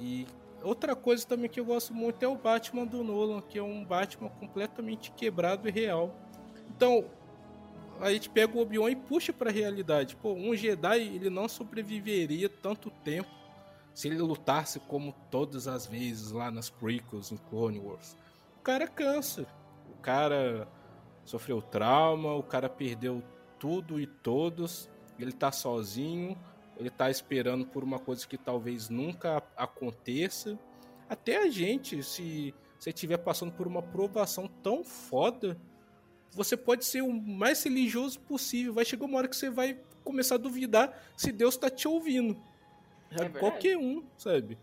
E 0.00 0.26
outra 0.62 0.96
coisa 0.96 1.26
também 1.26 1.50
que 1.50 1.60
eu 1.60 1.64
gosto 1.66 1.92
muito 1.92 2.22
é 2.22 2.26
o 2.26 2.36
Batman 2.36 2.86
do 2.86 3.04
Nolan, 3.04 3.42
que 3.42 3.58
é 3.58 3.62
um 3.62 3.84
Batman 3.84 4.30
completamente 4.30 5.10
quebrado 5.12 5.68
e 5.68 5.70
real. 5.70 6.16
Então, 6.74 7.04
a 8.00 8.10
gente 8.10 8.30
pega 8.30 8.56
o 8.56 8.62
Obi-Wan 8.62 8.90
e 8.90 8.96
puxa 8.96 9.30
pra 9.30 9.50
realidade. 9.50 10.16
Pô, 10.16 10.32
um 10.32 10.56
Jedi, 10.56 11.02
ele 11.02 11.28
não 11.28 11.46
sobreviveria 11.50 12.48
tanto 12.48 12.90
tempo 13.04 13.28
se 13.92 14.08
ele 14.08 14.16
lutasse 14.16 14.80
como 14.80 15.14
todas 15.30 15.68
as 15.68 15.86
vezes 15.86 16.32
lá 16.32 16.50
nas 16.50 16.70
prequels, 16.70 17.30
em 17.30 17.36
Clone 17.36 17.78
Wars. 17.78 18.16
O 18.58 18.62
cara 18.62 18.88
cansa. 18.88 19.46
O 20.02 20.04
cara 20.04 20.66
sofreu 21.24 21.62
trauma, 21.62 22.34
o 22.34 22.42
cara 22.42 22.68
perdeu 22.68 23.22
tudo 23.56 24.00
e 24.00 24.06
todos. 24.08 24.90
Ele 25.16 25.30
tá 25.30 25.52
sozinho, 25.52 26.36
ele 26.76 26.90
tá 26.90 27.08
esperando 27.08 27.64
por 27.64 27.84
uma 27.84 28.00
coisa 28.00 28.26
que 28.26 28.36
talvez 28.36 28.88
nunca 28.88 29.40
aconteça. 29.56 30.58
Até 31.08 31.36
a 31.36 31.48
gente, 31.48 32.02
se, 32.02 32.52
você 32.76 32.90
estiver 32.90 33.18
passando 33.18 33.52
por 33.52 33.68
uma 33.68 33.80
provação 33.80 34.48
tão 34.60 34.82
foda, 34.82 35.56
você 36.32 36.56
pode 36.56 36.84
ser 36.84 37.02
o 37.02 37.12
mais 37.12 37.62
religioso 37.62 38.18
possível. 38.22 38.74
Vai 38.74 38.84
chegar 38.84 39.04
uma 39.04 39.18
hora 39.18 39.28
que 39.28 39.36
você 39.36 39.50
vai 39.50 39.78
começar 40.02 40.34
a 40.34 40.38
duvidar 40.38 41.00
se 41.16 41.30
Deus 41.30 41.54
está 41.54 41.70
te 41.70 41.86
ouvindo. 41.86 42.36
É 43.12 43.28
Qualquer 43.28 43.78
um, 43.78 44.02
sabe? 44.18 44.58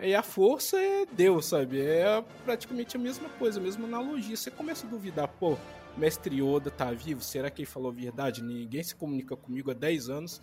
E 0.00 0.14
a 0.14 0.22
força 0.22 0.78
é 0.80 1.06
Deus, 1.06 1.46
sabe? 1.46 1.80
É 1.80 2.24
praticamente 2.44 2.96
a 2.96 3.00
mesma 3.00 3.28
coisa, 3.30 3.60
a 3.60 3.62
mesma 3.62 3.86
analogia. 3.86 4.36
Você 4.36 4.50
começa 4.50 4.86
a 4.86 4.90
duvidar, 4.90 5.28
pô, 5.28 5.56
mestre 5.96 6.42
Yoda 6.42 6.70
tá 6.70 6.90
vivo? 6.90 7.22
Será 7.22 7.50
que 7.50 7.62
ele 7.62 7.66
falou 7.66 7.90
a 7.90 7.94
verdade? 7.94 8.42
Ninguém 8.42 8.82
se 8.82 8.94
comunica 8.94 9.36
comigo 9.36 9.70
há 9.70 9.74
10 9.74 10.08
anos. 10.08 10.40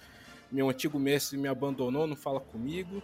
Meu 0.52 0.70
antigo 0.70 1.00
mestre 1.00 1.38
me 1.38 1.48
abandonou, 1.48 2.06
não 2.08 2.16
fala 2.16 2.40
comigo. 2.40 3.02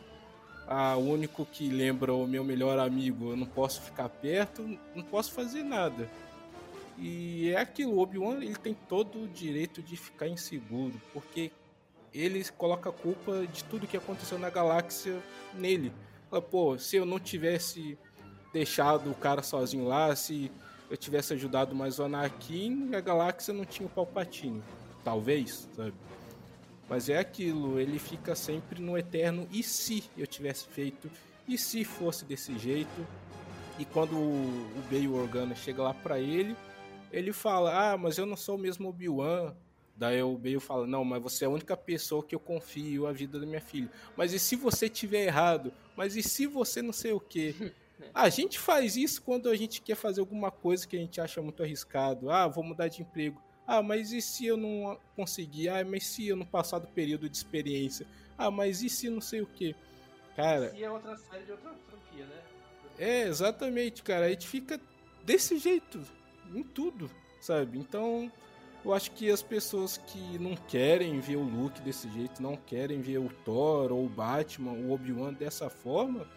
Ah, 0.68 0.96
o 0.96 1.10
único 1.10 1.46
que 1.46 1.70
lembra 1.70 2.14
o 2.14 2.26
meu 2.26 2.44
melhor 2.44 2.80
amigo, 2.80 3.32
eu 3.32 3.38
não 3.38 3.46
posso 3.46 3.82
ficar 3.82 4.10
perto, 4.10 4.64
não 4.96 5.04
posso 5.04 5.32
fazer 5.32 5.64
nada. 5.64 6.10
E 6.98 7.50
é 7.52 7.60
aquilo, 7.60 7.94
o 7.94 8.00
Obi-Wan 8.00 8.38
ele 8.38 8.56
tem 8.56 8.74
todo 8.74 9.24
o 9.24 9.28
direito 9.28 9.82
de 9.82 9.98
ficar 9.98 10.28
inseguro, 10.28 11.00
porque 11.14 11.52
ele 12.14 12.44
coloca 12.58 12.90
a 12.90 12.94
culpa 12.94 13.46
de 13.46 13.64
tudo 13.66 13.86
que 13.86 13.98
aconteceu 13.98 14.40
na 14.40 14.50
galáxia 14.50 15.22
nele. 15.54 15.92
Fala, 16.30 16.42
pô, 16.42 16.78
se 16.78 16.96
eu 16.96 17.06
não 17.06 17.20
tivesse 17.20 17.98
deixado 18.54 19.12
o 19.12 19.16
cara 19.16 19.42
sozinho 19.42 19.88
lá, 19.88 20.16
se 20.16 20.52
eu 20.90 20.98
tivesse 20.98 21.34
ajudado 21.34 21.76
mais 21.76 22.00
o 22.00 22.04
Anakin, 22.04 22.94
a 22.96 23.02
galáxia 23.02 23.54
não 23.54 23.66
tinha 23.66 23.88
o 23.88 23.90
Palpatine. 23.90 24.62
Talvez, 25.04 25.68
sabe? 25.76 25.94
Mas 26.88 27.10
é 27.10 27.18
aquilo, 27.18 27.80
ele 27.80 27.98
fica 27.98 28.36
sempre 28.36 28.82
no 28.82 28.98
eterno 28.98 29.48
e 29.52 29.64
se 29.64 30.04
eu 30.18 30.28
tivesse 30.28 30.68
feito, 30.68 31.10
e 31.48 31.58
se 31.58 31.84
fosse 31.84 32.26
desse 32.26 32.58
jeito. 32.58 33.06
E 33.78 33.86
quando 33.86 34.16
o, 34.16 34.84
Bail 34.90 35.14
Organa 35.16 35.54
chega 35.56 35.84
lá 35.84 35.94
para 35.94 36.20
ele, 36.20 36.56
ele 37.12 37.34
fala: 37.34 37.92
Ah, 37.92 37.98
mas 37.98 38.18
eu 38.18 38.26
não 38.26 38.38
sou 38.38 38.56
o 38.56 38.60
mesmo 38.60 38.90
Obi-Wan. 38.90 39.54
Daí 39.96 40.22
o 40.22 40.38
Bale 40.38 40.60
fala: 40.60 40.88
Não, 40.88 41.04
mas 41.04 41.22
você 41.22 41.46
é 41.46 41.48
a 41.48 41.52
única 41.52 41.76
pessoa 41.76 42.24
que 42.24 42.36
eu 42.36 42.40
confio 42.40 43.08
a 43.08 43.12
vida 43.12 43.40
da 43.40 43.46
minha 43.46 43.62
filha. 43.62 43.90
Mas 44.16 44.34
e 44.34 44.40
se 44.40 44.56
você 44.56 44.88
tiver 44.88 45.26
errado? 45.26 45.74
Mas 45.96 46.16
e 46.16 46.24
se 46.24 46.46
você 46.46 46.82
não 46.82 46.94
sei 46.94 47.12
o 47.12 47.20
quê? 47.20 47.56
A 48.14 48.30
gente 48.30 48.60
faz 48.60 48.98
isso 48.98 49.22
quando 49.22 49.50
a 49.50 49.56
gente 49.56 49.82
quer 49.82 49.96
fazer 49.96 50.20
alguma 50.20 50.52
coisa 50.52 50.86
que 50.86 50.98
a 50.98 51.00
gente 51.00 51.22
acha 51.22 51.42
muito 51.42 51.64
arriscado. 51.64 52.30
Ah, 52.30 52.46
vou 52.46 52.62
mudar 52.62 52.90
de 52.90 53.02
emprego. 53.02 53.42
Ah, 53.66 53.82
mas 53.82 54.12
e 54.12 54.22
se 54.22 54.46
eu 54.46 54.58
não 54.58 55.00
conseguir? 55.16 55.70
Ah, 55.70 55.84
mas 55.84 56.06
se 56.06 56.28
eu 56.28 56.36
não 56.36 56.46
passar 56.46 56.80
do 56.80 56.88
período 56.88 57.30
de 57.30 57.36
experiência? 57.38 58.06
Ah, 58.38 58.52
mas 58.52 58.84
e 58.84 58.90
se 58.90 59.10
não 59.10 59.22
sei 59.22 59.42
o 59.42 59.48
quê? 59.48 59.74
Cara. 60.36 60.72
Se 60.72 60.84
é 60.84 60.92
outra 60.92 61.18
série 61.18 61.46
de 61.46 61.52
outra 61.52 61.72
franquia, 61.88 62.26
né? 62.26 62.42
É, 63.00 63.22
exatamente, 63.24 64.04
cara. 64.04 64.26
A 64.26 64.30
gente 64.30 64.48
fica 64.48 64.80
desse 65.24 65.58
jeito 65.58 66.02
em 66.54 66.64
tudo, 66.64 67.10
sabe? 67.42 67.80
Então, 67.80 68.32
eu 68.86 68.94
acho 68.94 69.12
que 69.12 69.32
as 69.32 69.41
pessoas 69.41 69.98
que 69.98 70.38
não 70.38 70.56
querem 70.56 71.20
ver 71.20 71.38
o 71.38 71.44
Luke 71.44 71.82
desse 71.82 72.07
jeito, 72.12 72.41
não 72.41 72.56
querem 72.56 73.02
ver 73.02 73.18
o 73.18 73.30
Thor 73.44 73.91
ou 73.91 74.06
o 74.06 74.10
Batman, 74.10 74.74
o 74.74 74.91
Obi-Wan 74.91 75.34
dessa 75.34 75.72
forma, 75.72 76.28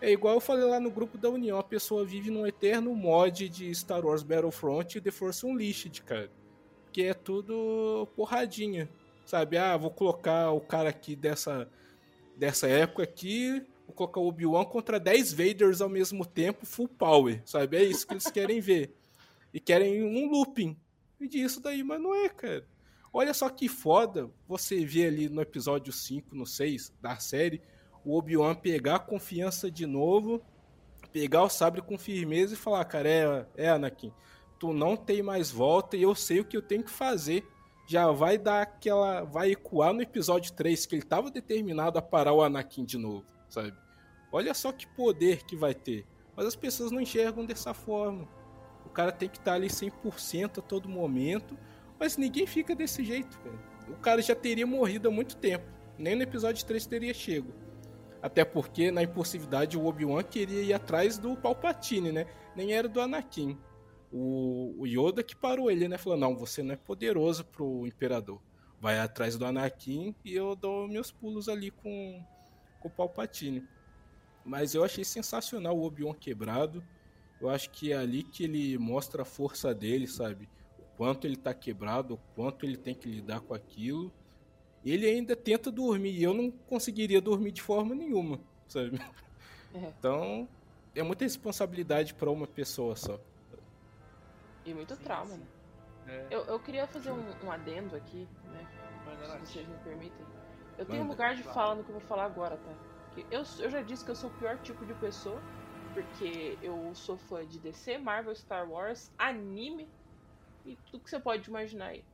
é 0.00 0.12
igual 0.12 0.34
eu 0.34 0.40
falei 0.40 0.64
lá 0.64 0.78
no 0.78 0.92
grupo 0.92 1.18
da 1.18 1.28
União, 1.28 1.58
a 1.58 1.62
pessoa 1.62 2.04
vive 2.04 2.30
num 2.30 2.46
eterno 2.46 2.94
mod 2.94 3.48
de 3.48 3.74
Star 3.74 4.06
Wars 4.06 4.22
Battlefront 4.22 4.96
e 4.96 5.00
The 5.00 5.10
Force 5.10 5.44
Unleashed, 5.44 6.02
cara. 6.02 6.30
Que 6.92 7.02
é 7.04 7.14
tudo 7.14 8.08
porradinha, 8.14 8.88
sabe? 9.26 9.56
Ah, 9.56 9.76
vou 9.76 9.90
colocar 9.90 10.52
o 10.52 10.60
cara 10.60 10.88
aqui 10.88 11.16
dessa, 11.16 11.68
dessa 12.36 12.68
época 12.68 13.02
aqui, 13.02 13.60
vou 13.86 13.94
colocar 13.94 14.20
o 14.20 14.28
Obi-Wan 14.28 14.64
contra 14.66 15.00
10 15.00 15.32
Vaders 15.32 15.80
ao 15.80 15.88
mesmo 15.88 16.24
tempo, 16.24 16.64
full 16.64 16.88
power, 16.88 17.42
sabe? 17.44 17.76
É 17.76 17.82
isso 17.82 18.06
que 18.06 18.14
eles 18.14 18.30
querem 18.30 18.60
ver. 18.60 18.94
E 19.52 19.58
querem 19.58 20.04
um 20.04 20.30
looping 20.30 20.76
disso 21.28 21.60
daí, 21.60 21.82
mas 21.82 22.00
não 22.00 22.14
é, 22.14 22.28
cara. 22.28 22.66
Olha 23.12 23.34
só 23.34 23.48
que 23.50 23.68
foda 23.68 24.30
você 24.48 24.84
ver 24.84 25.08
ali 25.08 25.28
no 25.28 25.42
episódio 25.42 25.92
5, 25.92 26.34
no 26.34 26.46
6 26.46 26.94
da 27.00 27.16
série, 27.16 27.60
o 28.04 28.16
Obi-Wan 28.16 28.54
pegar 28.54 28.96
a 28.96 29.00
confiança 29.00 29.70
de 29.70 29.84
novo, 29.84 30.42
pegar 31.12 31.42
o 31.42 31.48
sabre 31.50 31.82
com 31.82 31.98
firmeza 31.98 32.54
e 32.54 32.56
falar, 32.56 32.84
cara, 32.86 33.08
é, 33.08 33.46
é 33.56 33.68
Anakin, 33.68 34.12
tu 34.58 34.72
não 34.72 34.96
tem 34.96 35.22
mais 35.22 35.50
volta 35.50 35.96
e 35.96 36.02
eu 36.02 36.14
sei 36.14 36.40
o 36.40 36.44
que 36.44 36.56
eu 36.56 36.62
tenho 36.62 36.82
que 36.82 36.90
fazer. 36.90 37.46
Já 37.86 38.10
vai 38.10 38.38
dar 38.38 38.62
aquela. 38.62 39.24
Vai 39.24 39.50
ecoar 39.50 39.92
no 39.92 40.00
episódio 40.00 40.52
3, 40.52 40.86
que 40.86 40.94
ele 40.94 41.02
estava 41.02 41.30
determinado 41.30 41.98
a 41.98 42.02
parar 42.02 42.32
o 42.32 42.40
Anakin 42.40 42.84
de 42.84 42.96
novo, 42.96 43.26
sabe? 43.48 43.76
Olha 44.30 44.54
só 44.54 44.72
que 44.72 44.86
poder 44.86 45.44
que 45.44 45.56
vai 45.56 45.74
ter. 45.74 46.06
Mas 46.34 46.46
as 46.46 46.56
pessoas 46.56 46.90
não 46.90 47.00
enxergam 47.00 47.44
dessa 47.44 47.74
forma 47.74 48.26
cara 48.92 49.12
tem 49.12 49.28
que 49.28 49.38
estar 49.38 49.54
ali 49.54 49.68
100% 49.68 50.58
a 50.58 50.62
todo 50.62 50.88
momento, 50.88 51.58
mas 51.98 52.16
ninguém 52.16 52.46
fica 52.46 52.74
desse 52.74 53.04
jeito, 53.04 53.38
velho. 53.42 53.58
O 53.88 53.96
cara 53.96 54.22
já 54.22 54.34
teria 54.34 54.66
morrido 54.66 55.08
há 55.08 55.10
muito 55.10 55.36
tempo. 55.36 55.64
Nem 55.98 56.16
no 56.16 56.22
episódio 56.22 56.64
3 56.64 56.86
teria 56.86 57.12
chego. 57.12 57.52
Até 58.22 58.44
porque 58.44 58.90
na 58.90 59.02
impulsividade 59.02 59.76
o 59.76 59.84
Obi-Wan 59.84 60.22
queria 60.22 60.62
ir 60.62 60.72
atrás 60.72 61.18
do 61.18 61.36
Palpatine, 61.36 62.12
né? 62.12 62.26
Nem 62.54 62.72
era 62.72 62.88
do 62.88 63.00
Anakin. 63.00 63.58
O, 64.12 64.74
o 64.78 64.86
Yoda 64.86 65.22
que 65.22 65.34
parou 65.34 65.70
ele, 65.70 65.88
né? 65.88 65.98
Falou: 65.98 66.18
"Não, 66.18 66.36
você 66.36 66.62
não 66.62 66.74
é 66.74 66.76
poderoso 66.76 67.44
pro 67.44 67.86
imperador. 67.86 68.40
Vai 68.80 68.98
atrás 68.98 69.36
do 69.36 69.44
Anakin 69.44 70.14
e 70.24 70.34
eu 70.34 70.54
dou 70.54 70.86
meus 70.86 71.10
pulos 71.10 71.48
ali 71.48 71.70
com 71.70 72.24
com 72.78 72.88
o 72.88 72.90
Palpatine". 72.90 73.66
Mas 74.44 74.74
eu 74.74 74.84
achei 74.84 75.04
sensacional 75.04 75.76
o 75.76 75.84
Obi-Wan 75.84 76.14
quebrado. 76.14 76.82
Eu 77.42 77.50
acho 77.50 77.70
que 77.70 77.92
é 77.92 77.96
ali 77.96 78.22
que 78.22 78.44
ele 78.44 78.78
mostra 78.78 79.22
a 79.22 79.24
força 79.24 79.74
dele, 79.74 80.06
sabe? 80.06 80.48
O 80.78 80.84
quanto 80.96 81.26
ele 81.26 81.36
tá 81.36 81.52
quebrado, 81.52 82.14
o 82.14 82.18
quanto 82.36 82.64
ele 82.64 82.76
tem 82.76 82.94
que 82.94 83.08
lidar 83.08 83.40
com 83.40 83.52
aquilo. 83.52 84.12
Ele 84.84 85.08
ainda 85.08 85.34
tenta 85.34 85.68
dormir 85.68 86.12
e 86.12 86.22
eu 86.22 86.32
não 86.32 86.52
conseguiria 86.52 87.20
dormir 87.20 87.50
de 87.50 87.60
forma 87.60 87.96
nenhuma, 87.96 88.40
sabe? 88.68 88.98
É. 89.74 89.78
Então, 89.98 90.46
é 90.94 91.02
muita 91.02 91.24
responsabilidade 91.24 92.12
para 92.12 92.30
uma 92.30 92.46
pessoa 92.46 92.94
só. 92.94 93.18
E 94.66 94.74
muito 94.74 94.94
sim, 94.94 95.02
trauma, 95.02 95.30
sim. 95.30 95.38
né? 95.38 95.46
É. 96.08 96.26
Eu, 96.30 96.44
eu 96.44 96.60
queria 96.60 96.86
fazer 96.86 97.10
um, 97.10 97.24
um 97.42 97.50
adendo 97.50 97.96
aqui, 97.96 98.28
né? 98.52 98.68
Se 99.24 99.38
vocês 99.38 99.66
me 99.66 99.74
permitem. 99.78 100.26
Eu 100.76 100.84
tenho 100.84 101.04
um 101.04 101.08
lugar 101.08 101.34
de 101.34 101.42
fala 101.42 101.74
no 101.74 101.84
que 101.84 101.88
eu 101.88 101.98
vou 101.98 102.06
falar 102.06 102.26
agora, 102.26 102.58
tá? 102.58 102.74
Eu, 103.30 103.42
eu 103.60 103.70
já 103.70 103.80
disse 103.80 104.04
que 104.04 104.10
eu 104.10 104.14
sou 104.14 104.28
o 104.28 104.34
pior 104.34 104.58
tipo 104.58 104.84
de 104.84 104.92
pessoa 104.92 105.40
porque 105.92 106.58
eu 106.62 106.94
sou 106.94 107.16
fã 107.16 107.46
de 107.46 107.58
DC, 107.58 107.98
Marvel, 107.98 108.34
Star 108.34 108.68
Wars, 108.68 109.10
anime 109.18 109.88
e 110.64 110.76
tudo 110.90 111.04
que 111.04 111.10
você 111.10 111.20
pode 111.20 111.48
imaginar 111.48 111.88
aí. 111.88 112.04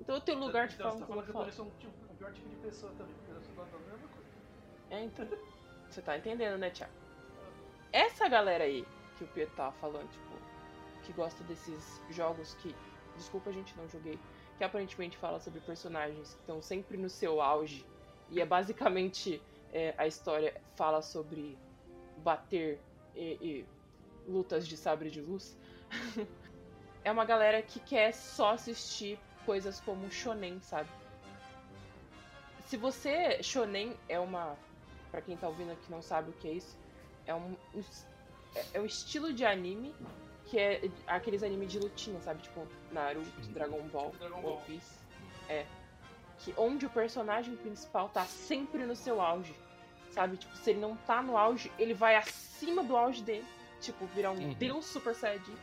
Então 0.00 0.16
eu 0.16 0.20
tenho 0.20 0.38
lugar 0.38 0.68
de 0.68 0.74
então, 0.74 0.98
fala 0.98 1.22
como 1.22 1.42
eu 1.44 1.52
sou 1.52 1.66
um, 1.66 1.70
tipo, 1.78 1.92
um 2.10 2.16
pior 2.16 2.32
tipo 2.32 2.48
de 2.48 2.56
pessoa 2.56 2.92
também, 2.92 3.14
porque 3.14 3.32
eu 3.32 3.42
sou 3.42 3.64
da 3.64 3.78
mesma 3.78 4.08
coisa. 4.08 4.28
É, 4.90 5.04
então. 5.04 5.26
você 5.88 6.02
tá 6.02 6.18
entendendo, 6.18 6.58
né, 6.58 6.70
Thiago? 6.70 6.92
Essa 7.92 8.28
galera 8.28 8.64
aí 8.64 8.84
que 9.16 9.24
o 9.24 9.26
Pedro 9.28 9.54
tava 9.54 9.72
falando, 9.72 10.10
tipo, 10.10 10.34
que 11.04 11.12
gosta 11.12 11.42
desses 11.44 12.00
jogos 12.10 12.54
que. 12.54 12.74
Desculpa, 13.16 13.50
a 13.50 13.52
gente 13.52 13.76
não 13.76 13.88
joguei. 13.88 14.18
Que 14.58 14.64
aparentemente 14.64 15.16
fala 15.16 15.38
sobre 15.38 15.60
personagens 15.60 16.34
que 16.34 16.40
estão 16.40 16.60
sempre 16.60 16.96
no 16.96 17.08
seu 17.08 17.40
auge. 17.40 17.86
E 18.30 18.40
é 18.40 18.46
basicamente. 18.46 19.42
É, 19.72 19.92
a 19.98 20.06
história 20.06 20.60
fala 20.76 21.02
sobre 21.02 21.58
bater 22.18 22.78
e, 23.14 23.38
e 23.40 23.66
lutas 24.26 24.66
de 24.66 24.76
sabre 24.76 25.10
de 25.10 25.20
luz, 25.20 25.56
é 27.04 27.10
uma 27.10 27.24
galera 27.24 27.62
que 27.62 27.80
quer 27.80 28.12
só 28.12 28.50
assistir 28.50 29.18
coisas 29.44 29.80
como 29.80 30.10
shonen, 30.10 30.60
sabe? 30.60 30.88
Se 32.66 32.76
você 32.76 33.42
shonen 33.42 33.94
é 34.08 34.18
uma, 34.18 34.56
para 35.10 35.20
quem 35.20 35.36
tá 35.36 35.46
ouvindo 35.48 35.72
aqui 35.72 35.90
não 35.90 36.00
sabe 36.00 36.30
o 36.30 36.32
que 36.32 36.48
é 36.48 36.52
isso, 36.52 36.78
é 37.26 37.34
um 37.34 37.54
é 38.72 38.80
um 38.80 38.84
estilo 38.84 39.32
de 39.32 39.44
anime 39.44 39.94
que 40.46 40.58
é 40.58 40.90
aqueles 41.06 41.42
anime 41.42 41.66
de 41.66 41.78
lutinha, 41.78 42.20
sabe? 42.20 42.42
Tipo 42.42 42.66
Naruto, 42.92 43.28
Dragon 43.52 43.82
Ball, 43.88 44.12
Dragon 44.18 44.46
One 44.46 44.62
Piece. 44.66 44.98
É. 45.48 45.66
Que 46.38 46.54
onde 46.56 46.86
o 46.86 46.90
personagem 46.90 47.56
principal 47.56 48.08
tá 48.08 48.24
sempre 48.24 48.84
no 48.84 48.94
seu 48.94 49.20
auge. 49.20 49.54
Sabe? 50.14 50.36
Tipo, 50.36 50.56
se 50.56 50.70
ele 50.70 50.80
não 50.80 50.94
tá 50.96 51.20
no 51.20 51.36
auge, 51.36 51.72
ele 51.76 51.92
vai 51.92 52.14
acima 52.14 52.84
do 52.84 52.96
auge 52.96 53.20
dele. 53.20 53.44
Tipo, 53.80 54.06
virar 54.06 54.30
um 54.30 54.38
uhum. 54.38 54.54
Deus 54.54 54.86
Super 54.86 55.12
Saiyajin 55.12 55.56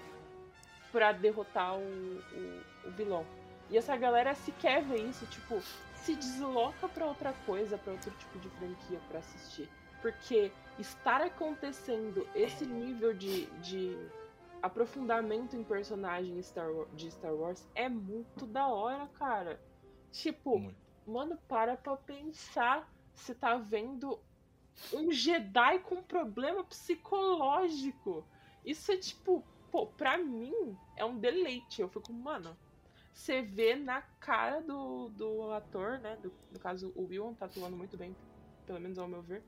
pra 0.91 1.13
derrotar 1.13 1.77
o, 1.77 1.81
o, 1.81 2.87
o, 2.87 2.91
vilão. 2.91 3.25
E 3.69 3.77
essa 3.77 3.95
galera 3.95 4.35
se 4.35 4.51
quer 4.51 4.83
ver 4.83 5.05
isso, 5.05 5.25
tipo, 5.27 5.61
se 5.95 6.15
desloca 6.15 6.89
pra 6.89 7.05
outra 7.05 7.33
coisa, 7.45 7.77
pra 7.77 7.93
outro 7.93 8.11
tipo 8.11 8.39
de 8.39 8.49
franquia 8.49 8.99
pra 9.07 9.19
assistir. 9.19 9.69
Porque 10.01 10.51
estar 10.77 11.21
acontecendo 11.21 12.27
esse 12.35 12.65
nível 12.65 13.13
de, 13.13 13.45
de 13.61 13.97
aprofundamento 14.61 15.55
em 15.55 15.63
personagem 15.63 16.41
Star 16.41 16.67
de 16.93 17.09
Star 17.09 17.33
Wars 17.33 17.65
é 17.73 17.87
muito 17.87 18.45
da 18.45 18.67
hora, 18.67 19.07
cara. 19.13 19.61
Tipo, 20.11 20.59
muito. 20.59 20.77
mano, 21.07 21.37
para 21.47 21.77
pra 21.77 21.95
pensar. 21.95 22.91
Você 23.13 23.33
tá 23.35 23.55
vendo 23.55 24.19
um 24.93 25.11
Jedi 25.11 25.80
com 25.80 26.02
problema 26.02 26.64
psicológico 26.64 28.26
Isso 28.65 28.91
é 28.91 28.98
tipo, 28.98 29.43
pô, 29.72 29.88
pra 29.88 30.18
mim 30.18 30.77
é 30.95 31.06
um 31.06 31.18
deleite. 31.18 31.81
Eu 31.81 31.89
fico, 31.89 32.11
mano, 32.14 32.56
você 33.14 33.41
vê 33.41 33.76
na 33.76 34.02
cara 34.19 34.61
do, 34.61 35.10
do 35.10 35.52
ator, 35.52 35.99
né? 35.99 36.18
Do, 36.22 36.31
no 36.52 36.60
caso, 36.60 36.91
o 36.95 37.07
Will 37.07 37.35
tá 37.39 37.45
atuando 37.45 37.76
muito 37.76 37.98
bem, 37.98 38.15
pelo 38.65 38.80
menos 38.80 38.98
ao 38.98 39.07
meu 39.07 39.22
ver. 39.22 39.43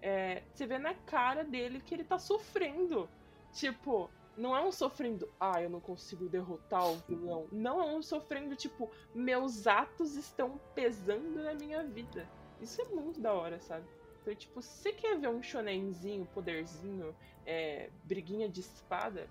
É, 0.00 0.42
você 0.52 0.66
vê 0.66 0.78
na 0.78 0.94
cara 0.94 1.42
dele 1.42 1.80
que 1.80 1.94
ele 1.94 2.04
tá 2.04 2.18
sofrendo. 2.18 3.08
Tipo, 3.52 4.10
não 4.36 4.54
é 4.54 4.62
um 4.62 4.70
sofrendo, 4.70 5.32
ah, 5.40 5.62
eu 5.62 5.70
não 5.70 5.80
consigo 5.80 6.28
derrotar 6.28 6.86
o 6.86 6.96
vilão. 7.08 7.48
Não 7.50 7.80
é 7.80 7.84
um 7.86 8.02
sofrendo, 8.02 8.54
tipo, 8.54 8.90
meus 9.14 9.66
atos 9.66 10.14
estão 10.14 10.60
pesando 10.74 11.42
na 11.42 11.54
minha 11.54 11.82
vida. 11.82 12.28
Isso 12.60 12.80
é 12.82 12.84
muito 12.84 13.20
da 13.20 13.32
hora, 13.32 13.58
sabe? 13.60 13.86
Então, 14.26 14.34
tipo, 14.34 14.60
se 14.60 14.68
você 14.82 14.92
quer 14.92 15.16
ver 15.20 15.28
um 15.28 15.40
shonenzinho, 15.40 16.26
poderzinho, 16.34 17.14
é, 17.46 17.88
briguinha 18.02 18.48
de 18.48 18.58
espada, 18.58 19.28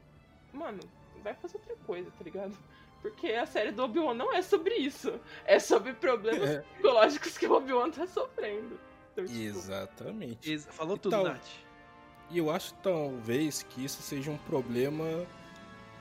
mano, 0.53 0.79
vai 1.21 1.33
fazer 1.33 1.57
outra 1.57 1.75
coisa, 1.85 2.09
tá 2.17 2.23
ligado? 2.23 2.57
Porque 3.01 3.27
a 3.33 3.45
série 3.45 3.71
do 3.73 3.83
Obi-Wan 3.83 4.13
não 4.13 4.33
é 4.33 4.41
sobre 4.41 4.73
isso. 4.75 5.19
É 5.45 5.59
sobre 5.59 5.91
problemas 5.93 6.47
É. 6.55 6.59
psicológicos 6.61 7.37
que 7.37 7.45
o 7.45 7.51
Obi-Wan 7.51 7.91
tá 7.91 8.07
sofrendo. 8.07 8.79
Então, 9.11 9.25
tipo, 9.25 9.37
Exatamente. 9.37 10.49
Ex- 10.49 10.65
Falou 10.71 10.97
tudo, 10.97 11.13
Então, 11.13 11.23
Nath. 11.33 11.45
E 12.31 12.37
eu 12.37 12.49
acho 12.49 12.73
talvez 12.75 13.63
que 13.63 13.83
isso 13.83 14.01
seja 14.01 14.31
um 14.31 14.37
problema 14.37 15.03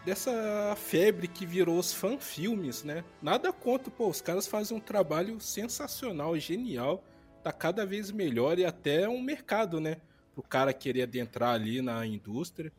dessa 0.05 0.75
febre 0.77 1.27
que 1.27 1.45
virou 1.45 1.79
os 1.79 1.93
fanfilmes, 1.93 2.85
né? 2.85 3.03
Nada 3.21 3.53
contra, 3.53 3.91
pô, 3.91 4.09
os 4.09 4.21
caras 4.21 4.47
fazem 4.47 4.77
um 4.77 4.81
trabalho 4.81 5.41
sensacional, 5.41 6.39
genial, 6.39 7.03
tá 7.45 7.53
cada 7.53 7.85
vez 7.85 8.11
melhor 8.11 8.59
e 8.59 8.65
até 8.65 9.07
um 9.09 9.21
mercado, 9.21 9.79
né? 9.79 9.99
Pro 10.33 10.43
cara 10.43 10.73
querer 10.73 11.03
adentrar 11.03 11.55
ali 11.55 11.83
na 11.83 12.07
indústria. 12.07 12.73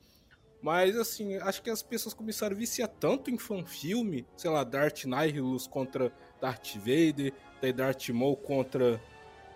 Mas 0.62 0.98
assim, 0.98 1.36
acho 1.36 1.62
que 1.62 1.70
as 1.70 1.84
pessoas 1.84 2.16
começaram 2.16 2.56
a 2.56 2.60
viciar 2.60 2.90
tanto 2.90 3.30
em 3.30 3.38
fanfilme, 3.38 4.26
sei 4.36 4.50
lá, 4.50 4.64
Darth 4.64 5.06
Nihilus 5.06 5.68
contra 5.68 6.12
Darth 6.42 6.76
Vader, 6.78 7.32
daí 7.62 7.72
Darth 7.72 8.10
Maul 8.10 8.36
contra 8.36 9.00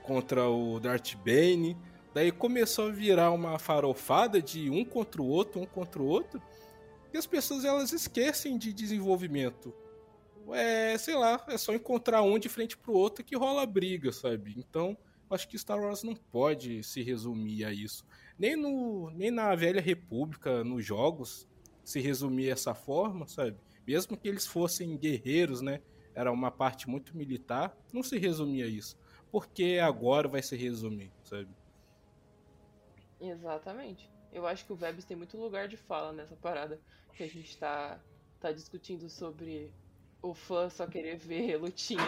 contra 0.03 0.47
o 0.47 0.79
Darth 0.79 1.15
Bane. 1.15 1.75
Daí 2.13 2.31
começou 2.31 2.87
a 2.87 2.91
virar 2.91 3.31
uma 3.31 3.57
farofada 3.57 4.41
de 4.41 4.69
um 4.69 4.85
contra 4.85 5.21
o 5.21 5.27
outro, 5.27 5.61
um 5.61 5.65
contra 5.65 6.01
o 6.01 6.05
outro. 6.05 6.41
E 7.13 7.17
as 7.17 7.25
pessoas 7.25 7.65
elas 7.65 7.91
esquecem 7.91 8.57
de 8.57 8.71
desenvolvimento. 8.71 9.73
É, 10.53 10.97
sei 10.97 11.15
lá, 11.15 11.43
é 11.47 11.57
só 11.57 11.73
encontrar 11.73 12.21
um 12.21 12.39
de 12.39 12.49
frente 12.49 12.77
pro 12.77 12.93
outro 12.93 13.23
que 13.23 13.35
rola 13.35 13.65
briga, 13.65 14.11
sabe? 14.11 14.55
Então, 14.57 14.97
acho 15.29 15.47
que 15.47 15.57
Star 15.57 15.79
Wars 15.79 16.03
não 16.03 16.15
pode 16.15 16.83
se 16.83 17.01
resumir 17.01 17.65
a 17.65 17.71
isso. 17.71 18.05
Nem, 18.37 18.55
no, 18.55 19.09
nem 19.11 19.31
na 19.31 19.53
Velha 19.55 19.81
República, 19.81 20.63
nos 20.63 20.85
jogos, 20.85 21.47
se 21.83 21.99
resumir 21.99 22.47
dessa 22.47 22.73
forma, 22.73 23.27
sabe? 23.27 23.57
Mesmo 23.85 24.17
que 24.17 24.27
eles 24.27 24.45
fossem 24.45 24.97
guerreiros, 24.97 25.61
né? 25.61 25.81
Era 26.13 26.31
uma 26.31 26.51
parte 26.51 26.89
muito 26.89 27.15
militar, 27.15 27.75
não 27.93 28.03
se 28.03 28.17
resumia 28.17 28.65
a 28.65 28.67
isso. 28.67 28.97
Porque 29.31 29.79
agora 29.81 30.27
vai 30.27 30.41
se 30.41 30.55
resumir, 30.55 31.11
sabe? 31.23 31.49
Exatamente. 33.19 34.09
Eu 34.31 34.45
acho 34.45 34.65
que 34.65 34.73
o 34.73 34.75
Vebs 34.75 35.05
tem 35.05 35.17
muito 35.17 35.37
lugar 35.37 35.67
de 35.67 35.77
fala 35.77 36.13
nessa 36.13 36.35
parada 36.35 36.79
que 37.13 37.23
a 37.23 37.27
gente 37.27 37.57
tá, 37.57 37.99
tá 38.39 38.51
discutindo 38.51 39.09
sobre 39.09 39.73
o 40.21 40.33
fã 40.33 40.69
só 40.69 40.85
querer 40.85 41.17
ver 41.17 41.57
lutinha 41.57 42.01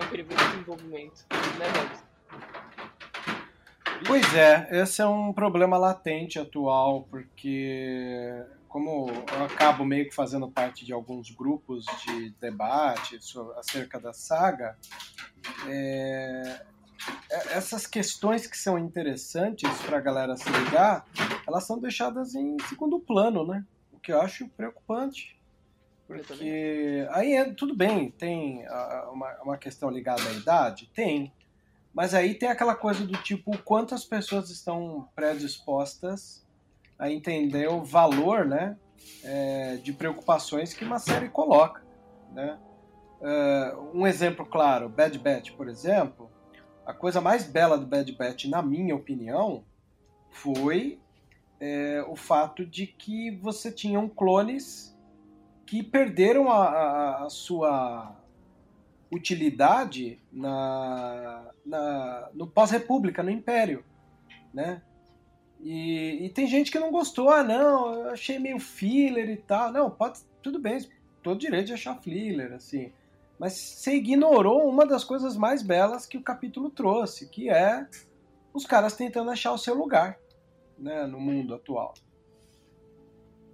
não 0.00 0.08
querer 0.08 0.22
ver 0.24 0.36
desenvolvimento. 0.36 1.24
Né? 1.30 2.04
Pois 4.06 4.34
é, 4.34 4.68
esse 4.82 5.02
é 5.02 5.06
um 5.06 5.32
problema 5.32 5.76
latente 5.76 6.38
atual, 6.38 7.02
porque 7.10 8.44
como 8.68 9.10
eu 9.10 9.44
acabo 9.44 9.84
meio 9.84 10.08
que 10.08 10.14
fazendo 10.14 10.48
parte 10.50 10.84
de 10.84 10.92
alguns 10.92 11.30
grupos 11.30 11.84
de 12.04 12.30
debate 12.40 13.18
so- 13.20 13.52
acerca 13.58 13.98
da 13.98 14.12
saga, 14.12 14.78
é, 15.66 16.60
é- 17.30 17.56
essas 17.56 17.86
questões 17.86 18.46
que 18.46 18.56
são 18.56 18.78
interessantes 18.78 19.68
para 19.82 19.98
a 19.98 20.00
galera 20.00 20.36
se 20.36 20.48
ligar, 20.50 21.04
elas 21.46 21.66
são 21.66 21.78
deixadas 21.80 22.34
em 22.34 22.56
segundo 22.68 23.00
plano, 23.00 23.44
né? 23.46 23.64
O 23.92 23.98
que 23.98 24.12
eu 24.12 24.20
acho 24.20 24.48
preocupante. 24.50 25.37
Porque 26.08 27.06
aí 27.10 27.34
é, 27.34 27.52
tudo 27.52 27.76
bem, 27.76 28.10
tem 28.10 28.64
uma, 29.12 29.42
uma 29.42 29.58
questão 29.58 29.90
ligada 29.90 30.22
à 30.22 30.32
idade? 30.32 30.90
Tem. 30.94 31.30
Mas 31.92 32.14
aí 32.14 32.34
tem 32.34 32.48
aquela 32.48 32.74
coisa 32.74 33.06
do 33.06 33.16
tipo, 33.18 33.56
quantas 33.58 34.06
pessoas 34.06 34.48
estão 34.48 35.06
predispostas 35.14 36.46
a 36.98 37.10
entender 37.10 37.68
o 37.68 37.84
valor, 37.84 38.46
né, 38.46 38.76
é, 39.22 39.76
de 39.76 39.92
preocupações 39.92 40.72
que 40.72 40.84
uma 40.84 40.98
série 40.98 41.28
coloca, 41.28 41.84
né? 42.32 42.58
É, 43.20 43.76
um 43.92 44.06
exemplo 44.06 44.46
claro, 44.46 44.88
Bad 44.88 45.18
Batch, 45.18 45.52
por 45.52 45.68
exemplo, 45.68 46.30
a 46.86 46.94
coisa 46.94 47.20
mais 47.20 47.44
bela 47.44 47.76
do 47.76 47.86
Bad 47.86 48.10
Batch, 48.12 48.46
na 48.46 48.62
minha 48.62 48.94
opinião, 48.94 49.62
foi 50.30 50.98
é, 51.60 52.02
o 52.08 52.16
fato 52.16 52.64
de 52.64 52.86
que 52.86 53.30
você 53.30 53.70
tinham 53.70 54.08
clones 54.08 54.96
que 55.68 55.82
perderam 55.82 56.50
a, 56.50 56.64
a- 56.64 57.24
a 57.26 57.30
sua 57.30 58.16
utilidade 59.12 60.18
na, 60.32 61.50
na- 61.64 62.30
no 62.32 62.46
pós-república, 62.46 63.22
no 63.22 63.30
Império, 63.30 63.84
né? 64.52 64.80
E, 65.60 66.24
e 66.24 66.30
tem 66.30 66.46
gente 66.46 66.70
que 66.70 66.78
não 66.78 66.90
gostou, 66.90 67.28
ah 67.28 67.42
não, 67.42 67.92
eu 67.92 68.10
achei 68.10 68.38
meio 68.38 68.58
filler 68.58 69.28
e 69.28 69.36
tal. 69.36 69.70
Não, 69.72 69.90
pode, 69.90 70.20
tudo 70.42 70.58
bem, 70.58 70.78
todo 71.22 71.38
direito 71.38 71.66
de 71.66 71.72
achar 71.74 72.00
filler, 72.00 72.52
assim. 72.54 72.90
Mas 73.38 73.52
você 73.52 73.94
ignorou 73.96 74.66
uma 74.68 74.86
das 74.86 75.04
coisas 75.04 75.36
mais 75.36 75.62
belas 75.62 76.06
que 76.06 76.16
o 76.16 76.22
capítulo 76.22 76.70
trouxe, 76.70 77.28
que 77.28 77.50
é 77.50 77.86
os 78.54 78.64
caras 78.64 78.96
tentando 78.96 79.30
achar 79.30 79.52
o 79.52 79.58
seu 79.58 79.74
lugar, 79.74 80.18
né, 80.78 81.06
no 81.06 81.20
mundo 81.20 81.54
atual. 81.54 81.92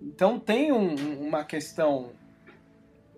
Então 0.04 0.38
tem 0.38 0.70
um- 0.70 0.94
um- 0.94 1.26
uma 1.28 1.42
questão 1.44 2.12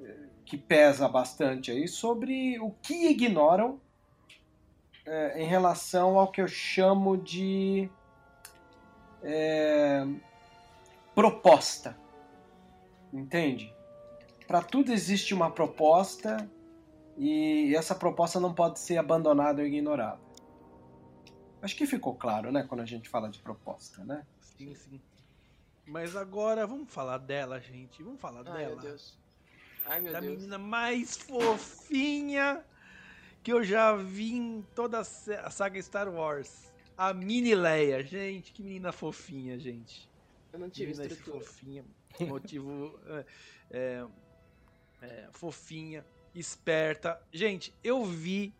eh, 0.00 0.28
que 0.44 0.56
pesa 0.56 1.08
bastante 1.08 1.72
aí 1.72 1.88
sobre 1.88 2.58
o 2.60 2.70
que 2.70 3.08
ignoram 3.08 3.80
eh, 5.04 5.42
em 5.42 5.46
relação 5.46 6.18
ao 6.18 6.30
que 6.30 6.40
eu 6.40 6.46
chamo 6.48 7.16
de 7.16 7.90
eh, 9.22 10.06
proposta. 11.14 11.96
Entende? 13.12 13.74
Para 14.46 14.62
tudo 14.62 14.92
existe 14.92 15.34
uma 15.34 15.50
proposta 15.50 16.48
e 17.18 17.74
essa 17.74 17.94
proposta 17.94 18.38
não 18.38 18.54
pode 18.54 18.78
ser 18.78 18.98
abandonada 18.98 19.60
ou 19.62 19.66
ignorada. 19.66 20.20
Acho 21.62 21.74
que 21.74 21.86
ficou 21.86 22.14
claro, 22.14 22.52
né, 22.52 22.62
quando 22.68 22.82
a 22.82 22.86
gente 22.86 23.08
fala 23.08 23.28
de 23.28 23.40
proposta, 23.40 24.04
né? 24.04 24.24
Sim, 24.40 24.74
sim. 24.74 25.00
Mas 25.86 26.16
agora, 26.16 26.66
vamos 26.66 26.92
falar 26.92 27.18
dela, 27.18 27.60
gente. 27.60 28.02
Vamos 28.02 28.20
falar 28.20 28.46
Ai, 28.48 28.58
dela. 28.64 28.74
meu 28.74 28.82
Deus. 28.90 29.18
Ai, 29.86 30.00
meu 30.00 30.12
da 30.12 30.20
Deus. 30.20 30.32
menina 30.34 30.58
mais 30.58 31.16
fofinha 31.16 32.64
que 33.42 33.52
eu 33.52 33.62
já 33.62 33.94
vi 33.94 34.34
em 34.34 34.62
toda 34.74 34.98
a 34.98 35.04
sa- 35.04 35.40
a 35.42 35.50
saga 35.50 35.80
Star 35.80 36.08
Wars. 36.08 36.72
A 36.98 37.12
Mini 37.14 37.54
Leia. 37.54 38.02
Gente, 38.02 38.52
que 38.52 38.62
menina 38.62 38.90
fofinha, 38.90 39.58
gente. 39.58 40.10
Eu 40.52 40.58
não 40.58 40.68
tive 40.70 40.92
menina 40.92 41.06
estrutura. 41.06 41.44
fofinha. 41.44 41.84
Motivo 42.20 42.98
é, 43.06 43.24
é, 43.70 44.06
é, 45.02 45.28
fofinha, 45.32 46.04
esperta. 46.34 47.20
Gente, 47.30 47.72
eu 47.84 48.04
vi 48.04 48.52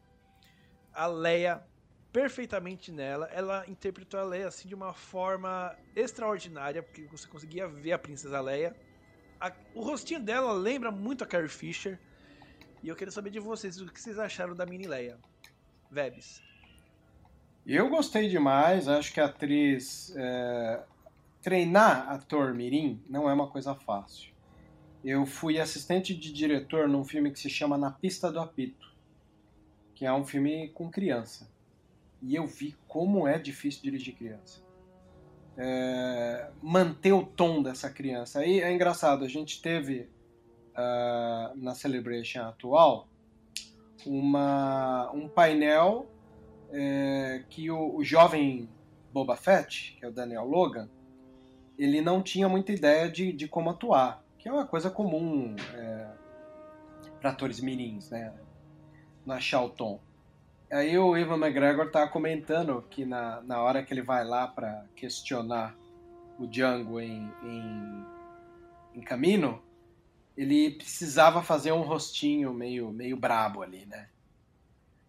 a 0.92 1.06
Leia 1.06 1.66
perfeitamente 2.20 2.90
nela. 2.90 3.26
Ela 3.30 3.62
interpretou 3.68 4.18
a 4.18 4.22
Leia 4.24 4.48
assim 4.48 4.66
de 4.66 4.74
uma 4.74 4.94
forma 4.94 5.76
extraordinária, 5.94 6.82
porque 6.82 7.02
você 7.02 7.28
conseguia 7.28 7.68
ver 7.68 7.92
a 7.92 7.98
princesa 7.98 8.40
Leia. 8.40 8.74
A- 9.38 9.52
o 9.74 9.82
rostinho 9.82 10.18
dela 10.20 10.50
lembra 10.54 10.90
muito 10.90 11.22
a 11.22 11.26
Carrie 11.26 11.46
Fisher. 11.46 11.98
E 12.82 12.88
eu 12.88 12.96
queria 12.96 13.12
saber 13.12 13.28
de 13.28 13.38
vocês 13.38 13.78
o 13.82 13.86
que 13.92 14.00
vocês 14.00 14.18
acharam 14.18 14.54
da 14.54 14.64
mini 14.64 14.86
Leia. 14.86 15.18
Vebs. 15.90 16.42
Eu 17.66 17.90
gostei 17.90 18.30
demais, 18.30 18.88
acho 18.88 19.12
que 19.12 19.20
a 19.20 19.26
atriz. 19.26 20.14
é, 20.16 20.82
treinar 21.42 22.08
ator 22.10 22.54
Mirim 22.54 22.98
não 23.10 23.28
é 23.28 23.34
uma 23.34 23.48
coisa 23.50 23.74
fácil. 23.74 24.32
Eu 25.04 25.26
fui 25.26 25.60
assistente 25.60 26.14
de 26.14 26.32
diretor 26.32 26.88
num 26.88 27.04
filme 27.04 27.30
que 27.30 27.38
se 27.38 27.50
chama 27.50 27.76
Na 27.76 27.90
Pista 27.90 28.32
do 28.32 28.40
Apito, 28.40 28.90
que 29.94 30.06
é 30.06 30.12
um 30.14 30.24
filme 30.24 30.70
com 30.70 30.90
criança. 30.90 31.54
E 32.22 32.34
eu 32.34 32.46
vi 32.46 32.74
como 32.88 33.26
é 33.26 33.38
difícil 33.38 33.82
dirigir 33.82 34.14
criança. 34.14 34.64
É, 35.58 36.50
manter 36.62 37.12
o 37.12 37.24
tom 37.24 37.62
dessa 37.62 37.90
criança. 37.90 38.40
Aí 38.40 38.60
é 38.60 38.72
engraçado, 38.72 39.24
a 39.24 39.28
gente 39.28 39.62
teve 39.62 40.08
ah, 40.74 41.52
na 41.56 41.74
Celebration 41.74 42.42
atual 42.42 43.08
uma, 44.04 45.10
um 45.12 45.28
painel 45.28 46.06
é, 46.70 47.44
que 47.48 47.70
o, 47.70 47.96
o 47.96 48.04
jovem 48.04 48.68
Boba 49.12 49.36
Fett, 49.36 49.96
que 49.98 50.04
é 50.04 50.08
o 50.08 50.12
Daniel 50.12 50.44
Logan, 50.44 50.90
ele 51.78 52.00
não 52.00 52.22
tinha 52.22 52.48
muita 52.48 52.72
ideia 52.72 53.10
de, 53.10 53.32
de 53.32 53.48
como 53.48 53.70
atuar, 53.70 54.22
que 54.38 54.48
é 54.48 54.52
uma 54.52 54.66
coisa 54.66 54.90
comum 54.90 55.56
é, 55.74 56.10
para 57.20 57.30
atores 57.30 57.60
mirins, 57.60 58.10
né? 58.10 58.34
Na 59.24 59.40
Charlton. 59.40 60.00
Aí 60.70 60.98
o 60.98 61.16
Ivan 61.16 61.36
McGregor 61.36 61.90
tá 61.90 62.08
comentando 62.08 62.84
que 62.90 63.04
na, 63.04 63.40
na 63.42 63.62
hora 63.62 63.84
que 63.84 63.94
ele 63.94 64.02
vai 64.02 64.24
lá 64.24 64.48
para 64.48 64.84
questionar 64.96 65.76
o 66.38 66.46
Django 66.46 67.00
em, 67.00 67.30
em, 67.42 68.04
em 68.94 69.00
Camino, 69.00 69.62
ele 70.36 70.72
precisava 70.72 71.42
fazer 71.42 71.72
um 71.72 71.82
rostinho 71.82 72.52
meio, 72.52 72.90
meio 72.90 73.16
brabo 73.16 73.62
ali, 73.62 73.86
né? 73.86 74.08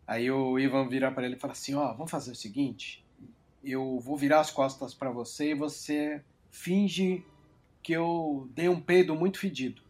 Aí 0.06 0.32
o 0.32 0.58
Ivan 0.58 0.88
vira 0.88 1.12
para 1.12 1.26
ele 1.26 1.36
e 1.36 1.40
fala 1.40 1.54
assim: 1.54 1.76
Ó, 1.76 1.92
oh, 1.92 1.94
vamos 1.94 2.12
fazer 2.12 2.32
o 2.32 2.36
seguinte, 2.36 3.04
eu 3.64 4.00
vou 4.00 4.16
virar 4.16 4.40
as 4.40 4.52
costas 4.52 4.94
para 4.94 5.12
você 5.12 5.52
e 5.52 5.56
você 5.56 6.24
finge 6.50 7.26
que 7.84 7.92
eu 7.92 8.50
dei 8.54 8.70
um 8.70 8.80
peido 8.80 9.16
muito 9.16 9.40
fedido. 9.40 9.82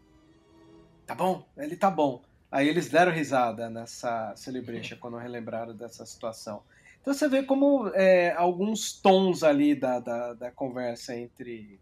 Tá 1.05 1.13
bom? 1.13 1.47
Ele 1.55 1.75
tá 1.75 1.91
bom. 1.91 2.21
Aí 2.51 2.67
eles 2.67 2.89
deram 2.89 3.11
risada 3.11 3.69
nessa 3.69 4.33
celebration 4.35 4.97
quando 4.97 5.17
relembraram 5.17 5.75
dessa 5.75 6.05
situação. 6.05 6.63
Então 7.01 7.13
você 7.13 7.27
vê 7.27 7.43
como 7.43 7.89
é, 7.93 8.33
alguns 8.33 8.93
tons 8.93 9.43
ali 9.43 9.75
da, 9.75 9.99
da, 9.99 10.33
da 10.33 10.51
conversa 10.51 11.15
entre 11.15 11.79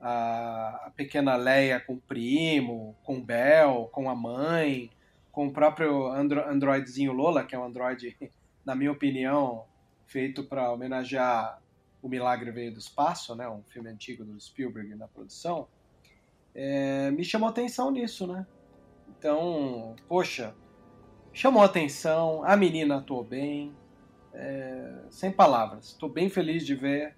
a, 0.00 0.86
a, 0.86 0.90
pequena 0.90 1.36
Leia 1.36 1.80
com 1.80 1.94
o 1.94 2.00
primo, 2.00 2.96
com 3.04 3.18
o 3.18 3.20
Bel, 3.20 3.88
com 3.92 4.08
a 4.08 4.14
mãe, 4.14 4.90
com 5.32 5.48
o 5.48 5.52
próprio 5.52 6.06
andro, 6.08 6.48
androidezinho 6.48 7.12
Lola, 7.12 7.44
que 7.44 7.54
é 7.54 7.58
um 7.58 7.64
androide, 7.64 8.16
na 8.64 8.74
minha 8.74 8.92
opinião, 8.92 9.64
feito 10.06 10.44
para 10.44 10.72
homenagear 10.72 11.60
O 12.02 12.08
Milagre 12.08 12.50
Veio 12.50 12.72
do 12.72 12.78
Espaço, 12.78 13.34
né, 13.34 13.48
um 13.48 13.62
filme 13.62 13.88
antigo 13.88 14.24
do 14.24 14.40
Spielberg 14.40 14.94
na 14.94 15.08
produção, 15.08 15.68
é, 16.54 17.10
me 17.10 17.24
chamou 17.24 17.48
atenção 17.48 17.90
nisso, 17.90 18.26
né? 18.26 18.46
Então, 19.26 19.96
poxa, 20.06 20.54
chamou 21.32 21.60
atenção, 21.60 22.44
a 22.44 22.56
menina 22.56 22.98
atuou 22.98 23.24
bem, 23.24 23.74
é, 24.32 25.02
sem 25.10 25.32
palavras. 25.32 25.86
Estou 25.86 26.08
bem 26.08 26.30
feliz 26.30 26.64
de 26.64 26.76
ver 26.76 27.16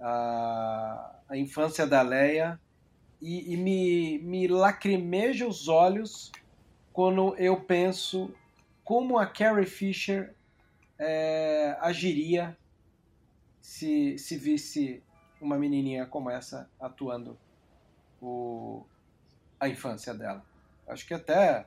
a, 0.00 1.12
a 1.28 1.36
infância 1.36 1.88
da 1.88 2.02
Leia 2.02 2.60
e, 3.20 3.52
e, 3.52 3.56
me, 3.56 4.20
me 4.20 4.46
lacrimeja 4.46 5.44
os 5.44 5.66
olhos 5.66 6.30
quando 6.92 7.34
eu 7.34 7.60
penso 7.60 8.32
como 8.84 9.18
a 9.18 9.26
Carrie 9.26 9.66
Fisher 9.66 10.32
é, 11.00 11.76
agiria 11.80 12.56
se, 13.60 14.16
se 14.18 14.36
visse 14.36 15.02
uma 15.40 15.58
menininha 15.58 16.06
como 16.06 16.30
essa 16.30 16.70
atuando 16.78 17.36
o, 18.22 18.86
a 19.58 19.68
infância 19.68 20.14
dela. 20.14 20.48
Acho 20.90 21.06
que 21.06 21.14
até 21.14 21.66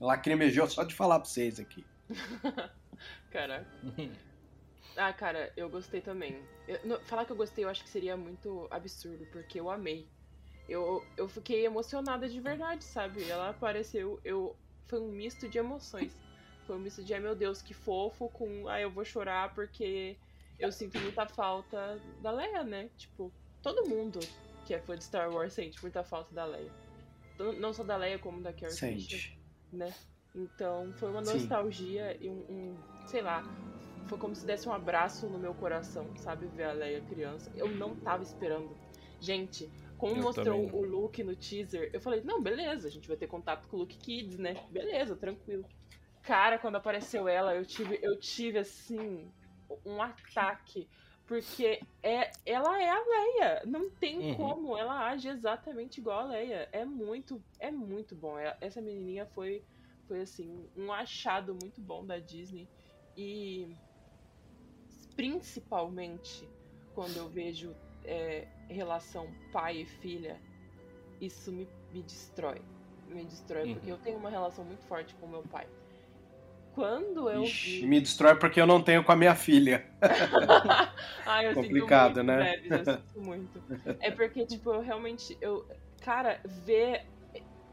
lacrimejou 0.00 0.66
só 0.68 0.82
de 0.82 0.94
falar 0.94 1.20
pra 1.20 1.28
vocês 1.28 1.60
aqui. 1.60 1.86
Caraca. 3.30 3.66
ah, 4.96 5.12
cara, 5.12 5.52
eu 5.56 5.68
gostei 5.70 6.00
também. 6.00 6.42
Eu, 6.66 6.80
no, 6.84 7.00
falar 7.02 7.24
que 7.24 7.30
eu 7.30 7.36
gostei 7.36 7.64
eu 7.64 7.68
acho 7.68 7.84
que 7.84 7.88
seria 7.88 8.16
muito 8.16 8.66
absurdo, 8.68 9.24
porque 9.26 9.60
eu 9.60 9.70
amei. 9.70 10.08
Eu, 10.68 11.04
eu 11.16 11.28
fiquei 11.28 11.64
emocionada 11.64 12.28
de 12.28 12.40
verdade, 12.40 12.82
sabe? 12.82 13.28
Ela 13.28 13.50
apareceu, 13.50 14.20
eu 14.24 14.56
foi 14.86 15.00
um 15.00 15.08
misto 15.08 15.48
de 15.48 15.58
emoções. 15.58 16.12
Foi 16.66 16.76
um 16.76 16.80
misto 16.80 17.04
de, 17.04 17.14
ai 17.14 17.20
meu 17.20 17.36
Deus, 17.36 17.62
que 17.62 17.74
fofo, 17.74 18.28
com, 18.30 18.68
ai 18.68 18.82
eu 18.82 18.90
vou 18.90 19.04
chorar 19.04 19.54
porque 19.54 20.16
eu 20.58 20.72
sinto 20.72 20.98
muita 20.98 21.26
falta 21.26 22.00
da 22.20 22.32
Leia, 22.32 22.64
né? 22.64 22.90
Tipo, 22.96 23.32
todo 23.62 23.88
mundo 23.88 24.18
que 24.66 24.74
é 24.74 24.80
fã 24.80 24.96
de 24.96 25.04
Star 25.04 25.32
Wars 25.32 25.52
sente 25.52 25.80
muita 25.80 26.02
falta 26.02 26.34
da 26.34 26.44
Leia 26.44 26.89
não 27.54 27.72
só 27.72 27.82
da 27.82 27.96
Leia 27.96 28.18
como 28.18 28.40
da 28.42 28.52
Carrie 28.52 28.74
Sente. 28.74 29.16
Fisher, 29.16 29.38
né? 29.72 29.92
Então 30.34 30.92
foi 30.94 31.10
uma 31.10 31.20
nostalgia 31.20 32.16
Sim. 32.18 32.24
e 32.24 32.28
um, 32.30 32.40
um, 32.48 32.76
sei 33.06 33.22
lá, 33.22 33.42
foi 34.06 34.18
como 34.18 34.34
se 34.34 34.46
desse 34.46 34.68
um 34.68 34.72
abraço 34.72 35.26
no 35.26 35.38
meu 35.38 35.54
coração, 35.54 36.06
sabe? 36.16 36.46
Ver 36.46 36.64
a 36.64 36.72
Leia 36.72 37.00
criança. 37.02 37.50
Eu 37.56 37.68
não 37.68 37.96
tava 37.96 38.22
esperando. 38.22 38.76
Gente, 39.20 39.70
como 39.98 40.16
eu 40.16 40.22
mostrou 40.22 40.74
o 40.74 40.84
Luke 40.84 41.22
no 41.22 41.36
teaser, 41.36 41.90
eu 41.92 42.00
falei, 42.00 42.22
não, 42.22 42.42
beleza, 42.42 42.88
a 42.88 42.90
gente 42.90 43.06
vai 43.06 43.16
ter 43.16 43.26
contato 43.26 43.68
com 43.68 43.76
o 43.76 43.80
Luke 43.80 43.98
Kids, 43.98 44.38
né? 44.38 44.56
Beleza, 44.70 45.14
tranquilo. 45.14 45.64
Cara, 46.22 46.58
quando 46.58 46.76
apareceu 46.76 47.28
ela, 47.28 47.54
eu 47.54 47.64
tive, 47.64 47.98
eu 48.02 48.18
tive 48.18 48.58
assim, 48.58 49.30
um 49.84 50.02
ataque 50.02 50.88
porque 51.30 51.80
é, 52.02 52.32
ela 52.44 52.82
é 52.82 52.90
a 52.90 53.04
Leia. 53.04 53.62
Não 53.64 53.88
tem 53.88 54.18
uhum. 54.18 54.34
como. 54.34 54.76
Ela 54.76 55.10
age 55.10 55.28
exatamente 55.28 56.00
igual 56.00 56.18
a 56.18 56.24
Leia. 56.24 56.68
É 56.72 56.84
muito, 56.84 57.40
é 57.60 57.70
muito 57.70 58.16
bom. 58.16 58.36
É, 58.36 58.56
essa 58.60 58.80
menininha 58.80 59.24
foi, 59.26 59.62
foi 60.08 60.22
assim, 60.22 60.68
um 60.76 60.92
achado 60.92 61.56
muito 61.62 61.80
bom 61.80 62.04
da 62.04 62.18
Disney. 62.18 62.68
E 63.16 63.76
principalmente 65.14 66.48
quando 66.96 67.16
eu 67.16 67.28
vejo 67.28 67.76
é, 68.02 68.48
relação 68.68 69.32
pai 69.52 69.82
e 69.82 69.86
filha, 69.86 70.36
isso 71.20 71.52
me, 71.52 71.68
me 71.92 72.02
destrói. 72.02 72.60
Me 73.06 73.24
destrói, 73.24 73.68
uhum. 73.68 73.74
porque 73.74 73.92
eu 73.92 73.98
tenho 73.98 74.18
uma 74.18 74.30
relação 74.30 74.64
muito 74.64 74.84
forte 74.86 75.14
com 75.14 75.28
meu 75.28 75.44
pai 75.44 75.68
quando 76.80 77.28
eu 77.28 77.42
Ixi, 77.42 77.80
vi... 77.82 77.86
me 77.86 78.00
destrói 78.00 78.34
porque 78.36 78.58
eu 78.58 78.66
não 78.66 78.80
tenho 78.80 79.04
com 79.04 79.12
a 79.12 79.16
minha 79.16 79.34
filha. 79.34 79.84
ah, 81.26 81.44
eu 81.44 81.52
Complicado, 81.52 82.20
sinto 82.20 82.24
muito, 82.24 82.38
né? 82.38 82.62
eu 82.64 82.84
sinto 82.84 83.20
muito. 83.20 83.62
É 84.00 84.10
porque, 84.10 84.46
tipo, 84.46 84.70
eu 84.72 84.80
realmente. 84.80 85.36
Eu, 85.42 85.66
cara, 86.00 86.40
ver. 86.46 87.04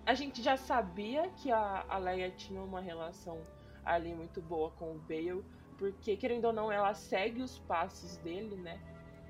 A 0.06 0.14
gente 0.14 0.44
já 0.44 0.58
sabia 0.58 1.30
que 1.38 1.50
a, 1.50 1.86
a 1.88 1.98
Leia 1.98 2.30
tinha 2.32 2.62
uma 2.62 2.82
relação 2.82 3.42
ali 3.86 4.14
muito 4.14 4.42
boa 4.42 4.72
com 4.72 4.92
o 4.92 5.00
Bale, 5.08 5.44
porque, 5.78 6.18
querendo 6.18 6.46
ou 6.46 6.54
não, 6.54 6.70
ela 6.70 6.94
segue 6.94 7.42
os 7.42 7.58
passos 7.60 8.18
dele, 8.18 8.58
né? 8.58 8.78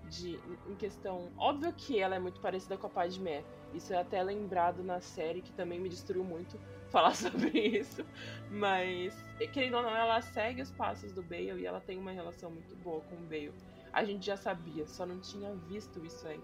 De, 0.10 0.40
em 0.68 0.76
questão. 0.76 1.30
Óbvio 1.38 1.72
que 1.74 2.00
ela 2.00 2.16
é 2.16 2.20
muito 2.20 2.42
parecida 2.42 2.78
com 2.78 2.88
a 2.88 2.90
Padmé. 2.90 3.44
Isso 3.76 3.94
é 3.94 3.98
até 3.98 4.24
lembrado 4.24 4.82
na 4.84 5.00
série, 5.02 5.42
que 5.42 5.52
também 5.52 5.80
me 5.80 5.88
destruiu 5.88 6.24
muito 6.24 6.60
falar 6.92 7.16
sobre 7.16 7.50
isso. 7.60 8.06
Mas, 8.50 9.14
querendo 9.52 9.78
ou 9.78 9.84
não, 9.84 9.96
ela 9.96 10.22
segue 10.22 10.62
os 10.62 10.72
passos 10.72 11.12
do 11.12 11.22
Bale 11.22 11.62
e 11.62 11.66
ela 11.66 11.82
tem 11.82 11.98
uma 11.98 12.12
relação 12.12 12.52
muito 12.52 12.76
boa 12.78 13.02
com 13.02 13.16
o 13.16 13.28
Bale. 13.28 13.54
A 13.92 14.04
gente 14.04 14.26
já 14.26 14.38
sabia, 14.38 14.88
só 14.88 15.06
não 15.06 15.20
tinha 15.20 15.54
visto 15.54 16.04
isso 16.06 16.28
aí. 16.28 16.42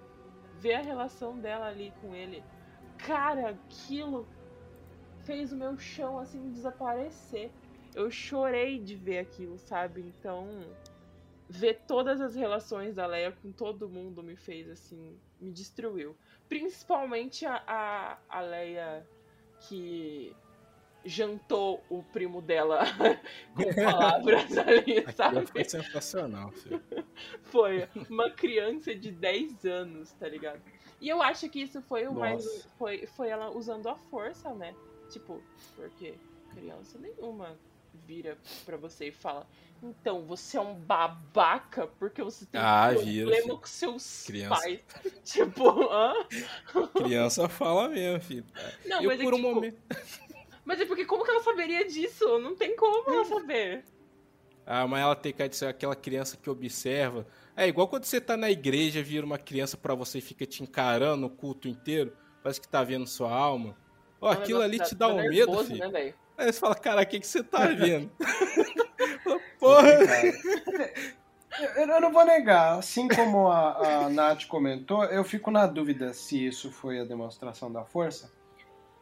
Ver 0.55 0.75
a 0.75 0.81
relação 0.81 1.37
dela 1.39 1.67
ali 1.67 1.93
com 2.01 2.15
ele. 2.15 2.43
Cara, 2.97 3.49
aquilo 3.49 4.27
fez 5.23 5.51
o 5.51 5.57
meu 5.57 5.77
chão 5.77 6.19
assim 6.19 6.51
desaparecer. 6.51 7.51
Eu 7.93 8.09
chorei 8.09 8.79
de 8.79 8.95
ver 8.95 9.19
aquilo, 9.19 9.57
sabe? 9.59 10.01
Então, 10.01 10.47
ver 11.47 11.81
todas 11.85 12.19
as 12.21 12.35
relações 12.35 12.95
da 12.95 13.05
Leia 13.05 13.31
com 13.31 13.51
todo 13.51 13.89
mundo 13.89 14.23
me 14.23 14.35
fez 14.35 14.69
assim, 14.69 15.19
me 15.39 15.51
destruiu. 15.51 16.17
Principalmente 16.49 17.45
a, 17.45 17.61
a, 17.67 18.17
a 18.27 18.41
Leia 18.41 19.07
que 19.67 20.35
jantou 21.05 21.83
o 21.89 22.01
primo 22.01 22.41
dela 22.41 22.79
com 23.55 23.73
palavras 23.73 24.55
ali, 24.57 25.11
sabe? 25.13 25.45
Foi 25.45 25.63
sensacional, 25.63 26.51
filho. 26.51 26.81
Foi 27.43 27.87
uma 28.09 28.29
criança 28.29 28.95
de 28.95 29.11
10 29.11 29.65
anos, 29.65 30.11
tá 30.13 30.27
ligado? 30.27 30.61
E 30.99 31.09
eu 31.09 31.21
acho 31.21 31.49
que 31.49 31.61
isso 31.61 31.81
foi 31.81 32.03
o 32.07 32.13
Nossa. 32.13 32.19
mais. 32.19 32.67
Foi, 32.77 33.05
foi 33.05 33.27
ela 33.27 33.51
usando 33.51 33.87
a 33.89 33.95
força, 33.95 34.53
né? 34.53 34.73
Tipo, 35.09 35.43
porque 35.75 36.15
criança 36.53 36.97
nenhuma 36.97 37.57
vira 38.05 38.37
para 38.65 38.77
você 38.77 39.07
e 39.07 39.11
fala: 39.11 39.45
Então, 39.83 40.25
você 40.25 40.55
é 40.55 40.61
um 40.61 40.73
babaca 40.73 41.87
porque 41.99 42.23
você 42.23 42.45
tem 42.45 42.61
ah, 42.61 42.87
um 42.91 42.93
problema 42.93 43.35
vira, 43.35 43.57
com 43.57 43.67
seus 43.67 44.23
criança. 44.25 44.55
pais. 44.55 44.79
tipo, 45.25 45.91
hã? 45.91 46.13
Criança 46.95 47.49
fala 47.49 47.89
mesmo, 47.89 48.21
filho. 48.21 48.45
Não, 48.85 49.01
eu, 49.01 49.09
mas 49.09 49.19
é 49.19 49.23
por 49.23 49.33
é, 49.33 49.35
um 49.35 49.39
tipo, 49.41 49.53
momento. 49.53 49.77
Mas 50.63 50.79
é 50.79 50.85
porque 50.85 51.03
como 51.03 51.25
que 51.25 51.31
ela 51.31 51.43
saberia 51.43 51.85
disso? 51.85 52.39
Não 52.39 52.55
tem 52.55 52.77
como 52.77 53.13
ela 53.13 53.25
saber. 53.25 53.83
Ah, 54.65 54.87
mas 54.87 55.01
ela 55.01 55.15
tem 55.17 55.33
que 55.33 55.53
ser 55.53 55.65
aquela 55.65 55.97
criança 55.97 56.37
que 56.37 56.49
observa. 56.49 57.27
É 57.53 57.67
igual 57.67 57.89
quando 57.89 58.05
você 58.05 58.21
tá 58.21 58.37
na 58.37 58.49
igreja, 58.49 59.03
vira 59.03 59.25
uma 59.25 59.37
criança 59.37 59.75
para 59.75 59.93
você 59.93 60.19
e 60.19 60.21
fica 60.21 60.45
te 60.45 60.63
encarando 60.63 61.25
o 61.25 61.29
culto 61.29 61.67
inteiro. 61.67 62.15
Parece 62.41 62.61
que 62.61 62.69
tá 62.69 62.81
vendo 62.85 63.05
sua 63.05 63.31
alma. 63.31 63.75
Ó, 64.21 64.29
oh, 64.29 64.31
aquilo 64.31 64.61
ali 64.61 64.79
te 64.79 64.95
dá 64.95 65.09
um 65.09 65.17
nervoso, 65.17 65.73
medo, 65.73 65.89
filho. 65.89 65.91
Né, 65.91 66.13
Aí 66.37 66.51
você 66.51 66.59
fala, 66.59 66.75
cara, 66.75 67.01
o 67.01 67.05
que, 67.05 67.19
que 67.19 67.27
você 67.27 67.43
tá 67.43 67.67
vendo? 67.67 68.09
Porra! 69.63 69.87
Eu 71.75 72.01
não 72.01 72.11
vou 72.11 72.25
negar, 72.25 72.79
assim 72.79 73.07
como 73.07 73.47
a, 73.47 74.05
a 74.05 74.09
Nath 74.09 74.45
comentou, 74.47 75.03
eu 75.05 75.23
fico 75.23 75.51
na 75.51 75.67
dúvida 75.67 76.11
se 76.11 76.47
isso 76.47 76.71
foi 76.71 76.99
a 76.99 77.05
demonstração 77.05 77.71
da 77.71 77.85
força. 77.85 78.31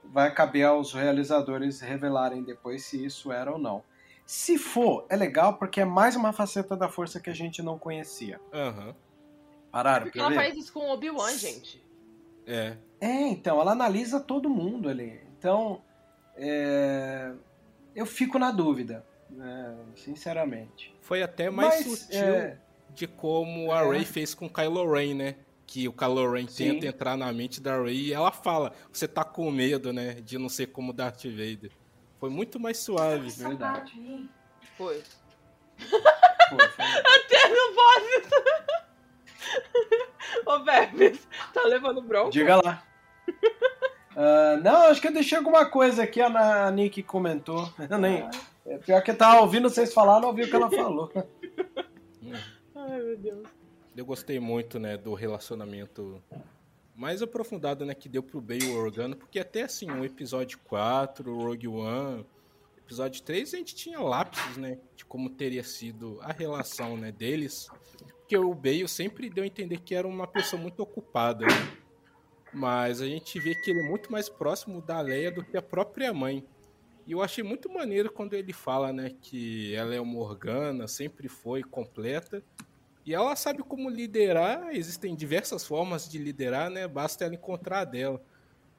Vai 0.03 0.33
caber 0.33 0.65
aos 0.65 0.93
realizadores 0.93 1.79
revelarem 1.79 2.43
depois 2.43 2.83
se 2.83 3.05
isso 3.05 3.31
era 3.31 3.51
ou 3.51 3.57
não. 3.57 3.81
Se 4.25 4.57
for, 4.57 5.05
é 5.09 5.15
legal 5.15 5.57
porque 5.57 5.79
é 5.79 5.85
mais 5.85 6.15
uma 6.15 6.33
faceta 6.33 6.75
da 6.75 6.89
força 6.89 7.19
que 7.19 7.29
a 7.29 7.33
gente 7.33 7.63
não 7.63 7.79
conhecia. 7.79 8.39
Uhum. 8.53 8.93
Pararam 9.71 10.05
Porque 10.05 10.19
ela 10.19 10.29
ver? 10.29 10.35
faz 10.35 10.57
isso 10.57 10.73
com 10.73 10.81
o 10.81 10.91
Obi-Wan, 10.91 11.33
gente. 11.37 11.81
É. 12.45 12.75
É, 12.99 13.27
então, 13.29 13.59
ela 13.61 13.71
analisa 13.71 14.19
todo 14.19 14.49
mundo 14.49 14.89
ali. 14.89 15.21
Então, 15.37 15.81
é, 16.35 17.31
eu 17.95 18.05
fico 18.05 18.37
na 18.37 18.51
dúvida, 18.51 19.05
né, 19.31 19.75
sinceramente. 19.95 20.95
Foi 21.01 21.21
até 21.23 21.49
mais 21.49 21.85
Mas, 21.85 21.99
sutil 21.99 22.19
é, 22.19 22.57
de 22.93 23.07
como 23.07 23.71
a 23.71 23.81
É. 23.83 23.89
Rey 23.89 24.05
fez 24.05 24.33
com 24.33 24.49
Kylo 24.49 24.91
Ren, 24.91 25.13
né? 25.15 25.35
Que 25.65 25.87
o 25.87 25.93
Kylo 25.93 26.31
Ren 26.31 26.47
Sim. 26.47 26.73
tenta 26.73 26.87
entrar 26.87 27.17
na 27.17 27.31
mente 27.31 27.61
da 27.61 27.81
Rey 27.81 28.07
e 28.07 28.13
ela 28.13 28.31
fala: 28.31 28.73
Você 28.91 29.07
tá 29.07 29.23
com 29.23 29.49
medo, 29.49 29.93
né? 29.93 30.15
De 30.15 30.37
não 30.37 30.49
ser 30.49 30.67
como 30.67 30.91
Darth 30.91 31.23
Vader. 31.23 31.71
Foi 32.19 32.29
muito 32.29 32.59
mais 32.59 32.77
suave. 32.77 33.29
Verdade. 33.29 34.29
Foi. 34.77 35.01
Foi, 36.49 36.67
foi. 36.67 36.85
Até 36.85 37.47
no 37.47 37.75
boss. 37.75 38.01
Ô, 40.45 40.59
Bebes, 40.59 41.27
tá 41.53 41.63
levando 41.63 42.01
bronca? 42.01 42.31
Diga 42.31 42.57
lá. 42.57 42.83
Ah, 44.13 44.59
não, 44.61 44.87
acho 44.87 44.99
que 44.99 45.07
eu 45.07 45.13
deixei 45.13 45.37
alguma 45.37 45.65
coisa 45.65 46.03
aqui, 46.03 46.19
a 46.21 46.69
Nick 46.69 47.01
comentou. 47.01 47.73
Eu 47.89 47.97
nem. 47.97 48.29
É 48.65 48.77
Pior 48.77 49.01
que 49.03 49.11
eu 49.11 49.17
tava 49.17 49.41
ouvindo 49.41 49.69
vocês 49.69 49.93
falar, 49.93 50.19
não 50.19 50.29
ouvi 50.29 50.43
o 50.43 50.49
que 50.49 50.55
ela 50.55 50.69
falou. 50.69 51.11
Ai, 52.75 53.01
meu 53.01 53.17
Deus. 53.17 53.47
Eu 53.95 54.05
gostei 54.05 54.39
muito, 54.39 54.79
né, 54.79 54.97
do 54.97 55.13
relacionamento 55.13 56.21
mais 56.95 57.21
aprofundado, 57.21 57.85
né, 57.85 57.93
que 57.93 58.07
deu 58.07 58.23
pro 58.23 58.39
Bail 58.39 58.63
e 58.63 58.71
o 58.71 58.77
Organa, 58.77 59.15
porque 59.15 59.39
até 59.39 59.63
assim, 59.63 59.89
o 59.89 60.05
episódio 60.05 60.59
4, 60.59 61.31
o 61.31 61.43
Rogue 61.43 61.67
One, 61.67 62.25
episódio 62.77 63.21
3, 63.23 63.53
a 63.53 63.57
gente 63.57 63.75
tinha 63.75 63.99
lápis, 63.99 64.57
né, 64.57 64.77
de 64.95 65.03
como 65.03 65.29
teria 65.29 65.63
sido 65.63 66.19
a 66.21 66.31
relação, 66.31 66.95
né, 66.95 67.11
deles, 67.11 67.69
porque 68.19 68.37
o 68.37 68.53
Bale 68.53 68.87
sempre 68.87 69.29
deu 69.29 69.43
a 69.43 69.47
entender 69.47 69.79
que 69.79 69.93
era 69.93 70.07
uma 70.07 70.27
pessoa 70.27 70.61
muito 70.61 70.81
ocupada, 70.81 71.45
né? 71.45 71.77
mas 72.53 73.01
a 73.01 73.05
gente 73.05 73.39
vê 73.39 73.55
que 73.55 73.71
ele 73.71 73.79
é 73.79 73.89
muito 73.89 74.11
mais 74.11 74.29
próximo 74.29 74.81
da 74.81 74.99
Leia 75.01 75.31
do 75.31 75.43
que 75.43 75.57
a 75.57 75.61
própria 75.61 76.13
mãe. 76.13 76.45
E 77.11 77.13
eu 77.13 77.21
achei 77.21 77.43
muito 77.43 77.69
maneiro 77.69 78.09
quando 78.09 78.35
ele 78.35 78.53
fala, 78.53 78.93
né, 78.93 79.13
que 79.21 79.75
ela 79.75 79.93
é 79.93 79.99
uma 79.99 80.17
Organa, 80.17 80.87
sempre 80.87 81.27
foi 81.27 81.61
completa, 81.61 82.41
e 83.05 83.13
ela 83.13 83.35
sabe 83.35 83.61
como 83.63 83.89
liderar, 83.89 84.73
existem 84.73 85.13
diversas 85.13 85.67
formas 85.67 86.07
de 86.07 86.17
liderar, 86.17 86.69
né? 86.69 86.87
Basta 86.87 87.25
ela 87.25 87.35
encontrar 87.35 87.79
a 87.81 87.83
dela. 87.83 88.23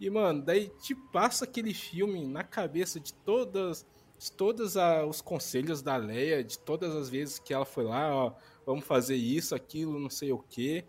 E, 0.00 0.08
mano, 0.08 0.40
daí 0.40 0.70
te 0.80 0.94
passa 0.94 1.44
aquele 1.44 1.74
filme 1.74 2.26
na 2.26 2.42
cabeça 2.42 2.98
de 2.98 3.12
todas, 3.12 3.86
de 4.18 4.32
todos 4.32 4.76
os 5.06 5.20
conselhos 5.20 5.82
da 5.82 5.96
Leia, 5.98 6.42
de 6.42 6.58
todas 6.58 6.96
as 6.96 7.10
vezes 7.10 7.38
que 7.38 7.52
ela 7.52 7.66
foi 7.66 7.84
lá, 7.84 8.16
ó, 8.16 8.32
vamos 8.64 8.86
fazer 8.86 9.16
isso, 9.16 9.54
aquilo, 9.54 9.98
não 9.98 10.08
sei 10.08 10.32
o 10.32 10.38
quê. 10.38 10.86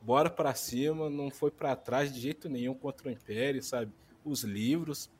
Bora 0.00 0.30
pra 0.30 0.54
cima, 0.54 1.10
não 1.10 1.30
foi 1.30 1.50
pra 1.50 1.76
trás 1.76 2.10
de 2.10 2.20
jeito 2.20 2.48
nenhum 2.48 2.72
contra 2.72 3.06
o 3.06 3.12
Império, 3.12 3.62
sabe? 3.62 3.92
Os 4.24 4.44
livros. 4.44 5.10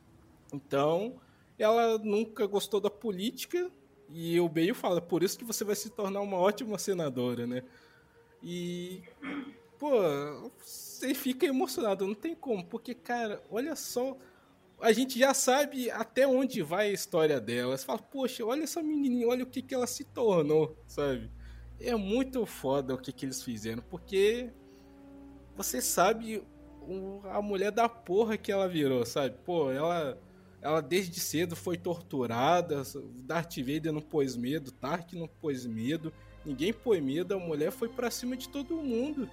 Então, 0.50 1.20
ela 1.58 1.98
nunca 1.98 2.46
gostou 2.46 2.80
da 2.80 2.90
política 2.90 3.70
e 4.08 4.38
o 4.40 4.48
Bale 4.48 4.74
fala, 4.74 5.00
por 5.00 5.22
isso 5.22 5.38
que 5.38 5.44
você 5.44 5.64
vai 5.64 5.74
se 5.74 5.90
tornar 5.90 6.20
uma 6.20 6.36
ótima 6.36 6.78
senadora, 6.78 7.46
né? 7.46 7.62
E, 8.42 9.02
pô, 9.78 9.90
você 10.58 11.14
fica 11.14 11.46
emocionado, 11.46 12.06
não 12.06 12.14
tem 12.14 12.34
como, 12.34 12.64
porque, 12.64 12.94
cara, 12.94 13.42
olha 13.50 13.74
só, 13.74 14.16
a 14.80 14.92
gente 14.92 15.18
já 15.18 15.32
sabe 15.34 15.90
até 15.90 16.26
onde 16.26 16.62
vai 16.62 16.88
a 16.88 16.92
história 16.92 17.40
dela. 17.40 17.76
Você 17.76 17.84
fala, 17.84 17.98
poxa, 17.98 18.44
olha 18.44 18.64
essa 18.64 18.82
menininha, 18.82 19.26
olha 19.26 19.44
o 19.44 19.48
que, 19.48 19.62
que 19.62 19.74
ela 19.74 19.86
se 19.86 20.04
tornou, 20.04 20.76
sabe? 20.86 21.30
É 21.80 21.94
muito 21.94 22.46
foda 22.46 22.94
o 22.94 22.98
que, 22.98 23.12
que 23.12 23.26
eles 23.26 23.42
fizeram, 23.42 23.82
porque 23.90 24.50
você 25.56 25.80
sabe 25.80 26.42
a 27.24 27.42
mulher 27.42 27.72
da 27.72 27.88
porra 27.88 28.36
que 28.36 28.52
ela 28.52 28.68
virou, 28.68 29.04
sabe? 29.04 29.36
Pô, 29.44 29.70
ela, 29.70 30.18
ela 30.66 30.82
desde 30.82 31.20
cedo 31.20 31.54
foi 31.54 31.76
torturada, 31.76 32.82
Darth 33.22 33.56
Vader 33.58 33.92
não 33.92 34.00
pôs 34.00 34.36
medo, 34.36 34.72
Tark 34.72 35.12
não 35.12 35.28
pôs 35.28 35.64
medo, 35.64 36.12
ninguém 36.44 36.72
pôs 36.72 37.00
medo, 37.00 37.34
a 37.34 37.38
mulher 37.38 37.70
foi 37.70 37.88
pra 37.88 38.10
cima 38.10 38.36
de 38.36 38.48
todo 38.48 38.74
mundo, 38.76 39.30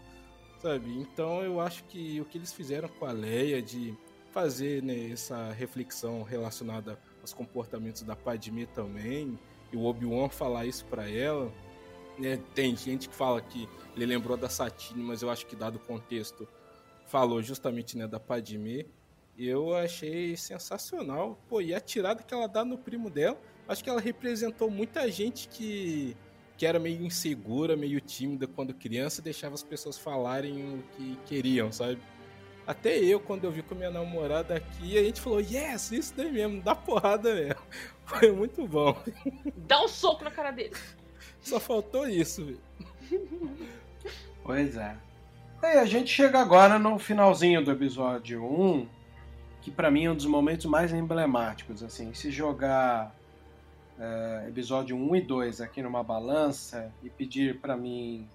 sabe? 0.62 0.92
Então 0.96 1.42
eu 1.42 1.60
acho 1.60 1.84
que 1.86 2.22
o 2.22 2.26
que 2.26 2.38
eles 2.38 2.54
fizeram 2.54 2.88
com 2.88 3.06
a 3.06 3.12
Leia 3.12 3.62
de 3.62 3.98
fazer 4.32 4.84
né, 4.84 5.10
essa 5.12 5.52
reflexão 5.52 6.22
relacionada 6.22 7.00
aos 7.22 7.34
comportamentos 7.34 8.04
da 8.04 8.16
Padmé 8.16 8.68
também, 8.68 9.38
e 9.72 9.78
o 9.78 9.86
Obi-Wan 9.86 10.30
falar 10.30 10.68
isso 10.68 10.86
pra 10.86 11.10
ela, 11.10 11.52
né? 12.18 12.40
Tem 12.54 12.76
gente 12.76 13.10
que 13.10 13.16
fala 13.16 13.42
que 13.42 13.68
ele 13.96 14.06
lembrou 14.06 14.38
da 14.38 14.48
Satine, 14.50 15.02
mas 15.02 15.24
eu 15.24 15.32
acho 15.32 15.48
que 15.48 15.56
dado 15.56 15.78
o 15.78 15.80
contexto 15.80 16.48
falou 17.08 17.42
justamente 17.42 17.98
né, 17.98 18.08
da 18.08 18.20
Padmé. 18.20 18.86
Eu 19.38 19.76
achei 19.76 20.38
sensacional. 20.38 21.40
Pô, 21.48 21.62
e 21.62 21.74
a 21.74 21.80
tirada 21.80 22.24
que 22.24 22.34
ela 22.34 22.48
dá 22.48 22.64
no 22.64 22.78
primo 22.78 23.10
dela, 23.10 23.40
acho 23.68 23.84
que 23.84 23.90
ela 23.90 24.00
representou 24.00 24.70
muita 24.70 25.10
gente 25.10 25.48
que, 25.48 26.16
que 26.58 26.66
era 26.66 26.80
meio 26.80 27.04
insegura, 27.04 27.76
meio 27.76 28.00
tímida 28.00 28.48
quando 28.48 28.74
criança 28.74 29.22
e 29.22 29.24
deixava 29.24 29.56
as 29.56 29.64
pessoas 29.64 29.98
falarem 29.98 30.76
o 30.76 30.84
que 30.96 31.18
queriam, 31.26 31.72
sabe? 31.72 32.00
Até 32.66 32.98
eu, 32.98 33.20
quando 33.20 33.44
eu 33.44 33.52
vi 33.52 33.62
com 33.62 33.76
minha 33.76 33.92
namorada 33.92 34.56
aqui, 34.56 34.98
a 34.98 35.04
gente 35.04 35.20
falou, 35.20 35.42
yes, 35.42 35.92
isso 35.92 36.14
daí 36.16 36.32
mesmo, 36.32 36.62
dá 36.62 36.74
porrada 36.74 37.34
mesmo. 37.34 37.62
Foi 38.06 38.32
muito 38.32 38.66
bom. 38.66 38.96
Dá 39.58 39.84
um 39.84 39.88
soco 39.88 40.24
na 40.24 40.32
cara 40.32 40.52
dele. 40.52 40.76
Só 41.42 41.60
faltou 41.60 42.08
isso, 42.08 42.46
velho. 42.46 42.62
Pois 44.44 44.78
é. 44.78 44.96
Aí 45.62 45.78
a 45.78 45.86
gente 45.86 46.10
chega 46.10 46.40
agora 46.40 46.78
no 46.80 46.98
finalzinho 47.00 47.64
do 47.64 47.72
episódio 47.72 48.44
1, 48.44 48.88
que 49.64 49.72
pra 49.72 49.90
mim 49.90 50.06
é 50.06 50.12
um 50.12 50.16
dos 50.16 50.26
momentos 50.26 50.66
mais 50.66 50.94
emblemáticos. 50.94 51.82
Assim, 51.82 52.14
se 52.14 52.30
jogar 52.30 53.16
é, 53.98 54.46
episódio 54.50 54.96
1 54.96 55.16
e 55.16 55.22
2 55.22 55.62
aqui 55.62 55.82
numa 55.82 56.04
balança 56.04 56.92
e 57.02 57.10
pedir 57.10 57.60
pra 57.60 57.78
mim, 57.78 58.28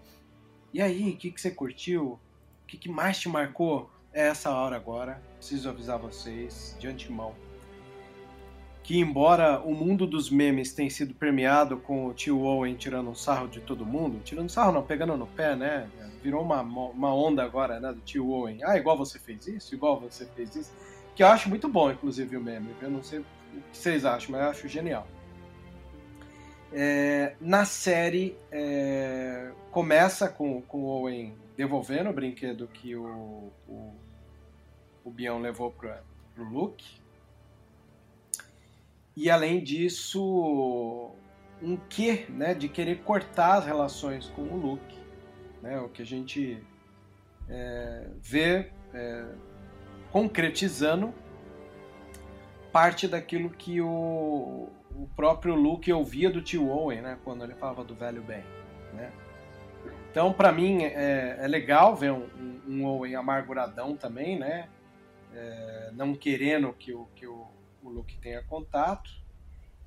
e 0.72 0.80
aí, 0.80 1.10
o 1.10 1.16
que, 1.16 1.30
que 1.30 1.40
você 1.40 1.50
curtiu? 1.50 2.18
O 2.62 2.66
que, 2.66 2.76
que 2.76 2.88
mais 2.88 3.18
te 3.18 3.28
marcou? 3.28 3.90
É 4.12 4.28
essa 4.28 4.50
hora 4.50 4.76
agora. 4.76 5.20
Preciso 5.36 5.68
avisar 5.68 5.98
vocês 5.98 6.76
de 6.78 6.88
antemão 6.88 7.34
que 8.88 8.98
embora 8.98 9.60
o 9.60 9.74
mundo 9.74 10.06
dos 10.06 10.30
memes 10.30 10.72
tenha 10.72 10.88
sido 10.88 11.12
premiado 11.12 11.76
com 11.76 12.06
o 12.06 12.14
tio 12.14 12.40
Owen 12.40 12.74
tirando 12.74 13.10
um 13.10 13.14
sarro 13.14 13.46
de 13.46 13.60
todo 13.60 13.84
mundo, 13.84 14.18
tirando 14.24 14.48
sarro 14.48 14.72
não, 14.72 14.82
pegando 14.82 15.14
no 15.14 15.26
pé, 15.26 15.54
né? 15.54 15.90
Virou 16.22 16.42
uma, 16.42 16.62
uma 16.62 17.14
onda 17.14 17.44
agora, 17.44 17.78
né, 17.78 17.92
do 17.92 18.00
tio 18.00 18.30
Owen. 18.30 18.60
Ah, 18.64 18.78
igual 18.78 18.96
você 18.96 19.18
fez 19.18 19.46
isso, 19.46 19.74
igual 19.74 20.00
você 20.00 20.24
fez 20.24 20.56
isso. 20.56 20.72
Que 21.18 21.24
eu 21.24 21.26
acho 21.26 21.48
muito 21.48 21.68
bom, 21.68 21.90
inclusive, 21.90 22.36
o 22.36 22.40
meme. 22.40 22.72
Eu 22.80 22.88
não 22.88 23.02
sei 23.02 23.18
o 23.18 23.24
que 23.72 23.76
vocês 23.76 24.04
acham, 24.04 24.30
mas 24.30 24.40
eu 24.40 24.50
acho 24.50 24.68
genial. 24.68 25.04
É, 26.72 27.34
na 27.40 27.64
série, 27.64 28.36
é, 28.52 29.50
começa 29.72 30.28
com, 30.28 30.62
com 30.62 30.78
o 30.78 30.86
Owen 30.86 31.34
devolvendo 31.56 32.08
o 32.08 32.12
brinquedo 32.12 32.68
que 32.68 32.94
o, 32.94 33.50
o, 33.66 33.92
o 35.04 35.10
Bion 35.10 35.40
levou 35.40 35.72
para 35.72 36.00
o 36.38 36.44
Luke. 36.44 36.86
E 39.16 39.28
além 39.28 39.60
disso, 39.60 41.10
um 41.60 41.76
quê 41.88 42.26
né, 42.28 42.54
de 42.54 42.68
querer 42.68 43.02
cortar 43.02 43.56
as 43.56 43.66
relações 43.66 44.28
com 44.28 44.42
o 44.42 44.56
Luke. 44.56 44.96
Né, 45.62 45.80
o 45.80 45.88
que 45.88 46.00
a 46.00 46.06
gente 46.06 46.62
é, 47.48 48.08
vê 48.22 48.70
é, 48.94 49.26
concretizando 50.18 51.14
parte 52.72 53.06
daquilo 53.06 53.50
que 53.50 53.80
o, 53.80 54.68
o 54.90 55.08
próprio 55.14 55.54
Luke 55.54 55.92
ouvia 55.92 56.28
do 56.28 56.42
tio 56.42 56.68
Owen, 56.68 57.02
né, 57.02 57.18
quando 57.22 57.44
ele 57.44 57.54
falava 57.54 57.84
do 57.84 57.94
velho 57.94 58.20
bem. 58.22 58.42
Né? 58.92 59.12
Então, 60.10 60.32
para 60.32 60.50
mim, 60.50 60.82
é, 60.82 61.38
é, 61.38 61.46
legal 61.46 61.94
ver 61.94 62.10
um, 62.10 62.26
um, 62.36 62.60
um, 62.66 62.84
Owen 62.84 63.14
amarguradão 63.14 63.96
também, 63.96 64.36
né? 64.36 64.68
É, 65.32 65.90
não 65.92 66.16
querendo 66.16 66.72
que 66.72 66.92
o, 66.92 67.06
que 67.14 67.24
o, 67.24 67.46
o 67.80 67.88
Luke 67.88 68.16
tenha 68.18 68.42
contato. 68.42 69.08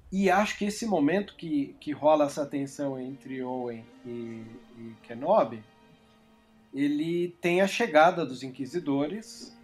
E 0.10 0.30
acho 0.30 0.58
que 0.58 0.66
esse 0.66 0.86
momento 0.86 1.36
que, 1.36 1.76
que 1.80 1.92
rola 1.92 2.26
essa 2.26 2.46
tensão 2.46 2.98
entre 2.98 3.44
Owen 3.44 3.86
e, 4.06 4.46
e 4.78 4.96
Kenobi, 5.04 5.62
ele 6.74 7.36
tem 7.42 7.60
a 7.60 7.68
chegada 7.68 8.26
dos 8.26 8.44
Inquisidores 8.44 9.60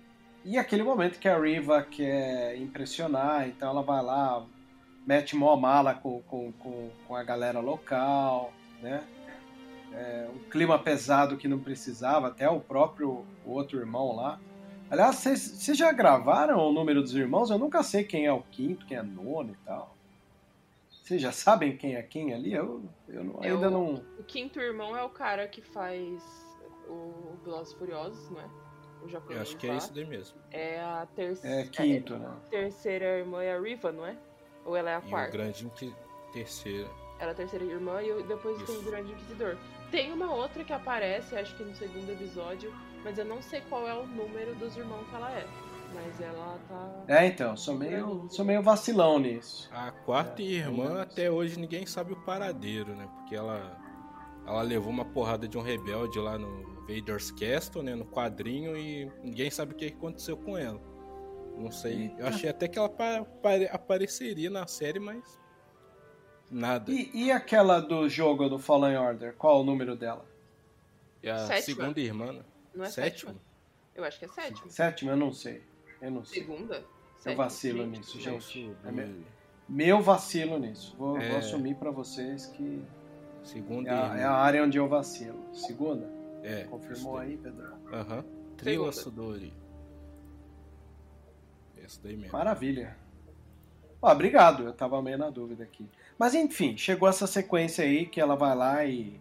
e 0.48 0.58
aquele 0.58 0.82
momento 0.82 1.20
que 1.20 1.28
a 1.28 1.38
Riva 1.38 1.84
quer 1.84 2.56
impressionar, 2.56 3.50
então 3.50 3.70
ela 3.70 3.82
vai 3.82 4.02
lá, 4.02 4.46
mete 5.06 5.36
mó 5.36 5.54
mala 5.58 5.94
com, 5.94 6.22
com, 6.22 6.54
com, 6.54 6.90
com 7.06 7.16
a 7.18 7.22
galera 7.22 7.60
local, 7.60 8.54
né? 8.82 9.04
É, 9.92 10.30
um 10.34 10.50
clima 10.50 10.80
pesado 10.80 11.36
que 11.36 11.50
não 11.50 11.60
precisava, 11.60 12.28
até 12.28 12.50
o 12.50 12.62
próprio 12.62 13.26
o 13.46 13.52
outro 13.52 13.78
irmão 13.78 14.16
lá. 14.16 14.40
Aliás, 14.90 15.18
vocês 15.18 15.78
já 15.78 15.92
gravaram 15.92 16.60
o 16.60 16.72
número 16.72 17.02
dos 17.02 17.14
irmãos? 17.14 17.50
Eu 17.50 17.58
nunca 17.58 17.84
sei 17.84 18.06
quem 18.06 18.26
é 18.26 18.32
o 18.32 18.42
quinto, 18.42 18.86
quem 18.86 18.96
é 18.96 19.04
nono 19.04 19.52
e 19.52 19.66
tal. 19.66 19.98
Vocês 20.90 21.22
já 21.22 21.34
sabem 21.34 21.76
quem 21.76 21.96
é 21.96 22.02
quem 22.02 22.34
ali? 22.34 22.54
Eu, 22.54 22.84
eu 23.10 23.22
não, 23.22 23.44
ainda 23.44 23.70
não. 23.70 23.96
O 24.18 24.24
quinto 24.24 24.62
irmão 24.62 24.96
é 24.96 25.04
o 25.04 25.10
cara 25.10 25.46
que 25.46 25.62
faz. 25.62 26.24
o 26.88 27.36
Velozes 27.44 27.74
Furiosos, 27.74 28.30
não 28.30 28.40
é? 28.40 28.67
O 29.04 29.08
japonês 29.10 29.36
Eu 29.38 29.42
acho 29.42 29.58
que 29.58 29.68
é 29.68 29.72
lá. 29.72 29.78
isso 29.78 29.94
daí 29.94 30.06
mesmo. 30.06 30.38
É 30.52 30.80
a 30.82 31.08
terceira. 31.16 31.62
É 31.62 31.64
quinto, 31.68 32.18
né? 32.18 32.32
terceira 32.50 33.06
irmã 33.20 33.42
é 33.44 33.54
a 33.56 33.60
Riva, 33.60 33.92
não 33.92 34.06
é? 34.06 34.16
Ou 34.66 34.76
ela 34.76 34.90
é 34.92 34.96
a 34.96 35.00
E 35.00 35.06
o 35.06 35.10
quarta? 35.10 35.32
grande 35.32 35.66
inqui... 35.66 35.94
terceira. 36.34 36.90
Ela 37.20 37.32
é 37.32 37.34
a 37.34 37.36
terceira 37.36 37.66
irmã 37.66 38.02
e 38.02 38.24
depois 38.24 38.58
tem 38.64 38.76
o 38.76 38.80
Isso. 38.80 38.90
Grande 38.90 39.12
Inquisidor. 39.14 39.58
Tem 39.90 40.12
uma 40.12 40.34
outra 40.34 40.64
que 40.64 40.74
aparece, 40.74 41.36
acho 41.36 41.56
que 41.56 41.64
no 41.64 41.74
segundo 41.76 42.12
episódio, 42.12 42.74
mas 43.04 43.18
eu 43.18 43.26
não 43.26 43.42
sei 43.42 43.62
qual 43.70 43.88
é 43.88 43.94
o 43.94 44.06
número 44.06 44.54
dos 44.56 44.76
irmãos 44.76 45.08
que 45.10 45.16
ela 45.16 45.32
é. 45.32 45.48
Mas 45.96 46.20
ela 46.20 46.60
tá. 46.68 47.06
É, 47.08 47.26
então, 47.28 47.56
sou 47.56 47.74
meio, 47.74 48.28
sou 48.30 48.44
meio 48.44 48.62
vacilão 48.62 49.18
nisso. 49.20 49.70
A 49.74 49.90
quarta 49.92 50.42
É, 50.42 50.46
irmã, 50.46 51.02
até 51.02 51.32
hoje 51.32 51.58
ninguém 51.58 51.86
sabe 51.86 52.12
o 52.12 52.18
paradeiro, 52.18 52.94
né? 52.94 53.08
Porque 53.16 53.36
ela 53.36 53.80
ela 54.46 54.62
levou 54.62 54.90
uma 54.92 55.06
porrada 55.06 55.48
de 55.48 55.58
um 55.58 55.62
rebelde 55.62 56.20
lá 56.20 56.38
no 56.38 56.77
Vader's 56.88 57.32
Castle, 57.32 57.84
né? 57.84 57.96
No 57.96 58.06
quadrinho 58.06 58.78
e 58.78 59.12
ninguém 59.24 59.50
sabe 59.52 59.74
o 59.74 59.76
que 59.76 59.88
aconteceu 59.88 60.38
com 60.38 60.58
ela. 60.58 60.80
Não 61.58 61.72
sei. 61.72 62.04
Eita. 62.04 62.22
Eu 62.22 62.28
achei 62.28 62.50
até 62.50 62.68
que 62.68 62.78
ela 62.78 62.88
pa- 62.90 63.18
apare- 63.18 63.70
apareceria 63.72 64.50
na 64.50 64.68
série, 64.68 65.00
mas 65.00 65.40
nada. 66.50 66.92
E, 66.92 67.10
e 67.14 67.32
aquela 67.32 67.80
do 67.80 68.08
jogo 68.08 68.48
do 68.48 68.58
Fallen 68.60 68.96
Order? 68.98 69.34
Qual 69.36 69.62
o 69.62 69.64
número 69.64 69.96
dela? 69.96 70.26
E 71.22 71.30
a 71.30 71.40
Sétima. 71.40 71.62
segunda 71.82 72.00
irmã, 72.00 72.32
né? 72.32 72.42
Não 72.74 72.86
é 72.86 72.90
Sétima? 72.90 73.32
sétima? 73.34 73.48
Eu 73.96 74.04
acho 74.04 74.20
que 74.20 74.26
é 74.26 74.28
sétima. 74.28 74.70
Sétima? 74.70 75.12
Eu 75.14 75.18
não 75.18 75.34
sei. 75.34 75.64
Eu 76.02 76.12
não 76.12 76.24
sei. 76.24 76.42
Segunda? 76.44 76.76
Eu 76.76 76.86
Sétima? 77.18 77.44
vacilo 77.44 77.84
Gente, 77.86 77.98
nisso, 77.98 78.20
gente. 78.22 78.76
É 78.86 78.92
Meu, 78.92 79.10
meu, 79.68 80.02
vacilo 80.02 80.60
nisso. 80.60 80.96
Vou, 80.98 81.18
É. 81.18 81.28
vou 81.30 81.38
assumir 81.40 81.76
pra 81.76 81.90
vocês 81.90 82.46
que 82.46 82.84
Segunda 83.44 83.90
é 83.90 83.94
a, 83.94 84.18
é 84.20 84.24
a 84.24 84.32
área 84.34 84.64
onde 84.64 84.78
eu 84.78 84.88
vacilo. 84.88 85.44
Segunda? 85.54 86.08
É, 86.48 86.64
Confirmou 86.64 87.18
aí, 87.18 87.38
Pedro? 87.38 87.74
Aham. 87.92 88.24
Trila 88.58 88.92
Segunda. 88.92 88.92
Sudori. 88.94 89.54
Esse 91.78 92.02
daí 92.02 92.16
mesmo. 92.16 92.32
Maravilha. 92.32 92.98
Ó, 94.02 94.12
obrigado, 94.12 94.64
eu 94.64 94.74
tava 94.74 95.02
meio 95.02 95.18
na 95.18 95.30
dúvida 95.30 95.64
aqui. 95.64 95.90
Mas 96.18 96.34
enfim, 96.34 96.78
chegou 96.78 97.08
essa 97.08 97.28
sequência 97.28 97.84
aí 97.84 98.06
que 98.06 98.22
ela 98.22 98.36
vai 98.36 98.56
lá 98.56 98.86
e 98.86 99.20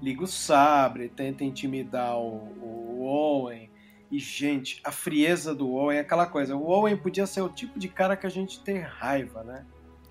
liga 0.00 0.22
o 0.22 0.26
sabre, 0.26 1.08
tenta 1.08 1.44
intimidar 1.44 2.18
o, 2.18 2.36
o 2.60 3.02
Owen. 3.02 3.70
E, 4.10 4.18
gente, 4.18 4.80
a 4.84 4.92
frieza 4.92 5.54
do 5.54 5.72
Owen 5.72 5.98
é 5.98 6.00
aquela 6.00 6.26
coisa. 6.26 6.54
O 6.54 6.66
Owen 6.68 6.96
podia 6.96 7.26
ser 7.26 7.40
o 7.40 7.48
tipo 7.48 7.78
de 7.78 7.88
cara 7.88 8.16
que 8.16 8.26
a 8.26 8.30
gente 8.30 8.62
tem 8.62 8.78
raiva, 8.78 9.42
né? 9.42 9.66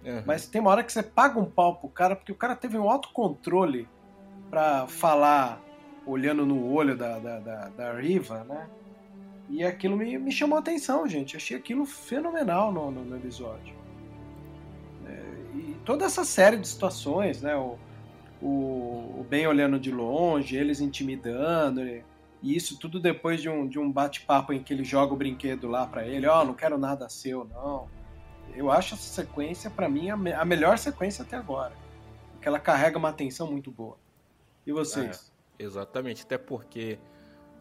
Aham. 0.05 0.23
Mas 0.25 0.47
tem 0.47 0.59
uma 0.59 0.71
hora 0.71 0.83
que 0.83 0.91
você 0.91 1.01
paga 1.01 1.39
um 1.39 1.45
pau 1.45 1.77
pro 1.77 1.89
cara, 1.89 2.15
porque 2.15 2.31
o 2.31 2.35
cara 2.35 2.55
teve 2.55 2.77
um 2.77 2.89
autocontrole 2.89 3.87
pra 4.49 4.85
falar 4.87 5.61
olhando 6.05 6.45
no 6.45 6.71
olho 6.71 6.95
da, 6.97 7.17
da, 7.19 7.39
da, 7.39 7.69
da 7.69 7.93
Riva, 7.99 8.43
né? 8.43 8.67
E 9.49 9.63
aquilo 9.63 9.95
me, 9.95 10.17
me 10.17 10.31
chamou 10.31 10.57
a 10.57 10.59
atenção, 10.59 11.07
gente. 11.07 11.37
Achei 11.37 11.57
aquilo 11.57 11.85
fenomenal 11.85 12.71
no, 12.71 12.89
no, 12.91 13.05
no 13.05 13.15
episódio. 13.15 13.75
É, 15.05 15.23
e 15.55 15.77
toda 15.85 16.05
essa 16.05 16.23
série 16.23 16.57
de 16.57 16.67
situações, 16.67 17.41
né? 17.41 17.55
O, 17.55 17.77
o, 18.41 19.19
o 19.19 19.25
Ben 19.29 19.47
olhando 19.47 19.79
de 19.79 19.91
longe, 19.91 20.55
eles 20.55 20.81
intimidando, 20.81 21.81
e 21.85 22.03
e 22.43 22.55
isso 22.55 22.77
tudo 22.77 22.99
depois 22.99 23.41
de 23.41 23.49
um, 23.49 23.65
de 23.67 23.79
um 23.79 23.91
bate-papo 23.91 24.53
em 24.53 24.61
que 24.61 24.71
ele 24.71 24.83
joga 24.83 25.11
o 25.11 25.17
brinquedo 25.17 25.67
lá 25.67 25.87
pra 25.87 26.05
ele, 26.05 26.27
ó, 26.27 26.45
não 26.45 26.53
quero 26.53 26.77
nada 26.77 27.09
seu, 27.09 27.43
não. 27.45 27.87
Eu 28.53 28.69
acho 28.69 28.93
essa 28.93 29.01
sequência, 29.21 29.67
pra 29.71 29.89
mim, 29.89 30.11
a, 30.11 30.17
me- 30.17 30.31
a 30.33 30.45
melhor 30.45 30.77
sequência 30.77 31.23
até 31.23 31.35
agora. 31.37 31.73
Porque 32.33 32.47
ela 32.47 32.59
carrega 32.59 32.99
uma 32.99 33.09
atenção 33.09 33.49
muito 33.49 33.71
boa. 33.71 33.97
E 34.63 34.71
vocês? 34.71 35.33
Exatamente, 35.57 36.23
até 36.23 36.37
porque 36.37 36.99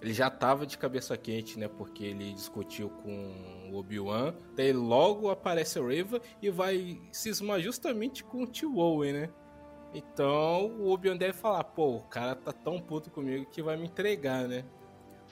ele 0.00 0.12
já 0.12 0.28
tava 0.28 0.66
de 0.66 0.76
cabeça 0.76 1.16
quente, 1.16 1.58
né? 1.58 1.68
Porque 1.68 2.04
ele 2.04 2.32
discutiu 2.32 2.90
com 2.90 3.70
o 3.72 3.76
Obi-Wan, 3.76 4.34
daí 4.54 4.72
logo 4.72 5.30
aparece 5.30 5.78
a 5.78 5.86
Reva 5.86 6.20
e 6.42 6.50
vai 6.50 7.00
cismar 7.10 7.60
justamente 7.60 8.22
com 8.22 8.42
o 8.42 8.46
tio 8.46 8.76
Owen, 8.76 9.12
né? 9.12 9.30
Então 9.94 10.66
o 10.78 10.90
Obi-Wan 10.90 11.16
deve 11.16 11.32
falar, 11.32 11.64
pô, 11.64 11.96
o 11.96 12.02
cara 12.02 12.34
tá 12.34 12.52
tão 12.52 12.80
puto 12.80 13.10
comigo 13.10 13.46
que 13.46 13.62
vai 13.62 13.76
me 13.76 13.86
entregar, 13.86 14.48
né? 14.48 14.64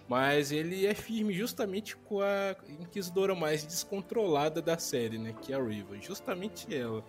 Mas 0.09 0.53
ele 0.53 0.87
é 0.87 0.95
firme 0.95 1.33
justamente 1.33 1.97
com 1.97 2.21
a 2.21 2.57
inquisidora 2.81 3.35
mais 3.35 3.65
descontrolada 3.65 4.63
da 4.63 4.79
série, 4.79 5.19
né? 5.19 5.35
Que 5.41 5.53
é 5.53 5.57
a 5.57 5.63
Reva, 5.63 5.99
justamente 6.01 6.75
ela. 6.75 7.05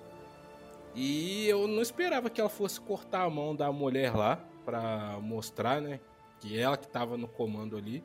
E 0.95 1.47
eu 1.47 1.67
não 1.67 1.81
esperava 1.81 2.29
que 2.29 2.41
ela 2.41 2.49
fosse 2.49 2.79
cortar 2.79 3.23
a 3.23 3.29
mão 3.29 3.55
da 3.55 3.71
mulher 3.71 4.15
lá 4.15 4.52
pra 4.65 5.19
mostrar, 5.21 5.81
né? 5.81 5.99
Que 6.39 6.57
ela 6.57 6.77
que 6.77 6.87
tava 6.87 7.17
no 7.17 7.27
comando 7.27 7.77
ali. 7.77 8.03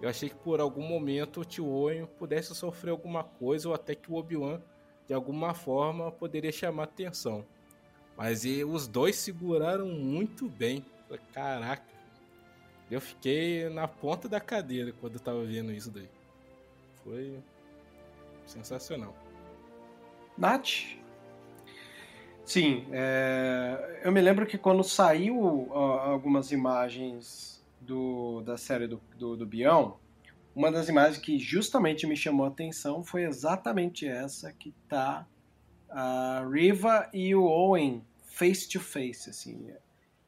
Eu 0.00 0.08
achei 0.08 0.28
que 0.28 0.36
por 0.36 0.60
algum 0.60 0.86
momento 0.86 1.40
o 1.40 1.44
tio 1.44 1.66
Owen 1.66 2.06
pudesse 2.18 2.54
sofrer 2.54 2.90
alguma 2.90 3.24
coisa 3.24 3.68
ou 3.68 3.74
até 3.74 3.94
que 3.94 4.10
o 4.10 4.16
Obi-Wan 4.16 4.60
de 5.06 5.14
alguma 5.14 5.54
forma 5.54 6.10
poderia 6.10 6.52
chamar 6.52 6.84
atenção. 6.84 7.44
Mas 8.16 8.44
e, 8.44 8.64
os 8.64 8.86
dois 8.86 9.16
seguraram 9.16 9.86
muito 9.86 10.48
bem. 10.48 10.84
Caraca. 11.32 11.84
Eu 12.90 13.00
fiquei 13.00 13.68
na 13.68 13.86
ponta 13.86 14.28
da 14.28 14.40
cadeira 14.40 14.92
quando 15.00 15.14
eu 15.14 15.20
tava 15.20 15.44
vendo 15.44 15.72
isso 15.72 15.90
daí. 15.90 16.08
Foi 17.02 17.38
sensacional. 18.46 19.14
Nath? 20.36 20.98
Sim, 22.46 22.86
é, 22.92 24.02
eu 24.04 24.12
me 24.12 24.20
lembro 24.20 24.46
que 24.46 24.56
quando 24.56 24.84
saiu 24.84 25.68
algumas 25.74 26.52
imagens 26.52 27.60
do, 27.80 28.40
da 28.42 28.56
série 28.56 28.86
do, 28.86 29.02
do, 29.18 29.36
do 29.36 29.44
Bião, 29.44 29.98
uma 30.54 30.70
das 30.70 30.88
imagens 30.88 31.18
que 31.18 31.40
justamente 31.40 32.06
me 32.06 32.16
chamou 32.16 32.46
a 32.46 32.48
atenção 32.48 33.02
foi 33.02 33.24
exatamente 33.24 34.06
essa 34.06 34.52
que 34.52 34.72
tá 34.88 35.26
a 35.90 36.46
Riva 36.48 37.10
e 37.12 37.34
o 37.34 37.42
Owen 37.42 38.04
face 38.24 38.68
to 38.68 38.78
face, 38.78 39.28
assim. 39.28 39.72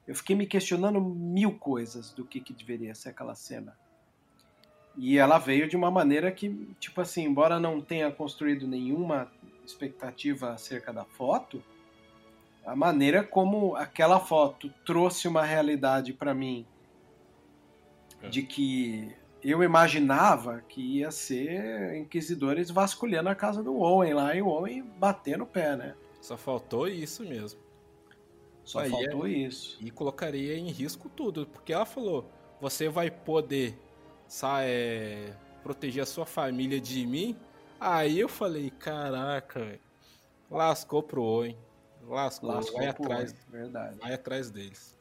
Eu 0.05 0.15
fiquei 0.17 0.35
me 0.35 0.45
questionando 0.45 1.01
mil 1.01 1.57
coisas 1.57 2.11
do 2.11 2.25
que, 2.25 2.41
que 2.41 2.53
deveria 2.53 2.97
ser 2.97 3.11
aquela 3.11 3.37
cena. 3.37 3.79
E 4.97 5.19
ela 5.19 5.39
veio 5.39 5.69
de 5.69 5.77
uma 5.77 5.91
maneira 5.91 6.33
que, 6.33 6.69
tipo 6.81 7.01
assim, 7.01 7.23
embora 7.23 7.61
não 7.61 7.81
tenha 7.81 8.11
construído 8.11 8.67
nenhuma 8.67 9.31
expectativa 9.65 10.51
acerca 10.51 10.93
da 10.93 11.05
foto, 11.05 11.63
a 12.65 12.77
maneira 12.77 13.23
como 13.25 13.75
aquela 13.77 14.21
foto 14.21 14.73
trouxe 14.85 15.27
uma 15.27 15.45
realidade 15.45 16.13
para 16.13 16.35
mim 16.35 16.67
de 18.31 18.43
que 18.43 19.15
eu 19.43 19.63
imaginava 19.63 20.61
que 20.69 20.81
ia 20.99 21.11
ser 21.11 21.97
inquisidores 21.97 22.71
vasculhando 22.71 23.29
a 23.29 23.35
casa 23.35 23.63
do 23.63 23.79
Owen 23.79 24.13
lá 24.15 24.35
e 24.35 24.43
o 24.43 24.49
Owen 24.49 24.83
batendo 24.99 25.45
o 25.45 25.47
pé, 25.47 25.77
né? 25.77 25.95
Só 26.21 26.37
faltou 26.37 26.89
isso 26.89 27.23
mesmo. 27.23 27.61
Só 28.65 28.81
Aí 28.81 28.91
faltou 28.91 29.27
é- 29.27 29.31
isso. 29.31 29.79
E 29.81 29.91
colocaria 29.91 30.59
em 30.59 30.69
risco 30.69 31.09
tudo, 31.09 31.47
porque 31.47 31.73
ela 31.73 31.87
falou: 31.87 32.29
você 32.61 32.89
vai 32.89 33.11
poder 33.11 33.79
sa- 34.27 34.63
é, 34.63 35.33
proteger 35.63 36.03
a 36.03 36.07
sua 36.07 36.27
família 36.27 36.81
de 36.81 37.07
mim? 37.07 37.37
Aí 37.81 38.19
eu 38.19 38.29
falei: 38.29 38.71
caraca, 38.71 39.79
lascou 40.51 41.03
pro 41.03 41.23
Owen. 41.23 41.57
Lascou, 42.09 42.51
Lascou 42.51 42.79
vai 42.79 42.89
atrás, 42.89 43.33
Owen, 43.33 43.63
verdade. 43.63 43.99
vai 43.99 44.13
atrás 44.15 44.51
deles. 44.51 44.99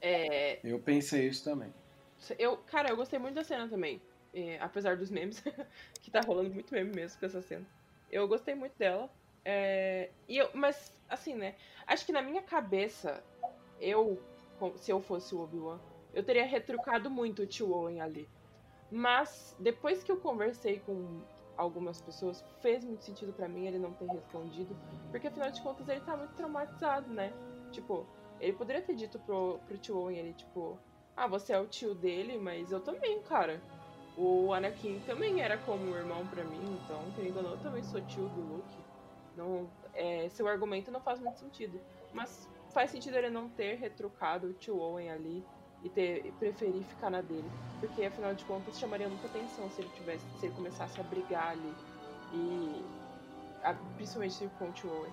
É, 0.00 0.58
Eu 0.62 0.78
pensei 0.78 1.28
isso 1.28 1.44
também. 1.44 1.72
eu, 2.38 2.56
cara, 2.58 2.90
eu 2.90 2.96
gostei 2.96 3.18
muito 3.18 3.34
da 3.34 3.44
cena 3.44 3.68
também. 3.68 4.00
É, 4.34 4.58
apesar 4.60 4.96
dos 4.96 5.10
memes, 5.10 5.42
que 6.02 6.10
tá 6.10 6.20
rolando 6.20 6.50
muito 6.50 6.72
meme 6.72 6.94
mesmo 6.94 7.18
com 7.18 7.26
essa 7.26 7.40
cena. 7.40 7.66
Eu 8.10 8.26
gostei 8.28 8.54
muito 8.54 8.76
dela. 8.78 9.10
É, 9.44 10.10
e 10.28 10.36
eu, 10.36 10.50
mas, 10.54 10.92
assim, 11.08 11.34
né? 11.34 11.54
Acho 11.86 12.04
que 12.04 12.12
na 12.12 12.22
minha 12.22 12.42
cabeça, 12.42 13.22
eu, 13.80 14.20
se 14.76 14.90
eu 14.90 15.00
fosse 15.00 15.34
o 15.34 15.40
Obi-Wan, 15.40 15.78
eu 16.12 16.22
teria 16.22 16.44
retrucado 16.44 17.10
muito 17.10 17.42
o 17.42 17.46
tio 17.46 17.72
Owen 17.72 18.00
ali. 18.00 18.28
Mas, 18.90 19.54
depois 19.58 20.02
que 20.02 20.10
eu 20.10 20.16
conversei 20.16 20.80
com 20.80 21.20
algumas 21.58 22.00
pessoas, 22.00 22.42
fez 22.60 22.84
muito 22.84 23.04
sentido 23.04 23.32
pra 23.32 23.48
mim 23.48 23.66
ele 23.66 23.78
não 23.78 23.92
ter 23.92 24.06
respondido. 24.06 24.74
Porque, 25.10 25.26
afinal 25.26 25.50
de 25.50 25.60
contas, 25.60 25.88
ele 25.88 26.00
tá 26.00 26.16
muito 26.16 26.32
traumatizado, 26.34 27.12
né? 27.12 27.32
Tipo, 27.72 28.06
ele 28.40 28.52
poderia 28.52 28.80
ter 28.80 28.94
dito 28.94 29.18
pro, 29.18 29.58
pro 29.66 29.76
tio 29.76 29.98
Owen, 29.98 30.16
ele, 30.16 30.32
tipo... 30.32 30.78
Ah, 31.16 31.26
você 31.26 31.52
é 31.52 31.58
o 31.58 31.66
tio 31.66 31.96
dele, 31.96 32.38
mas 32.38 32.70
eu 32.70 32.80
também, 32.80 33.20
cara. 33.22 33.60
O 34.16 34.52
Anakin 34.52 35.00
também 35.00 35.40
era 35.40 35.58
como 35.58 35.84
um 35.84 35.96
irmão 35.96 36.24
pra 36.28 36.44
mim, 36.44 36.78
então, 36.84 37.02
querendo 37.16 37.38
ou 37.38 37.42
não, 37.42 37.50
eu 37.50 37.58
também 37.58 37.82
sou 37.82 38.00
tio 38.02 38.28
do 38.28 38.40
Luke. 38.40 38.76
Não, 39.36 39.68
é, 39.94 40.28
seu 40.28 40.46
argumento 40.46 40.92
não 40.92 41.00
faz 41.00 41.18
muito 41.18 41.38
sentido. 41.38 41.80
Mas 42.12 42.48
faz 42.70 42.90
sentido 42.90 43.16
ele 43.16 43.30
não 43.30 43.48
ter 43.48 43.74
retrucado 43.74 44.48
o 44.48 44.52
tio 44.52 44.78
Owen 44.78 45.10
ali 45.10 45.44
e 45.82 45.88
ter 45.88 46.26
e 46.26 46.32
preferir 46.32 46.84
ficar 46.84 47.10
na 47.10 47.20
dele. 47.20 47.50
Porque 47.80 48.04
afinal 48.04 48.34
de 48.34 48.44
contas 48.44 48.78
chamaria 48.78 49.08
muita 49.08 49.26
atenção 49.26 49.70
se 49.70 49.80
ele 49.80 49.90
tivesse, 49.90 50.24
se 50.38 50.46
ele 50.46 50.54
começasse 50.54 51.00
a 51.00 51.04
brigar 51.04 51.50
ali. 51.50 51.72
E 52.32 52.82
a- 53.62 53.74
principalmente 53.96 54.50
tio 54.74 54.90
Owen. 54.90 55.12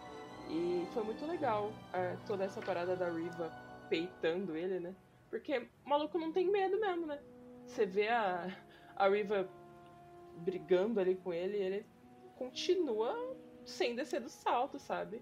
E 0.50 0.86
foi 0.94 1.04
muito 1.04 1.26
legal 1.26 1.72
é, 1.94 2.16
toda 2.28 2.44
essa 2.44 2.62
parada 2.62 2.96
da 2.96 3.10
Riva 3.10 3.50
peitando 3.90 4.56
ele, 4.56 4.80
né? 4.80 4.96
Porque 5.30 5.58
o 5.58 5.90
maluco 5.90 6.18
não 6.18 6.32
tem 6.32 6.52
medo 6.52 6.80
mesmo, 6.80 7.08
né? 7.08 7.20
Você 7.68 7.86
vê 7.86 8.08
a, 8.08 8.48
a 8.96 9.08
Riva 9.10 9.50
brigando 10.44 11.00
ali 11.00 11.16
com 11.16 11.34
ele, 11.34 11.58
ele 11.58 11.86
continua 12.38 13.14
sem 13.66 13.96
descer 13.96 14.22
do 14.22 14.30
salto, 14.30 14.78
sabe? 14.80 15.22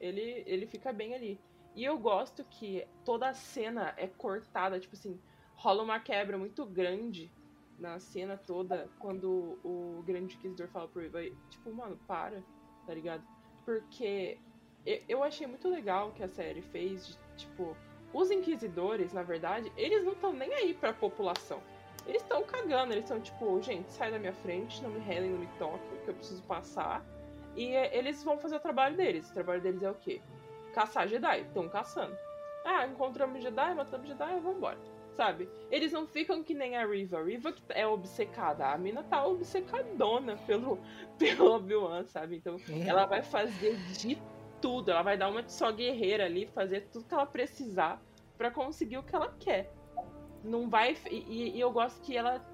Ele, 0.00 0.42
ele 0.46 0.66
fica 0.66 0.92
bem 0.92 1.14
ali. 1.14 1.38
E 1.74 1.84
eu 1.84 1.98
gosto 1.98 2.44
que 2.44 2.86
toda 3.04 3.28
a 3.28 3.34
cena 3.34 3.94
é 3.96 4.06
cortada, 4.06 4.78
tipo 4.78 4.94
assim, 4.94 5.20
rola 5.54 5.82
uma 5.82 5.98
quebra 5.98 6.38
muito 6.38 6.64
grande 6.64 7.32
na 7.78 7.98
cena 7.98 8.36
toda 8.36 8.88
quando 8.98 9.58
o 9.64 10.02
grande 10.06 10.36
inquisidor 10.36 10.68
fala 10.68 10.86
pro 10.86 11.02
Riva, 11.02 11.20
tipo, 11.50 11.72
mano, 11.72 11.98
para, 12.06 12.42
tá 12.86 12.94
ligado? 12.94 13.24
Porque 13.64 14.38
eu 15.08 15.24
achei 15.24 15.46
muito 15.46 15.68
legal 15.68 16.12
que 16.12 16.22
a 16.22 16.28
série 16.28 16.62
fez, 16.62 17.06
de, 17.06 17.18
tipo, 17.36 17.76
os 18.12 18.30
inquisidores, 18.30 19.12
na 19.12 19.22
verdade, 19.22 19.72
eles 19.76 20.04
não 20.04 20.12
estão 20.12 20.32
nem 20.32 20.52
aí 20.54 20.74
pra 20.74 20.92
população. 20.92 21.60
Eles 22.06 22.22
estão 22.22 22.44
cagando, 22.44 22.92
eles 22.92 23.04
estão 23.04 23.20
tipo, 23.20 23.60
gente, 23.62 23.90
sai 23.92 24.12
da 24.12 24.18
minha 24.18 24.34
frente, 24.34 24.82
não 24.82 24.90
me 24.90 25.00
relem, 25.00 25.30
não 25.30 25.38
me 25.38 25.48
toquem, 25.58 25.98
que 26.04 26.10
eu 26.10 26.14
preciso 26.14 26.42
passar. 26.44 27.04
E 27.56 27.64
eles 27.64 28.22
vão 28.22 28.38
fazer 28.38 28.56
o 28.56 28.60
trabalho 28.60 28.96
deles. 28.96 29.30
O 29.30 29.34
trabalho 29.34 29.62
deles 29.62 29.82
é 29.82 29.90
o 29.90 29.94
quê? 29.94 30.20
Caçar 30.74 31.08
Jedi. 31.08 31.40
Estão 31.42 31.68
caçando. 31.68 32.16
Ah, 32.64 32.86
encontramos 32.86 33.42
Jedi, 33.42 33.74
matamos 33.74 34.08
Jedi, 34.08 34.40
vamos 34.40 34.56
embora. 34.56 34.78
Sabe? 35.16 35.48
Eles 35.70 35.92
não 35.92 36.06
ficam 36.08 36.42
que 36.42 36.54
nem 36.54 36.76
a 36.76 36.84
Riva. 36.86 37.18
A 37.20 37.22
Riva 37.22 37.52
que 37.52 37.62
é 37.68 37.86
obcecada. 37.86 38.66
A 38.66 38.76
mina 38.76 39.02
tá 39.04 39.24
obcecadona 39.24 40.36
pelo, 40.46 40.78
pelo 41.18 41.54
Obi-Wan, 41.54 42.04
sabe? 42.06 42.36
Então, 42.36 42.56
Uhum. 42.68 42.82
ela 42.86 43.06
vai 43.06 43.22
fazer 43.22 43.76
de 43.92 44.20
tudo. 44.60 44.90
Ela 44.90 45.02
vai 45.02 45.16
dar 45.16 45.28
uma 45.28 45.42
de 45.42 45.52
só 45.52 45.70
guerreira 45.70 46.24
ali, 46.24 46.46
fazer 46.46 46.88
tudo 46.92 47.04
que 47.04 47.14
ela 47.14 47.26
precisar 47.26 48.02
pra 48.36 48.50
conseguir 48.50 48.98
o 48.98 49.02
que 49.04 49.14
ela 49.14 49.32
quer. 49.38 49.72
Não 50.42 50.68
vai. 50.68 50.96
E, 51.10 51.52
e 51.56 51.60
eu 51.60 51.70
gosto 51.70 52.02
que 52.02 52.16
ela. 52.16 52.44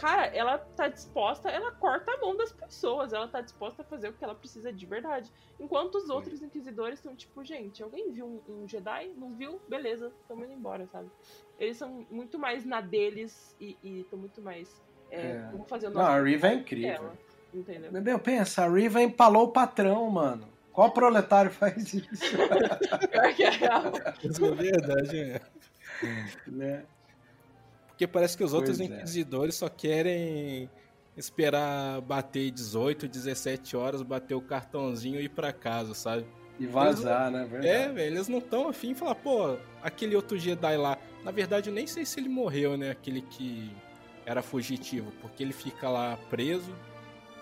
Cara, 0.00 0.26
ela 0.28 0.56
tá 0.56 0.88
disposta, 0.88 1.50
ela 1.50 1.72
corta 1.72 2.10
a 2.10 2.16
mão 2.16 2.34
das 2.34 2.50
pessoas, 2.50 3.12
ela 3.12 3.28
tá 3.28 3.42
disposta 3.42 3.82
a 3.82 3.84
fazer 3.84 4.08
o 4.08 4.14
que 4.14 4.24
ela 4.24 4.34
precisa 4.34 4.72
de 4.72 4.86
verdade. 4.86 5.30
Enquanto 5.58 5.96
os 5.96 6.08
outros 6.08 6.40
inquisidores 6.42 6.98
estão 6.98 7.14
tipo, 7.14 7.44
gente, 7.44 7.82
alguém 7.82 8.10
viu 8.10 8.24
um, 8.48 8.62
um 8.62 8.66
Jedi? 8.66 9.12
Não 9.14 9.34
viu? 9.34 9.60
Beleza, 9.68 10.10
tamo 10.26 10.42
indo 10.44 10.54
embora, 10.54 10.86
sabe? 10.86 11.10
Eles 11.58 11.76
são 11.76 12.06
muito 12.10 12.38
mais 12.38 12.64
na 12.64 12.80
deles 12.80 13.54
e 13.60 13.76
estão 13.82 14.18
muito 14.18 14.40
mais. 14.40 14.80
É, 15.10 15.20
É. 15.20 15.48
vamos 15.52 15.68
fazer 15.68 15.88
o 15.88 15.90
Não, 15.90 16.00
nosso 16.00 16.12
a 16.12 16.22
Riva 16.22 16.48
é 16.48 16.54
incrível. 16.54 16.92
dela, 16.92 17.18
Entendeu? 17.52 17.92
Meu, 18.00 18.18
pensa, 18.18 18.64
a 18.64 18.68
Riva 18.70 19.02
empalou 19.02 19.44
o 19.44 19.52
patrão, 19.52 20.08
mano. 20.08 20.48
Qual 20.72 20.92
proletário 20.92 21.50
faz 21.50 21.92
isso? 21.92 22.06
Pior 23.10 23.34
que 23.34 23.42
é 23.42 23.50
real. 23.50 23.82
Isso 24.22 24.44
é 24.46 24.50
verdade, 24.52 25.18
é. 25.20 25.40
né? 26.46 26.86
Porque 28.00 28.06
parece 28.14 28.34
que 28.34 28.42
os 28.42 28.54
outros 28.54 28.78
Pois 28.78 28.90
é. 28.90 28.94
inquisidores 28.94 29.56
só 29.56 29.68
querem 29.68 30.70
esperar 31.14 32.00
bater 32.00 32.50
18, 32.50 33.06
17 33.06 33.76
horas, 33.76 34.00
bater 34.00 34.34
o 34.34 34.40
cartãozinho 34.40 35.20
e 35.20 35.24
ir 35.24 35.28
pra 35.28 35.52
casa, 35.52 35.92
sabe? 35.92 36.24
E 36.58 36.64
vazar, 36.66 37.30
né? 37.30 37.42
É, 37.42 37.44
Verdade. 37.44 37.92
velho, 37.92 37.98
eles 38.14 38.26
não 38.26 38.38
estão 38.38 38.68
afim 38.70 38.94
de 38.94 38.98
falar, 39.00 39.16
pô, 39.16 39.58
aquele 39.82 40.16
outro 40.16 40.38
Jedi 40.38 40.78
lá. 40.78 40.96
Na 41.22 41.30
verdade, 41.30 41.68
eu 41.68 41.74
nem 41.74 41.86
sei 41.86 42.06
se 42.06 42.18
ele 42.18 42.30
morreu, 42.30 42.74
né? 42.78 42.90
Aquele 42.90 43.20
que 43.20 43.70
era 44.24 44.40
fugitivo, 44.40 45.12
porque 45.20 45.42
ele 45.42 45.52
fica 45.52 45.90
lá 45.90 46.16
preso, 46.30 46.74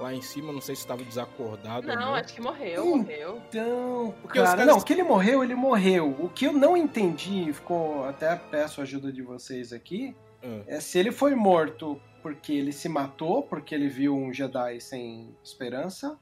lá 0.00 0.12
em 0.12 0.22
cima, 0.22 0.52
não 0.52 0.60
sei 0.60 0.74
se 0.74 0.80
estava 0.82 1.04
desacordado 1.04 1.88
ou 1.88 1.94
Não, 1.94 2.02
não. 2.06 2.14
acho 2.16 2.34
que 2.34 2.40
morreu, 2.40 2.84
Hum. 2.84 2.96
morreu. 2.98 3.40
Então, 3.48 4.12
Porque 4.22 4.38
cara, 4.40 4.56
caras- 4.56 4.66
não, 4.66 4.80
que 4.80 4.92
ele 4.92 5.04
morreu, 5.04 5.44
ele 5.44 5.54
morreu. 5.54 6.16
O 6.18 6.28
que 6.28 6.46
eu 6.46 6.52
não 6.52 6.76
entendi, 6.76 7.52
ficou 7.52 8.04
até 8.06 8.34
peço 8.34 8.80
a 8.80 8.82
ajuda 8.82 9.12
de 9.12 9.22
vocês 9.22 9.72
aqui, 9.72 10.16
Ah. 10.42 10.62
é 10.66 10.80
se 10.80 10.98
ele 10.98 11.10
foi 11.12 11.34
morto 11.34 12.00
porque 12.22 12.52
ele 12.52 12.72
se 12.72 12.88
matou, 12.88 13.42
porque 13.42 13.74
ele 13.74 13.88
viu 13.88 14.14
um 14.16 14.32
Jedi 14.32 14.80
sem 14.80 15.34
esperança, 15.42 16.18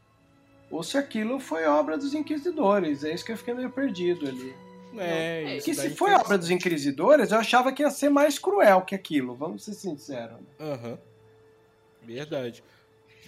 ou 0.70 0.82
se 0.82 0.96
aquilo 0.98 1.40
foi 1.40 1.64
obra 1.64 1.96
dos 1.96 2.14
Inquisidores. 2.14 3.02
É 3.04 3.12
isso 3.14 3.24
que 3.24 3.32
eu 3.32 3.36
fiquei 3.36 3.54
meio 3.54 3.70
perdido 3.70 4.28
ali. 4.28 4.54
É, 4.98 5.56
isso 5.56 5.64
Que 5.66 5.74
se 5.74 5.90
foi 5.90 6.12
obra 6.12 6.38
dos 6.38 6.50
Inquisidores, 6.50 7.30
eu 7.32 7.38
achava 7.38 7.72
que 7.72 7.82
ia 7.82 7.90
ser 7.90 8.08
mais 8.08 8.38
cruel 8.38 8.82
que 8.82 8.94
aquilo, 8.94 9.34
vamos 9.34 9.64
ser 9.64 9.74
sinceros. 9.74 10.38
né? 10.40 10.46
Aham. 10.60 10.98
Verdade. 12.02 12.62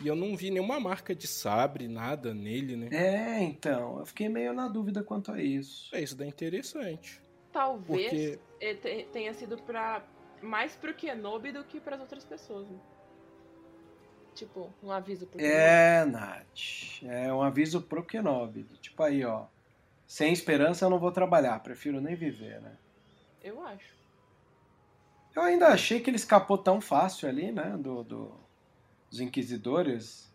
E 0.02 0.06
eu 0.06 0.14
não 0.14 0.36
vi 0.36 0.50
nenhuma 0.50 0.78
marca 0.78 1.14
de 1.14 1.26
sabre, 1.26 1.88
nada 1.88 2.32
nele, 2.32 2.76
né? 2.76 2.88
É, 2.92 3.42
então, 3.42 3.98
eu 3.98 4.06
fiquei 4.06 4.28
meio 4.28 4.52
na 4.52 4.68
dúvida 4.68 5.02
quanto 5.02 5.32
a 5.32 5.42
isso. 5.42 5.94
É, 5.94 6.00
isso 6.00 6.16
daí 6.16 6.28
é 6.28 6.30
interessante. 6.30 7.20
Talvez 7.52 8.38
Porque- 8.60 9.06
tenha 9.12 9.34
sido 9.34 9.58
pra. 9.58 10.02
Mais 10.42 10.74
pro 10.76 10.94
Kenobi 10.94 11.52
do 11.52 11.64
que 11.64 11.80
pras 11.80 12.00
outras 12.00 12.24
pessoas. 12.24 12.66
Né? 12.68 12.78
Tipo, 14.34 14.72
um 14.82 14.90
aviso 14.92 15.26
pro 15.26 15.38
Kenobi. 15.38 15.54
É, 15.56 16.04
Nath. 16.04 17.02
É 17.02 17.32
um 17.32 17.42
aviso 17.42 17.80
pro 17.82 18.04
Kenobi. 18.04 18.64
Tipo 18.80 19.02
aí, 19.02 19.24
ó. 19.24 19.46
Sem 20.06 20.32
esperança 20.32 20.84
eu 20.84 20.90
não 20.90 20.98
vou 20.98 21.12
trabalhar, 21.12 21.58
prefiro 21.60 22.00
nem 22.00 22.14
viver, 22.14 22.60
né? 22.62 22.72
Eu 23.42 23.60
acho. 23.66 23.96
Eu 25.36 25.42
ainda 25.42 25.68
achei 25.68 26.00
que 26.00 26.08
ele 26.10 26.16
escapou 26.16 26.56
tão 26.58 26.80
fácil 26.80 27.28
ali, 27.28 27.52
né? 27.52 27.76
Do, 27.78 28.02
do- 28.02 28.32
dos 29.10 29.20
Inquisidores. 29.20 30.26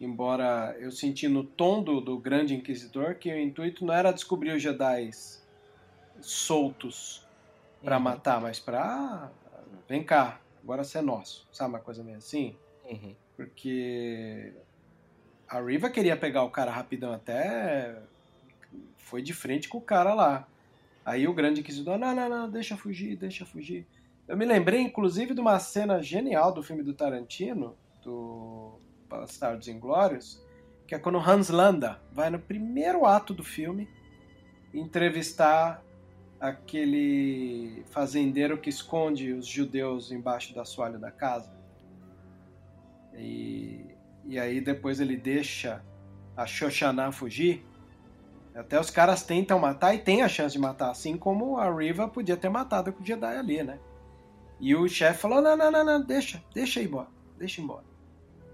Embora 0.00 0.76
eu 0.80 0.90
senti 0.90 1.28
no 1.28 1.44
tom 1.44 1.82
do, 1.82 2.00
do 2.00 2.18
Grande 2.18 2.54
Inquisidor 2.54 3.14
que 3.14 3.32
o 3.32 3.38
intuito 3.38 3.84
não 3.84 3.94
era 3.94 4.10
descobrir 4.12 4.52
os 4.52 4.62
Jedi 4.62 5.10
soltos 6.20 7.26
pra 7.82 7.96
Uhum. 7.96 8.02
matar, 8.02 8.40
mas 8.40 8.58
pra. 8.60 9.30
Vem 9.92 10.02
cá, 10.02 10.40
agora 10.62 10.82
você 10.82 10.96
é 10.96 11.02
nosso. 11.02 11.46
Sabe 11.52 11.68
uma 11.68 11.78
coisa 11.78 12.02
meio 12.02 12.16
assim? 12.16 12.56
Uhum. 12.90 13.14
Porque 13.36 14.54
a 15.46 15.60
Riva 15.60 15.90
queria 15.90 16.16
pegar 16.16 16.44
o 16.44 16.50
cara 16.50 16.70
rapidão 16.70 17.12
até. 17.12 18.00
Foi 18.96 19.20
de 19.20 19.34
frente 19.34 19.68
com 19.68 19.76
o 19.76 19.82
cara 19.82 20.14
lá. 20.14 20.48
Aí 21.04 21.28
o 21.28 21.34
grande 21.34 21.60
inquisidor, 21.60 21.98
não, 21.98 22.14
não, 22.14 22.26
não, 22.26 22.50
deixa 22.50 22.74
fugir, 22.74 23.16
deixa 23.16 23.44
fugir. 23.44 23.86
Eu 24.26 24.34
me 24.34 24.46
lembrei, 24.46 24.80
inclusive, 24.80 25.34
de 25.34 25.42
uma 25.42 25.58
cena 25.58 26.02
genial 26.02 26.54
do 26.54 26.62
filme 26.62 26.82
do 26.82 26.94
Tarantino, 26.94 27.76
do 28.02 28.78
Bastardos 29.10 29.68
Inglórios, 29.68 30.42
que 30.86 30.94
é 30.94 30.98
quando 30.98 31.18
Hans 31.18 31.50
Landa 31.50 32.00
vai 32.10 32.30
no 32.30 32.38
primeiro 32.38 33.04
ato 33.04 33.34
do 33.34 33.44
filme 33.44 33.86
entrevistar 34.72 35.84
aquele 36.42 37.84
fazendeiro 37.86 38.58
que 38.58 38.68
esconde 38.68 39.32
os 39.32 39.46
judeus 39.46 40.10
embaixo 40.10 40.52
do 40.52 40.60
assoalho 40.60 40.98
da 40.98 41.08
casa. 41.08 41.48
E, 43.14 43.86
e 44.24 44.40
aí 44.40 44.60
depois 44.60 44.98
ele 44.98 45.16
deixa 45.16 45.84
a 46.36 46.44
Shoshana 46.44 47.12
fugir. 47.12 47.64
Até 48.56 48.78
os 48.78 48.90
caras 48.90 49.22
tentam 49.22 49.56
matar 49.60 49.94
e 49.94 49.98
tem 49.98 50.22
a 50.22 50.28
chance 50.28 50.52
de 50.52 50.58
matar, 50.58 50.90
assim 50.90 51.16
como 51.16 51.58
a 51.58 51.72
Riva 51.72 52.08
podia 52.08 52.36
ter 52.36 52.48
matado 52.48 52.92
com 52.92 53.04
o 53.04 53.06
Jedi 53.06 53.36
ali, 53.36 53.62
né? 53.62 53.78
E 54.58 54.74
o 54.74 54.88
chefe 54.88 55.20
falou: 55.20 55.40
não, 55.40 55.56
não, 55.56 55.70
não, 55.70 55.84
não, 55.84 56.02
deixa, 56.04 56.42
deixa 56.52 56.80
ir 56.80 56.86
embora, 56.86 57.08
deixa 57.38 57.62
embora. 57.62 57.84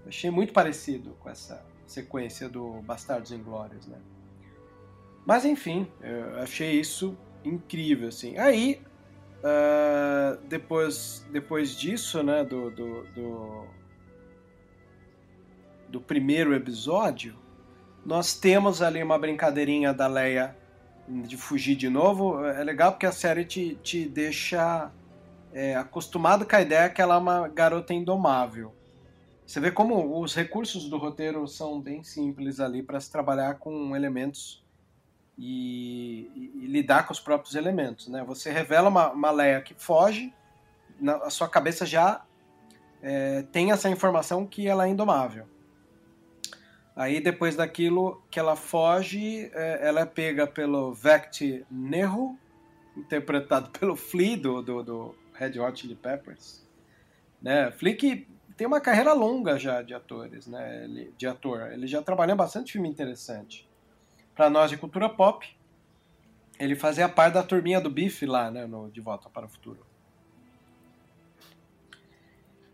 Achei 0.07 0.29
muito 0.29 0.53
parecido 0.53 1.17
com 1.19 1.27
essa 1.27 1.65
sequência 1.87 2.47
do 2.47 2.83
Bastardos 2.83 3.31
Inglórios, 3.31 3.87
né? 3.87 3.97
Mas 5.25 5.43
enfim, 5.43 5.91
eu 6.01 6.39
achei 6.39 6.79
isso 6.79 7.17
incrível, 7.43 8.09
assim. 8.09 8.37
Aí, 8.37 8.81
ah, 9.43 10.37
depois, 10.47 11.25
depois 11.31 11.75
disso, 11.75 12.21
né, 12.23 12.43
do, 12.43 12.69
do, 12.71 13.03
do, 13.13 13.65
do 15.87 16.01
primeiro 16.01 16.53
episódio, 16.53 17.35
nós 18.05 18.33
temos 18.33 18.81
ali 18.81 19.01
uma 19.01 19.17
brincadeirinha 19.17 19.93
da 19.93 20.07
Leia 20.07 20.55
de 21.07 21.37
fugir 21.37 21.75
de 21.75 21.89
novo. 21.89 22.43
É 22.45 22.63
legal 22.63 22.91
porque 22.91 23.05
a 23.05 23.11
série 23.11 23.45
te, 23.45 23.75
te 23.81 24.07
deixa 24.07 24.91
é, 25.53 25.75
acostumado 25.75 26.45
com 26.45 26.55
a 26.55 26.61
ideia 26.61 26.89
que 26.89 27.01
ela 27.01 27.15
é 27.15 27.17
uma 27.17 27.47
garota 27.47 27.93
indomável. 27.93 28.73
Você 29.45 29.59
vê 29.59 29.71
como 29.71 30.21
os 30.21 30.35
recursos 30.35 30.87
do 30.89 30.97
roteiro 30.97 31.47
são 31.47 31.81
bem 31.81 32.03
simples 32.03 32.59
ali 32.59 32.83
para 32.83 32.99
se 32.99 33.11
trabalhar 33.11 33.55
com 33.55 33.95
elementos 33.95 34.58
e, 35.39 36.29
e- 36.35 36.67
lidar 36.67 37.07
com 37.07 37.13
os 37.13 37.19
próprios 37.19 37.55
elementos. 37.55 38.09
Né? 38.09 38.23
Você 38.25 38.51
revela 38.51 38.89
uma, 38.89 39.09
uma 39.11 39.31
Leia 39.31 39.61
que 39.61 39.73
foge, 39.73 40.33
na, 40.99 41.15
a 41.15 41.29
sua 41.29 41.47
cabeça 41.47 41.85
já 41.85 42.23
é, 43.01 43.43
tem 43.43 43.71
essa 43.71 43.89
informação 43.89 44.45
que 44.45 44.67
ela 44.67 44.85
é 44.85 44.89
indomável. 44.89 45.47
Aí 46.93 47.21
depois 47.21 47.55
daquilo 47.55 48.21
que 48.29 48.37
ela 48.37 48.57
foge, 48.57 49.49
é, 49.53 49.87
ela 49.87 50.01
é 50.01 50.05
pega 50.05 50.45
pelo 50.45 50.93
Vect 50.93 51.65
Nehu, 51.71 52.37
interpretado 52.97 53.69
pelo 53.79 53.95
Flea 53.95 54.35
do, 54.35 54.61
do, 54.61 54.83
do 54.83 55.15
Red 55.33 55.57
Hot 55.57 55.79
Chili 55.79 55.95
Peppers. 55.95 56.67
Né? 57.41 57.71
Flea 57.71 57.95
que 57.95 58.27
tem 58.57 58.67
uma 58.67 58.81
carreira 58.81 59.13
longa 59.13 59.57
já 59.57 59.81
de 59.81 59.93
atores, 59.93 60.45
né? 60.45 60.83
Ele, 60.83 61.13
de 61.17 61.25
ator. 61.25 61.71
Ele 61.71 61.87
já 61.87 62.01
trabalhou 62.01 62.33
em 62.33 62.37
bastante 62.37 62.73
filme 62.73 62.89
interessante. 62.89 63.68
Para 64.39 64.49
nós 64.49 64.69
de 64.69 64.77
cultura 64.77 65.09
pop, 65.09 65.45
ele 66.57 66.73
fazia 66.73 67.09
parte 67.09 67.33
da 67.33 67.43
turminha 67.43 67.81
do 67.81 67.89
Biff 67.89 68.25
lá, 68.25 68.49
né? 68.49 68.65
No 68.65 68.89
De 68.89 69.01
Volta 69.01 69.29
para 69.29 69.45
o 69.45 69.49
Futuro. 69.49 69.85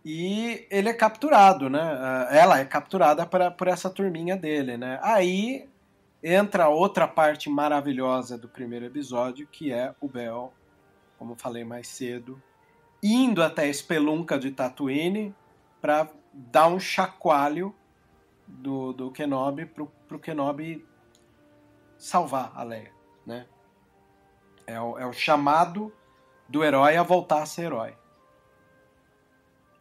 E 0.05 0.67
ele 0.69 0.89
é 0.89 0.93
capturado, 0.93 1.67
né? 1.67 2.27
Ela 2.29 2.59
é 2.59 2.65
capturada 2.65 3.25
pra, 3.25 3.49
por 3.49 3.67
essa 3.67 3.89
turminha 3.89 4.37
dele, 4.37 4.77
né? 4.77 4.99
Aí 5.01 5.67
entra 6.23 6.69
outra 6.69 7.07
parte 7.07 7.49
maravilhosa 7.49 8.37
do 8.37 8.47
primeiro 8.47 8.85
episódio, 8.85 9.47
que 9.47 9.73
é 9.73 9.95
o 9.99 10.07
Bel, 10.07 10.53
como 11.17 11.33
falei 11.33 11.63
mais 11.63 11.87
cedo, 11.87 12.39
indo 13.01 13.41
até 13.41 13.63
a 13.63 13.67
espelunca 13.67 14.37
de 14.37 14.51
Tatooine 14.51 15.33
para 15.81 16.11
dar 16.31 16.67
um 16.67 16.79
chacoalho 16.79 17.73
do, 18.47 18.93
do 18.93 19.09
Kenobi 19.09 19.65
pro, 19.65 19.91
pro 20.07 20.19
Kenobi 20.19 20.85
salvar 21.97 22.51
a 22.55 22.63
Leia, 22.63 22.91
né? 23.25 23.45
É 24.67 24.79
o, 24.79 24.97
é 24.97 25.05
o 25.05 25.13
chamado 25.13 25.93
do 26.47 26.63
herói 26.63 26.97
a 26.97 27.03
voltar 27.03 27.43
a 27.43 27.45
ser 27.45 27.63
herói. 27.63 27.95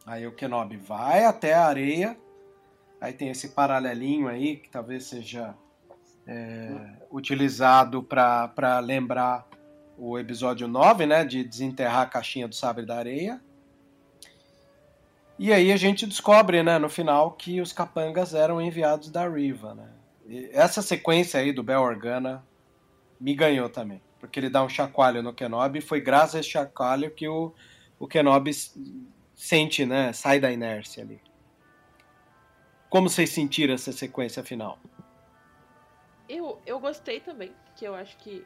Aí 0.05 0.27
o 0.27 0.31
Kenobi 0.31 0.77
vai 0.77 1.25
até 1.25 1.53
a 1.53 1.65
areia, 1.65 2.17
aí 3.01 3.11
tem 3.11 3.29
esse 3.29 3.49
paralelinho 3.49 4.27
aí 4.27 4.57
que 4.57 4.69
talvez 4.69 5.05
seja 5.05 5.55
é, 6.27 6.97
utilizado 7.11 8.03
para 8.03 8.79
lembrar 8.79 9.47
o 9.97 10.19
episódio 10.19 10.67
9, 10.67 11.05
né, 11.05 11.23
de 11.23 11.43
desenterrar 11.43 12.01
a 12.01 12.05
caixinha 12.05 12.47
do 12.47 12.55
sabre 12.55 12.85
da 12.85 12.97
areia. 12.97 13.41
E 15.37 15.51
aí 15.51 15.71
a 15.71 15.77
gente 15.77 16.05
descobre, 16.05 16.63
né, 16.63 16.77
no 16.77 16.89
final, 16.89 17.31
que 17.31 17.59
os 17.59 17.73
capangas 17.73 18.33
eram 18.33 18.61
enviados 18.61 19.09
da 19.09 19.27
Riva, 19.27 19.73
né. 19.73 19.89
Essa 20.51 20.81
sequência 20.81 21.39
aí 21.39 21.51
do 21.51 21.63
Bel 21.63 21.81
Organa 21.81 22.45
me 23.19 23.35
ganhou 23.35 23.69
também, 23.69 24.01
porque 24.19 24.39
ele 24.39 24.49
dá 24.49 24.63
um 24.63 24.69
chacoalho 24.69 25.21
no 25.21 25.33
Kenobi 25.33 25.79
e 25.79 25.81
foi 25.81 26.01
graças 26.01 26.35
a 26.35 26.39
esse 26.39 26.49
chacoalho 26.49 27.11
que 27.11 27.27
o, 27.27 27.53
o 27.99 28.07
Kenobi 28.07 28.51
sente, 29.35 29.85
né, 29.85 30.11
sai 30.13 30.39
da 30.39 30.51
inércia 30.51 31.03
ali. 31.03 31.21
Como 32.89 33.09
vocês 33.09 33.29
sentiram 33.29 33.73
essa 33.73 33.91
sequência 33.91 34.43
final? 34.43 34.79
Eu, 36.27 36.59
eu 36.65 36.79
gostei 36.79 37.19
também, 37.19 37.53
que 37.75 37.85
eu 37.85 37.93
acho 37.93 38.17
que 38.17 38.45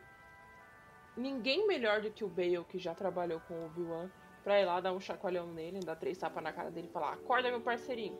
ninguém 1.15 1.67
melhor 1.67 2.01
do 2.01 2.11
que 2.11 2.23
o 2.23 2.27
Bale, 2.27 2.63
que 2.67 2.77
já 2.77 2.93
trabalhou 2.93 3.39
com 3.41 3.53
o 3.53 3.65
Obi-Wan, 3.65 4.09
pra 4.43 4.59
ir 4.59 4.65
lá 4.65 4.81
dar 4.81 4.93
um 4.93 4.99
chacoalhão 4.99 5.47
nele, 5.53 5.79
dar 5.79 5.95
três 5.95 6.17
tapas 6.17 6.43
na 6.43 6.51
cara 6.51 6.71
dele 6.71 6.87
e 6.89 6.91
falar: 6.91 7.13
Acorda, 7.13 7.49
meu 7.49 7.61
parceirinho. 7.61 8.17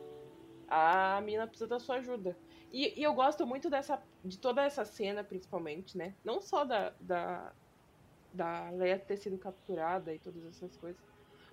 A 0.68 1.20
mina 1.22 1.46
precisa 1.46 1.68
da 1.68 1.80
sua 1.80 1.96
ajuda. 1.96 2.36
E, 2.70 3.00
e, 3.00 3.02
eu 3.02 3.12
gosto 3.14 3.46
muito 3.46 3.68
dessa, 3.68 4.00
de 4.24 4.38
toda 4.38 4.62
essa 4.62 4.84
cena, 4.84 5.24
principalmente, 5.24 5.98
né? 5.98 6.14
Não 6.24 6.40
só 6.40 6.64
da, 6.64 6.94
da, 7.00 7.52
da 8.32 8.70
Leia 8.70 8.98
ter 8.98 9.16
sido 9.16 9.38
capturada 9.38 10.14
e 10.14 10.18
todas 10.18 10.44
essas 10.46 10.76
coisas. 10.76 11.00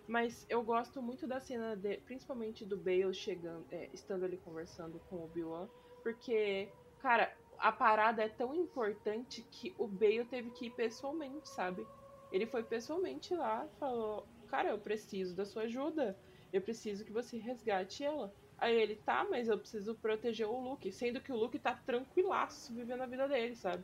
Mas 0.07 0.45
eu 0.49 0.63
gosto 0.63 1.01
muito 1.01 1.27
da 1.27 1.39
cena, 1.39 1.75
de, 1.75 1.97
principalmente 1.97 2.65
do 2.65 2.77
Bale 2.77 3.13
chegando, 3.13 3.65
é, 3.71 3.89
estando 3.93 4.25
ali 4.25 4.37
conversando 4.37 4.99
com 5.09 5.17
o 5.17 5.25
Obi-Wan. 5.25 5.67
Porque, 6.03 6.69
cara, 6.99 7.35
a 7.57 7.71
parada 7.71 8.23
é 8.23 8.29
tão 8.29 8.55
importante 8.55 9.41
que 9.51 9.73
o 9.77 9.87
Bale 9.87 10.25
teve 10.25 10.51
que 10.51 10.67
ir 10.67 10.71
pessoalmente, 10.71 11.49
sabe? 11.49 11.85
Ele 12.31 12.45
foi 12.45 12.63
pessoalmente 12.63 13.33
lá 13.33 13.67
falou: 13.79 14.27
Cara, 14.47 14.69
eu 14.69 14.79
preciso 14.79 15.35
da 15.35 15.45
sua 15.45 15.63
ajuda. 15.63 16.17
Eu 16.53 16.61
preciso 16.61 17.03
que 17.03 17.11
você 17.11 17.37
resgate 17.37 18.03
ela. 18.03 18.33
Aí 18.57 18.75
ele, 18.75 18.95
tá, 18.95 19.25
mas 19.29 19.47
eu 19.47 19.57
preciso 19.57 19.95
proteger 19.95 20.47
o 20.47 20.59
Luke. 20.59 20.91
Sendo 20.91 21.21
que 21.21 21.31
o 21.31 21.35
Luke 21.35 21.59
tá 21.59 21.75
tranquilaço 21.85 22.73
vivendo 22.73 23.01
a 23.01 23.05
vida 23.05 23.27
dele, 23.27 23.55
sabe? 23.55 23.83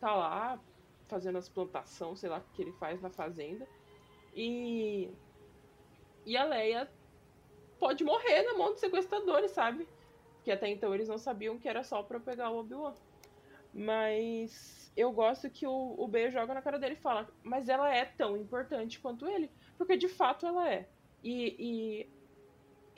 Tá 0.00 0.14
lá 0.14 0.60
fazendo 1.08 1.38
as 1.38 1.48
plantações, 1.48 2.20
sei 2.20 2.28
lá 2.28 2.38
o 2.38 2.54
que 2.54 2.62
ele 2.62 2.72
faz 2.72 3.00
na 3.00 3.10
fazenda. 3.10 3.66
E. 4.34 5.10
E 6.26 6.36
a 6.36 6.44
Leia 6.44 6.90
pode 7.78 8.04
morrer 8.04 8.42
na 8.42 8.54
mão 8.54 8.72
dos 8.72 8.80
sequestradores, 8.80 9.52
sabe? 9.52 9.88
Que 10.44 10.50
até 10.50 10.68
então 10.68 10.94
eles 10.94 11.08
não 11.08 11.18
sabiam 11.18 11.58
que 11.58 11.68
era 11.68 11.82
só 11.82 12.02
pra 12.02 12.20
pegar 12.20 12.50
o 12.50 12.58
Obi-Wan. 12.58 12.94
Mas 13.72 14.92
eu 14.96 15.12
gosto 15.12 15.48
que 15.48 15.66
o, 15.66 15.94
o 15.96 16.08
B 16.08 16.30
joga 16.30 16.54
na 16.54 16.62
cara 16.62 16.78
dele 16.78 16.94
e 16.94 17.00
fala, 17.00 17.28
mas 17.42 17.68
ela 17.68 17.94
é 17.94 18.04
tão 18.04 18.36
importante 18.36 18.98
quanto 19.00 19.28
ele. 19.28 19.50
Porque 19.76 19.96
de 19.96 20.08
fato 20.08 20.44
ela 20.44 20.68
é. 20.68 20.88
E, 21.22 21.56
e 21.58 22.17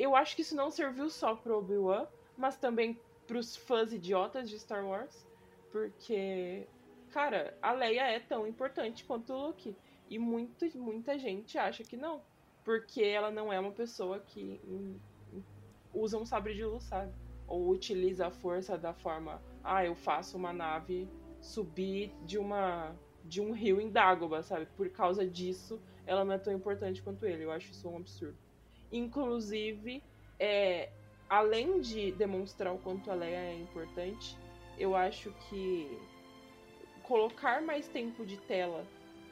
eu 0.01 0.17
acho 0.17 0.35
que 0.35 0.41
isso 0.43 0.57
não 0.57 0.71
serviu 0.71 1.11
só 1.11 1.35
pro 1.37 1.59
Obi-Wan, 1.59 2.07
mas 2.37 2.57
também 2.57 2.99
pros 3.27 3.55
fãs 3.55 3.93
idiotas 3.93 4.49
de 4.49 4.59
Star 4.59 4.87
Wars. 4.87 5.27
Porque, 5.71 6.67
cara, 7.11 7.57
a 7.61 7.73
Leia 7.73 8.09
é 8.09 8.19
tão 8.19 8.47
importante 8.47 9.05
quanto 9.05 9.35
o 9.35 9.47
Luke. 9.49 9.77
E 10.09 10.19
muita, 10.19 10.67
muita 10.75 11.19
gente 11.19 11.59
acha 11.59 11.85
que 11.85 11.99
não. 11.99 12.23
Porque 12.65 13.03
ela 13.03 13.31
não 13.31 13.53
é 13.53 13.61
uma 13.61 13.73
pessoa 13.73 14.19
que 14.21 14.59
usa 15.93 16.17
um 16.17 16.25
sabre 16.25 16.55
de 16.55 16.65
luz, 16.65 16.85
sabe? 16.85 17.13
Ou 17.47 17.69
utiliza 17.69 18.29
a 18.29 18.31
força 18.31 18.79
da 18.79 18.95
forma 18.95 19.43
ah, 19.63 19.85
eu 19.85 19.95
faço 19.95 20.37
uma 20.37 20.53
nave 20.53 21.07
subir 21.41 22.13
de 22.25 22.39
uma 22.39 22.97
de 23.23 23.41
um 23.41 23.53
rio 23.53 23.81
em 23.81 23.91
Dagobah, 23.91 24.43
sabe? 24.43 24.67
Por 24.77 24.89
causa 24.89 25.27
disso, 25.27 25.79
ela 26.07 26.25
não 26.25 26.33
é 26.33 26.39
tão 26.39 26.55
importante 26.55 27.03
quanto 27.03 27.27
ele. 27.27 27.45
Eu 27.45 27.53
acho 27.53 27.71
isso 27.71 27.87
um 27.89 27.99
absurdo. 27.99 28.39
Inclusive, 28.93 30.03
é, 30.39 30.91
além 31.29 31.81
de 31.81 32.12
demonstrar 32.12 32.73
o 32.73 32.79
quanto 32.79 33.11
a 33.11 33.15
Leia 33.15 33.37
é 33.37 33.55
importante, 33.55 34.37
eu 34.79 34.97
acho 34.97 35.33
que 35.49 35.99
colocar 37.03 37.61
mais 37.62 37.89
tempo 37.89 38.25
de 38.25 38.37
tela 38.37 38.87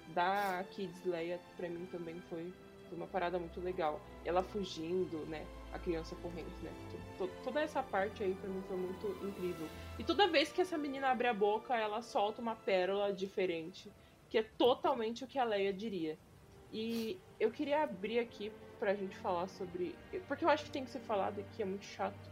da 0.09 0.65
Kids 0.71 1.05
Leia, 1.05 1.41
pra 1.57 1.69
mim 1.69 1.87
também 1.93 2.21
foi, 2.29 2.53
foi 2.89 2.97
uma 2.97 3.07
parada 3.07 3.39
muito 3.39 3.61
legal. 3.61 4.01
Ela 4.25 4.43
fugindo, 4.43 5.19
né? 5.27 5.47
a 5.73 5.79
criança 5.79 6.17
correndo, 6.17 6.51
né? 6.63 6.73
Toda 7.45 7.61
essa 7.61 7.83
parte 7.83 8.23
aí 8.23 8.35
pra 8.35 8.49
mim 8.49 8.63
foi 8.67 8.77
muito 8.77 9.07
incrível. 9.27 9.69
E 9.99 10.05
toda 10.05 10.27
vez 10.27 10.51
que 10.51 10.61
essa 10.61 10.79
menina 10.79 11.09
abre 11.09 11.29
a 11.29 11.35
boca, 11.35 11.77
ela 11.77 12.03
solta 12.03 12.41
uma 12.41 12.55
pérola 12.55 13.13
diferente, 13.13 13.93
que 14.31 14.39
é 14.39 14.43
totalmente 14.43 15.25
o 15.25 15.27
que 15.27 15.39
a 15.39 15.45
Leia 15.45 15.73
diria. 15.73 16.19
E 16.73 17.19
eu 17.39 17.51
queria 17.51 17.83
abrir 17.83 18.19
aqui 18.19 18.53
pra 18.79 18.95
gente 18.95 19.17
falar 19.17 19.49
sobre. 19.49 19.95
Porque 20.27 20.45
eu 20.45 20.49
acho 20.49 20.65
que 20.65 20.71
tem 20.71 20.85
que 20.85 20.91
ser 20.91 21.01
falado 21.01 21.41
aqui, 21.41 21.63
é 21.63 21.65
muito 21.65 21.85
chato. 21.85 22.31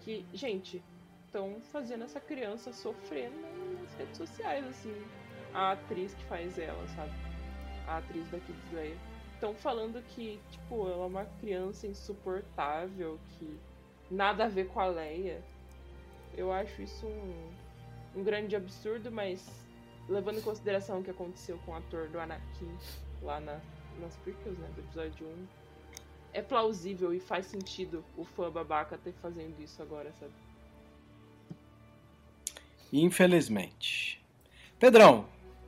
Que, 0.00 0.24
gente, 0.32 0.82
estão 1.26 1.60
fazendo 1.72 2.04
essa 2.04 2.20
criança 2.20 2.72
sofrendo 2.72 3.36
nas 3.80 3.94
redes 3.94 4.16
sociais, 4.16 4.66
assim. 4.66 4.94
A 5.54 5.72
atriz 5.72 6.14
que 6.14 6.24
faz 6.24 6.58
ela, 6.58 6.86
sabe? 6.88 7.12
A 7.86 7.98
atriz 7.98 8.28
da 8.30 8.38
Kids 8.38 8.72
Leia 8.72 8.96
estão 9.34 9.54
falando 9.54 10.02
que, 10.08 10.38
tipo, 10.50 10.88
ela 10.88 11.04
é 11.04 11.06
uma 11.06 11.24
criança 11.40 11.86
insuportável, 11.86 13.18
que 13.30 13.58
nada 14.10 14.44
a 14.44 14.48
ver 14.48 14.68
com 14.68 14.80
a 14.80 14.86
Leia. 14.86 15.42
Eu 16.36 16.52
acho 16.52 16.82
isso 16.82 17.06
um, 17.06 17.50
um 18.16 18.24
grande 18.24 18.54
absurdo, 18.54 19.10
mas 19.10 19.48
levando 20.08 20.38
em 20.38 20.42
consideração 20.42 21.00
o 21.00 21.04
que 21.04 21.10
aconteceu 21.10 21.58
com 21.64 21.72
o 21.72 21.76
ator 21.76 22.08
do 22.08 22.18
Anakin 22.18 22.76
lá 23.22 23.40
na, 23.40 23.60
nas 24.00 24.16
prequels, 24.16 24.58
né, 24.58 24.68
do 24.74 24.80
episódio 24.80 25.26
1, 25.26 25.46
é 26.32 26.42
plausível 26.42 27.12
e 27.14 27.20
faz 27.20 27.46
sentido 27.46 28.04
o 28.16 28.24
fã 28.24 28.50
babaca 28.50 28.98
ter 28.98 29.12
fazendo 29.12 29.60
isso 29.60 29.82
agora, 29.82 30.12
sabe? 30.18 30.32
Infelizmente. 32.92 34.22
Pedrão, 34.78 35.26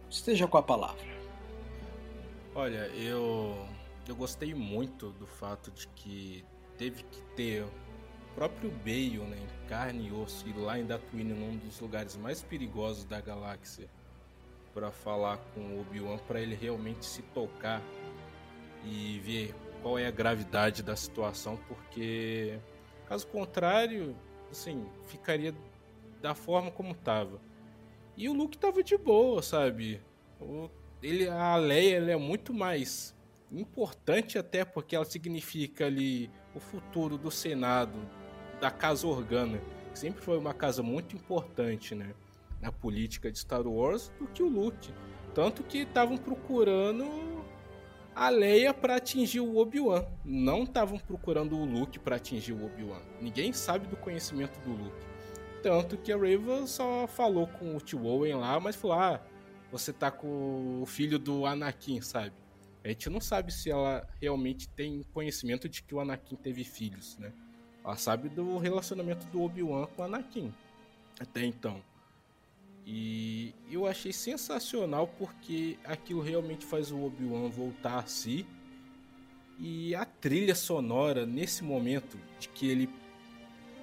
esteja 0.09 0.47
com 0.47 0.57
a 0.57 0.63
palavra. 0.63 1.09
Olha, 2.55 2.87
eu 2.89 3.69
eu 4.09 4.17
gostei 4.17 4.55
muito 4.55 5.11
do 5.11 5.27
fato 5.27 5.71
de 5.71 5.87
que 5.89 6.45
teve 6.77 7.05
que 7.05 7.23
ter 7.37 7.63
o 7.63 7.71
próprio 8.35 8.71
Bale, 8.71 9.19
né, 9.19 9.39
em 9.39 9.69
carne 9.69 10.09
e 10.09 10.13
osso, 10.13 10.49
ir 10.49 10.57
lá 10.57 10.79
em 10.79 10.87
Tatooine, 10.87 11.33
num 11.33 11.57
dos 11.59 11.79
lugares 11.79 12.17
mais 12.17 12.43
perigosos 12.43 13.05
da 13.05 13.21
galáxia, 13.21 13.89
para 14.75 14.91
falar 14.91 15.37
com 15.55 15.61
o 15.61 15.81
Obi-Wan, 15.81 16.19
para 16.27 16.41
ele 16.41 16.55
realmente 16.55 17.05
se 17.05 17.23
tocar 17.23 17.83
e 18.85 19.21
ver 19.21 19.55
qual 19.83 19.99
é 19.99 20.07
a 20.07 20.11
gravidade 20.11 20.83
da 20.83 20.97
situação, 20.97 21.59
porque 21.69 22.59
caso 23.07 23.27
contrário, 23.27 24.17
assim, 24.51 24.87
ficaria 25.07 25.55
da 26.21 26.35
forma 26.35 26.71
como 26.71 26.95
tava. 26.95 27.41
E 28.17 28.29
o 28.29 28.33
Luke 28.33 28.59
tava 28.59 28.83
de 28.83 28.97
boa, 28.97 29.43
sabe? 29.43 30.01
Ele, 31.03 31.29
a 31.29 31.57
Leia 31.57 31.97
é 31.97 32.17
muito 32.17 32.53
mais 32.53 33.17
importante 33.51 34.39
até 34.39 34.65
porque 34.65 34.95
ela 34.95 35.05
significa 35.05 35.87
ali 35.87 36.31
o 36.55 36.61
futuro 36.61 37.17
do 37.17 37.31
Senado, 37.31 37.99
da 38.61 38.71
Casa 38.71 39.07
Organa, 39.07 39.61
que 39.93 39.99
sempre 39.99 40.23
foi 40.23 40.39
uma 40.39 40.53
casa 40.53 40.83
muito 40.83 41.17
importante, 41.17 41.95
né, 41.95 42.15
na 42.61 42.71
política 42.71 43.31
de 43.33 43.39
Star 43.39 43.67
Wars, 43.67 44.13
do 44.19 44.27
que 44.27 44.43
o 44.43 44.49
Luke. 44.49 44.93
Tanto 45.35 45.63
que 45.63 45.79
estavam 45.79 46.19
procurando 46.19 47.05
a 48.15 48.29
Leia 48.29 48.75
para 48.75 48.97
atingir 48.97 49.41
o 49.41 49.57
Obi-Wan. 49.57 50.05
Não 50.25 50.65
estavam 50.65 50.99
procurando 50.99 51.57
o 51.57 51.65
Luke 51.65 51.99
para 51.99 52.17
atingir 52.17 52.53
o 52.53 52.65
Obi-Wan. 52.65 53.01
Ninguém 53.21 53.53
sabe 53.53 53.87
do 53.87 53.97
conhecimento 53.97 54.59
do 54.61 54.71
Luke. 54.71 55.07
Tanto 55.63 55.97
que 55.97 56.13
a 56.13 56.17
Reva 56.17 56.67
só 56.67 57.07
falou 57.07 57.47
com 57.47 57.77
o 57.77 57.81
Tio 57.81 58.05
Owen 58.05 58.35
lá, 58.35 58.59
mas 58.59 58.77
falou: 58.77 58.99
ah, 58.99 59.21
você 59.71 59.93
tá 59.93 60.11
com 60.11 60.81
o 60.83 60.87
filho 60.87 61.19
do 61.19 61.45
Anakin, 61.47 62.01
sabe? 62.01 62.33
A 62.83 62.89
gente 62.89 63.11
não 63.11 63.21
sabe 63.21 63.53
se 63.53 63.71
ela 63.71 64.09
realmente 64.21 64.69
tem 64.69 65.03
conhecimento 65.13 65.69
de 65.69 65.83
que 65.83 65.95
o 65.95 66.01
Anakin 66.01 66.37
teve 66.37 66.65
filhos, 66.65 67.19
né? 67.19 67.33
Ela 67.85 67.97
sabe 67.97 68.29
do 68.29 68.59
relacionamento 68.59 69.27
do 69.27 69.43
Obi-Wan 69.43 69.87
com 69.87 70.03
o 70.03 70.05
Anakin 70.05 70.53
até 71.21 71.45
então. 71.45 71.83
E 72.87 73.55
eu 73.71 73.87
achei 73.87 74.13
sensacional 74.13 75.07
porque 75.07 75.79
aquilo 75.85 76.21
realmente 76.21 76.65
faz 76.65 76.91
o 76.91 77.05
Obi-Wan 77.05 77.49
voltar 77.49 77.99
a 77.99 78.07
si. 78.07 78.47
E 79.59 79.95
a 79.95 80.05
trilha 80.05 80.55
sonora 80.55 81.27
nesse 81.27 81.63
momento 81.63 82.19
de 82.39 82.49
que 82.49 82.69
ele, 82.69 82.89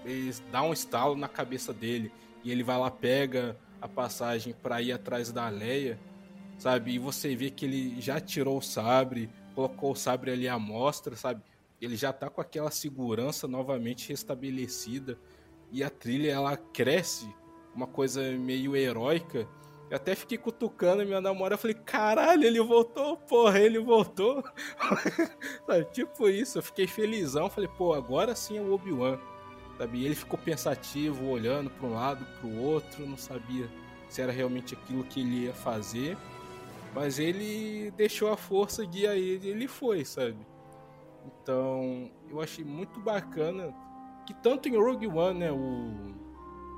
ele 0.03 0.33
dá 0.51 0.63
um 0.63 0.73
estalo 0.73 1.15
na 1.15 1.27
cabeça 1.27 1.71
dele 1.71 2.11
e 2.43 2.51
ele 2.51 2.63
vai 2.63 2.77
lá 2.77 2.89
pega 2.89 3.57
a 3.81 3.87
passagem 3.87 4.53
para 4.53 4.81
ir 4.81 4.91
atrás 4.91 5.31
da 5.31 5.47
Leia, 5.49 5.99
sabe? 6.57 6.93
E 6.93 6.99
você 6.99 7.35
vê 7.35 7.49
que 7.49 7.65
ele 7.65 8.01
já 8.01 8.19
tirou 8.19 8.57
o 8.57 8.61
sabre, 8.61 9.29
colocou 9.53 9.91
o 9.91 9.95
sabre 9.95 10.31
ali 10.31 10.47
à 10.47 10.57
mostra, 10.57 11.15
sabe? 11.15 11.41
Ele 11.79 11.95
já 11.95 12.11
tá 12.11 12.29
com 12.29 12.41
aquela 12.41 12.71
segurança 12.71 13.47
novamente 13.47 14.09
restabelecida 14.09 15.17
e 15.71 15.83
a 15.83 15.89
trilha 15.89 16.31
ela 16.31 16.57
cresce, 16.57 17.27
uma 17.77 17.85
coisa 17.85 18.21
meio 18.31 18.75
heróica. 18.75 19.47
Eu 19.89 19.95
até 19.95 20.15
fiquei 20.15 20.37
cutucando 20.37 21.05
minha 21.05 21.21
namorada, 21.21 21.57
falei, 21.57 21.75
caralho, 21.75 22.43
ele 22.43 22.59
voltou, 22.59 23.15
porra, 23.15 23.59
ele 23.59 23.79
voltou. 23.79 24.43
tipo 25.93 26.27
isso, 26.27 26.57
eu 26.57 26.63
fiquei 26.63 26.87
felizão, 26.87 27.49
falei, 27.49 27.69
pô, 27.77 27.93
agora 27.93 28.35
sim 28.35 28.57
é 28.57 28.61
o 28.61 28.73
Obi-Wan. 28.73 29.17
Sabe? 29.77 29.99
E 29.99 30.05
ele 30.05 30.15
ficou 30.15 30.39
pensativo, 30.39 31.29
olhando 31.29 31.69
para 31.69 31.87
um 31.87 31.93
lado, 31.93 32.25
para 32.39 32.49
o 32.49 32.61
outro, 32.63 33.05
não 33.05 33.15
sabia 33.15 33.69
se 34.09 34.21
era 34.21 34.31
realmente 34.31 34.73
aquilo 34.73 35.03
que 35.03 35.21
ele 35.21 35.45
ia 35.45 35.53
fazer. 35.53 36.17
Mas 36.95 37.19
ele 37.19 37.91
deixou 37.91 38.33
a 38.33 38.35
força 38.35 38.83
guiar 38.83 39.15
ele, 39.15 39.47
ele 39.47 39.67
foi, 39.67 40.03
sabe? 40.03 40.37
Então, 41.25 42.09
eu 42.27 42.41
achei 42.41 42.65
muito 42.65 42.99
bacana 42.99 43.73
que 44.25 44.33
tanto 44.33 44.67
em 44.67 44.75
Rogue 44.75 45.07
One, 45.07 45.39
né, 45.39 45.51
o, 45.51 46.16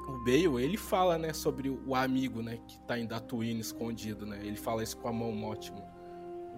o 0.10 0.24
Bale, 0.24 0.64
ele 0.64 0.78
fala, 0.78 1.18
né, 1.18 1.34
sobre 1.34 1.70
o 1.70 1.96
amigo, 1.96 2.42
né, 2.42 2.60
que 2.68 2.80
tá 2.82 2.98
em 2.98 3.08
Tatooine 3.08 3.60
escondido, 3.60 4.26
né? 4.26 4.40
Ele 4.44 4.56
fala 4.56 4.84
isso 4.84 4.98
com 4.98 5.08
a 5.08 5.14
mão 5.14 5.44
ótima. 5.44 5.84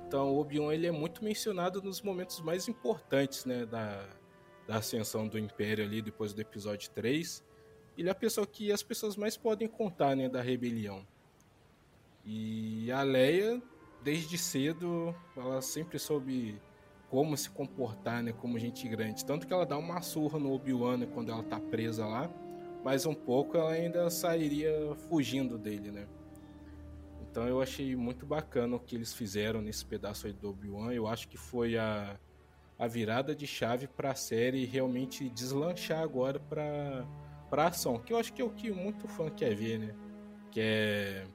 Então, 0.07 0.33
o 0.33 0.39
Obi-Wan 0.39 0.73
ele 0.73 0.87
é 0.87 0.91
muito 0.91 1.23
mencionado 1.23 1.81
nos 1.81 2.01
momentos 2.01 2.41
mais 2.41 2.67
importantes, 2.67 3.45
né, 3.45 3.65
da, 3.65 4.05
da 4.67 4.77
ascensão 4.77 5.27
do 5.27 5.37
Império 5.37 5.83
ali 5.83 6.01
depois 6.01 6.33
do 6.33 6.41
episódio 6.41 6.89
3. 6.91 7.43
Ele 7.97 8.09
é 8.09 8.11
a 8.11 8.15
pessoa 8.15 8.47
que 8.47 8.71
as 8.71 8.81
pessoas 8.81 9.15
mais 9.15 9.37
podem 9.37 9.67
contar, 9.67 10.15
né, 10.15 10.27
da 10.27 10.41
rebelião. 10.41 11.05
E 12.25 12.91
a 12.91 13.03
Leia, 13.03 13.61
desde 14.03 14.37
cedo, 14.37 15.15
ela 15.35 15.61
sempre 15.61 15.97
soube 15.97 16.59
como 17.09 17.35
se 17.35 17.49
comportar, 17.49 18.23
né, 18.23 18.31
como 18.31 18.57
gente 18.57 18.87
grande. 18.87 19.25
Tanto 19.25 19.45
que 19.45 19.53
ela 19.53 19.65
dá 19.65 19.77
uma 19.77 20.01
surra 20.01 20.39
no 20.39 20.53
Obi-Wan 20.53 20.97
né, 20.97 21.07
quando 21.13 21.31
ela 21.31 21.43
tá 21.43 21.59
presa 21.59 22.05
lá, 22.05 22.29
mas 22.83 23.05
um 23.05 23.13
pouco 23.13 23.57
ela 23.57 23.71
ainda 23.71 24.09
sairia 24.09 24.95
fugindo 25.09 25.57
dele, 25.57 25.91
né? 25.91 26.07
Então 27.21 27.47
eu 27.47 27.61
achei 27.61 27.95
muito 27.95 28.25
bacana 28.25 28.75
o 28.75 28.79
que 28.79 28.95
eles 28.95 29.13
fizeram 29.13 29.61
nesse 29.61 29.85
pedaço 29.85 30.27
aí 30.27 30.33
do 30.33 30.49
Obi-Wan. 30.49 30.91
Eu 30.91 31.07
acho 31.07 31.29
que 31.29 31.37
foi 31.37 31.77
a, 31.77 32.19
a 32.77 32.87
virada 32.87 33.33
de 33.33 33.47
chave 33.47 33.87
para 33.87 34.11
a 34.11 34.15
série 34.15 34.65
realmente 34.65 35.29
deslanchar 35.29 36.01
agora 36.01 36.39
para 36.39 37.07
para 37.49 37.67
ação, 37.67 37.99
que 37.99 38.13
eu 38.13 38.17
acho 38.17 38.31
que 38.31 38.41
é 38.41 38.45
o 38.45 38.49
que 38.49 38.71
muito 38.71 39.09
fã 39.09 39.29
quer 39.29 39.53
ver, 39.53 39.77
né? 39.77 39.95
Que 40.49 40.61
é 40.61 41.27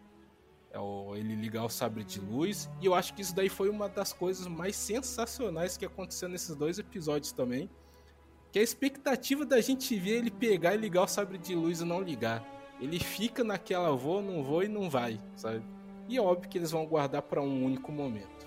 é 0.77 0.79
o, 0.79 1.17
ele 1.17 1.35
ligar 1.35 1.65
o 1.65 1.69
sabre 1.71 2.05
de 2.05 2.21
luz. 2.21 2.71
E 2.81 2.87
eu 2.87 2.95
acho 2.95 3.15
que 3.15 3.23
isso 3.23 3.35
daí 3.35 3.49
foi 3.49 3.71
uma 3.71 3.89
das 3.89 4.13
coisas 4.13 4.47
mais 4.47 4.77
sensacionais 4.77 5.77
que 5.77 5.87
aconteceu 5.87 6.29
nesses 6.29 6.55
dois 6.55 6.79
episódios 6.79 7.33
também. 7.33 7.71
Que 8.53 8.59
a 8.59 8.63
expectativa 8.63 9.45
da 9.45 9.61
gente 9.61 9.97
ver 9.99 10.19
ele 10.19 10.31
pegar 10.31 10.75
e 10.75 10.79
ligar 10.79 11.03
o 11.03 11.09
sabre 11.09 11.39
de 11.39 11.55
luz 11.55 11.81
e 11.81 11.85
não 11.85 12.01
ligar. 12.01 12.45
Ele 12.81 12.99
fica 12.99 13.43
naquela 13.43 13.95
vou, 13.97 14.23
não 14.23 14.43
vou 14.43 14.63
e 14.63 14.69
não 14.69 14.89
vai, 14.89 15.21
sabe? 15.35 15.63
E 16.09 16.17
é 16.17 16.21
óbvio 16.21 16.49
que 16.49 16.59
eles 16.59 16.71
vão 16.71 16.87
guardar 16.87 17.23
para 17.23 17.43
um 17.43 17.65
único 17.65 17.91
momento. 17.91 18.47